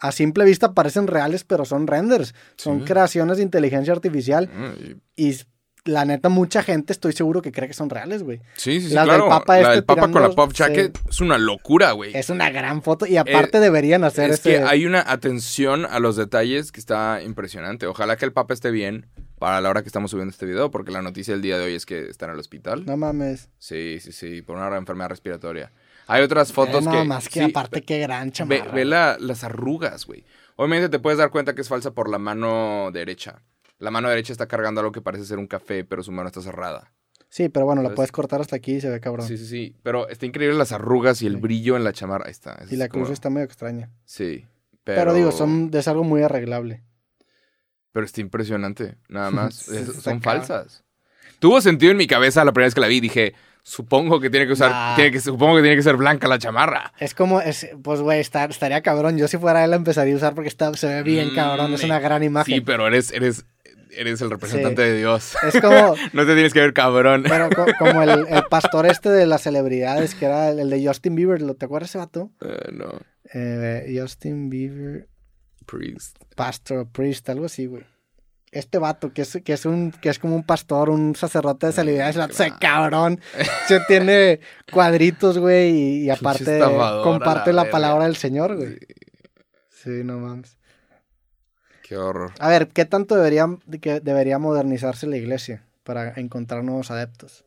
a 0.00 0.12
simple 0.12 0.44
vista 0.44 0.72
parecen 0.74 1.06
reales, 1.06 1.44
pero 1.44 1.64
son 1.64 1.86
renders. 1.86 2.34
Son 2.56 2.80
Sí. 2.80 2.84
creaciones 2.86 3.36
de 3.38 3.42
inteligencia 3.42 3.92
artificial. 3.92 4.48
Mm, 4.48 4.96
y- 5.16 5.30
Y 5.86 5.90
la 5.90 6.04
neta, 6.06 6.30
mucha 6.30 6.62
gente 6.62 6.94
estoy 6.94 7.12
seguro 7.12 7.42
que 7.42 7.52
cree 7.52 7.68
que 7.68 7.74
son 7.74 7.90
reales, 7.90 8.22
güey. 8.22 8.38
Sí, 8.56 8.80
sí, 8.80 8.88
sí, 8.88 8.94
Las 8.94 9.04
del 9.06 9.16
claro. 9.16 9.28
Papa 9.28 9.54
la 9.56 9.60
este 9.60 9.70
del 9.74 9.84
Papa 9.84 10.10
con 10.10 10.22
la 10.22 10.30
pop 10.30 10.50
jacket 10.52 10.98
es 11.10 11.20
una 11.20 11.36
locura, 11.36 11.92
güey. 11.92 12.16
Es 12.16 12.30
una 12.30 12.48
gran 12.50 12.80
foto 12.82 13.06
y 13.06 13.18
aparte 13.18 13.60
deberían 13.60 14.02
hacer 14.02 14.30
Es 14.30 14.40
que 14.40 14.58
hay 14.60 14.86
una 14.86 15.04
atención 15.06 15.84
a 15.84 16.00
los 16.00 16.16
detalles 16.16 16.72
que 16.72 16.80
está 16.80 17.20
impresionante. 17.22 17.86
Ojalá 17.86 18.16
que 18.16 18.24
el 18.24 18.32
Papa 18.32 18.54
esté 18.54 18.70
bien 18.70 19.06
para 19.38 19.60
la 19.60 19.68
hora 19.68 19.82
que 19.82 19.88
estamos 19.88 20.10
subiendo 20.10 20.30
este 20.30 20.46
video, 20.46 20.70
porque 20.70 20.90
la 20.90 21.02
noticia 21.02 21.34
del 21.34 21.42
día 21.42 21.58
de 21.58 21.66
hoy 21.66 21.74
es 21.74 21.84
que 21.84 22.08
está 22.08 22.24
en 22.26 22.32
el 22.32 22.38
hospital. 22.38 22.86
No 22.86 22.96
mames. 22.96 23.50
Sí, 23.58 23.98
sí, 24.00 24.12
sí, 24.12 24.40
por 24.40 24.56
una 24.56 24.74
enfermedad 24.78 25.10
respiratoria. 25.10 25.70
Hay 26.06 26.22
otras 26.22 26.52
fotos 26.52 26.82
Eh, 26.82 26.86
no, 26.86 26.92
que... 26.92 27.04
más 27.04 27.28
que 27.28 27.40
sí, 27.40 27.50
aparte, 27.50 27.82
qué 27.82 27.98
gran 28.00 28.30
chamarra. 28.32 28.70
ve 28.72 28.84
la- 28.84 29.16
las 29.18 29.44
arrugas, 29.44 30.06
güey. 30.06 30.24
Obviamente 30.56 30.88
te 30.88 30.98
puedes 30.98 31.18
dar 31.18 31.30
cuenta 31.30 31.54
que 31.54 31.62
es 31.62 31.68
falsa 31.68 31.92
por 31.92 32.08
la 32.10 32.18
mano 32.18 32.90
derecha. 32.92 33.42
La 33.78 33.90
mano 33.90 34.08
derecha 34.08 34.32
está 34.32 34.46
cargando 34.46 34.80
algo 34.80 34.92
que 34.92 35.00
parece 35.00 35.24
ser 35.24 35.38
un 35.38 35.46
café, 35.46 35.84
pero 35.84 36.02
su 36.02 36.12
mano 36.12 36.28
está 36.28 36.40
cerrada. 36.40 36.92
Sí, 37.28 37.48
pero 37.48 37.66
bueno, 37.66 37.82
la 37.82 37.94
puedes 37.94 38.12
cortar 38.12 38.40
hasta 38.40 38.54
aquí 38.54 38.74
y 38.76 38.80
se 38.80 38.88
ve 38.88 39.00
cabrón. 39.00 39.26
Sí, 39.26 39.36
sí, 39.36 39.46
sí. 39.46 39.76
Pero 39.82 40.08
está 40.08 40.24
increíble 40.26 40.56
las 40.56 40.70
arrugas 40.70 41.20
y 41.22 41.26
el 41.26 41.34
Sí. 41.34 41.40
brillo 41.40 41.76
en 41.76 41.82
la 41.82 41.92
chamarra. 41.92 42.26
Ahí 42.26 42.30
está. 42.30 42.56
y 42.70 42.72
es 42.74 42.78
la 42.78 42.88
cruz 42.88 43.04
como- 43.04 43.12
está 43.12 43.30
medio 43.30 43.44
extraña. 43.46 43.90
Sí. 44.04 44.46
Pero, 44.84 45.00
Pero, 45.00 45.14
digo, 45.14 45.32
son, 45.32 45.70
es 45.72 45.88
algo 45.88 46.04
muy 46.04 46.22
arreglable. 46.22 46.84
Pero 47.90 48.06
está 48.06 48.20
impresionante. 48.20 48.98
Nada 49.08 49.30
más. 49.32 49.68
Es- 49.68 50.02
son 50.02 50.22
falsas. 50.22 50.84
Tuvo 51.44 51.60
sentido 51.60 51.92
en 51.92 51.98
mi 51.98 52.06
cabeza 52.06 52.42
la 52.42 52.52
primera 52.52 52.68
vez 52.68 52.74
que 52.74 52.80
la 52.80 52.86
vi. 52.86 53.00
Dije, 53.00 53.34
supongo 53.62 54.18
que 54.18 54.30
tiene 54.30 54.46
que 54.46 54.54
usar. 54.54 54.70
Nah. 54.70 54.94
tiene 54.96 55.10
que, 55.10 55.20
supongo 55.20 55.56
que 55.56 55.60
tiene 55.60 55.76
que 55.76 55.82
ser 55.82 55.96
blanca 55.96 56.26
la 56.26 56.38
chamarra. 56.38 56.94
Es 56.98 57.12
como, 57.12 57.42
es, 57.42 57.68
pues 57.82 58.00
güey, 58.00 58.20
estaría 58.20 58.80
cabrón. 58.80 59.18
Yo 59.18 59.28
si 59.28 59.36
fuera 59.36 59.62
él 59.62 59.68
la 59.70 59.76
empezaría 59.76 60.14
a 60.14 60.16
usar 60.16 60.34
porque 60.34 60.48
está, 60.48 60.72
se 60.72 60.86
ve 60.86 61.02
bien 61.02 61.32
Mm, 61.32 61.34
cabrón. 61.34 61.74
Es 61.74 61.84
una 61.84 62.00
gran 62.00 62.20
Sí, 62.22 62.26
imagen. 62.28 62.64
pero 62.64 62.86
eres, 62.86 63.12
eres, 63.12 63.44
eres 63.90 64.22
el 64.22 64.30
representante 64.30 64.80
de 64.80 64.96
Dios. 64.96 65.36
Es 65.46 65.60
como, 65.60 65.94
no 66.14 66.24
te 66.24 66.32
tienes 66.32 66.54
que 66.54 66.60
ver 66.60 66.72
cabrón. 66.72 67.24
pero 67.28 67.50
co- 67.50 67.66
como 67.78 68.02
el, 68.02 68.26
el 68.26 68.44
pastor 68.48 68.86
este 68.86 69.10
de 69.10 69.26
las 69.26 69.42
celebridades, 69.42 70.14
que 70.14 70.24
era 70.24 70.48
el, 70.48 70.60
el 70.60 70.70
de 70.70 70.86
Justin 70.86 71.14
Bieber. 71.14 71.42
¿lo- 71.42 71.56
¿Te 71.56 71.66
acuerdas 71.66 71.90
ese 71.90 71.98
vato? 71.98 72.30
Eh, 72.40 72.70
no. 72.72 72.90
Eh, 73.34 73.94
Justin 74.00 74.48
Bieber, 74.48 75.08
Priest. 75.66 76.16
pastor, 76.36 76.88
priest, 76.90 77.28
algo 77.28 77.44
así, 77.44 77.66
güey. 77.66 77.84
Este 78.54 78.78
vato, 78.78 79.12
que 79.12 79.22
es, 79.22 79.38
que 79.44 79.52
es 79.52 79.66
un, 79.66 79.90
que 79.90 80.08
es 80.08 80.18
como 80.18 80.36
un 80.36 80.44
pastor, 80.44 80.88
un 80.88 81.16
sacerdote 81.16 81.66
de 81.66 81.72
celebridades, 81.72 82.14
el 82.16 82.20
vato 82.22 82.34
se 82.34 82.52
cabrón. 82.58 83.20
Se 83.68 83.80
tiene 83.88 84.40
cuadritos, 84.72 85.38
güey, 85.38 85.70
y, 85.70 86.04
y 86.04 86.10
aparte 86.10 86.60
comparte 87.02 87.52
la 87.52 87.68
palabra 87.70 88.04
del 88.04 88.16
Señor, 88.16 88.56
güey. 88.56 88.74
Sí, 88.74 88.86
Sí, 89.82 89.90
no 90.04 90.18
mames. 90.18 90.56
Qué 91.82 91.96
horror. 91.98 92.32
A 92.38 92.48
ver, 92.48 92.68
¿qué 92.68 92.84
tanto 92.86 93.14
debería, 93.16 93.46
que 93.82 94.00
debería 94.00 94.38
modernizarse 94.38 95.06
la 95.06 95.16
iglesia 95.18 95.66
para 95.82 96.14
encontrar 96.16 96.64
nuevos 96.64 96.90
adeptos? 96.90 97.44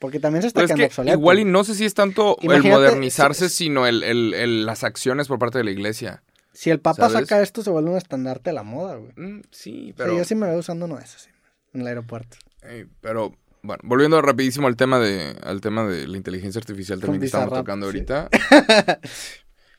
Porque 0.00 0.18
también 0.20 0.42
se 0.42 0.48
está 0.48 0.60
Pues 0.60 0.64
es 0.64 0.68
quedando 0.76 0.82
que 0.82 0.86
obsoleto. 0.86 1.18
igual 1.18 1.38
y 1.38 1.44
no 1.44 1.64
sé 1.64 1.74
si 1.74 1.84
es 1.84 1.94
tanto 1.94 2.36
el 2.40 2.44
Imagínate, 2.46 2.70
modernizarse, 2.70 3.48
si- 3.48 3.56
sino 3.64 3.86
el, 3.86 4.02
el- 4.02 4.34
el- 4.34 4.66
las 4.66 4.84
acciones 4.84 5.28
por 5.28 5.38
parte 5.38 5.58
de 5.58 5.64
la 5.64 5.70
iglesia. 5.70 6.22
Si 6.52 6.70
el 6.70 6.80
Papa 6.80 7.08
¿sabes? 7.08 7.28
saca 7.28 7.42
esto, 7.42 7.62
se 7.62 7.70
vuelve 7.70 7.90
un 7.90 7.96
estandarte 7.96 8.50
de 8.50 8.54
la 8.54 8.62
moda, 8.62 8.96
güey. 8.96 9.12
Mm, 9.16 9.42
sí, 9.50 9.94
Pero 9.96 10.16
yo 10.16 10.24
sí 10.24 10.34
me 10.34 10.46
veo 10.46 10.58
usando 10.58 10.86
uno 10.86 10.96
de 10.96 11.04
esos, 11.04 11.22
sí, 11.22 11.30
en 11.72 11.80
el 11.80 11.86
aeropuerto. 11.86 12.36
eh, 12.62 12.86
pero, 13.00 13.34
bueno, 13.62 13.80
volviendo 13.84 14.20
rapidísimo 14.20 14.66
al 14.66 14.76
tema 14.76 14.98
de, 14.98 15.36
al 15.42 15.60
tema 15.60 15.84
de 15.84 16.06
la 16.06 16.16
inteligencia 16.16 16.58
artificial 16.58 17.00
también 17.00 17.20
que 17.20 17.26
estamos 17.26 17.54
tocando 17.54 17.86
sí. 17.90 17.96
ahorita. 17.96 18.28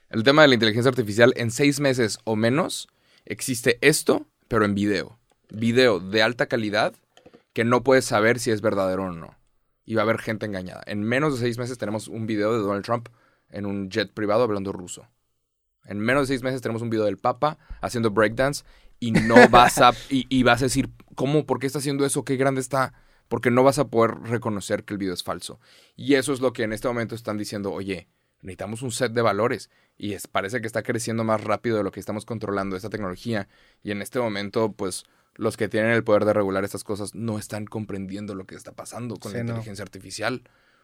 el 0.09 0.23
tema 0.23 0.41
de 0.41 0.47
la 0.47 0.53
inteligencia 0.55 0.89
artificial, 0.89 1.33
en 1.35 1.51
seis 1.51 1.79
meses 1.79 2.17
o 2.23 2.35
menos, 2.35 2.87
existe 3.25 3.77
esto, 3.81 4.25
pero 4.47 4.65
en 4.65 4.73
video. 4.73 5.19
Video 5.49 5.99
de 5.99 6.23
alta 6.23 6.47
calidad 6.47 6.93
que 7.53 7.63
no 7.63 7.83
puedes 7.83 8.05
saber 8.05 8.39
si 8.39 8.51
es 8.51 8.61
verdadero 8.61 9.05
o 9.05 9.11
no. 9.11 9.37
Y 9.85 9.95
va 9.95 10.01
a 10.01 10.05
haber 10.05 10.17
gente 10.19 10.45
engañada. 10.45 10.81
En 10.87 11.03
menos 11.03 11.33
de 11.33 11.39
seis 11.39 11.57
meses 11.57 11.77
tenemos 11.77 12.07
un 12.07 12.25
video 12.25 12.53
de 12.53 12.59
Donald 12.59 12.83
Trump 12.83 13.09
en 13.49 13.65
un 13.65 13.89
jet 13.89 14.11
privado 14.11 14.43
hablando 14.43 14.71
ruso. 14.71 15.07
En 15.85 15.99
menos 15.99 16.23
de 16.23 16.33
seis 16.33 16.43
meses 16.43 16.61
tenemos 16.61 16.81
un 16.81 16.89
video 16.89 17.05
del 17.05 17.17
Papa 17.17 17.57
haciendo 17.81 18.11
breakdance 18.11 18.63
y 18.99 19.11
no 19.11 19.35
vas 19.49 19.79
a 19.79 19.91
y, 20.09 20.25
y 20.29 20.43
vas 20.43 20.61
a 20.61 20.65
decir 20.65 20.89
cómo, 21.15 21.45
por 21.45 21.59
qué 21.59 21.67
está 21.67 21.79
haciendo 21.79 22.05
eso, 22.05 22.23
qué 22.23 22.37
grande 22.37 22.61
está, 22.61 22.93
porque 23.27 23.51
no 23.51 23.63
vas 23.63 23.79
a 23.79 23.87
poder 23.87 24.15
reconocer 24.21 24.83
que 24.83 24.93
el 24.93 24.97
video 24.97 25.13
es 25.13 25.23
falso. 25.23 25.59
Y 25.95 26.15
eso 26.15 26.33
es 26.33 26.39
lo 26.39 26.53
que 26.53 26.63
en 26.63 26.73
este 26.73 26.87
momento 26.87 27.15
están 27.15 27.37
diciendo, 27.37 27.71
oye, 27.71 28.07
necesitamos 28.41 28.81
un 28.81 28.91
set 28.91 29.13
de 29.13 29.21
valores 29.21 29.69
y 29.97 30.13
es, 30.13 30.27
parece 30.27 30.59
que 30.61 30.67
está 30.67 30.83
creciendo 30.83 31.23
más 31.23 31.41
rápido 31.43 31.77
de 31.77 31.83
lo 31.83 31.91
que 31.91 31.99
estamos 31.99 32.25
controlando 32.25 32.75
esta 32.75 32.89
tecnología 32.89 33.47
y 33.83 33.91
en 33.91 34.01
este 34.01 34.19
momento 34.19 34.73
pues 34.73 35.05
los 35.35 35.55
que 35.55 35.69
tienen 35.69 35.91
el 35.91 36.03
poder 36.03 36.25
de 36.25 36.33
regular 36.33 36.63
estas 36.65 36.83
cosas 36.83 37.15
no 37.15 37.39
están 37.39 37.65
comprendiendo 37.65 38.35
lo 38.35 38.45
que 38.45 38.55
está 38.55 38.73
pasando 38.73 39.15
con 39.17 39.31
Sí, 39.31 39.37
la 39.37 39.43
no. 39.45 39.49
inteligencia 39.51 39.83
artificial. 39.83 40.43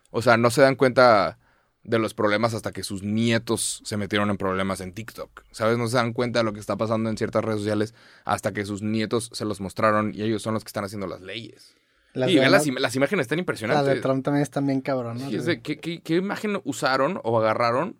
O 0.10 0.22
sea, 0.22 0.38
no 0.38 0.50
se 0.52 0.62
dan 0.62 0.76
cuenta 0.76 1.38
de 1.84 1.98
los 2.00 2.14
problemas 2.14 2.54
hasta 2.54 2.72
que 2.72 2.84
sus 2.84 3.04
nietos 3.04 3.82
se 3.86 3.98
metieron 3.98 4.30
en 4.30 4.38
problemas 4.38 4.82
en 4.82 4.94
TikTok. 4.94 5.44
¿Sabes? 5.52 5.78
No 5.78 5.88
se 5.88 5.96
dan 5.98 6.14
cuenta 6.14 6.40
de 6.40 6.44
lo 6.46 6.54
que 6.54 6.60
está 6.60 6.76
pasando 6.78 7.10
en 7.10 7.18
ciertas 7.18 7.44
redes 7.44 7.60
sociales 7.62 7.94
hasta 8.26 8.52
que 8.54 8.66
sus 8.66 8.82
nietos 8.82 9.30
se 9.34 9.46
los 9.46 9.62
mostraron 9.62 10.14
y 10.14 10.22
ellos 10.22 10.42
son 10.42 10.54
los 10.54 10.64
que 10.64 10.70
están 10.70 10.84
haciendo 10.84 11.08
las 11.08 11.22
leyes. 11.22 11.76
Las 12.14 12.30
y 12.32 12.34
de, 12.36 12.40
ve 12.42 12.46
la- 12.48 12.58
las, 12.58 12.68
las 12.68 12.96
imágenes 12.96 13.24
están 13.26 13.38
las 13.38 13.42
impresionantes. 13.44 13.96
de 13.96 14.02
Trump 14.02 14.24
también 14.26 14.44
están 14.44 14.66
bien 14.68 14.82
cabronas. 14.82 15.30
Sí, 15.30 15.38
de, 15.38 15.62
¿qué, 15.62 15.78
qué, 15.80 16.02
qué 16.02 16.16
imagen 16.16 16.60
usaron 16.66 17.22
o 17.24 17.40
agarraron 17.40 17.98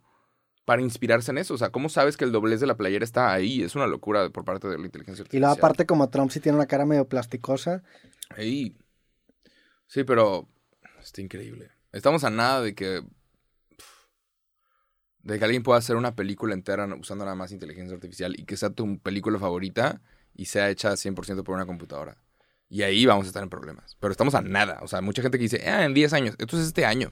para 0.66 0.82
inspirarse 0.82 1.32
en 1.32 1.38
eso? 1.38 1.54
O 1.54 1.58
sea, 1.58 1.70
¿cómo 1.72 1.90
sabes 1.90 2.18
que 2.18 2.26
el 2.26 2.32
doblez 2.32 2.60
de 2.60 2.68
la 2.68 2.76
playera 2.76 3.06
está 3.06 3.32
ahí? 3.32 3.62
Es 3.64 3.76
una 3.76 3.88
locura 3.88 4.30
por 4.30 4.44
parte 4.46 4.68
de 4.68 4.78
la 4.78 4.86
inteligencia 4.86 5.22
Y 5.22 5.24
artificial. 5.24 5.42
luego 5.42 5.54
aparte 5.58 5.86
como 5.86 6.10
Trump 6.10 6.32
sí 6.32 6.40
tiene 6.40 6.58
una 6.58 6.68
cara 6.68 6.86
medio 6.86 7.08
plasticosa. 7.08 7.82
Ey. 8.36 8.76
Sí, 9.88 10.04
pero 10.04 10.48
está 11.00 11.22
increíble. 11.22 11.70
Estamos 11.92 12.24
a 12.24 12.30
nada 12.30 12.62
de 12.62 12.76
que 12.76 13.02
de 15.24 15.38
que 15.38 15.46
alguien 15.46 15.64
pueda 15.64 15.80
hacer 15.80 15.96
una 15.96 16.16
película 16.16 16.54
entera 16.54 16.86
usando 16.96 17.26
nada 17.26 17.36
más 17.36 17.52
inteligencia 17.52 17.94
artificial 17.96 18.36
y 18.38 18.46
que 18.46 18.58
sea 18.58 18.70
tu 18.70 19.00
película 19.00 19.38
favorita 19.40 20.02
y 20.34 20.46
sea 20.46 20.70
hecha 20.70 20.92
100% 20.94 21.44
por 21.44 21.56
una 21.56 21.66
computadora. 21.66 22.18
Y 22.70 22.84
ahí 22.84 23.06
vamos 23.06 23.26
a 23.26 23.28
estar 23.30 23.44
en 23.44 23.50
problemas. 23.50 23.98
Pero 24.00 24.12
estamos 24.12 24.36
a 24.36 24.42
nada. 24.42 24.80
O 24.82 24.88
sea, 24.88 25.02
mucha 25.02 25.22
gente 25.22 25.38
que 25.38 25.44
dice, 25.44 25.68
ah, 25.68 25.86
en 25.86 25.94
10 25.94 26.14
años. 26.14 26.36
Esto 26.38 26.58
es 26.58 26.68
este 26.68 26.86
año. 26.86 27.12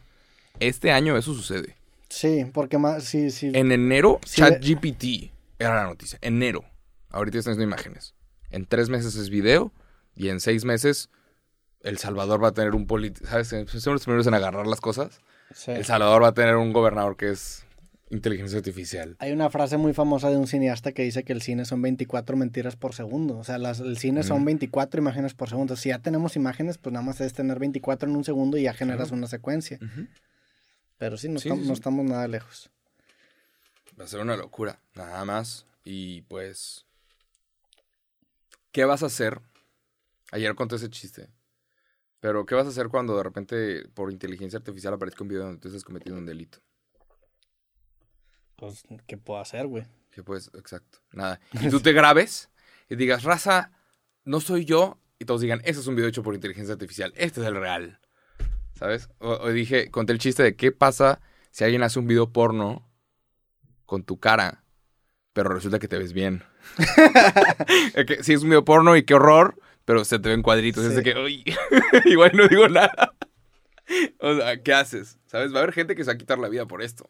Este 0.59 0.91
año 0.91 1.17
eso 1.17 1.33
sucede. 1.33 1.75
Sí, 2.09 2.45
porque 2.53 2.77
más, 2.77 3.03
sí, 3.03 3.31
sí. 3.31 3.51
En 3.53 3.71
enero, 3.71 4.19
Sí, 4.25 4.41
ChatGPT 4.41 5.31
era 5.59 5.75
la 5.75 5.83
noticia. 5.85 6.19
Enero. 6.21 6.63
Ahorita 7.09 7.39
están 7.39 7.53
haciendo 7.53 7.73
imágenes. 7.75 8.13
En 8.49 8.65
tres 8.65 8.89
meses 8.89 9.15
es 9.15 9.29
video 9.29 9.73
y 10.15 10.29
en 10.29 10.39
seis 10.39 10.63
meses 10.63 11.09
El 11.81 11.97
Salvador 11.97 12.41
va 12.41 12.49
a 12.49 12.53
tener 12.53 12.75
un 12.75 12.87
político. 12.87 13.27
¿Sabes? 13.27 13.49
Son 13.49 13.93
los 13.93 14.03
primeros 14.03 14.27
en 14.27 14.35
agarrar 14.35 14.67
las 14.67 14.79
cosas. 14.79 15.19
sí. 15.53 15.71
El 15.71 15.85
Salvador 15.85 16.23
va 16.23 16.29
a 16.29 16.33
tener 16.33 16.55
un 16.55 16.71
gobernador 16.71 17.17
que 17.17 17.31
es 17.31 17.65
inteligencia 18.09 18.57
artificial. 18.57 19.15
Hay 19.19 19.31
una 19.31 19.49
frase 19.49 19.77
muy 19.77 19.93
famosa 19.93 20.29
de 20.29 20.37
un 20.37 20.47
cineasta 20.47 20.91
que 20.93 21.03
dice 21.03 21.23
que 21.23 21.33
el 21.33 21.41
cine 21.41 21.65
son 21.65 21.81
24 21.81 22.37
mentiras 22.37 22.75
por 22.75 22.93
segundo. 22.93 23.37
O 23.37 23.43
sea, 23.43 23.57
las- 23.57 23.79
el 23.79 23.97
cine 23.97 24.23
son 24.23 24.37
Ujú. 24.37 24.45
24 24.45 25.01
imágenes 25.01 25.33
por 25.33 25.49
segundo. 25.49 25.75
Si 25.75 25.89
ya 25.89 25.99
tenemos 25.99 26.35
imágenes, 26.35 26.77
pues 26.77 26.93
nada 26.93 27.05
más 27.05 27.19
es 27.21 27.33
tener 27.33 27.59
24 27.59 28.09
en 28.09 28.15
un 28.15 28.23
segundo 28.23 28.57
y 28.57 28.63
ya 28.63 28.73
generas 28.73 29.07
Claro. 29.09 29.17
una 29.17 29.27
secuencia. 29.27 29.79
Pero 30.97 31.17
sí, 31.17 31.27
no, 31.29 31.39
Sí, 31.39 31.47
estamos, 31.49 31.63
sí, 31.63 31.67
no 31.67 31.73
estamos 31.73 32.05
nada 32.05 32.27
lejos. 32.27 32.69
Va 33.99 34.05
a 34.05 34.07
ser 34.07 34.19
una 34.21 34.37
locura, 34.37 34.79
nada 34.95 35.25
más. 35.25 35.65
Y 35.83 36.21
pues, 36.23 36.85
¿qué 38.71 38.85
vas 38.85 39.03
a 39.03 39.07
hacer? 39.07 39.41
Ayer 40.31 40.55
conté 40.55 40.75
ese 40.75 40.89
chiste. 40.89 41.29
Pero, 42.19 42.45
¿qué 42.45 42.55
vas 42.55 42.65
a 42.65 42.69
hacer 42.69 42.87
cuando 42.89 43.15
de 43.15 43.23
repente 43.23 43.87
por 43.93 44.11
inteligencia 44.11 44.57
artificial 44.57 44.93
aparezca 44.93 45.23
un 45.23 45.27
video 45.29 45.43
donde 45.43 45.59
tú 45.59 45.67
estás 45.67 45.83
cometiendo 45.83 46.19
un 46.19 46.25
delito? 46.25 46.59
Pues, 48.57 48.83
¿qué 49.05 49.17
puedo 49.17 49.39
hacer, 49.39 49.67
güey? 49.67 49.85
Que 50.11 50.23
pues, 50.23 50.49
exacto, 50.55 50.99
nada. 51.11 51.39
Y 51.61 51.69
tú 51.69 51.79
te 51.79 51.93
grabes 51.93 52.49
y 52.89 52.95
digas, 52.95 53.23
raza, 53.23 53.71
no 54.25 54.41
soy 54.41 54.65
yo. 54.65 54.99
Y 55.19 55.25
todos 55.25 55.41
digan, 55.41 55.61
ese 55.63 55.79
es 55.79 55.87
un 55.87 55.95
video 55.95 56.09
hecho 56.09 56.23
por 56.23 56.35
inteligencia 56.35 56.73
artificial. 56.73 57.13
Este 57.15 57.41
es 57.41 57.47
el 57.47 57.55
real. 57.55 57.99
¿Sabes? 58.73 59.09
O, 59.19 59.29
o 59.29 59.49
dije, 59.49 59.89
conté 59.89 60.13
el 60.13 60.19
chiste 60.19 60.43
de 60.43 60.55
qué 60.55 60.71
pasa 60.71 61.21
si 61.51 61.63
alguien 61.63 61.83
hace 61.83 61.99
un 61.99 62.07
video 62.07 62.31
porno 62.31 62.87
con 63.85 64.03
tu 64.03 64.19
cara, 64.19 64.63
pero 65.33 65.49
resulta 65.49 65.79
que 65.79 65.87
te 65.87 65.97
ves 65.97 66.13
bien. 66.13 66.43
Que 68.07 68.23
sí, 68.23 68.33
es 68.33 68.43
un 68.43 68.49
video 68.49 68.65
porno 68.65 68.95
y 68.95 69.03
qué 69.03 69.15
horror, 69.15 69.59
pero 69.85 70.03
se 70.03 70.19
te 70.19 70.29
ven 70.29 70.41
cuadritos. 70.41 70.83
Es 70.83 70.95
de 70.95 71.03
que, 71.03 71.15
uy, 71.15 71.43
igual 72.05 72.31
no 72.33 72.47
digo 72.47 72.67
nada. 72.67 73.13
O 74.19 74.35
sea, 74.35 74.61
¿qué 74.61 74.73
haces? 74.73 75.19
¿Sabes? 75.27 75.53
Va 75.53 75.59
a 75.59 75.63
haber 75.63 75.73
gente 75.73 75.95
que 75.95 76.03
se 76.03 76.09
va 76.09 76.15
a 76.15 76.17
quitar 76.17 76.37
la 76.39 76.49
vida 76.49 76.65
por 76.65 76.81
esto. 76.81 77.09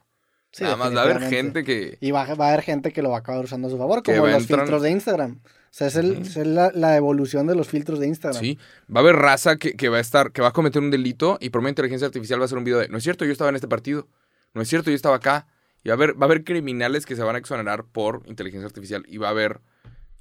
Sí, 0.58 0.64
Nada 0.64 0.76
más 0.76 0.96
va 0.96 1.02
a 1.02 1.04
haber 1.04 1.22
gente 1.30 1.64
que... 1.64 2.00
Y 2.02 2.10
va, 2.10 2.34
va 2.34 2.48
a 2.48 2.54
haber 2.54 2.64
gente 2.64 2.92
que 2.92 3.04
lo 3.04 3.12
va 3.12 3.18
a 3.18 3.20
acabar 3.20 3.46
usando 3.46 3.68
a 3.68 3.70
su 3.72 3.78
favor, 3.78 4.02
como 4.02 4.26
los 4.26 4.42
entrar- 4.42 4.62
filtros 4.62 4.82
de 4.82 4.90
Instagram. 4.90 5.40
O 5.44 5.50
sea, 5.70 5.86
es, 5.86 5.96
el, 5.98 6.18
es 6.24 6.36
la, 6.38 6.72
la 6.74 6.96
evolución 6.98 7.46
de 7.46 7.54
los 7.54 7.68
filtros 7.68 8.00
de 8.00 8.08
Instagram. 8.08 8.42
Sí, 8.42 8.58
va 8.90 9.02
a 9.02 9.04
haber 9.04 9.18
raza 9.18 9.58
que, 9.58 9.74
que 9.74 9.90
va 9.90 9.98
a 9.98 10.00
estar, 10.00 10.32
que 10.32 10.42
va 10.42 10.48
a 10.48 10.54
cometer 10.54 10.82
un 10.82 10.90
delito 10.90 11.38
y 11.40 11.52
por 11.52 11.62
medio 11.62 11.68
de 11.68 11.72
inteligencia 11.74 12.08
artificial 12.08 12.40
va 12.40 12.46
a 12.46 12.48
hacer 12.48 12.58
un 12.58 12.64
video 12.64 12.80
de, 12.80 12.88
no 12.90 12.98
es 12.98 13.04
cierto, 13.04 13.24
yo 13.24 13.32
estaba 13.32 13.52
en 13.52 13.56
este 13.56 13.68
partido, 13.68 14.08
no 14.56 14.64
es 14.64 14.68
cierto, 14.68 14.90
yo 14.90 14.96
estaba 14.96 15.18
acá. 15.18 15.46
Y 15.84 15.90
va 15.90 15.94
a 15.94 15.98
haber, 15.98 16.20
va 16.20 16.22
a 16.22 16.26
haber 16.26 16.44
criminales 16.44 17.06
que 17.06 17.16
se 17.16 17.22
van 17.22 17.36
a 17.36 17.38
exonerar 17.40 17.84
por 17.86 18.24
inteligencia 18.26 18.66
artificial 18.66 19.04
y 19.08 19.18
va 19.20 19.28
a 19.28 19.32
haber 19.32 19.62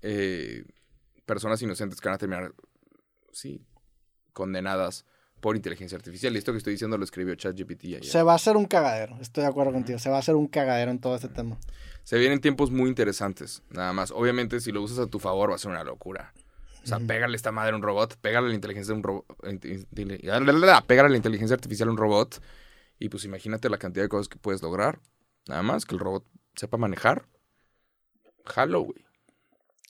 eh, 0.03 0.65
personas 1.25 1.63
inocentes 1.63 1.99
que 2.03 2.09
van 2.11 2.17
a 2.17 2.19
terminar, 2.19 2.53
sí, 3.33 3.63
condenadas 4.35 5.07
por 5.41 5.57
inteligencia 5.57 5.97
artificial. 5.97 6.35
Y 6.35 6.39
esto 6.39 6.53
que 6.53 6.59
estoy 6.59 6.75
diciendo 6.75 6.99
lo 6.99 7.05
escribió 7.05 7.35
ChatGPT 7.35 7.85
ayer. 7.85 8.05
Se 8.05 8.23
va 8.23 8.33
a 8.33 8.37
hacer 8.37 8.57
un 8.57 8.67
cagadero, 8.67 9.17
estoy 9.21 9.43
de 9.43 9.49
acuerdo 9.49 9.73
contigo. 9.73 9.99
Se 9.99 10.09
va 10.09 10.17
a 10.17 10.19
hacer 10.21 10.35
un 10.35 10.47
cagadero 10.47 10.91
en 10.91 10.99
todo 10.99 11.15
este 11.15 11.29
tema. 11.29 11.59
Se 12.05 12.19
vienen 12.19 12.41
tiempos 12.41 12.71
muy 12.71 12.89
interesantes, 12.89 13.63
nada 13.71 13.93
más. 13.93 14.11
Obviamente, 14.11 14.61
si 14.61 14.73
lo 14.73 14.83
usas 14.83 14.99
a 14.99 15.07
tu 15.07 15.19
favor, 15.19 15.51
va 15.51 15.57
a 15.57 15.59
ser 15.59 15.71
una 15.71 15.85
locura. 15.85 16.33
O 16.85 16.87
sea, 16.89 17.01
pégale 17.01 17.35
esta 17.35 17.51
madre 17.51 17.73
a 17.73 17.77
un 17.77 17.83
robot, 17.83 18.17
pégale 18.21 18.49
la 18.49 18.55
inteligencia 18.55 18.95
de 18.95 18.99
un 18.99 19.03
robot, 19.03 19.27
pégale 20.87 21.09
la 21.09 21.17
inteligencia 21.17 21.55
artificial 21.55 21.89
a 21.89 21.91
un 21.93 21.99
robot 21.99 22.41
y 23.01 23.09
pues 23.09 23.25
imagínate 23.25 23.69
la 23.69 23.79
cantidad 23.79 24.05
de 24.05 24.09
cosas 24.09 24.29
que 24.29 24.39
puedes 24.39 24.63
lograr. 24.63 25.01
Nada 25.49 25.63
más 25.65 25.85
que 25.85 25.97
el 25.97 26.01
robot 26.01 26.25
sepa 26.55 26.77
manejar. 26.77 27.27
Jalo, 28.45 28.83
güey. 28.83 29.05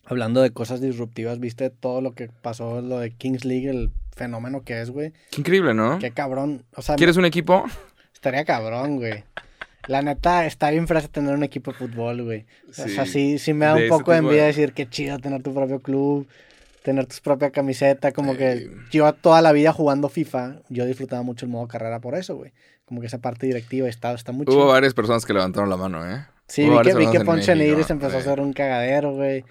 Hablando 0.07 0.41
de 0.41 0.53
cosas 0.53 0.81
disruptivas, 0.81 1.39
¿viste 1.39 1.69
todo 1.69 2.01
lo 2.01 2.15
que 2.15 2.29
pasó, 2.29 2.81
lo 2.81 2.99
de 2.99 3.15
Kings 3.15 3.45
League, 3.45 3.69
el 3.69 3.93
fenómeno 4.17 4.63
que 4.65 4.81
es, 4.81 4.91
güey? 4.91 5.13
Qué 5.31 5.41
increíble, 5.43 5.75
¿no? 5.75 5.99
Qué 6.01 6.11
cabrón. 6.11 6.65
O 6.75 6.83
sea, 6.83 6.97
¿Quieres 6.97 7.17
un 7.17 7.25
equipo? 7.27 7.65
estaría 8.13 8.45
cabrón, 8.45 8.97
güey. 8.97 9.23
La 9.87 10.03
neta, 10.03 10.47
está 10.47 10.71
bien 10.71 10.89
fresa 10.89 11.07
tener 11.07 11.33
un 11.35 11.45
equipo 11.45 11.71
de 11.71 11.79
fútbol, 11.79 12.23
güey. 12.25 12.45
O 12.69 12.73
sea, 12.73 13.07
Sí, 13.07 13.39
sí, 13.39 13.53
me 13.53 13.67
da 13.67 13.77
un 13.77 13.89
poco 13.89 14.11
de 14.11 14.19
envidia 14.19 14.43
de- 14.43 14.49
decir 14.49 14.73
qué 14.73 14.89
chido 14.89 15.19
tener 15.21 15.43
tu 15.45 15.55
propio 15.55 15.79
club, 15.81 16.27
tener 16.83 17.07
tu 17.07 17.15
propia 17.23 17.51
camiseta. 17.51 18.11
Como 18.11 18.37
que 18.37 18.69
yo 18.91 19.13
toda 19.13 19.41
la 19.43 19.53
vida 19.53 19.73
jugando 19.73 20.09
FIFA, 20.09 20.57
yo 20.71 20.87
disfrutaba 20.87 21.23
mucho 21.23 21.47
el 21.47 21.53
modo 21.53 21.69
carrera 21.69 22.01
por 22.01 22.17
eso, 22.17 22.35
güey. 22.35 22.53
Como 22.85 23.01
que 23.01 23.07
esa 23.07 23.19
parte 23.19 23.47
directiva 23.47 23.89
está, 23.89 24.13
está 24.13 24.33
muy 24.33 24.43
Hubo 24.45 24.53
chido. 24.53 24.67
varias 24.67 24.95
personas 24.95 25.25
que 25.25 25.33
levantaron 25.33 25.71
la 25.71 25.77
mano, 25.77 26.09
¿eh? 26.11 26.25
Sí, 26.49 26.69
Hubo 26.69 26.79
vi 26.81 26.91
que, 26.91 26.95
vi 26.97 27.07
que 27.11 27.55
Nigris 27.55 27.91
empezó 27.91 28.17
a 28.17 28.21
hacer 28.21 28.41
un 28.41 28.53
cagadero, 28.53 29.13
güey. 29.13 29.45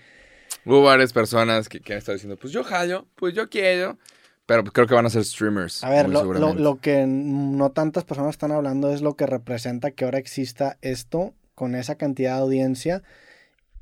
Hubo 0.65 0.83
varias 0.83 1.13
personas 1.13 1.69
que, 1.69 1.79
que 1.79 1.93
han 1.93 1.99
estado 1.99 2.15
diciendo, 2.15 2.37
pues 2.37 2.51
yo 2.51 2.63
jallo, 2.63 3.05
pues 3.15 3.33
yo 3.33 3.49
quiero. 3.49 3.97
Pero 4.45 4.63
creo 4.63 4.85
que 4.87 4.93
van 4.93 5.05
a 5.05 5.09
ser 5.09 5.23
streamers. 5.23 5.83
A 5.83 5.89
ver, 5.89 6.07
lo, 6.07 6.13
lo, 6.13 6.19
seguramente. 6.19 6.61
lo 6.61 6.79
que 6.79 7.05
no 7.07 7.71
tantas 7.71 8.03
personas 8.03 8.31
están 8.31 8.51
hablando 8.51 8.91
es 8.93 9.01
lo 9.01 9.15
que 9.15 9.25
representa 9.25 9.91
que 9.91 10.05
ahora 10.05 10.19
exista 10.19 10.77
esto 10.81 11.33
con 11.55 11.73
esa 11.75 11.95
cantidad 11.95 12.35
de 12.35 12.41
audiencia 12.41 13.03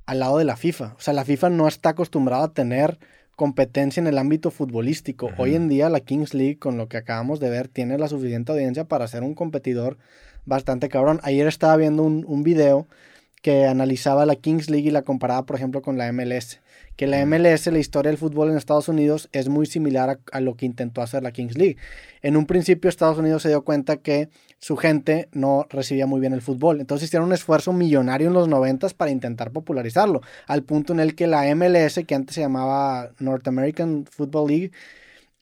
al 0.05 0.19
lado 0.19 0.37
de 0.37 0.45
la 0.45 0.55
FIFA. 0.55 0.95
O 0.97 1.01
sea, 1.01 1.13
la 1.13 1.25
FIFA 1.25 1.49
no 1.49 1.67
está 1.67 1.89
acostumbrada 1.89 2.45
a 2.45 2.53
tener 2.53 2.99
competencia 3.35 3.99
en 3.99 4.07
el 4.07 4.17
ámbito 4.17 4.51
futbolístico. 4.51 5.31
Hoy 5.37 5.55
en 5.55 5.67
día 5.67 5.89
la 5.89 5.99
Kings 5.99 6.33
League, 6.33 6.59
con 6.59 6.77
lo 6.77 6.87
que 6.87 6.97
acabamos 6.97 7.39
de 7.39 7.49
ver, 7.49 7.67
tiene 7.67 7.97
la 7.97 8.07
suficiente 8.07 8.51
audiencia 8.51 8.85
para 8.85 9.07
ser 9.07 9.23
un 9.23 9.33
competidor 9.33 9.97
bastante 10.45 10.87
cabrón. 10.87 11.19
Ayer 11.23 11.47
estaba 11.47 11.75
viendo 11.75 12.03
un, 12.03 12.25
un 12.27 12.43
video 12.43 12.87
que 13.41 13.65
analizaba 13.65 14.25
la 14.25 14.35
Kings 14.35 14.69
League 14.69 14.87
y 14.87 14.91
la 14.91 15.01
comparaba, 15.01 15.45
por 15.45 15.55
ejemplo, 15.55 15.81
con 15.81 15.97
la 15.97 16.11
MLS. 16.13 16.59
Que 16.95 17.07
la 17.07 17.25
MLS, 17.25 17.67
la 17.67 17.79
historia 17.79 18.11
del 18.11 18.17
fútbol 18.17 18.51
en 18.51 18.57
Estados 18.57 18.87
Unidos, 18.87 19.29
es 19.31 19.49
muy 19.49 19.65
similar 19.65 20.19
a, 20.31 20.39
lo 20.41 20.55
que 20.55 20.65
intentó 20.65 21.01
hacer 21.01 21.23
la 21.23 21.31
Kings 21.31 21.57
League. 21.57 21.77
En 22.21 22.37
un 22.37 22.45
principio, 22.45 22.89
Estados 22.89 23.17
Unidos 23.17 23.41
se 23.41 23.49
dio 23.49 23.63
cuenta 23.63 23.97
que 23.97 24.29
su 24.59 24.77
gente 24.77 25.27
no 25.31 25.65
recibía 25.69 26.05
muy 26.05 26.19
bien 26.19 26.33
el 26.33 26.41
fútbol. 26.41 26.79
Entonces 26.79 27.07
hicieron 27.07 27.27
un 27.27 27.33
esfuerzo 27.33 27.73
millonario 27.73 28.27
en 28.27 28.33
los 28.33 28.47
90 28.47 28.89
para 28.89 29.11
intentar 29.11 29.51
popularizarlo. 29.51 30.21
Al 30.47 30.63
punto 30.63 30.93
en 30.93 30.99
el 30.99 31.15
que 31.15 31.27
la 31.27 31.53
MLS, 31.55 31.99
que 32.05 32.15
antes 32.15 32.35
se 32.35 32.41
llamaba 32.41 33.09
North 33.19 33.47
American 33.47 34.05
Football 34.05 34.47
League, 34.49 34.71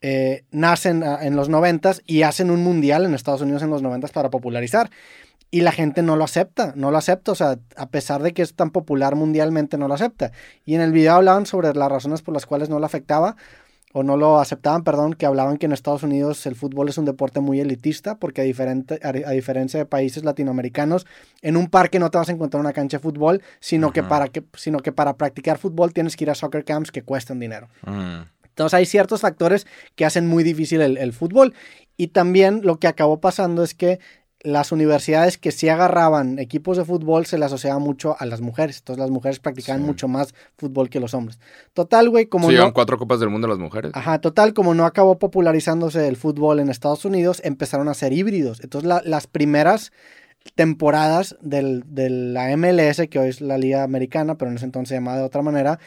eh, 0.04 0.45
nacen 0.49 1.04
ah, 1.04 1.20
en 1.22 1.36
los 1.36 1.47
90 1.47 1.97
y 2.08 2.24
hacen 2.24 2.49
un 2.49 2.64
mundial 2.64 3.06
en 3.06 3.14
Estados 3.14 3.41
Unidos 3.41 3.62
en 3.62 3.70
los 3.70 3.84
90 3.84 4.08
para 4.08 4.32
popularizar. 4.32 4.89
Y 5.52 5.62
la 5.62 5.74
gente 5.74 6.02
no 6.02 6.16
lo 6.16 6.24
acepta, 6.24 6.74
no 6.78 6.91
lo 6.91 6.97
acepta, 6.97 7.34
o 7.34 7.36
sea, 7.36 7.60
a 7.76 7.89
pesar 7.89 8.24
de 8.24 8.34
que 8.34 8.41
es 8.41 8.56
tan 8.56 8.72
popular 8.72 9.16
mundialmente, 9.16 9.78
no 9.78 9.89
lo 9.89 9.93
acepta. 9.93 10.32
Y 10.66 10.76
en 10.76 10.82
el 10.82 10.93
video 10.93 11.14
hablaban 11.16 11.45
sobre 11.45 11.74
las 11.74 11.91
razones 11.91 12.22
por 12.22 12.34
las 12.34 12.45
cuales 12.45 12.70
no 12.70 12.80
lo 12.80 12.86
afectaba, 12.86 13.36
o 13.93 14.04
no 14.04 14.18
lo 14.18 14.39
aceptaban, 14.39 14.84
perdón, 14.84 15.14
que 15.14 15.26
hablaban 15.26 15.58
que 15.58 15.66
en 15.66 15.74
Estados 15.74 16.04
Unidos 16.04 16.45
el 16.45 16.56
fútbol 16.56 16.89
es 16.89 16.97
un 16.97 17.06
deporte 17.06 17.39
muy 17.39 17.60
elitista, 17.60 18.16
porque 18.16 18.41
a, 18.41 18.43
diferente, 18.43 18.99
a, 19.04 19.10
a 19.10 19.32
diferencia 19.32 19.80
de 19.80 19.86
países 19.86 20.24
latinoamericanos, 20.24 21.06
en 21.41 21.58
un 21.58 21.68
parque 21.68 21.99
no 21.99 22.10
te 22.10 22.18
vas 22.18 22.30
a 22.30 22.32
encontrar 22.32 22.62
una 22.62 22.74
cancha 22.74 22.97
de 22.97 23.04
fútbol, 23.04 23.41
sino, 23.60 23.91
que 23.91 24.04
para 24.04 24.30
que, 24.30 24.43
sino 24.56 24.80
que 24.80 24.91
para 24.91 25.18
practicar 25.18 25.58
fútbol 25.58 25.93
tienes 25.93 26.16
que 26.16 26.24
ir 26.24 26.30
a 26.30 26.36
soccer 26.36 26.64
camps 26.64 26.91
que 26.91 27.04
cuestan 27.04 27.39
dinero. 27.39 27.68
Mm. 27.86 28.22
Entonces 28.43 28.74
hay 28.74 28.86
ciertos 28.86 29.22
factores 29.22 29.66
que 29.95 30.06
hacen 30.06 30.28
muy 30.28 30.43
difícil 30.43 30.82
el, 30.82 30.97
el 30.97 31.14
fútbol. 31.14 31.54
Y 31.97 32.08
también 32.08 32.62
lo 32.64 32.78
que 32.78 32.88
acabó 32.88 33.20
pasando 33.20 33.64
es 33.64 33.74
que 33.74 33.99
las 34.44 34.72
universidades 34.72 35.38
que 35.38 35.52
sí 35.52 35.70
agarraban 35.70 36.39
equipos 36.39 36.78
de 36.78 36.86
fútbol 36.86 37.26
se 37.26 37.38
le 37.38 37.46
asociaba 37.46 37.80
mucho 37.80 38.16
a 38.20 38.26
las 38.26 38.42
mujeres. 38.42 38.80
Entonces 38.80 39.00
las 39.02 39.12
mujeres 39.12 39.39
practicaban 39.39 39.82
Sí. 39.82 39.88
mucho 39.88 40.08
más 40.08 40.34
fútbol 40.58 40.89
que 40.89 41.00
los 41.00 41.14
hombres. 41.14 41.39
Total, 41.74 42.10
güey, 42.10 42.26
como 42.26 42.48
Se 42.48 42.54
no... 42.54 42.58
llevan 42.58 42.72
cuatro 42.74 42.98
copas 42.98 43.20
del 43.20 43.30
mundo 43.30 43.48
las 43.48 43.60
mujeres. 43.60 43.92
Ajá, 43.94 44.20
total, 44.20 44.54
como 44.54 44.74
no 44.74 44.86
acabó 44.86 45.20
popularizándose 45.20 46.08
el 46.08 46.18
fútbol 46.18 46.60
en 46.60 46.70
Estados 46.70 47.06
Unidos, 47.06 47.42
empezaron 47.44 47.88
a 47.88 47.94
ser 47.94 48.14
híbridos. 48.14 48.60
Entonces 48.62 48.88
la- 48.88 49.02
las 49.06 49.28
primeras 49.28 49.92
temporadas 50.56 51.38
del- 51.42 51.84
de 51.86 52.10
la 52.10 52.52
MLS, 52.52 53.08
que 53.08 53.20
hoy 53.20 53.30
es 53.30 53.42
la 53.42 53.58
Liga 53.58 53.84
Americana, 53.84 54.36
pero 54.36 54.50
en 54.50 54.58
ese 54.58 54.66
entonces 54.66 54.89
se 54.89 54.96
llamaba 54.96 55.18
de 55.18 55.24
otra 55.24 55.42
manera, 55.42 55.80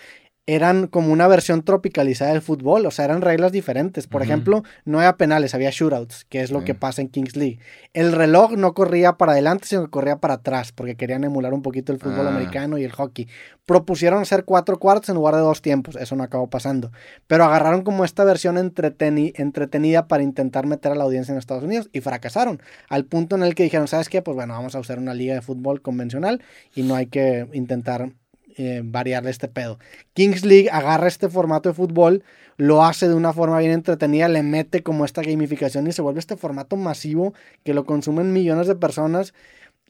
eran 0.47 0.89
como 0.89 1.11
una 1.11 1.27
versión 1.27 1.63
tropicalizada 1.63 2.33
del 2.33 2.43
fútbol, 2.43 2.85
o 2.85 2.91
sea, 2.91 3.07
eran 3.07 3.23
reglas 3.23 3.51
diferentes. 3.51 4.07
Por 4.07 4.21
ejemplo, 4.23 4.63
no 4.85 4.99
había 4.99 5.17
penales, 5.17 5.55
había 5.55 5.71
shootouts, 5.71 6.27
que 6.27 6.43
es 6.43 6.51
lo 6.51 6.65
que 6.65 6.75
pasa 6.75 7.01
en 7.01 7.09
Kings 7.09 7.35
League. 7.35 7.61
El 7.95 8.13
reloj 8.13 8.53
no 8.53 8.75
corría 8.75 9.15
para 9.15 9.33
adelante, 9.33 9.67
sino 9.67 9.85
que 9.85 9.91
corría 9.91 10.17
para 10.19 10.35
atrás, 10.35 10.73
porque 10.73 10.97
querían 10.97 11.25
emular 11.25 11.55
un 11.55 11.63
poquito 11.63 11.93
el 11.93 11.99
fútbol 11.99 12.27
Ah. 12.27 12.31
americano 12.31 12.77
y 12.77 12.85
el 12.85 12.93
hockey. 12.93 13.27
Propusieron 13.65 14.21
hacer 14.21 14.45
cuatro 14.45 14.79
cuartos 14.79 15.09
en 15.09 15.15
lugar 15.15 15.35
de 15.35 15.41
dos 15.41 15.63
tiempos, 15.63 15.97
eso 15.97 16.15
no 16.15 16.23
acabó 16.23 16.51
pasando. 16.51 16.93
Pero 17.27 17.45
agarraron 17.45 17.83
como 17.83 18.05
esta 18.05 18.23
versión 18.25 18.57
entreteni- 18.57 19.33
entretenida 19.37 20.09
para 20.09 20.23
intentar 20.23 20.67
meter 20.67 20.93
a 20.93 20.95
la 20.95 21.05
audiencia 21.05 21.33
en 21.33 21.39
Estados 21.39 21.65
Unidos 21.65 21.89
y 21.93 22.01
fracasaron. 22.03 22.61
Al 22.91 23.07
punto 23.07 23.35
en 23.37 23.45
el 23.45 23.55
que 23.55 23.63
dijeron, 23.63 23.89
¿sabes 23.89 24.11
qué? 24.11 24.21
Pues 24.21 24.35
bueno, 24.35 24.53
vamos 24.53 24.75
a 24.75 24.81
usar 24.81 24.99
una 24.99 25.15
liga 25.15 25.33
de 25.35 25.41
fútbol 25.41 25.81
convencional 25.81 26.43
y 26.75 26.83
no 26.83 26.95
hay 26.97 27.07
que 27.07 27.47
intentar 27.55 28.11
eh, 28.57 28.83
variarle 28.85 29.31
este 29.31 29.49
pedo. 29.49 29.79
Kings 30.13 30.45
League 30.45 30.69
agarra 30.71 31.09
este 31.09 31.29
formato 31.29 31.69
de 31.69 31.75
fútbol, 31.75 32.25
lo 32.57 32.85
hace 32.85 33.09
de 33.09 33.15
una 33.15 33.33
forma 33.33 33.59
bien 33.59 33.73
entretenida, 33.73 34.29
le 34.29 34.43
mete 34.43 34.83
como 34.83 35.05
esta 35.05 35.23
gamificación 35.23 35.87
y 35.87 35.93
se 35.93 36.03
vuelve 36.03 36.21
este 36.21 36.37
formato 36.37 36.77
masivo 36.77 37.35
que 37.65 37.75
lo 37.75 37.85
consumen 37.85 38.33
millones 38.33 38.67
de 38.67 38.77
personas 38.77 39.35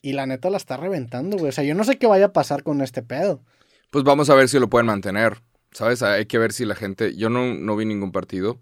y 0.02 0.12
la 0.12 0.26
neta 0.26 0.50
la 0.50 0.56
está 0.56 0.76
reventando, 0.76 1.36
güey. 1.36 1.48
O 1.48 1.52
sea, 1.52 1.64
yo 1.64 1.74
no 1.74 1.84
sé 1.84 1.98
qué 1.98 2.06
vaya 2.06 2.26
a 2.26 2.32
pasar 2.32 2.62
con 2.62 2.80
este 2.82 3.02
pedo. 3.02 3.40
Pues 3.90 4.04
vamos 4.04 4.28
a 4.28 4.34
ver 4.34 4.48
si 4.48 4.58
lo 4.58 4.68
pueden 4.68 4.86
mantener. 4.86 5.42
¿Sabes? 5.72 6.02
Hay 6.02 6.26
que 6.26 6.38
ver 6.38 6.52
si 6.52 6.64
la 6.64 6.76
gente. 6.76 7.16
Yo 7.16 7.30
no, 7.30 7.54
no 7.54 7.74
vi 7.74 7.84
ningún 7.84 8.12
partido. 8.12 8.60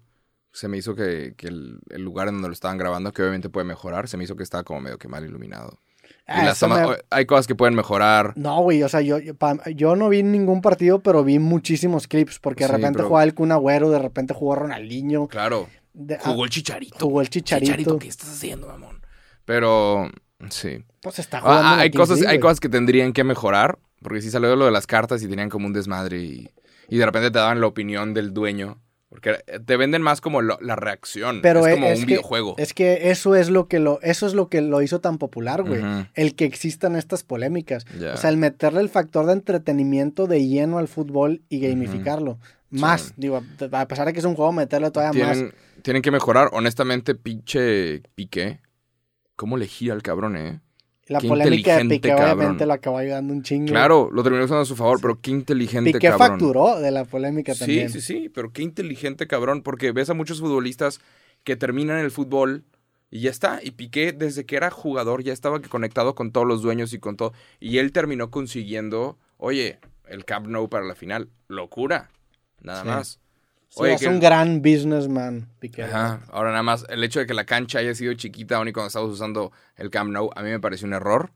Se 0.51 0.67
me 0.67 0.77
hizo 0.77 0.95
que, 0.95 1.35
que 1.37 1.47
el, 1.47 1.79
el 1.89 2.01
lugar 2.01 2.27
en 2.27 2.35
donde 2.35 2.47
lo 2.47 2.53
estaban 2.53 2.77
grabando, 2.77 3.11
que 3.11 3.21
obviamente 3.21 3.49
puede 3.49 3.65
mejorar, 3.65 4.07
se 4.07 4.17
me 4.17 4.23
hizo 4.23 4.35
que 4.35 4.43
estaba 4.43 4.63
como 4.63 4.81
medio 4.81 4.97
que 4.97 5.07
mal 5.07 5.25
iluminado. 5.25 5.79
Ah, 6.25 6.45
las 6.45 6.61
me- 6.63 6.97
Hay 7.09 7.25
cosas 7.25 7.47
que 7.47 7.55
pueden 7.55 7.75
mejorar. 7.75 8.33
No, 8.37 8.61
güey, 8.61 8.81
o 8.83 8.89
sea, 8.89 9.01
yo, 9.01 9.19
yo, 9.19 9.33
yo 9.75 9.95
no 9.95 10.07
vi 10.09 10.23
ningún 10.23 10.61
partido, 10.61 10.99
pero 10.99 11.23
vi 11.23 11.37
muchísimos 11.39 12.07
clips, 12.07 12.39
porque 12.39 12.63
de 12.63 12.69
Sí, 12.69 12.75
repente 12.77 12.97
pero- 12.97 13.07
jugaba 13.09 13.23
el 13.25 13.33
Kun 13.33 13.51
Agüero, 13.51 13.89
de 13.89 13.99
repente 13.99 14.33
jugó 14.33 14.55
Ronaldinho, 14.55 15.27
Claro. 15.27 15.67
de- 15.93 16.15
ah, 16.15 16.19
Jugó 16.23 16.45
el 16.45 16.49
chicharito. 16.49 16.95
jugó 17.05 17.21
el 17.21 17.29
Chicharito. 17.29 17.99
¿qué 17.99 18.07
estás 18.07 18.29
haciendo, 18.29 18.67
mamón? 18.67 19.01
Pero, 19.45 20.09
sí. 20.49 20.83
pues 21.01 21.19
está 21.19 21.41
jugando. 21.41 21.61
Ah, 21.67 21.71
en 21.73 21.77
la 21.77 21.83
hay, 21.83 21.91
cosas, 21.91 22.19
League, 22.19 22.31
hay 22.33 22.39
cosas 22.39 22.59
que 22.59 22.69
tendrían 22.69 23.11
que 23.13 23.23
mejorar. 23.23 23.77
Porque 24.01 24.21
sí 24.21 24.29
salió 24.29 24.53
lo 24.57 24.65
de 24.65 24.71
las 24.71 24.85
cartas 24.85 25.23
y 25.23 25.29
tenían 25.29 25.47
como 25.49 25.65
un 25.65 25.71
desmadre 25.71 26.19
y, 26.19 26.49
y 26.89 26.97
de 26.97 27.05
repente 27.05 27.31
te 27.31 27.39
daban 27.39 27.61
la 27.61 27.67
opinión 27.67 28.13
del 28.13 28.33
dueño. 28.33 28.81
Porque 29.13 29.35
te 29.63 29.77
venden 29.77 30.01
más 30.01 30.21
como 30.21 30.41
lo- 30.41 30.57
la 30.59 30.75
reacción. 30.75 31.41
Pero 31.43 31.67
es 31.67 31.75
como 31.75 31.85
es 31.85 31.99
un 31.99 32.05
que- 32.05 32.13
videojuego. 32.13 32.55
Es 32.57 32.73
que 32.73 33.11
eso 33.11 33.35
es 33.35 33.51
lo 33.51 33.67
que 33.67 33.77
lo, 33.79 34.01
eso 34.01 34.25
es 34.25 34.33
lo 34.33 34.49
que 34.49 34.61
lo 34.61 34.81
hizo 34.81 35.01
tan 35.01 35.19
popular, 35.19 35.61
güey. 35.61 35.81
El 36.15 36.33
que 36.33 36.45
existan 36.45 36.95
estas 36.95 37.23
polémicas. 37.23 37.85
O 38.13 38.17
sea, 38.17 38.31
el 38.31 38.37
meterle 38.37 38.81
el 38.81 38.89
factor 38.89 39.27
de 39.27 39.33
entretenimiento 39.33 40.25
de 40.25 40.47
lleno 40.47 40.79
al 40.79 40.87
fútbol 40.87 41.43
y 41.47 41.59
gamificarlo. 41.59 42.39
Más, 42.71 43.01
Sí. 43.01 43.13
digo, 43.17 43.43
a 43.71 43.87
pesar 43.87 44.07
de 44.07 44.13
que 44.13 44.19
es 44.19 44.25
un 44.25 44.33
juego, 44.33 44.51
meterle 44.51 44.89
todavía 44.89 45.25
más. 45.27 45.37
tienen, 45.37 45.53
tienen 45.83 46.01
que 46.01 46.09
mejorar. 46.09 46.49
Honestamente, 46.53 47.13
pinche 47.13 48.01
Piqué. 48.15 48.61
¿Cómo 49.35 49.57
le 49.57 49.67
gira 49.67 49.93
el 49.93 50.01
cabrón, 50.01 50.35
eh? 50.37 50.59
La 51.07 51.19
qué 51.19 51.27
polémica 51.27 51.77
de 51.77 51.85
Piqué 51.85 52.09
cabrón. 52.09 52.31
obviamente 52.37 52.65
lo 52.65 52.73
acabó 52.73 52.97
ayudando 52.97 53.33
un 53.33 53.43
chingo. 53.43 53.67
Claro, 53.67 54.09
lo 54.11 54.23
terminó 54.23 54.45
usando 54.45 54.61
a 54.61 54.65
su 54.65 54.75
favor, 54.75 54.99
pero 55.01 55.19
qué 55.19 55.31
inteligente 55.31 55.91
Piqué 55.91 56.07
cabrón. 56.09 56.29
facturó 56.29 56.79
de 56.79 56.91
la 56.91 57.03
polémica 57.05 57.53
Sí, 57.53 57.59
también. 57.59 57.89
sí, 57.89 57.99
sí, 58.01 58.29
pero 58.33 58.51
qué 58.53 58.61
inteligente 58.61 59.27
cabrón, 59.27 59.63
porque 59.63 59.91
ves 59.91 60.09
a 60.09 60.13
muchos 60.13 60.39
futbolistas 60.39 61.01
que 61.43 61.55
terminan 61.57 61.99
el 61.99 62.11
fútbol 62.11 62.63
Y 63.15 63.19
ya 63.19 63.29
está. 63.29 63.59
Y 63.61 63.69
Piqué, 63.71 64.11
desde 64.11 64.43
que 64.47 64.55
era 64.55 64.71
jugador, 64.71 65.21
ya 65.23 65.33
estaba 65.33 65.61
conectado 65.61 66.15
con 66.15 66.31
todos 66.31 66.47
los 66.47 66.63
dueños 66.63 66.93
y 66.93 66.99
con 66.99 67.15
todo. 67.15 67.31
Y 67.59 67.77
él 67.77 67.91
terminó 67.91 68.31
consiguiendo, 68.31 69.19
oye, 69.37 69.77
el 70.07 70.25
Camp 70.25 70.47
Nou 70.47 70.67
para 70.67 70.83
la 70.85 70.95
final. 70.95 71.29
Locura. 71.47 72.09
Nada 72.61 72.81
Sí. 72.81 72.87
más. 72.87 73.19
Sí, 73.75 73.81
Oye, 73.81 73.93
es 73.95 74.01
que- 74.01 74.07
un 74.07 74.19
gran 74.19 74.61
businessman, 74.61 75.49
Piqué. 75.59 75.83
Ajá. 75.83 76.21
Ahora 76.31 76.51
nada 76.51 76.61
más, 76.61 76.85
el 76.89 77.03
hecho 77.03 77.19
de 77.19 77.25
que 77.25 77.33
la 77.33 77.45
cancha 77.45 77.79
haya 77.79 77.95
sido 77.95 78.13
chiquita 78.13 78.57
aún 78.57 78.67
y 78.67 78.71
cuando 78.73 78.87
estábamos 78.87 79.15
usando 79.15 79.51
el 79.77 79.89
Camp 79.89 80.11
Nou, 80.11 80.29
a 80.35 80.43
mí 80.43 80.49
me 80.51 80.59
pareció 80.59 80.85
un 80.85 80.93
error. 80.93 81.31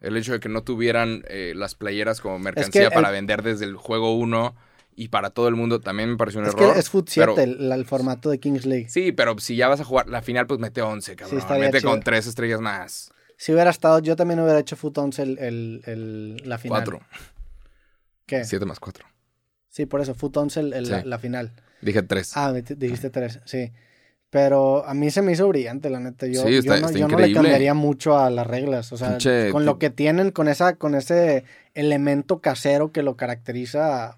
El 0.00 0.16
hecho 0.16 0.32
de 0.32 0.40
que 0.40 0.50
no 0.50 0.62
tuvieran 0.62 1.24
eh, 1.28 1.54
las 1.56 1.74
playeras 1.74 2.20
como 2.20 2.38
mercancía 2.38 2.90
para 2.90 3.10
vender 3.10 3.42
desde 3.42 3.64
el 3.64 3.76
juego 3.76 4.16
1 4.16 4.54
y 4.96 5.08
para 5.08 5.30
todo 5.30 5.48
el 5.48 5.54
mundo 5.56 5.80
también 5.80 6.10
me 6.10 6.16
pareció 6.18 6.40
un 6.40 6.46
Es 6.46 6.54
error. 6.54 6.74
que 6.74 6.78
es 6.80 6.90
Foot 6.90 7.08
7 7.08 7.32
pero- 7.34 7.42
el, 7.42 7.72
el 7.72 7.84
formato 7.86 8.28
de 8.28 8.38
Kings 8.38 8.66
League. 8.66 8.88
Sí, 8.90 9.12
pero 9.12 9.38
si 9.38 9.56
ya 9.56 9.68
vas 9.68 9.80
a 9.80 9.84
jugar 9.84 10.08
la 10.08 10.20
final, 10.20 10.46
pues 10.46 10.60
mete 10.60 10.82
11, 10.82 11.16
cabrón. 11.16 11.38
estaría 11.38 11.64
mete 11.64 11.78
chido. 11.80 11.90
con 11.90 12.02
tres 12.02 12.26
estrellas 12.26 12.60
más. 12.60 13.10
Si 13.38 13.52
hubiera 13.52 13.70
estado, 13.70 14.00
yo 14.00 14.14
también 14.14 14.40
hubiera 14.40 14.58
hecho 14.58 14.76
Foot 14.76 14.98
11 14.98 15.22
el, 15.22 15.38
el- 15.38 15.82
el- 15.86 16.42
la 16.44 16.58
final. 16.58 16.84
4. 16.84 17.00
¿Qué? 18.26 18.44
7 18.44 18.66
más 18.66 18.78
4. 18.78 19.06
Sí, 19.78 19.86
por 19.86 20.00
eso, 20.00 20.12
Foot 20.16 20.36
11 20.36 20.58
el- 20.58 20.72
el- 20.72 20.86
Sí. 20.86 20.90
la, 20.90 21.04
la 21.04 21.18
final. 21.20 21.52
Dije 21.82 22.02
3. 22.02 22.32
Ah, 22.36 22.52
dijiste 22.52 23.10
3, 23.10 23.38
sí. 23.44 23.70
Pero 24.28 24.84
a 24.84 24.92
mí 24.92 25.08
se 25.12 25.22
me 25.22 25.30
hizo 25.30 25.46
brillante, 25.46 25.88
la 25.88 26.00
neta. 26.00 26.26
Yo, 26.26 26.42
Sí, 26.42 26.56
está- 26.56 26.74
yo, 26.74 26.80
no, 26.82 26.86
está 26.88 26.98
yo 26.98 27.06
no 27.06 27.16
le 27.18 27.32
cambiaría 27.32 27.74
mucho 27.74 28.18
a 28.18 28.28
las 28.28 28.44
reglas. 28.46 28.92
O 28.92 28.96
sea, 28.96 29.16
Pinche- 29.16 29.52
con 29.52 29.64
lo 29.64 29.78
que 29.78 29.88
tienen, 29.90 30.32
con 30.32 30.48
esa, 30.48 30.74
con 30.74 30.96
ese 30.96 31.44
elemento 31.74 32.40
casero 32.40 32.90
que 32.90 33.04
lo 33.04 33.16
caracteriza, 33.16 34.16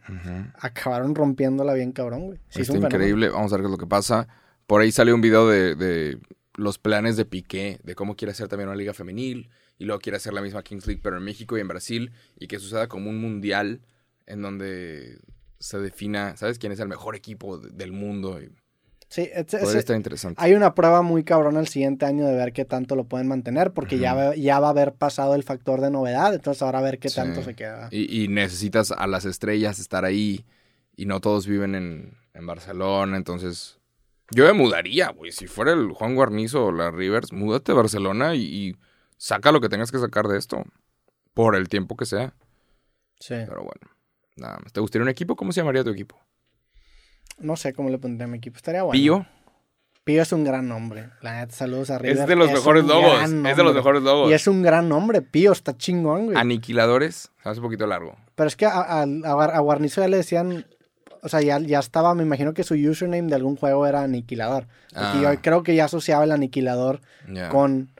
acabaron 0.54 1.14
rompiéndola 1.14 1.74
bien 1.74 1.92
cabrón, 1.92 2.26
güey. 2.26 2.38
Sí, 2.48 2.62
es 2.62 2.68
Está 2.68 2.72
fenómeno. 2.72 2.96
increíble. 2.96 3.28
Vamos 3.28 3.52
a 3.52 3.56
ver 3.56 3.62
qué 3.62 3.66
es 3.66 3.70
lo 3.72 3.76
que 3.78 3.86
pasa. 3.86 4.26
Por 4.66 4.80
ahí 4.80 4.90
salió 4.92 5.14
un 5.14 5.20
video 5.20 5.46
de, 5.46 5.74
de 5.74 6.18
los 6.56 6.78
planes 6.78 7.16
de 7.16 7.24
Piqué, 7.26 7.78
de 7.84 7.94
cómo 7.94 8.16
quiere 8.16 8.32
hacer 8.32 8.48
también 8.48 8.68
una 8.68 8.76
liga 8.78 8.94
femenil. 8.94 9.50
Y 9.78 9.84
luego 9.84 10.00
quiere 10.00 10.16
hacer 10.16 10.32
la 10.32 10.42
misma 10.42 10.62
Kings 10.62 10.86
League, 10.86 11.00
pero 11.02 11.16
en 11.18 11.22
México 11.24 11.56
y 11.56 11.60
en 11.60 11.68
Brasil. 11.68 12.12
Y 12.38 12.48
que 12.48 12.58
suceda 12.58 12.88
como 12.88 13.10
un 13.10 13.20
mundial 13.20 13.80
en 14.26 14.42
donde 14.42 15.18
se 15.60 15.78
defina, 15.78 16.36
¿sabes? 16.36 16.58
¿Quién 16.58 16.72
es 16.72 16.80
el 16.80 16.88
mejor 16.88 17.14
equipo 17.14 17.58
de- 17.58 17.70
del 17.70 17.92
mundo? 17.92 18.40
Y 18.42 18.50
Sí, 19.08 19.28
es- 19.32 19.52
estar 19.54 19.94
interesante. 19.96 20.42
hay 20.42 20.54
una 20.54 20.74
prueba 20.74 21.02
muy 21.02 21.22
cabrona 21.22 21.60
el 21.60 21.68
siguiente 21.68 22.06
año 22.06 22.26
de 22.26 22.34
ver 22.34 22.52
qué 22.52 22.64
tanto 22.64 22.96
lo 22.96 23.04
pueden 23.04 23.28
mantener, 23.28 23.72
porque 23.72 23.98
ya, 23.98 24.14
va- 24.14 24.34
ya 24.36 24.58
va 24.60 24.68
a 24.68 24.70
haber 24.70 24.94
pasado 24.94 25.34
el 25.36 25.42
factor 25.44 25.80
de 25.80 25.90
novedad, 25.90 26.34
entonces 26.34 26.62
ahora 26.62 26.78
a 26.80 26.82
ver 26.82 26.98
qué 26.98 27.08
Sí. 27.10 27.16
tanto 27.16 27.42
se 27.42 27.54
queda. 27.54 27.88
Y, 27.92 28.24
y 28.24 28.28
necesitas 28.28 28.90
a 28.90 29.06
las 29.06 29.24
estrellas 29.24 29.78
estar 29.78 30.04
ahí. 30.04 30.44
Y 30.96 31.06
no 31.06 31.20
todos 31.20 31.46
viven 31.46 31.74
en, 31.74 32.18
en 32.34 32.46
Barcelona. 32.46 33.16
Entonces, 33.16 33.78
yo 34.32 34.44
me 34.44 34.52
mudaría, 34.52 35.08
güey. 35.10 35.32
Si 35.32 35.46
fuera 35.46 35.72
el 35.72 35.92
Juan 35.92 36.14
Guarnizo 36.14 36.66
o 36.66 36.72
la 36.72 36.90
Rivers, 36.90 37.32
múdate 37.32 37.72
a 37.72 37.74
Barcelona 37.76 38.34
y, 38.34 38.42
y 38.42 38.76
saca 39.16 39.50
lo 39.50 39.60
que 39.62 39.70
tengas 39.70 39.90
que 39.90 39.98
sacar 39.98 40.28
de 40.28 40.36
esto. 40.36 40.62
Por 41.32 41.56
el 41.56 41.68
tiempo 41.70 41.96
que 41.96 42.04
sea. 42.04 42.34
Sí. 43.18 43.34
Pero 43.46 43.62
bueno, 43.62 43.80
nada 44.36 44.58
más. 44.62 44.72
¿Te 44.72 44.80
gustaría 44.80 45.02
un 45.02 45.08
equipo? 45.08 45.36
¿Cómo 45.36 45.52
se 45.52 45.60
llamaría 45.60 45.84
tu 45.84 45.90
equipo? 45.90 46.18
No 47.38 47.56
sé 47.56 47.72
cómo 47.72 47.88
le 47.90 47.98
pondría 47.98 48.24
a 48.26 48.28
mi 48.28 48.38
equipo, 48.38 48.56
estaría 48.56 48.82
bueno. 48.82 48.92
Pío. 49.00 49.26
Pío 50.04 50.22
es 50.22 50.32
un 50.32 50.44
gran 50.44 50.66
nombre. 50.68 51.10
La 51.22 51.40
neta, 51.40 51.54
saludos 51.54 51.90
a 51.90 51.98
River. 51.98 52.18
Es 52.18 52.26
de 52.26 52.36
los 52.36 52.48
Es 52.48 52.54
mejores 52.54 52.84
gran 52.86 53.46
Es 53.46 53.56
de 53.56 53.62
los 53.62 53.74
mejores 53.74 54.02
logos. 54.02 54.30
Y 54.30 54.34
es 54.34 54.46
un 54.46 54.62
gran 54.62 54.88
nombre, 54.88 55.22
Pío, 55.22 55.52
está 55.52 55.76
chingón, 55.76 56.26
güey. 56.26 56.38
Aniquiladores. 56.38 57.30
Hace 57.44 57.60
un 57.60 57.64
poquito 57.66 57.86
largo. 57.86 58.16
Pero 58.34 58.48
es 58.48 58.56
que 58.56 58.66
a, 58.66 58.70
a, 58.80 59.02
a 59.02 59.06
Guar- 59.06 59.52
a 59.54 59.58
Guarnizo 59.60 60.00
ya 60.00 60.08
le 60.08 60.16
decían, 60.16 60.66
o 61.22 61.28
sea, 61.28 61.42
ya, 61.42 61.58
ya 61.60 61.78
estaba, 61.78 62.14
me 62.14 62.22
imagino 62.22 62.54
que 62.54 62.64
su 62.64 62.74
username 62.74 63.28
de 63.28 63.34
algún 63.34 63.56
juego 63.56 63.86
era 63.86 64.02
Aniquilador. 64.02 64.66
Ah. 64.94 65.18
yo 65.22 65.40
creo 65.42 65.62
que 65.62 65.74
ya 65.74 65.84
asociaba 65.84 66.24
el 66.24 66.32
Aniquilador 66.32 67.00
con 67.50 67.92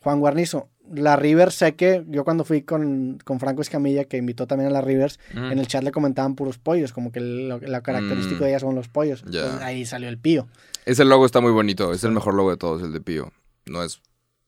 Juan 0.00 0.20
Guarnizo. 0.20 0.68
La 0.92 1.14
River 1.16 1.52
sé 1.52 1.76
que 1.76 2.04
yo 2.08 2.24
cuando 2.24 2.44
fui 2.44 2.62
con, 2.62 3.18
con 3.24 3.38
Franco 3.38 3.62
Escamilla, 3.62 4.04
que 4.04 4.16
invitó 4.16 4.46
también 4.46 4.68
a 4.70 4.72
la 4.72 4.80
Rivers, 4.80 5.18
Mm. 5.34 5.52
en 5.52 5.58
el 5.60 5.66
chat 5.66 5.84
le 5.84 5.92
comentaban 5.92 6.34
puros 6.34 6.58
pollos, 6.58 6.92
como 6.92 7.12
que 7.12 7.20
lo, 7.20 7.58
la 7.60 7.80
característica 7.82 8.36
Mm. 8.36 8.42
de 8.42 8.48
ella 8.48 8.58
son 8.60 8.74
los 8.74 8.88
pollos. 8.88 9.22
Ya. 9.30 9.40
Entonces, 9.40 9.62
ahí 9.62 9.86
salió 9.86 10.08
el 10.08 10.18
Pío. 10.18 10.48
Ese 10.86 11.04
logo 11.04 11.26
está 11.26 11.40
muy 11.40 11.52
bonito. 11.52 11.92
Es 11.92 12.02
el 12.04 12.10
mejor 12.12 12.34
logo 12.34 12.50
de 12.50 12.56
todos, 12.56 12.82
el 12.82 12.92
de 12.92 13.00
Pío. 13.00 13.32
No 13.66 13.82
es. 13.84 14.00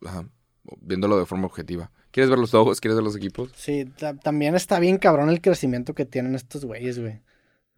Ajá. 0.04 0.26
Viéndolo 0.80 1.18
de 1.18 1.26
forma 1.26 1.46
objetiva. 1.46 1.90
¿Quieres 2.10 2.28
ver 2.30 2.38
los 2.38 2.52
logos? 2.52 2.80
¿Quieres 2.80 2.96
ver 2.96 3.04
los 3.04 3.16
equipos? 3.16 3.50
Sí, 3.56 3.84
ta- 3.96 4.14
también 4.14 4.54
está 4.54 4.78
bien 4.80 4.98
cabrón 4.98 5.28
el 5.30 5.40
crecimiento 5.40 5.94
que 5.94 6.04
tienen 6.06 6.34
estos 6.34 6.64
güeyes, 6.64 6.98
güey. 6.98 7.20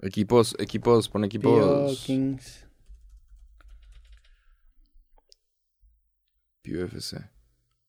Equipos, 0.01 0.57
equipos, 0.59 1.09
pon 1.09 1.23
Pío, 1.23 1.27
equipos. 1.29 2.03
Kings. 2.05 2.67
Pío 6.63 6.85
FC. 6.87 7.19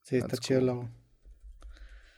Sí, 0.06 0.18
está 0.18 0.28
That's 0.30 0.40
chido 0.40 0.60
el 0.60 0.68
logo. 0.68 0.90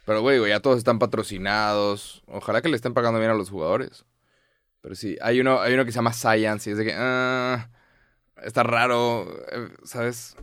Pero, 0.05 0.21
güey, 0.21 0.39
güey, 0.39 0.51
ya 0.51 0.59
todos 0.59 0.77
están 0.77 0.99
patrocinados. 0.99 2.21
Ojalá 2.27 2.61
que 2.61 2.69
le 2.69 2.75
estén 2.75 2.93
pagando 2.93 3.19
bien 3.19 3.31
a 3.31 3.35
los 3.35 3.49
jugadores. 3.49 4.05
Pero 4.81 4.93
sí, 4.95 5.17
hay 5.21 5.39
uno, 5.39 5.59
hay 5.61 5.73
uno 5.73 5.85
que 5.85 5.91
se 5.91 5.95
llama 5.95 6.13
Science 6.13 6.69
y 6.69 6.73
es 6.73 6.77
de 6.77 6.85
que. 6.85 6.93
ah, 6.95 7.69
está 8.43 8.63
raro, 8.63 9.25
eh, 9.51 9.69
¿sabes? 9.83 10.35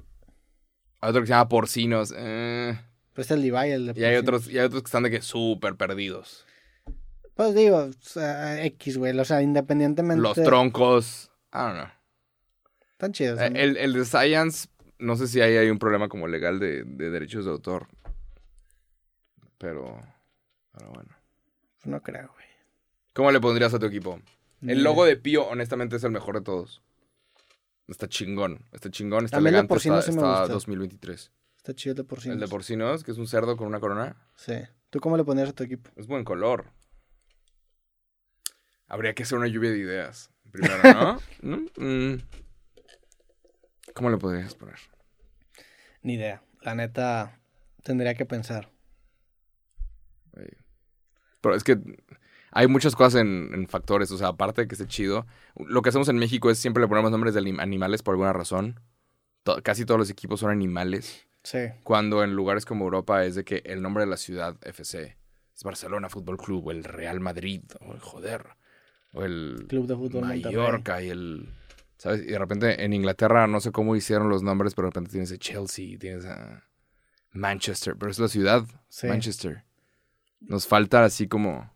Hay 1.01 1.11
otro 1.11 1.21
que 1.23 1.27
se 1.27 1.33
llama 1.35 1.49
Porcinos. 1.49 2.15
eh, 2.17 2.79
Pues 3.13 3.31
el 3.31 3.43
Levi, 3.43 3.71
el 3.73 3.93
de 3.95 4.01
y 4.01 4.05
hay 4.05 4.17
otros, 4.17 4.49
y 4.49 4.59
hay 4.59 4.65
otros 4.65 4.83
que 4.83 4.87
están 4.89 5.03
de 5.03 5.11
que 5.11 5.21
súper 5.23 5.77
perdidos. 5.77 6.47
Pues 7.35 7.55
digo, 7.55 7.91
X, 8.63 8.97
güey. 8.97 9.19
O 9.19 9.25
sea, 9.25 9.43
independientemente. 9.43 10.23
Los 10.23 10.35
troncos. 10.35 11.31
I 11.53 11.59
don't 11.59 11.75
know. 11.75 11.89
Están 12.93 13.13
chidos. 13.13 13.41
Eh, 13.41 13.51
¿no? 13.51 13.59
El, 13.59 13.77
el 13.77 13.93
de 13.93 14.05
Science, 14.05 14.69
no 14.99 15.17
sé 15.17 15.27
si 15.29 15.41
ahí 15.41 15.57
hay 15.57 15.71
un 15.71 15.79
problema 15.79 16.09
como 16.09 16.27
legal 16.29 16.59
de, 16.59 16.85
de 16.85 17.11
derechos 17.11 17.45
de 17.45 17.51
autor. 17.51 17.89
Pero. 19.59 20.01
Pero 20.73 20.91
bueno. 20.93 21.11
No 21.85 22.03
creo, 22.03 22.29
güey. 22.33 22.47
¿Cómo 23.13 23.31
le 23.31 23.41
pondrías 23.41 23.73
a 23.75 23.79
tu 23.79 23.87
equipo? 23.87 24.21
El 24.63 24.83
logo 24.83 25.05
de 25.05 25.17
Pío, 25.17 25.47
honestamente, 25.47 25.97
es 25.97 26.05
el 26.05 26.11
mejor 26.11 26.37
de 26.37 26.41
todos. 26.41 26.83
Está 27.87 28.09
chingón. 28.09 28.65
Está 28.73 28.91
chingón, 28.91 29.27
está 29.27 29.37
el 29.39 29.47
elegante. 29.47 29.69
porcino 29.69 29.99
está 29.99 30.11
sí 30.11 30.17
me 30.17 30.23
está 30.23 30.39
gusta. 30.41 30.53
2023. 30.55 31.33
Está 31.59 31.75
chido 31.75 31.93
el 31.93 31.97
de 31.99 32.05
porcino. 32.05 32.35
El 32.35 32.41
de 32.41 32.49
porcinos, 32.49 33.05
que 33.05 33.11
es 33.11 33.19
un 33.19 33.27
cerdo 33.27 33.57
con 33.57 33.67
una 33.67 33.81
corona, 33.81 34.17
Sí. 34.37 34.55
¿Tú 34.91 35.01
cómo 35.01 35.17
le 35.17 35.25
pondrías 35.25 35.51
a 35.51 35.53
tu 35.53 35.65
equipo? 35.65 35.91
es 35.97 36.07
buen 36.07 36.25
color. 36.25 36.67
Habría 38.87 39.15
que 39.15 39.23
hacer 39.25 39.37
una 39.39 39.49
lluvia 39.49 39.71
de 39.71 39.79
ideas. 39.79 40.31
Primero, 40.51 40.77
¿no? 40.95 41.21
¿No? 41.43 41.57
Mm. 41.77 42.17
¿Cómo 43.93 44.11
le 44.11 44.17
podrías 44.17 44.55
poner? 44.55 44.77
Ni 46.03 46.15
idea. 46.15 46.43
La 46.63 46.75
neta, 46.75 47.39
tendría 47.83 48.15
que 48.15 48.25
pensar. 48.25 48.71
Pero 51.41 51.55
es 51.55 51.65
que 51.65 51.79
hay 52.53 52.67
muchas 52.69 52.97
cosas 52.97 53.21
en, 53.21 53.51
en 53.53 53.69
factores. 53.69 54.11
O 54.11 54.19
sea, 54.19 54.29
aparte 54.29 54.63
de 54.63 54.69
que 54.69 54.75
esté 54.75 54.87
chido, 54.87 55.27
lo 55.57 55.83
que 55.83 55.91
hacemos 55.91 56.09
en 56.09 56.17
México 56.19 56.51
es 56.51 56.59
siempre 56.59 56.81
le 56.83 56.89
ponemos 56.89 57.11
nombres 57.11 57.35
de 57.35 57.41
anim- 57.43 57.61
animales 57.61 58.03
por 58.03 58.13
alguna 58.15 58.33
razón. 58.33 58.81
Casi 59.63 59.85
todos 59.85 59.99
los 59.99 60.11
equipos 60.11 60.41
son 60.41 60.51
animales. 60.51 61.27
Sí. 61.43 61.59
Cuando 61.83 62.25
en 62.25 62.35
lugares 62.35 62.65
como 62.65 62.85
Europa 62.85 63.25
es 63.25 63.35
de 63.35 63.45
que 63.45 63.63
el 63.67 63.83
nombre 63.83 64.05
de 64.05 64.11
la 64.11 64.17
ciudad 64.17 64.57
FC 64.63 65.19
es 65.55 65.63
Barcelona 65.63 66.09
Fútbol 66.09 66.39
Club, 66.39 66.67
o 66.69 66.71
el 66.71 66.83
Real 66.85 67.21
Madrid, 67.21 67.63
o 67.81 67.93
el 67.93 68.01
joder, 68.01 68.47
o 69.13 69.23
el 69.23 69.67
Club 69.69 69.87
de 69.87 69.95
fútbol 69.95 70.23
Monterrey. 70.23 70.43
Mallorca 70.45 71.03
y 71.03 71.11
el. 71.11 71.49
¿Sabes? 72.05 72.21
Y 72.21 72.27
de 72.27 72.39
repente 72.39 72.85
en 72.85 72.93
Inglaterra 72.93 73.47
no 73.47 73.61
sé 73.61 73.73
cómo 73.73 73.97
hicieron 73.97 74.29
los 74.29 74.43
nombres, 74.43 74.75
pero 74.75 74.89
de 74.89 74.91
repente 74.91 75.11
tienes 75.13 75.33
a 75.33 75.39
Chelsea, 75.39 75.99
tienes 75.99 76.27
a 76.27 76.63
Manchester, 77.33 77.97
pero 77.99 78.11
es 78.11 78.19
la 78.19 78.29
ciudad, 78.29 78.67
Sí. 78.89 79.07
Manchester. 79.07 79.65
Nos 80.41 80.67
falta 80.67 81.03
así 81.03 81.27
como 81.29 81.73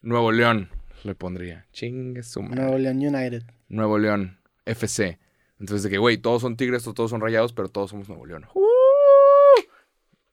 Nuevo 0.00 0.32
León, 0.32 0.70
le 1.04 1.14
pondría. 1.14 1.66
Chingue 1.72 2.22
su 2.22 2.40
madre. 2.40 2.62
Nuevo 2.62 2.78
León 2.78 2.96
United. 2.96 3.42
Nuevo 3.68 3.98
León, 3.98 4.40
FC. 4.64 5.18
Entonces, 5.60 5.82
de 5.82 5.90
que, 5.90 5.98
güey, 5.98 6.16
todos 6.16 6.40
son 6.40 6.56
tigres 6.56 6.86
o 6.86 6.94
todos 6.94 7.10
son 7.10 7.20
rayados, 7.20 7.52
pero 7.52 7.68
todos 7.68 7.90
somos 7.90 8.08
Nuevo 8.08 8.24
León. 8.24 8.46
¡Uh! 8.54 8.62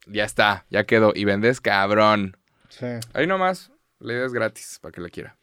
Ya 0.07 0.23
está, 0.23 0.65
ya 0.69 0.85
quedó. 0.85 1.11
Y 1.13 1.25
vendes 1.25 1.59
cabrón. 1.59 2.37
Sí. 2.69 2.85
Ahí 3.13 3.27
nomás, 3.27 3.73
la 3.99 4.13
idea 4.13 4.25
es 4.25 4.31
gratis 4.31 4.79
para 4.81 4.93
que 4.93 5.01
la 5.01 5.09
quiera. 5.09 5.35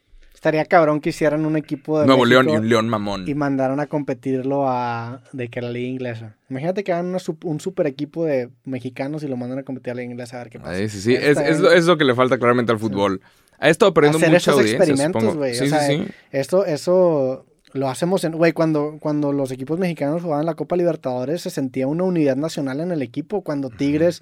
Estaría 0.43 0.65
cabrón 0.65 0.99
que 0.99 1.11
hicieran 1.11 1.45
un 1.45 1.55
equipo 1.55 2.01
de 2.01 2.05
Nuevo 2.05 2.25
México 2.25 2.43
León 2.43 2.53
y 2.53 2.57
un 2.57 2.67
León 2.67 2.89
mamón. 2.89 3.23
y 3.29 3.33
mandaron 3.33 3.79
a 3.79 3.87
competirlo 3.87 4.67
a 4.67 5.21
de 5.31 5.47
que 5.47 5.61
la 5.61 5.69
liga 5.69 5.87
inglesa. 5.87 6.35
Imagínate 6.49 6.83
que 6.83 6.91
hagan 6.91 7.05
una 7.05 7.19
un 7.45 7.61
super 7.61 7.87
equipo 7.87 8.25
de 8.25 8.49
mexicanos 8.65 9.23
y 9.23 9.29
lo 9.29 9.37
mandan 9.37 9.59
a 9.59 9.63
competir 9.63 9.91
a 9.91 9.95
la 9.95 10.01
liga 10.01 10.11
inglesa 10.11 10.35
a 10.35 10.39
ver 10.43 10.49
qué 10.49 10.59
pasa. 10.59 10.71
Ahí 10.73 10.89
sí, 10.89 10.99
sí. 10.99 11.15
Es, 11.15 11.37
es 11.37 11.61
lo, 11.61 11.71
es 11.71 11.85
lo 11.85 11.97
que 11.97 12.03
le 12.03 12.13
falta 12.13 12.37
claramente 12.37 12.73
al 12.73 12.77
fútbol. 12.79 13.21
Ha 13.57 13.69
estado 13.69 13.93
perdiendo 13.93 14.17
Hacer 14.17 14.31
mucha 14.31 14.51
esos 14.51 14.65
experimentos, 14.65 15.37
güey, 15.37 15.51
o 15.53 15.55
Sí, 15.55 15.69
sea, 15.69 15.79
sí, 15.79 16.03
sí. 16.05 16.11
Esto, 16.33 16.65
eso 16.65 17.45
lo 17.71 17.87
hacemos 17.87 18.25
en, 18.25 18.33
güey, 18.33 18.51
cuando, 18.51 18.97
cuando 18.99 19.31
los 19.31 19.49
equipos 19.49 19.79
mexicanos 19.79 20.23
jugaban 20.23 20.45
la 20.45 20.55
Copa 20.55 20.75
Libertadores 20.75 21.41
se 21.41 21.51
sentía 21.51 21.87
una 21.87 22.03
unidad 22.03 22.35
nacional 22.35 22.81
en 22.81 22.91
el 22.91 23.01
equipo. 23.01 23.43
Cuando 23.45 23.69
Tigres 23.69 24.21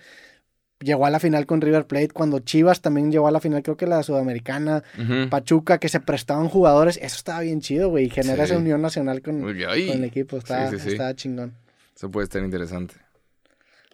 llegó 0.81 1.05
a 1.05 1.09
la 1.09 1.19
final 1.19 1.45
con 1.45 1.61
River 1.61 1.85
Plate, 1.87 2.09
cuando 2.09 2.39
Chivas 2.39 2.81
también 2.81 3.11
llegó 3.11 3.27
a 3.27 3.31
la 3.31 3.39
final, 3.39 3.63
creo 3.63 3.77
que 3.77 3.87
la 3.87 4.03
Sudamericana. 4.03 4.83
Pachuca, 5.29 5.77
que 5.77 5.89
se 5.89 5.99
prestaban 5.99 6.49
jugadores, 6.49 6.97
eso 6.97 7.15
estaba 7.15 7.41
bien 7.41 7.61
chido, 7.61 7.89
güey, 7.89 8.05
y 8.05 8.09
genera 8.09 8.45
Sí. 8.45 8.51
esa 8.51 8.59
unión 8.59 8.81
nacional 8.81 9.21
con, 9.21 9.47
el 9.47 10.03
equipo, 10.03 10.39
Sí, 10.41 10.79
sí, 10.79 10.89
estaba 10.89 11.15
chingón. 11.15 11.53
Eso 11.95 12.09
puede 12.09 12.25
estar 12.25 12.43
interesante. 12.43 12.95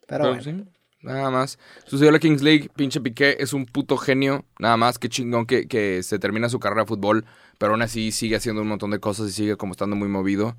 Pero, 0.07 0.23
Pero 0.23 0.29
bueno. 0.29 0.41
sí, 0.41 0.65
nada 1.01 1.29
más. 1.29 1.59
Sucedió 1.85 2.11
la 2.11 2.19
Kings 2.19 2.41
League, 2.41 2.69
pinche 2.75 3.01
Piqué 3.01 3.35
es 3.39 3.51
un 3.53 3.65
puto 3.65 3.97
genio. 3.97 4.45
Nada 4.59 4.77
más, 4.77 4.97
que 4.97 5.09
chingón 5.09 5.45
que, 5.45 5.67
que 5.67 6.01
se 6.03 6.17
termina 6.17 6.47
su 6.47 6.59
carrera 6.59 6.83
de 6.83 6.87
fútbol, 6.87 7.25
pero 7.57 7.73
aún 7.73 7.81
así 7.81 8.11
sigue 8.11 8.37
haciendo 8.37 8.61
un 8.61 8.69
montón 8.69 8.91
de 8.91 8.99
cosas 8.99 9.27
y 9.29 9.31
sigue 9.33 9.57
como 9.57 9.71
estando 9.73 9.95
muy 9.97 10.07
movido. 10.07 10.55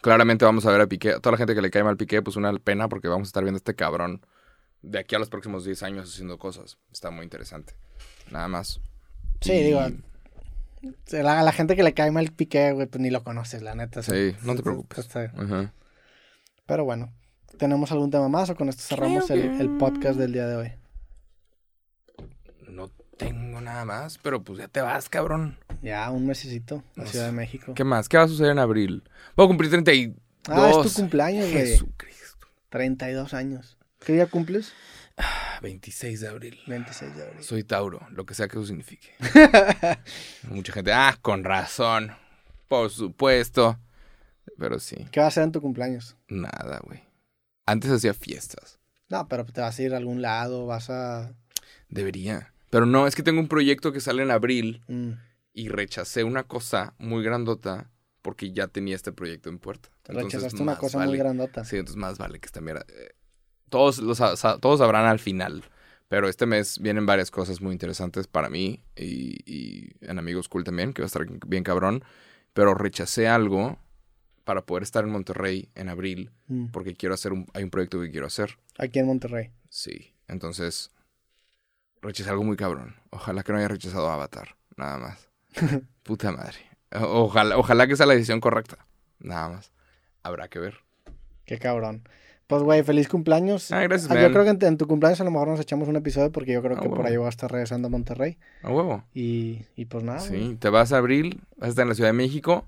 Claramente 0.00 0.44
vamos 0.44 0.66
a 0.66 0.70
ver 0.72 0.80
a 0.80 0.86
Piqué, 0.86 1.10
a 1.12 1.18
toda 1.20 1.32
la 1.32 1.38
gente 1.38 1.54
que 1.54 1.62
le 1.62 1.70
cae 1.70 1.82
mal 1.84 1.96
Piqué, 1.96 2.22
pues 2.22 2.36
una 2.36 2.52
pena 2.54 2.88
porque 2.88 3.08
vamos 3.08 3.26
a 3.26 3.30
estar 3.30 3.42
viendo 3.42 3.56
a 3.56 3.58
este 3.58 3.74
cabrón 3.74 4.20
de 4.82 4.98
aquí 4.98 5.14
a 5.14 5.18
los 5.18 5.28
próximos 5.28 5.64
10 5.64 5.82
años 5.82 6.10
haciendo 6.12 6.38
cosas. 6.38 6.78
Está 6.92 7.10
muy 7.10 7.24
interesante. 7.24 7.74
Nada 8.30 8.48
más. 8.48 8.80
Sí, 9.40 9.52
Y- 9.52 9.62
digo, 9.64 9.80
A 9.80 9.90
la, 11.22 11.40
a 11.40 11.42
la 11.42 11.52
gente 11.52 11.76
que 11.76 11.82
le 11.82 11.94
cae 11.94 12.10
mal 12.10 12.32
Piqué, 12.32 12.72
güey, 12.72 12.86
pues 12.86 13.00
ni 13.00 13.10
lo 13.10 13.22
conoces, 13.22 13.62
la 13.62 13.74
neta. 13.74 14.02
Sí, 14.02 14.34
no 14.42 14.54
te 14.56 14.62
preocupes. 14.62 14.98
Está- 15.00 15.32
Ajá. 15.36 15.72
Pero 16.66 16.84
bueno, 16.84 17.12
¿tenemos 17.58 17.92
algún 17.92 18.10
tema 18.10 18.28
más 18.28 18.50
o 18.50 18.56
con 18.56 18.68
esto 18.68 18.82
cerramos 18.82 19.30
el, 19.30 19.60
el 19.60 19.70
podcast 19.78 20.18
del 20.18 20.32
día 20.32 20.46
de 20.46 20.56
hoy? 20.56 20.72
No 22.68 22.88
tengo 23.16 23.60
nada 23.60 23.84
más, 23.84 24.18
pero 24.18 24.42
pues 24.42 24.58
ya 24.58 24.68
te 24.68 24.80
vas, 24.80 25.08
cabrón. 25.08 25.58
Ya, 25.82 26.10
un 26.10 26.26
mesecito, 26.26 26.82
la 26.96 27.04
No 27.04 27.10
Ciudad 27.10 27.26
sé. 27.26 27.30
de 27.30 27.36
México. 27.36 27.74
¿Qué 27.74 27.84
más? 27.84 28.08
¿Qué 28.08 28.16
va 28.16 28.24
a 28.24 28.28
suceder 28.28 28.52
en 28.52 28.58
abril? 28.58 29.02
Voy 29.36 29.44
a 29.44 29.48
cumplir 29.48 29.70
32. 29.70 30.16
Ah, 30.48 30.70
es 30.84 30.94
tu 30.94 31.00
cumpleaños, 31.02 31.50
güey. 31.50 31.66
Jesucristo. 31.66 32.46
32 32.70 33.34
años. 33.34 33.76
¿Qué 34.04 34.12
día 34.14 34.26
cumples? 34.26 34.72
Ah, 35.16 35.58
26 35.62 36.20
de 36.20 36.28
abril. 36.28 36.58
26 36.66 37.16
de 37.16 37.22
abril. 37.22 37.42
Soy 37.44 37.64
Tauro, 37.64 38.06
lo 38.10 38.24
que 38.26 38.34
sea 38.34 38.48
que 38.48 38.56
eso 38.58 38.66
signifique. 38.66 39.10
Mucha 40.48 40.72
gente, 40.72 40.92
ah, 40.92 41.16
con 41.20 41.44
razón. 41.44 42.12
Por 42.68 42.90
supuesto. 42.90 43.78
Pero 44.58 44.78
sí, 44.80 44.96
¿Qué 45.12 45.20
vas 45.20 45.26
a 45.26 45.28
hacer 45.28 45.42
en 45.44 45.52
tu 45.52 45.60
cumpleaños? 45.60 46.16
nada, 46.28 46.80
güey. 46.84 47.00
Antes 47.66 47.90
hacía 47.90 48.12
fiestas. 48.14 48.80
No, 49.08 49.28
pero 49.28 49.44
te 49.44 49.60
vas 49.60 49.78
a 49.78 49.82
ir 49.82 49.94
a 49.94 49.98
algún 49.98 50.20
lado, 50.22 50.66
vas 50.66 50.90
a... 50.90 51.32
Debería. 51.88 52.52
Pero 52.70 52.86
no, 52.86 53.06
es 53.06 53.14
que 53.14 53.22
tengo 53.22 53.38
un 53.40 53.48
proyecto 53.48 53.92
que 53.92 54.00
sale 54.00 54.22
en 54.22 54.30
abril 54.30 54.82
mm, 54.88 55.10
y 55.52 55.68
rechacé 55.68 56.24
una 56.24 56.42
cosa 56.44 56.94
muy 56.98 57.22
grandota 57.22 57.90
porque 58.22 58.52
ya 58.52 58.66
tenía 58.68 58.96
este 58.96 59.12
proyecto 59.12 59.48
en 59.48 59.58
puerta. 59.58 59.90
Entonces, 60.08 60.24
rechazaste 60.24 60.62
una 60.62 60.72
más 60.72 60.78
cosa 60.78 60.98
muy 60.98 61.06
vale- 61.08 61.18
grandota. 61.18 61.64
Sí, 61.64 61.76
entonces 61.76 61.96
más 61.96 62.18
vale 62.18 62.40
que 62.40 62.46
esta 62.46 62.60
mierda. 62.60 62.84
eh, 62.88 63.10
todos, 63.72 63.98
los, 63.98 64.18
todos 64.60 64.78
sabrán 64.78 65.06
al 65.06 65.18
final. 65.18 65.64
Pero 66.08 66.28
este 66.28 66.46
mes 66.46 66.78
vienen 66.78 67.06
varias 67.06 67.30
cosas 67.30 67.60
muy 67.60 67.72
interesantes 67.72 68.26
para 68.26 68.48
mí 68.50 68.84
y, 68.94 69.38
y 69.50 69.90
en 70.02 70.18
Amigos 70.18 70.48
Cool 70.48 70.62
también, 70.62 70.92
que 70.92 71.02
va 71.02 71.06
a 71.06 71.08
estar 71.08 71.26
bien 71.46 71.64
cabrón. 71.64 72.04
Pero 72.52 72.74
rechacé 72.74 73.28
algo 73.28 73.78
para 74.44 74.66
poder 74.66 74.82
estar 74.82 75.04
en 75.04 75.10
Monterrey 75.10 75.70
en 75.74 75.88
abril 75.88 76.30
Mm, 76.52 76.66
porque 76.66 76.94
quiero 76.94 77.14
hacer 77.14 77.32
un, 77.32 77.46
hay 77.54 77.64
un 77.64 77.70
proyecto 77.70 77.98
que 78.00 78.10
quiero 78.10 78.26
hacer. 78.26 78.58
Aquí 78.78 78.98
en 78.98 79.06
Monterrey. 79.06 79.50
Sí, 79.70 80.14
entonces 80.28 80.92
rechacé 82.02 82.28
algo 82.28 82.44
muy 82.44 82.56
cabrón. 82.56 82.96
Ojalá 83.10 83.42
que 83.42 83.52
no 83.52 83.58
haya 83.58 83.68
rechazado 83.68 84.10
Avatar, 84.10 84.56
nada 84.76 84.98
más. 84.98 85.28
Puta 86.02 86.30
madre. 86.30 86.58
Ojalá, 86.90 87.56
ojalá 87.56 87.86
que 87.86 87.96
sea 87.96 88.04
la 88.04 88.12
decisión 88.12 88.40
correcta, 88.40 88.86
nada 89.18 89.48
más. 89.48 89.72
Habrá 90.22 90.48
que 90.48 90.58
ver. 90.58 90.80
Qué 91.46 91.58
cabrón. 91.58 92.06
Pues, 92.46 92.62
güey, 92.62 92.82
feliz 92.82 93.08
cumpleaños. 93.08 93.70
Ah, 93.72 93.80
gracias, 93.82 94.10
Ah, 94.10 94.20
yo 94.20 94.30
creo 94.30 94.44
que 94.44 94.50
en, 94.50 94.58
en 94.64 94.76
tu 94.76 94.86
cumpleaños 94.86 95.20
a 95.20 95.24
lo 95.24 95.30
mejor 95.30 95.48
nos 95.48 95.60
echamos 95.60 95.88
un 95.88 95.96
episodio 95.96 96.30
porque 96.32 96.52
yo 96.52 96.62
creo 96.62 96.76
Ah, 96.76 96.80
que 96.82 96.88
por 96.90 97.06
ahí 97.06 97.16
voy 97.16 97.26
a 97.26 97.30
estar 97.30 97.50
regresando 97.50 97.88
a 97.88 97.90
Monterrey. 97.90 98.36
A 98.62 98.70
huevo. 98.70 99.04
Y, 99.14 99.60
y 99.76 99.86
pues 99.86 100.04
nada. 100.04 100.20
Sí, 100.20 100.56
te 100.60 100.68
vas 100.68 100.92
a 100.92 100.98
abril, 100.98 101.40
vas 101.56 101.68
a 101.68 101.70
estar 101.70 101.84
en 101.84 101.88
la 101.90 101.94
Ciudad 101.94 102.10
de 102.10 102.14
México. 102.14 102.66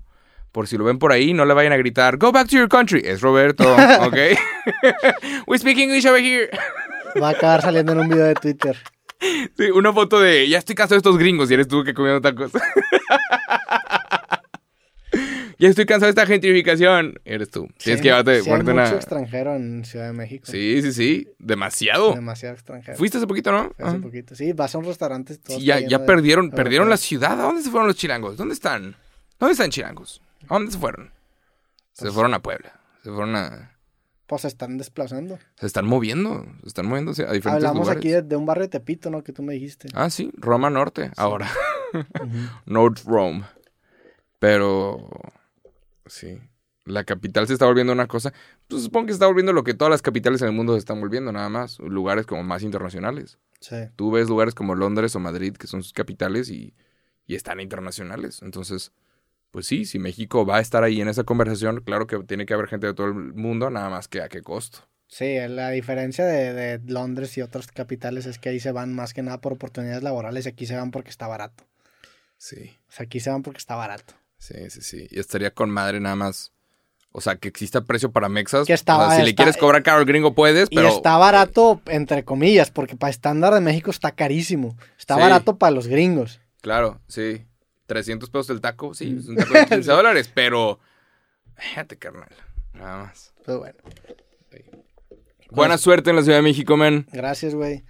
Por 0.51 0.67
si 0.67 0.77
lo 0.77 0.85
ven 0.85 0.97
por 0.99 1.11
ahí, 1.11 1.33
no 1.33 1.43
le 1.45 1.53
vayan 1.53 1.73
a 1.73 1.77
gritar, 1.77 2.17
Go 2.17 2.31
back 2.31 2.47
to 2.47 2.55
your 2.55 2.69
country. 2.69 3.01
Es 3.03 3.21
Roberto, 3.21 3.63
¿ok? 4.05 4.15
We 5.47 5.59
speak 5.59 5.77
English 5.77 6.05
over 6.07 6.23
here. 6.23 6.49
Va 7.21 7.27
a 7.29 7.31
acabar 7.31 7.61
saliendo 7.61 7.91
en 7.91 7.99
un 7.99 8.07
video 8.09 8.25
de 8.25 8.35
Twitter. 8.35 8.77
Sí, 9.57 9.71
una 9.73 9.93
foto 9.93 10.19
de, 10.19 10.47
ya 10.49 10.57
estoy 10.57 10.75
cansado 10.75 10.95
de 10.95 10.99
estos 10.99 11.17
gringos 11.17 11.49
y 11.51 11.53
eres 11.53 11.67
tú 11.67 11.83
que 11.83 11.93
comiendo 11.93 12.21
tacos. 12.21 12.51
Ya 15.57 15.69
estoy 15.69 15.85
cansado 15.85 16.07
de 16.07 16.09
esta 16.11 16.25
gentrificación. 16.25 17.19
Eres 17.25 17.49
tú. 17.49 17.67
Tienes 17.77 18.01
que 18.01 18.07
llevarte, 18.09 18.41
sí 18.41 18.49
hay 18.49 18.51
ponerte 18.57 18.73
mucho 18.73 18.87
una... 18.89 18.95
extranjero 18.95 19.55
en 19.55 19.85
Ciudad 19.85 20.07
de 20.07 20.13
México. 20.13 20.45
Sí, 20.47 20.81
sí, 20.81 20.91
sí. 20.93 21.27
Demasiado. 21.39 22.13
Demasiado 22.13 22.55
extranjero. 22.55 22.97
Fuiste 22.97 23.17
hace 23.17 23.27
poquito, 23.27 23.51
¿no? 23.51 23.71
Hace 23.79 23.97
Ah. 23.97 23.99
poquito. 24.01 24.35
Sí, 24.35 24.53
vas 24.53 24.73
a 24.75 24.77
un 24.77 24.85
restaurante. 24.85 25.37
todo 25.37 25.57
Sí, 25.57 25.65
ya, 25.65 25.79
ya 25.79 25.99
de 25.99 26.05
perdieron, 26.05 26.51
perdieron 26.51 26.89
la 26.89 26.97
ciudad. 26.97 27.39
¿A 27.39 27.43
dónde 27.43 27.61
se 27.61 27.69
fueron 27.69 27.87
los 27.87 27.95
chilangos? 27.97 28.37
¿Dónde 28.37 28.53
están? 28.53 28.95
¿Dónde 29.39 29.53
están 29.53 29.69
chilangos? 29.69 30.21
¿A 30.47 30.53
dónde 30.55 30.71
se 30.71 30.77
fueron? 30.77 31.11
Se 31.93 32.03
Pues- 32.03 32.13
fueron 32.13 32.33
a 32.33 32.41
Puebla. 32.41 32.79
Se 33.03 33.09
fueron 33.09 33.35
a... 33.35 33.71
Pues 34.27 34.41
se 34.41 34.47
están 34.47 34.77
desplazando. 34.79 35.37
Se 35.59 35.67
están 35.67 35.85
moviendo. 35.85 36.45
Se 36.63 36.69
están 36.69 36.87
moviéndose 36.87 37.21
a 37.23 37.31
diferentes 37.31 37.53
Hablamos 37.67 37.81
lugares. 37.81 37.97
aquí 37.99 38.09
de, 38.09 38.21
de 38.23 38.35
un 38.35 38.47
barrio 38.47 38.63
de 38.63 38.69
Tepito, 38.69 39.11
¿no? 39.11 39.23
Que 39.23 39.31
tú 39.31 39.43
me 39.43 39.53
dijiste. 39.53 39.87
Ah, 39.93 40.09
sí. 40.09 40.31
Roma 40.35 40.71
Norte. 40.71 41.11
Ahora. 41.15 41.47
Ujú. 41.93 42.27
North 42.65 43.03
Rome. 43.05 43.43
Pero... 44.39 45.07
Sí. 46.05 46.39
La 46.85 47.03
capital 47.03 47.47
se 47.47 47.53
está 47.53 47.65
volviendo 47.65 47.93
una 47.93 48.07
cosa... 48.07 48.31
Pues 48.67 48.83
supongo 48.83 49.07
que 49.07 49.13
se 49.13 49.15
está 49.15 49.25
volviendo 49.25 49.53
lo 49.53 49.63
que 49.63 49.73
todas 49.73 49.89
las 49.89 50.01
capitales 50.03 50.41
en 50.41 50.49
el 50.49 50.53
mundo 50.53 50.73
se 50.73 50.79
están 50.79 51.01
volviendo, 51.01 51.31
nada 51.31 51.49
más. 51.49 51.79
Lugares 51.79 52.25
como 52.27 52.43
más 52.43 52.61
internacionales. 52.61 53.39
Sí. 53.59 53.75
Tú 53.95 54.11
ves 54.11 54.29
lugares 54.29 54.53
como 54.53 54.75
Londres 54.75 55.15
o 55.15 55.19
Madrid, 55.19 55.55
que 55.55 55.65
son 55.67 55.81
sus 55.81 55.93
capitales, 55.93 56.49
y, 56.49 56.75
y 57.25 57.35
están 57.35 57.59
internacionales. 57.59 58.41
Entonces, 58.43 58.91
pues 59.49 59.65
sí, 59.65 59.85
si 59.85 59.97
México 59.97 60.45
va 60.45 60.57
a 60.57 60.61
estar 60.61 60.83
ahí 60.83 61.01
en 61.01 61.07
esa 61.07 61.23
conversación, 61.23 61.81
claro 61.81 62.05
que 62.05 62.19
tiene 62.19 62.45
que 62.45 62.53
haber 62.53 62.67
gente 62.67 62.87
de 62.87 62.93
todo 62.93 63.07
el 63.07 63.13
mundo, 63.33 63.69
nada 63.71 63.89
más 63.89 64.07
que 64.07 64.21
a 64.21 64.29
qué 64.29 64.41
costo. 64.41 64.87
Sí, 65.07 65.37
la 65.47 65.69
diferencia 65.69 66.25
de, 66.25 66.53
de 66.53 66.79
Londres 66.91 67.37
y 67.37 67.41
otras 67.41 67.67
capitales 67.67 68.25
es 68.25 68.37
que 68.37 68.49
ahí 68.49 68.59
se 68.59 68.71
van 68.71 68.93
más 68.93 69.13
que 69.13 69.23
nada 69.23 69.39
por 69.39 69.53
oportunidades 69.53 70.03
laborales 70.03 70.45
y 70.45 70.49
aquí 70.49 70.65
se 70.65 70.75
van 70.75 70.91
porque 70.91 71.09
está 71.09 71.27
barato. 71.27 71.63
Sí, 72.37 72.77
O 72.89 72.91
sea, 72.91 73.05
aquí 73.05 73.19
se 73.19 73.29
van 73.29 73.43
porque 73.43 73.59
está 73.59 73.75
barato. 73.75 74.13
Sí, 74.47 74.69
sí, 74.69 74.81
sí. 74.81 75.07
Y 75.11 75.19
estaría 75.19 75.51
con 75.51 75.69
madre 75.69 75.99
nada 75.99 76.15
más. 76.15 76.51
O 77.17 77.21
sea, 77.21 77.37
que 77.37 77.47
exista 77.47 77.79
precio 77.81 78.11
para 78.11 78.27
mexas. 78.27 78.67
Que 78.67 78.73
está- 78.73 78.97
O 78.97 79.09
sea, 79.09 79.19
si 79.19 79.25
le 79.25 79.35
quieres 79.35 79.55
cobrar 79.55 79.81
caro 79.83 79.99
al 79.99 80.05
gringo, 80.05 80.33
puedes, 80.35 80.67
pero. 80.69 80.89
y 80.89 80.91
está 80.91 81.15
barato, 81.17 81.81
entre 81.85 82.25
comillas, 82.25 82.71
porque 82.71 82.97
para 82.97 83.09
estándar 83.11 83.53
de 83.53 83.61
México 83.61 83.89
está 83.89 84.11
carísimo. 84.11 84.75
Está 84.99 85.15
Sí. 85.15 85.21
barato 85.21 85.57
para 85.57 85.71
los 85.71 85.87
gringos. 85.87 86.41
Claro, 86.61 86.99
sí. 87.07 87.45
300 87.85 88.29
pesos 88.29 88.49
el 88.49 88.59
taco, 88.61 88.93
sí, 88.93 89.15
es 89.19 89.27
un 89.27 89.35
taco 89.37 89.53
de 89.53 89.65
15 89.65 89.91
dólares, 89.91 90.29
pero. 90.33 90.79
Fíjate, 91.55 91.97
carnal. 91.97 92.27
Nada 92.73 92.97
más. 93.05 93.33
Pero 93.45 93.59
bueno, 93.59 93.77
Buena 95.51 95.77
suerte 95.77 96.09
en 96.09 96.15
la 96.17 96.23
Ciudad 96.23 96.39
de 96.39 96.41
México, 96.41 96.75
men. 96.75 97.07
gracias, 97.13 97.53
güey. 97.55 97.85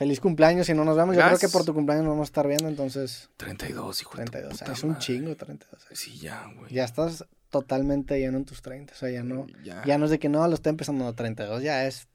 Feliz 0.00 0.18
cumpleaños. 0.18 0.66
Si 0.66 0.72
no 0.72 0.82
nos 0.86 0.96
vemos, 0.96 1.14
yo 1.14 1.20
creo 1.22 1.36
que 1.38 1.48
por 1.50 1.62
tu 1.66 1.74
cumpleaños 1.74 2.06
nos 2.06 2.12
vamos 2.14 2.28
a 2.28 2.30
estar 2.30 2.48
viendo, 2.48 2.68
entonces 2.68 3.28
32, 3.36 4.00
hijo 4.00 4.16
de 4.16 4.24
tu 4.24 4.30
32. 4.32 4.58
puta 4.58 4.72
Es 4.72 4.82
un 4.82 4.90
madre. 4.92 5.02
chingo, 5.04 5.36
32. 5.36 5.86
Sí, 5.92 6.18
ya, 6.18 6.50
güey. 6.56 6.72
Ya 6.72 6.84
estás 6.84 7.26
totalmente 7.50 8.18
lleno 8.18 8.38
en 8.38 8.46
tus 8.46 8.62
30. 8.62 8.94
O 8.94 8.96
sea, 8.96 9.10
ya 9.10 9.22
no, 9.22 9.46
Ya. 9.62 9.82
ya 9.84 9.98
no 9.98 10.06
es 10.06 10.10
de 10.10 10.18
que 10.18 10.30
no, 10.30 10.48
lo 10.48 10.54
está 10.54 10.70
empezando 10.70 11.06
a 11.06 11.12
32, 11.12 11.62
ya 11.62 11.84
es. 11.86 12.08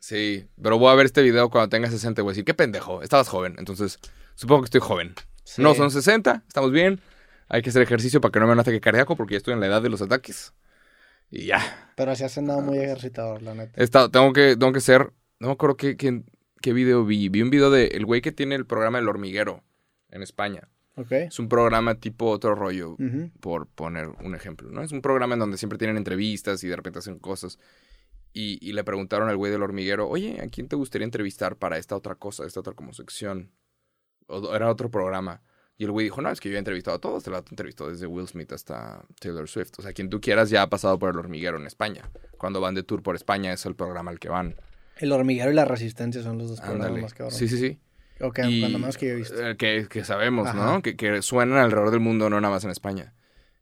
Sí, 0.00 0.48
pero 0.60 0.80
voy 0.80 0.90
a 0.90 0.96
ver 0.96 1.06
este 1.06 1.22
video 1.22 1.48
cuando 1.48 1.68
tenga 1.68 1.88
60, 1.88 2.22
güey. 2.22 2.34
Sí, 2.34 2.42
qué 2.42 2.54
pendejo. 2.54 3.00
Estabas 3.02 3.28
joven, 3.28 3.54
entonces 3.58 4.00
supongo 4.34 4.62
que 4.62 4.66
estoy 4.66 4.80
joven. 4.80 5.14
sí. 5.44 5.62
No, 5.62 5.76
son 5.76 5.92
60, 5.92 6.42
estamos 6.48 6.72
bien. 6.72 7.00
Hay 7.48 7.62
que 7.62 7.70
hacer 7.70 7.82
ejercicio 7.82 8.20
para 8.20 8.32
que 8.32 8.40
no 8.40 8.46
me 8.46 8.50
dé 8.50 8.54
un 8.54 8.60
ataque 8.60 8.80
cardíaco 8.80 9.14
porque 9.14 9.34
ya 9.34 9.38
estoy 9.38 9.54
en 9.54 9.60
la 9.60 9.66
edad 9.68 9.80
de 9.80 9.90
los 9.90 10.02
ataques. 10.02 10.52
Y 11.30 11.46
ya. 11.46 11.92
Pero 11.94 12.10
así 12.10 12.24
has 12.24 12.36
andado 12.36 12.62
muy 12.62 12.78
ejercitador, 12.78 13.42
la 13.42 13.54
neta. 13.54 13.80
Estado- 13.80 14.10
tengo, 14.10 14.32
que, 14.32 14.56
tengo 14.56 14.72
que 14.72 14.80
ser. 14.80 15.12
No 15.38 15.46
me 15.48 15.52
acuerdo 15.52 15.76
qué, 15.76 15.96
qué, 15.96 16.22
qué 16.66 16.72
video 16.72 17.04
vi. 17.04 17.28
Vi 17.28 17.42
un 17.42 17.50
video 17.50 17.70
de 17.70 17.86
el 17.86 18.04
güey 18.04 18.20
que 18.20 18.32
tiene 18.32 18.56
el 18.56 18.66
programa 18.66 18.98
El 18.98 19.08
Hormiguero 19.08 19.62
en 20.10 20.20
España. 20.24 20.68
Es 21.26 21.38
un 21.38 21.48
programa 21.48 21.94
tipo 21.94 22.28
otro 22.28 22.56
rollo. 22.56 22.96
Por 23.38 23.68
poner 23.68 24.08
un 24.08 24.34
ejemplo, 24.34 24.68
¿no? 24.72 24.82
Es 24.82 24.90
un 24.90 25.00
programa 25.00 25.34
en 25.34 25.38
donde 25.38 25.58
siempre 25.58 25.78
tienen 25.78 25.96
entrevistas 25.96 26.64
y 26.64 26.68
de 26.68 26.74
repente 26.74 26.98
hacen 26.98 27.20
cosas. 27.20 27.60
Y, 28.32 28.58
y 28.60 28.72
le 28.72 28.82
preguntaron 28.82 29.28
al 29.28 29.36
güey 29.36 29.52
del 29.52 29.62
hormiguero, 29.62 30.08
oye, 30.08 30.40
¿a 30.42 30.48
quién 30.48 30.66
te 30.66 30.74
gustaría 30.74 31.04
entrevistar 31.04 31.54
para 31.54 31.78
esta 31.78 31.94
otra 31.94 32.16
cosa, 32.16 32.44
esta 32.44 32.58
otra 32.58 32.72
como 32.72 32.92
sección? 32.92 33.52
O 34.26 34.52
era 34.52 34.68
otro 34.68 34.90
programa. 34.90 35.42
Y 35.78 35.84
el 35.84 35.92
güey 35.92 36.02
dijo, 36.02 36.20
no, 36.20 36.30
es 36.30 36.40
que 36.40 36.50
yo 36.50 36.56
he 36.56 36.58
entrevistado 36.58 36.96
a 36.96 37.00
todos, 37.00 37.22
te 37.22 37.30
lo 37.30 37.36
he 37.36 37.44
entrevistado 37.48 37.90
desde 37.90 38.08
Will 38.08 38.26
Smith 38.26 38.50
hasta 38.50 39.04
Taylor 39.20 39.48
Swift. 39.48 39.78
O 39.78 39.82
sea, 39.82 39.92
quien 39.92 40.10
tú 40.10 40.20
quieras 40.20 40.50
ya 40.50 40.62
ha 40.62 40.68
pasado 40.68 40.98
por 40.98 41.10
el 41.10 41.18
hormiguero 41.18 41.58
en 41.58 41.66
España. 41.68 42.10
Cuando 42.38 42.60
van 42.60 42.74
de 42.74 42.82
tour 42.82 43.04
por 43.04 43.14
España 43.14 43.52
es 43.52 43.64
el 43.66 43.76
programa 43.76 44.10
al 44.10 44.18
que 44.18 44.30
van. 44.30 44.56
El 44.98 45.12
hormiguero 45.12 45.50
y 45.50 45.54
la 45.54 45.64
resistencia 45.64 46.22
son 46.22 46.38
los 46.38 46.48
dos 46.48 46.60
programas 46.60 47.00
más 47.02 47.14
cabrones. 47.14 47.38
Sí, 47.38 47.48
sí, 47.48 47.58
sí. 47.58 47.78
Ok, 48.20 48.38
Y- 48.48 48.60
cuando 48.60 48.78
menos 48.78 48.96
que 48.96 49.06
yo 49.08 49.12
he 49.12 49.16
visto. 49.16 49.46
eh, 49.46 49.56
Que, 49.56 49.86
que 49.90 50.04
sabemos, 50.04 50.46
Ajá. 50.48 50.72
¿no? 50.74 50.82
Que, 50.82 50.96
que 50.96 51.20
suenan 51.22 51.58
alrededor 51.58 51.90
del 51.90 52.00
mundo, 52.00 52.30
no 52.30 52.40
nada 52.40 52.54
más 52.54 52.64
en 52.64 52.70
España. 52.70 53.14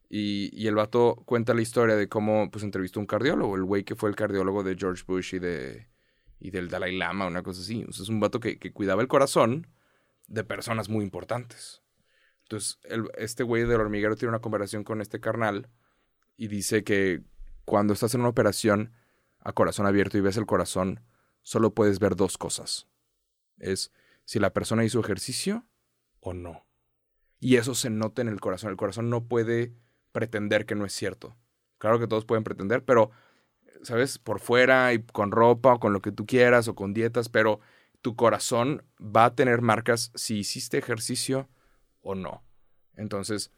Y, 0.08 0.50
y 0.52 0.68
el 0.68 0.76
vato 0.76 1.16
cuenta 1.26 1.54
la 1.54 1.62
historia 1.62 1.96
de 1.96 2.08
cómo 2.08 2.50
pues 2.50 2.62
entrevistó 2.62 3.00
a 3.00 3.02
un 3.02 3.06
cardiólogo, 3.08 3.56
el 3.56 3.64
güey 3.64 3.82
que 3.82 3.96
fue 3.96 4.08
el 4.10 4.14
cardiólogo 4.16 4.62
de 4.62 4.76
George 4.78 5.02
Bush 5.06 5.34
y 5.34 5.38
de 5.40 5.88
y 6.38 6.50
del 6.50 6.68
Dalai 6.68 6.96
Lama, 6.96 7.26
una 7.26 7.42
cosa 7.42 7.62
así. 7.62 7.84
O 7.88 7.92
sea, 7.92 8.02
es 8.04 8.08
un 8.10 8.20
vato 8.20 8.38
que, 8.38 8.58
que 8.58 8.70
cuidaba 8.70 9.00
el 9.02 9.08
corazón 9.08 9.66
de 10.28 10.44
personas 10.44 10.88
muy 10.88 11.02
importantes. 11.04 11.82
Entonces, 12.42 12.78
el- 12.84 13.10
este 13.16 13.42
güey 13.42 13.64
del 13.64 13.80
hormiguero 13.80 14.14
tiene 14.14 14.28
una 14.30 14.40
conversación 14.40 14.84
con 14.84 15.00
este 15.00 15.18
carnal 15.20 15.68
y 16.36 16.46
dice 16.48 16.84
que 16.84 17.22
cuando 17.64 17.92
estás 17.94 18.14
en 18.14 18.20
una 18.20 18.28
operación, 18.28 18.92
a 19.40 19.52
corazón 19.52 19.86
abierto 19.86 20.18
y 20.18 20.20
ves 20.20 20.36
el 20.36 20.44
corazón, 20.46 21.00
solo 21.44 21.74
puedes 21.74 22.00
ver 22.00 22.16
dos 22.16 22.36
cosas. 22.36 22.88
Es 23.58 23.92
si 24.24 24.40
la 24.40 24.52
persona 24.52 24.84
hizo 24.84 24.98
ejercicio 24.98 25.64
o 26.18 26.34
no. 26.34 26.66
Y 27.38 27.56
eso 27.56 27.74
se 27.74 27.90
nota 27.90 28.22
en 28.22 28.28
el 28.28 28.40
corazón. 28.40 28.70
El 28.70 28.76
corazón 28.76 29.10
no 29.10 29.28
puede 29.28 29.76
pretender 30.10 30.66
que 30.66 30.74
no 30.74 30.84
es 30.84 30.92
cierto. 30.92 31.36
Claro 31.78 32.00
que 32.00 32.08
todos 32.08 32.24
pueden 32.24 32.42
pretender, 32.42 32.84
pero, 32.84 33.10
¿sabes? 33.82 34.18
Por 34.18 34.40
fuera 34.40 34.92
y 34.94 35.02
con 35.02 35.30
ropa 35.30 35.74
o 35.74 35.80
con 35.80 35.92
lo 35.92 36.00
que 36.00 36.10
tú 36.10 36.26
quieras 36.26 36.66
o 36.66 36.74
con 36.74 36.94
dietas, 36.94 37.28
pero 37.28 37.60
tu 38.00 38.16
corazón 38.16 38.82
va 38.98 39.26
a 39.26 39.34
tener 39.34 39.60
marcas 39.60 40.10
si 40.14 40.38
hiciste 40.38 40.78
ejercicio 40.78 41.48
o 42.00 42.14
no. 42.14 42.42
Entonces, 42.94 43.50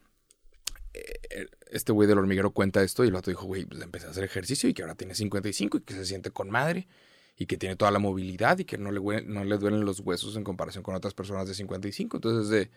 eh, 0.93 1.47
este 1.71 1.93
güey 1.93 2.09
del 2.09 2.19
hormiguero 2.19 2.51
cuenta 2.51 2.83
esto 2.83 3.05
y 3.05 3.09
el 3.09 3.15
otro 3.15 3.31
dijo, 3.31 3.47
güey, 3.47 3.65
pues 3.65 3.81
empecé 3.81 4.07
a 4.07 4.11
hacer 4.11 4.25
ejercicio 4.25 4.69
y 4.69 4.75
que 4.75 4.83
ahora 4.83 4.95
tiene 4.97 5.15
55 5.15 5.79
y 5.79 5.81
que 5.83 5.95
se 5.95 6.05
siente 6.05 6.31
con 6.31 6.51
madre 6.51 6.89
y 7.37 7.47
que 7.47 7.57
tiene 7.57 7.77
toda 7.77 7.91
la 7.91 7.99
movilidad 7.99 8.59
y 8.59 8.65
que 8.65 8.79
no 8.79 8.91
le, 8.91 9.23
no 9.23 9.45
le 9.45 9.59
duelen 9.59 9.85
los 9.85 10.01
huesos 10.01 10.37
en 10.37 10.45
comparación 10.45 10.83
con 10.83 10.95
otras 10.95 11.15
personas 11.15 11.47
de 11.49 11.55
55. 11.55 12.17
Entonces, 12.17 12.49
de, 12.51 12.71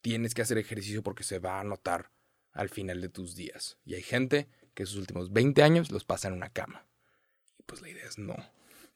tienes 0.00 0.34
que 0.34 0.42
hacer 0.42 0.58
ejercicio 0.58 1.02
porque 1.02 1.24
se 1.24 1.38
va 1.38 1.60
a 1.60 1.64
notar 1.64 2.10
al 2.52 2.68
final 2.68 3.00
de 3.00 3.08
tus 3.08 3.34
días. 3.36 3.78
Y 3.84 3.94
hay 3.94 4.02
gente 4.02 4.48
que 4.74 4.86
sus 4.86 4.96
últimos 4.98 5.32
20 5.32 5.62
años 5.62 5.90
los 5.90 6.04
pasa 6.04 6.28
en 6.28 6.34
una 6.34 6.48
cama. 6.48 6.86
Y 7.58 7.62
pues 7.64 7.82
la 7.82 7.90
idea 7.90 8.04
es 8.06 8.18
no. 8.18 8.34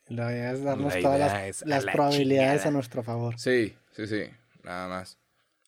La 0.09 0.31
idea 0.33 0.53
es 0.53 0.63
darnos 0.63 0.95
La 0.95 1.01
todas 1.01 1.19
las, 1.19 1.43
es 1.45 1.63
a 1.63 1.67
las 1.67 1.85
la 1.85 1.93
probabilidades 1.93 2.53
chingada. 2.63 2.69
a 2.69 2.73
nuestro 2.73 3.03
favor. 3.03 3.39
Sí, 3.39 3.75
sí, 3.93 4.07
sí, 4.07 4.23
nada 4.63 4.89
más. 4.89 5.19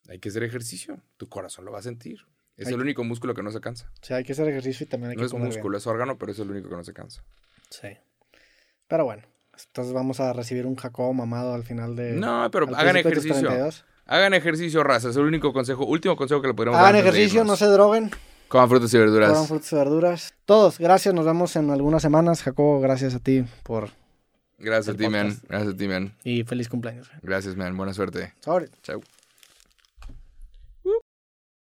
Hay 0.09 0.20
que 0.20 0.28
hacer 0.30 0.42
ejercicio, 0.44 1.02
tu 1.18 1.28
corazón 1.28 1.64
lo 1.66 1.72
va 1.72 1.80
a 1.80 1.82
sentir. 1.82 2.20
Es 2.56 2.66
Hay 2.68 2.72
el 2.72 2.78
que- 2.78 2.82
único 2.82 3.05
músculo 3.05 3.34
que 3.34 3.42
no 3.42 3.50
se 3.50 3.60
cansa. 3.60 3.90
O 4.00 4.06
sea, 4.06 4.16
hay 4.18 4.24
que 4.24 4.32
hacer 4.32 4.48
ejercicio 4.48 4.84
y 4.84 4.88
también 4.88 5.10
hay 5.10 5.16
No 5.16 5.20
que 5.22 5.26
es 5.26 5.32
comer 5.32 5.48
músculo, 5.48 5.76
es 5.76 5.86
órgano, 5.86 6.16
pero 6.18 6.32
es 6.32 6.38
el 6.38 6.50
único 6.50 6.68
que 6.68 6.76
no 6.76 6.84
se 6.84 6.92
cansa. 6.94 7.22
bien. 7.82 7.96
Sí. 7.96 8.00
Pero 8.89 9.05
bueno, 9.05 9.23
entonces 9.66 9.93
vamos 9.93 10.19
a 10.20 10.32
recibir 10.32 10.66
un 10.66 10.74
Jacobo 10.77 11.12
mamado 11.15 11.55
al 11.55 11.62
final 11.62 11.94
de... 11.94 12.12
No, 12.12 12.51
pero 12.51 12.66
hagan 12.77 12.97
ejercicio. 12.97 13.35
32. 13.48 13.85
Hagan 14.06 14.32
ejercicio, 14.35 14.82
raza. 14.82 15.10
Es 15.10 15.16
el 15.16 15.24
único 15.24 15.52
consejo, 15.52 15.85
último 15.85 16.16
consejo 16.16 16.40
que 16.40 16.48
le 16.48 16.55
podríamos 16.55 16.81
Hagan 16.81 16.94
dar. 16.94 17.02
de 17.05 17.09
ejercicio, 17.10 17.44
no 17.44 17.56
se 17.56 17.66
droguen, 17.66 18.10
Coman 18.48 18.69
frutas 18.70 18.93
y 18.94 18.98
verduras. 18.98 19.31
coman 19.31 19.47
frutas 19.47 19.70
y 19.70 19.77
verduras. 19.77 20.35
Todos, 20.47 20.78
gracias, 20.78 21.15
nos 21.15 21.27
vemos 21.27 21.55
en 21.56 21.70
algunas 21.70 22.01
semanas. 22.01 22.43
Jacobo, 22.43 22.81
gracias 22.81 23.15
a 23.15 23.19
ti 23.19 23.44
por... 23.62 23.90
Gracias 24.60 24.94
a 24.94 24.98
ti, 24.98 25.09
man. 25.09 25.36
Gracias 25.48 25.74
a 25.74 25.77
ti, 25.77 25.86
man. 25.86 26.15
Y 26.24 26.43
feliz 26.44 26.69
cumpleaños. 26.69 27.09
Gracias, 27.23 27.55
man. 27.55 27.77
Buena 27.77 27.93
suerte. 27.94 28.32
Sobre. 28.40 28.69
Chao. 28.82 29.01